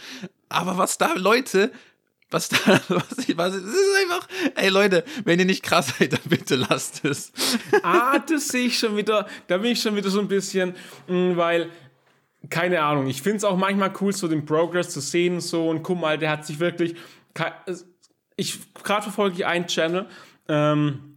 Aber 0.50 0.78
was 0.78 0.98
da 0.98 1.14
Leute 1.14 1.72
was 2.32 2.50
da, 2.50 2.58
was 2.90 3.18
ich, 3.28 3.38
was, 3.38 3.54
es 3.54 3.64
ist 3.64 3.98
einfach, 4.02 4.28
ey 4.56 4.70
Leute, 4.70 5.04
wenn 5.26 5.40
ihr 5.40 5.46
nicht 5.46 5.64
krass 5.64 5.94
seid, 5.98 6.14
dann 6.14 6.22
bitte 6.26 6.56
lasst 6.56 7.06
es. 7.06 7.32
Ah, 7.84 8.20
das 8.20 8.48
sehe 8.48 8.68
ich 8.68 8.80
schon 8.80 8.98
wieder, 8.98 9.28
da 9.48 9.58
bin 9.58 9.72
ich 9.72 9.82
schon 9.82 9.96
wieder 9.96 10.10
so 10.10 10.20
ein 10.20 10.28
bisschen, 10.28 10.76
mm, 11.08 11.36
weil, 11.36 11.70
keine 12.50 12.82
Ahnung, 12.82 13.08
ich 13.08 13.22
finde 13.22 13.38
es 13.38 13.44
auch 13.44 13.58
manchmal 13.58 13.94
cool, 14.02 14.14
so 14.14 14.28
den 14.28 14.46
Progress 14.46 14.90
zu 14.90 15.02
sehen, 15.02 15.42
so, 15.42 15.70
und 15.70 15.84
guck 15.84 16.00
mal, 16.00 16.18
der 16.18 16.32
hat 16.32 16.46
sich 16.46 16.60
wirklich, 16.60 16.96
ich, 18.36 18.60
gerade 18.84 19.04
verfolge 19.04 19.36
ich 19.36 19.46
einen 19.46 19.68
Channel, 19.68 20.08
ähm, 20.48 21.11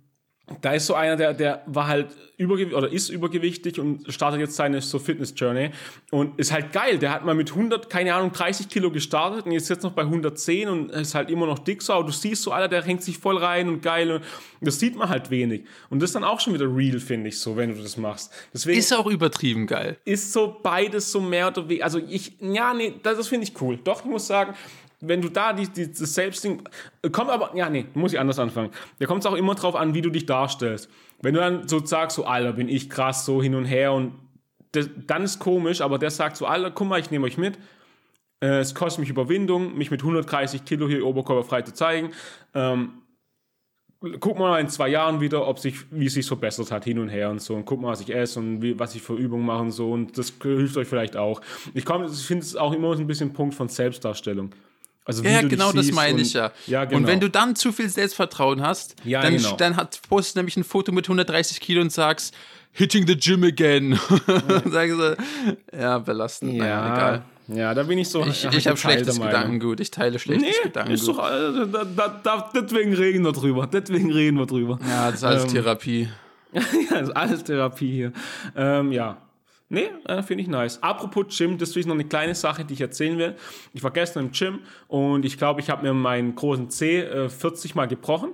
da 0.61 0.73
ist 0.73 0.87
so 0.87 0.95
einer, 0.95 1.17
der, 1.17 1.33
der 1.33 1.63
war 1.67 1.87
halt 1.87 2.09
übergewichtig 2.37 2.77
oder 2.77 2.93
ist 2.93 3.09
übergewichtig 3.09 3.79
und 3.79 4.13
startet 4.13 4.41
jetzt 4.41 4.57
seine 4.57 4.83
so 4.83 4.99
Fitness 4.99 5.33
Journey 5.37 5.71
und 6.11 6.39
ist 6.39 6.53
halt 6.53 6.73
geil. 6.73 6.99
Der 6.99 7.13
hat 7.13 7.25
mal 7.25 7.35
mit 7.35 7.51
100, 7.51 7.89
keine 7.89 8.15
Ahnung, 8.15 8.33
30 8.33 8.69
Kilo 8.69 8.91
gestartet 8.91 9.47
und 9.47 9.53
ist 9.53 9.71
jetzt 9.71 9.85
noch 9.85 9.93
bei 9.93 10.03
110 10.03 10.69
und 10.69 10.91
ist 10.91 11.15
halt 11.15 11.31
immer 11.31 11.47
noch 11.47 11.61
dick 11.61 11.81
so. 11.81 11.95
Aber 11.95 12.05
du 12.05 12.13
siehst 12.13 12.43
so, 12.43 12.53
Alter, 12.53 12.69
der 12.69 12.83
hängt 12.83 13.03
sich 13.03 13.17
voll 13.17 13.39
rein 13.39 13.69
und 13.69 13.83
geil 13.83 14.11
und 14.11 14.23
das 14.61 14.79
sieht 14.79 14.97
man 14.97 15.09
halt 15.09 15.31
wenig. 15.31 15.65
Und 15.89 16.03
das 16.03 16.11
ist 16.11 16.15
dann 16.15 16.25
auch 16.25 16.41
schon 16.41 16.53
wieder 16.53 16.67
real, 16.67 16.99
finde 16.99 17.29
ich 17.29 17.39
so, 17.39 17.57
wenn 17.57 17.75
du 17.75 17.81
das 17.81 17.97
machst. 17.97 18.31
Deswegen 18.53 18.79
ist 18.79 18.93
auch 18.93 19.07
übertrieben 19.07 19.67
geil. 19.67 19.97
Ist 20.05 20.33
so 20.33 20.59
beides 20.63 21.11
so 21.11 21.21
mehr 21.21 21.49
oder 21.49 21.69
weniger, 21.69 21.85
also 21.85 21.99
ich, 21.99 22.33
ja, 22.41 22.75
nee, 22.75 22.95
das, 23.03 23.17
das 23.17 23.29
finde 23.29 23.47
ich 23.47 23.61
cool. 23.63 23.79
Doch, 23.83 24.05
ich 24.05 24.11
muss 24.11 24.27
sagen, 24.27 24.55
wenn 25.01 25.21
du 25.21 25.29
da 25.29 25.53
die, 25.53 25.69
die, 25.69 25.89
das 25.89 26.15
Selbstding. 26.15 26.63
Kommt 27.13 27.31
aber, 27.31 27.55
ja, 27.55 27.69
nee, 27.69 27.87
muss 27.95 28.13
ich 28.13 28.19
anders 28.19 28.39
anfangen. 28.39 28.71
Da 28.99 29.07
kommt 29.07 29.25
es 29.25 29.27
auch 29.27 29.35
immer 29.35 29.55
drauf 29.55 29.77
an, 29.77 29.95
wie 29.95 30.03
du 30.03 30.11
dich 30.11 30.27
darstellst. 30.27 30.89
Wenn 31.21 31.35
du 31.35 31.41
dann 31.41 31.69
so 31.69 31.85
sagst, 31.85 32.17
so, 32.17 32.25
Alter, 32.25 32.53
bin 32.53 32.69
ich 32.69 32.91
krass, 32.91 33.25
so 33.25 33.43
hin 33.43 33.55
und 33.55 33.65
her 33.65 33.93
und 33.93 34.13
das, 34.73 34.89
dann 35.07 35.23
ist 35.23 35.39
komisch, 35.39 35.81
aber 35.81 35.99
der 35.99 36.11
sagt 36.11 36.37
so, 36.37 36.47
Alter, 36.47 36.71
guck 36.71 36.89
mal, 36.89 37.01
ich 37.01 37.11
nehme 37.11 37.27
euch 37.27 37.39
mit. 37.39 37.59
Äh, 38.41 38.59
es 38.59 38.75
kostet 38.75 39.01
mich 39.01 39.11
Überwindung, 39.11 39.77
mich 39.77 39.91
mit 39.91 40.01
130 40.01 40.65
Kilo 40.65 40.89
hier 40.89 41.07
oberkörperfrei 41.07 41.63
zu 41.63 41.73
zeigen. 41.73 42.11
Ähm, 42.55 43.03
guck 44.21 44.39
mal 44.39 44.61
in 44.61 44.69
zwei 44.69 44.89
Jahren 44.89 45.21
wieder, 45.21 45.47
ob 45.47 45.59
sich, 45.59 45.91
wie 45.91 46.07
es 46.07 46.15
sich 46.15 46.27
verbessert 46.27 46.71
hat, 46.71 46.85
hin 46.85 46.99
und 46.99 47.09
her 47.09 47.31
und 47.31 47.41
so. 47.41 47.55
Und 47.55 47.65
guck 47.65 47.81
mal, 47.81 47.89
was 47.89 48.01
ich 48.01 48.15
esse 48.15 48.39
und 48.39 48.61
wie, 48.63 48.79
was 48.79 48.95
ich 48.95 49.03
für 49.03 49.15
Übungen 49.15 49.47
mache 49.47 49.63
und 49.63 49.71
so. 49.71 49.93
Und 49.93 50.19
das 50.19 50.33
hilft 50.43 50.77
euch 50.77 50.89
vielleicht 50.89 51.17
auch. 51.17 51.41
Ich, 51.73 51.89
ich 51.89 52.27
finde 52.27 52.45
es 52.45 52.57
auch 52.57 52.73
immer 52.73 52.95
so 52.97 53.03
ein 53.03 53.07
bisschen 53.07 53.33
Punkt 53.33 53.55
von 53.55 53.69
Selbstdarstellung. 53.69 54.51
Also 55.05 55.23
ja, 55.23 55.43
genau 55.43 55.73
das 55.73 55.93
meine 55.93 56.23
ich 56.23 56.33
ja. 56.33 56.51
ja 56.67 56.85
genau. 56.87 56.99
Und 56.99 57.07
wenn 57.07 57.21
du 57.21 57.29
dann 57.29 57.57
zu 57.57 57.73
viel 57.73 57.89
Selbstvertrauen 57.91 58.63
hast, 58.63 58.97
ja, 59.05 59.21
dann, 59.21 59.37
genau. 59.37 59.57
dann 59.57 59.77
hat, 59.77 60.01
postest 60.09 60.37
nämlich 60.37 60.57
ein 60.57 60.65
Foto 60.65 60.93
mit 60.93 61.05
130 61.05 61.61
Kilo 61.61 61.83
und 61.83 61.93
sagst, 61.93 62.35
hitting 62.73 63.07
the 63.07 63.17
gym 63.17 63.45
again. 63.45 63.99
Ja. 64.27 64.71
Sagen 64.71 64.99
sie, 64.99 65.79
ja, 65.79 65.99
belastend. 65.99 66.55
Ja, 66.55 66.65
naja, 66.65 66.95
egal. 66.95 67.23
Ja, 67.49 67.75
da 67.75 67.83
bin 67.83 67.99
ich 67.99 68.09
so. 68.09 68.25
Ich, 68.25 68.45
ich 68.45 68.67
habe 68.67 68.77
schlechtes 68.79 69.21
Gedankengut. 69.21 69.81
Ich 69.81 69.91
teile 69.91 70.19
schlechtes 70.19 70.49
nee, 70.49 70.63
Gedankengut. 70.63 70.99
Ist 70.99 71.09
doch, 71.09 71.19
äh, 71.19 71.67
da, 71.71 71.85
da, 71.85 72.21
da, 72.23 72.51
deswegen 72.55 72.95
reden 72.95 73.23
wir 73.25 73.33
drüber. 73.33 73.67
Deswegen 73.67 74.11
reden 74.11 74.39
wir 74.39 74.47
drüber. 74.47 74.79
Ja, 74.89 75.11
das 75.11 75.17
ist 75.17 75.25
alles 75.25 75.45
ähm, 75.45 75.51
Therapie. 75.51 76.09
ja, 76.53 76.63
das 76.91 77.03
ist 77.09 77.17
alles 77.17 77.45
Therapie 77.45 77.93
hier. 77.93 78.13
Ähm, 78.57 78.93
ja, 78.93 79.19
Nee, 79.75 79.91
äh, 80.07 80.23
finde 80.23 80.43
ich 80.43 80.49
nice. 80.49 80.81
Apropos 80.83 81.37
Gym, 81.37 81.59
das 81.59 81.77
ist 81.77 81.87
noch 81.87 81.95
eine 81.95 82.05
kleine 82.05 82.37
Sache, 82.37 82.65
die 82.65 82.75
ich 82.75 82.81
erzählen 82.81 83.19
will. 83.19 83.35
Ich 83.73 83.83
war 83.83 83.91
gestern 83.91 84.27
im 84.27 84.33
Gym 84.33 84.61
und 84.87 85.25
ich 85.25 85.37
glaube, 85.37 85.61
ich 85.61 85.69
habe 85.69 85.83
mir 85.83 85.93
meinen 85.93 86.37
großen 86.37 86.71
C 86.71 87.01
äh, 87.01 87.29
40 87.29 87.75
Mal 87.75 87.89
gebrochen. 87.89 88.31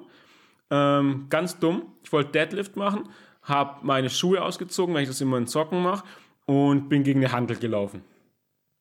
Ähm, 0.71 1.27
ganz 1.31 1.59
dumm. 1.59 1.83
Ich 2.05 2.13
wollte 2.13 2.33
Deadlift 2.33 2.77
machen, 2.77 3.09
habe 3.43 3.79
meine 3.83 4.11
Schuhe 4.11 4.43
ausgezogen, 4.43 4.95
weil 4.95 5.03
ich 5.03 5.09
das 5.09 5.21
immer 5.23 5.39
in 5.39 5.47
Socken 5.47 5.83
mache 5.83 6.05
und 6.45 6.91
bin 6.91 7.05
gegen 7.05 7.21
eine 7.21 7.33
Handel 7.33 7.57
gelaufen. 7.57 8.03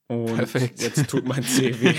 Und 0.08 0.36
Perfekt. 0.36 0.82
jetzt 0.82 1.10
tut 1.10 1.28
mein 1.28 1.44
C 1.44 1.80
weh. 1.80 1.94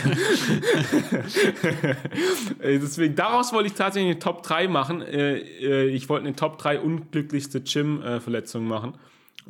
Äh, 2.60 2.78
deswegen, 2.78 3.14
daraus 3.14 3.52
wollte 3.52 3.68
ich 3.68 3.74
tatsächlich 3.74 4.10
eine 4.10 4.18
Top 4.18 4.42
3 4.42 4.68
machen. 4.68 5.00
Äh, 5.00 5.86
ich 5.86 6.08
wollte 6.08 6.26
eine 6.26 6.36
Top 6.36 6.58
3 6.58 6.80
unglücklichste 6.80 7.62
Gym-Verletzung 7.62 8.66
machen. 8.66 8.94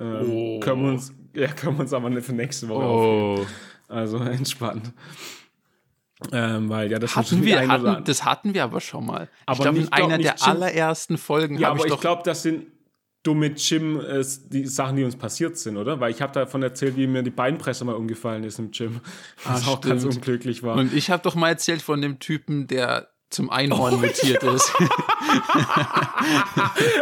Ähm, 0.01 0.31
oh. 0.31 0.61
können, 0.61 0.83
wir 0.83 0.91
uns, 0.93 1.13
ja, 1.35 1.49
können 1.49 1.77
wir 1.77 1.83
uns 1.83 1.93
aber 1.93 2.23
für 2.23 2.33
nächste 2.33 2.69
Woche 2.69 2.85
oh. 2.85 3.33
aufheben. 3.33 3.47
Also 3.89 4.17
entspannt. 4.19 4.93
Ähm, 6.33 6.69
weil 6.69 6.91
ja, 6.91 6.99
das 6.99 7.17
hatten 7.17 7.43
wir, 7.45 7.67
hatten, 7.67 8.05
das 8.05 8.25
hatten 8.25 8.53
wir 8.53 8.65
aber 8.65 8.81
schon 8.81 9.07
mal. 9.07 9.29
Aber 9.47 9.57
ich 9.57 9.63
glaube, 9.63 9.79
in 9.79 9.93
einer 9.93 10.19
der 10.19 10.35
Gym. 10.35 10.43
allerersten 10.43 11.17
Folgen 11.17 11.59
ja, 11.59 11.71
aber 11.71 11.87
ich, 11.87 11.93
ich 11.93 12.01
glaube, 12.01 12.23
das 12.25 12.43
sind 12.43 12.67
dumme 13.23 13.51
Gym 13.51 14.01
äh, 14.01 14.25
die 14.49 14.67
Sachen, 14.67 14.97
die 14.97 15.05
uns 15.05 15.17
passiert 15.17 15.59
sind, 15.59 15.77
oder? 15.77 16.01
Weil 16.01 16.11
ich 16.11 16.23
habe 16.23 16.33
davon 16.33 16.63
erzählt, 16.63 16.97
wie 16.97 17.07
mir 17.07 17.23
die 17.23 17.31
Beinpresse 17.31 17.85
mal 17.85 17.95
umgefallen 17.95 18.45
ist 18.45 18.59
im 18.59 18.71
Gym, 18.71 19.01
was 19.45 19.67
ah, 19.67 19.73
auch 19.73 19.81
ganz 19.81 20.05
unglücklich 20.05 20.63
war. 20.63 20.77
Und 20.77 20.95
ich 20.95 21.11
habe 21.11 21.23
doch 21.23 21.35
mal 21.35 21.49
erzählt 21.49 21.83
von 21.83 22.01
dem 22.01 22.19
Typen, 22.19 22.67
der 22.67 23.09
zum 23.31 23.49
Einhorn 23.49 23.95
oh, 23.95 23.99
mutiert 23.99 24.43
ja. 24.43 24.53
ist. 24.53 24.73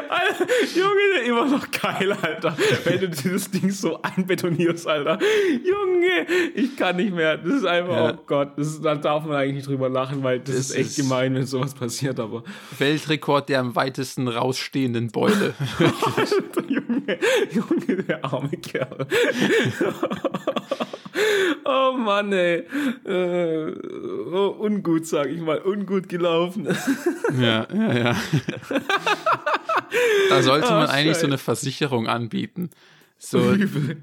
Alter, 0.09 0.46
Junge, 0.74 1.26
immer 1.26 1.46
noch 1.46 1.70
geil, 1.70 2.12
Alter. 2.12 2.55
Wenn 2.84 3.00
du 3.00 3.09
dieses 3.09 3.50
Ding 3.50 3.70
so 3.70 4.00
einbetonierst, 4.02 4.86
Alter. 4.86 5.18
Junge, 5.64 6.26
ich 6.55 6.76
kann 6.76 6.96
nicht 6.96 7.14
mehr. 7.14 7.38
Das 7.38 7.55
ist 7.55 7.64
einfach, 7.64 7.96
ja. 7.96 8.12
oh 8.12 8.18
Gott, 8.26 8.52
das 8.56 8.68
ist, 8.68 8.84
da 8.84 8.94
darf 8.94 9.24
man 9.24 9.36
eigentlich 9.36 9.55
nicht 9.55 9.68
drüber 9.68 9.88
lachen, 9.88 10.22
weil 10.22 10.40
das, 10.40 10.55
das 10.55 10.70
ist 10.70 10.76
echt 10.76 10.90
ist 10.90 10.96
gemein, 10.96 11.34
wenn 11.34 11.46
sowas 11.46 11.74
passiert, 11.74 12.20
aber. 12.20 12.42
Weltrekord 12.76 13.48
der 13.48 13.60
am 13.60 13.74
weitesten 13.74 14.28
rausstehenden 14.28 15.09
Beule. 15.10 15.55
Alter, 16.16 16.64
Junge, 16.68 17.18
Junge, 17.50 18.02
der 18.02 18.22
arme 18.24 18.50
Kerl. 18.50 19.06
oh 21.64 21.92
Mann, 21.96 22.32
ey. 22.32 22.64
Äh, 23.05 23.72
oh, 24.32 24.56
ungut, 24.59 25.06
sag 25.06 25.28
ich 25.28 25.40
mal. 25.40 25.60
Ungut 25.62 26.09
gelaufen. 26.18 26.68
ja, 27.40 27.66
ja, 27.72 27.98
ja. 27.98 28.16
da 30.28 30.42
sollte 30.42 30.70
man 30.70 30.88
oh, 30.88 30.90
eigentlich 30.90 31.16
so 31.16 31.26
eine 31.26 31.38
Versicherung 31.38 32.06
anbieten. 32.06 32.70
So 33.18 33.56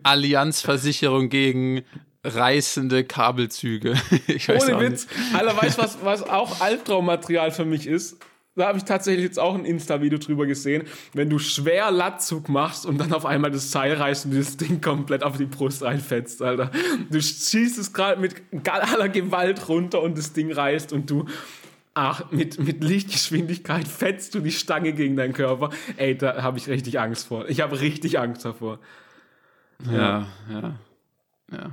Allianzversicherung 0.04 1.30
gegen 1.30 1.84
reißende 2.24 3.04
Kabelzüge. 3.04 3.92
Ohne 4.50 4.80
Witz. 4.80 5.08
Alter, 5.34 5.62
weißt 5.62 5.78
du, 5.78 5.82
was, 5.84 5.98
was 6.04 6.24
auch 6.24 6.60
Albtraummaterial 6.62 7.52
für 7.52 7.66
mich 7.66 7.88
ist? 7.88 8.18
da 8.56 8.68
habe 8.68 8.78
ich 8.78 8.86
tatsächlich 8.86 9.26
jetzt 9.26 9.40
auch 9.40 9.54
ein 9.54 9.66
Insta-Video 9.66 10.18
drüber 10.18 10.46
gesehen, 10.46 10.84
wenn 11.14 11.30
du 11.30 11.40
schwer 11.40 11.92
Latzug 11.92 12.48
machst 12.48 12.86
und 12.86 12.98
dann 12.98 13.12
auf 13.12 13.26
einmal 13.26 13.52
das 13.52 13.72
Seil 13.72 13.94
reißt 13.96 14.26
und 14.26 14.32
dieses 14.32 14.56
Ding 14.58 14.80
komplett 14.80 15.24
auf 15.24 15.38
die 15.38 15.46
Brust 15.46 15.84
reinfetzt, 15.84 16.42
Alter. 16.42 16.72
Du 17.10 17.22
schießt 17.22 17.78
es 17.78 17.92
gerade 17.92 18.20
mit 18.22 18.36
aller 18.64 19.10
Gewalt 19.10 19.68
runter 19.68 20.02
und 20.02 20.18
das 20.18 20.32
Ding 20.32 20.54
reißt 20.54 20.94
und 20.94 21.10
du 21.10 21.26
ach, 21.96 22.30
mit, 22.32 22.60
mit 22.60 22.84
Lichtgeschwindigkeit 22.84 23.88
fetzt 23.88 24.36
du 24.36 24.40
die 24.42 24.52
Stange 24.52 24.94
gegen 24.94 25.16
deinen 25.16 25.34
Körper. 25.34 25.72
Ey, 25.98 26.16
da 26.16 26.44
habe 26.44 26.60
ich 26.60 26.68
richtig 26.68 27.00
Angst 27.00 27.28
vor. 27.28 27.50
Ich 27.50 27.62
habe 27.62 27.80
richtig 27.80 28.20
Angst 28.20 28.46
davor. 28.46 28.80
Ja, 29.92 30.28
ja, 30.52 30.76
ja. 31.52 31.72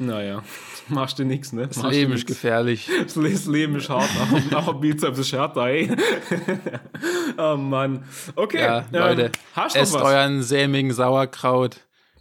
Naja, 0.00 0.44
machst 0.88 1.18
du 1.18 1.24
nichts, 1.24 1.52
ne? 1.52 1.66
Das 1.66 1.82
Leben 1.82 2.12
ist 2.12 2.24
gefährlich. 2.26 2.88
Das 3.02 3.46
Leben 3.46 3.74
ist 3.74 3.88
hart, 3.88 4.08
aber, 4.52 4.74
Bizeps 4.74 5.18
ist 5.18 5.32
härter, 5.32 5.66
ey. 5.66 5.90
oh 7.36 7.56
Mann. 7.56 8.04
Okay, 8.36 8.60
Ja, 8.60 8.84
Leute, 8.92 9.22
ähm, 9.24 9.32
hast 9.54 9.74
du 9.74 9.80
esst 9.80 9.94
was? 9.94 10.02
euren 10.02 10.42
sämigen 10.42 10.92
Sauerkraut 10.92 11.80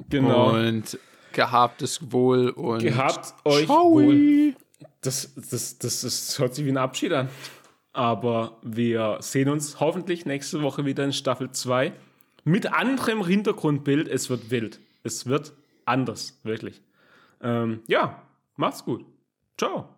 Genau. 0.09 0.55
und 0.55 0.97
gehabtes 1.33 2.11
Wohl 2.11 2.49
und 2.49 2.79
Gehabt 2.81 3.35
euch 3.45 3.65
Ciao. 3.65 3.91
wohl. 3.91 4.55
Das, 5.07 5.33
das, 5.35 5.77
das, 5.79 6.01
das 6.01 6.37
hört 6.37 6.53
sich 6.53 6.65
wie 6.65 6.69
ein 6.69 6.77
Abschied 6.77 7.13
an. 7.13 7.29
Aber 7.93 8.57
wir 8.61 9.17
sehen 9.21 9.47
uns 9.47 9.79
hoffentlich 9.79 10.25
nächste 10.25 10.61
Woche 10.61 10.85
wieder 10.85 11.05
in 11.05 11.13
Staffel 11.13 11.49
2 11.49 11.93
mit 12.43 12.73
anderem 12.73 13.25
Hintergrundbild. 13.25 14.09
Es 14.09 14.29
wird 14.29 14.51
wild. 14.51 14.81
Es 15.03 15.25
wird 15.25 15.53
anders, 15.85 16.39
wirklich. 16.43 16.81
Ähm, 17.41 17.79
ja, 17.87 18.21
macht's 18.57 18.83
gut. 18.83 19.05
Ciao. 19.57 19.96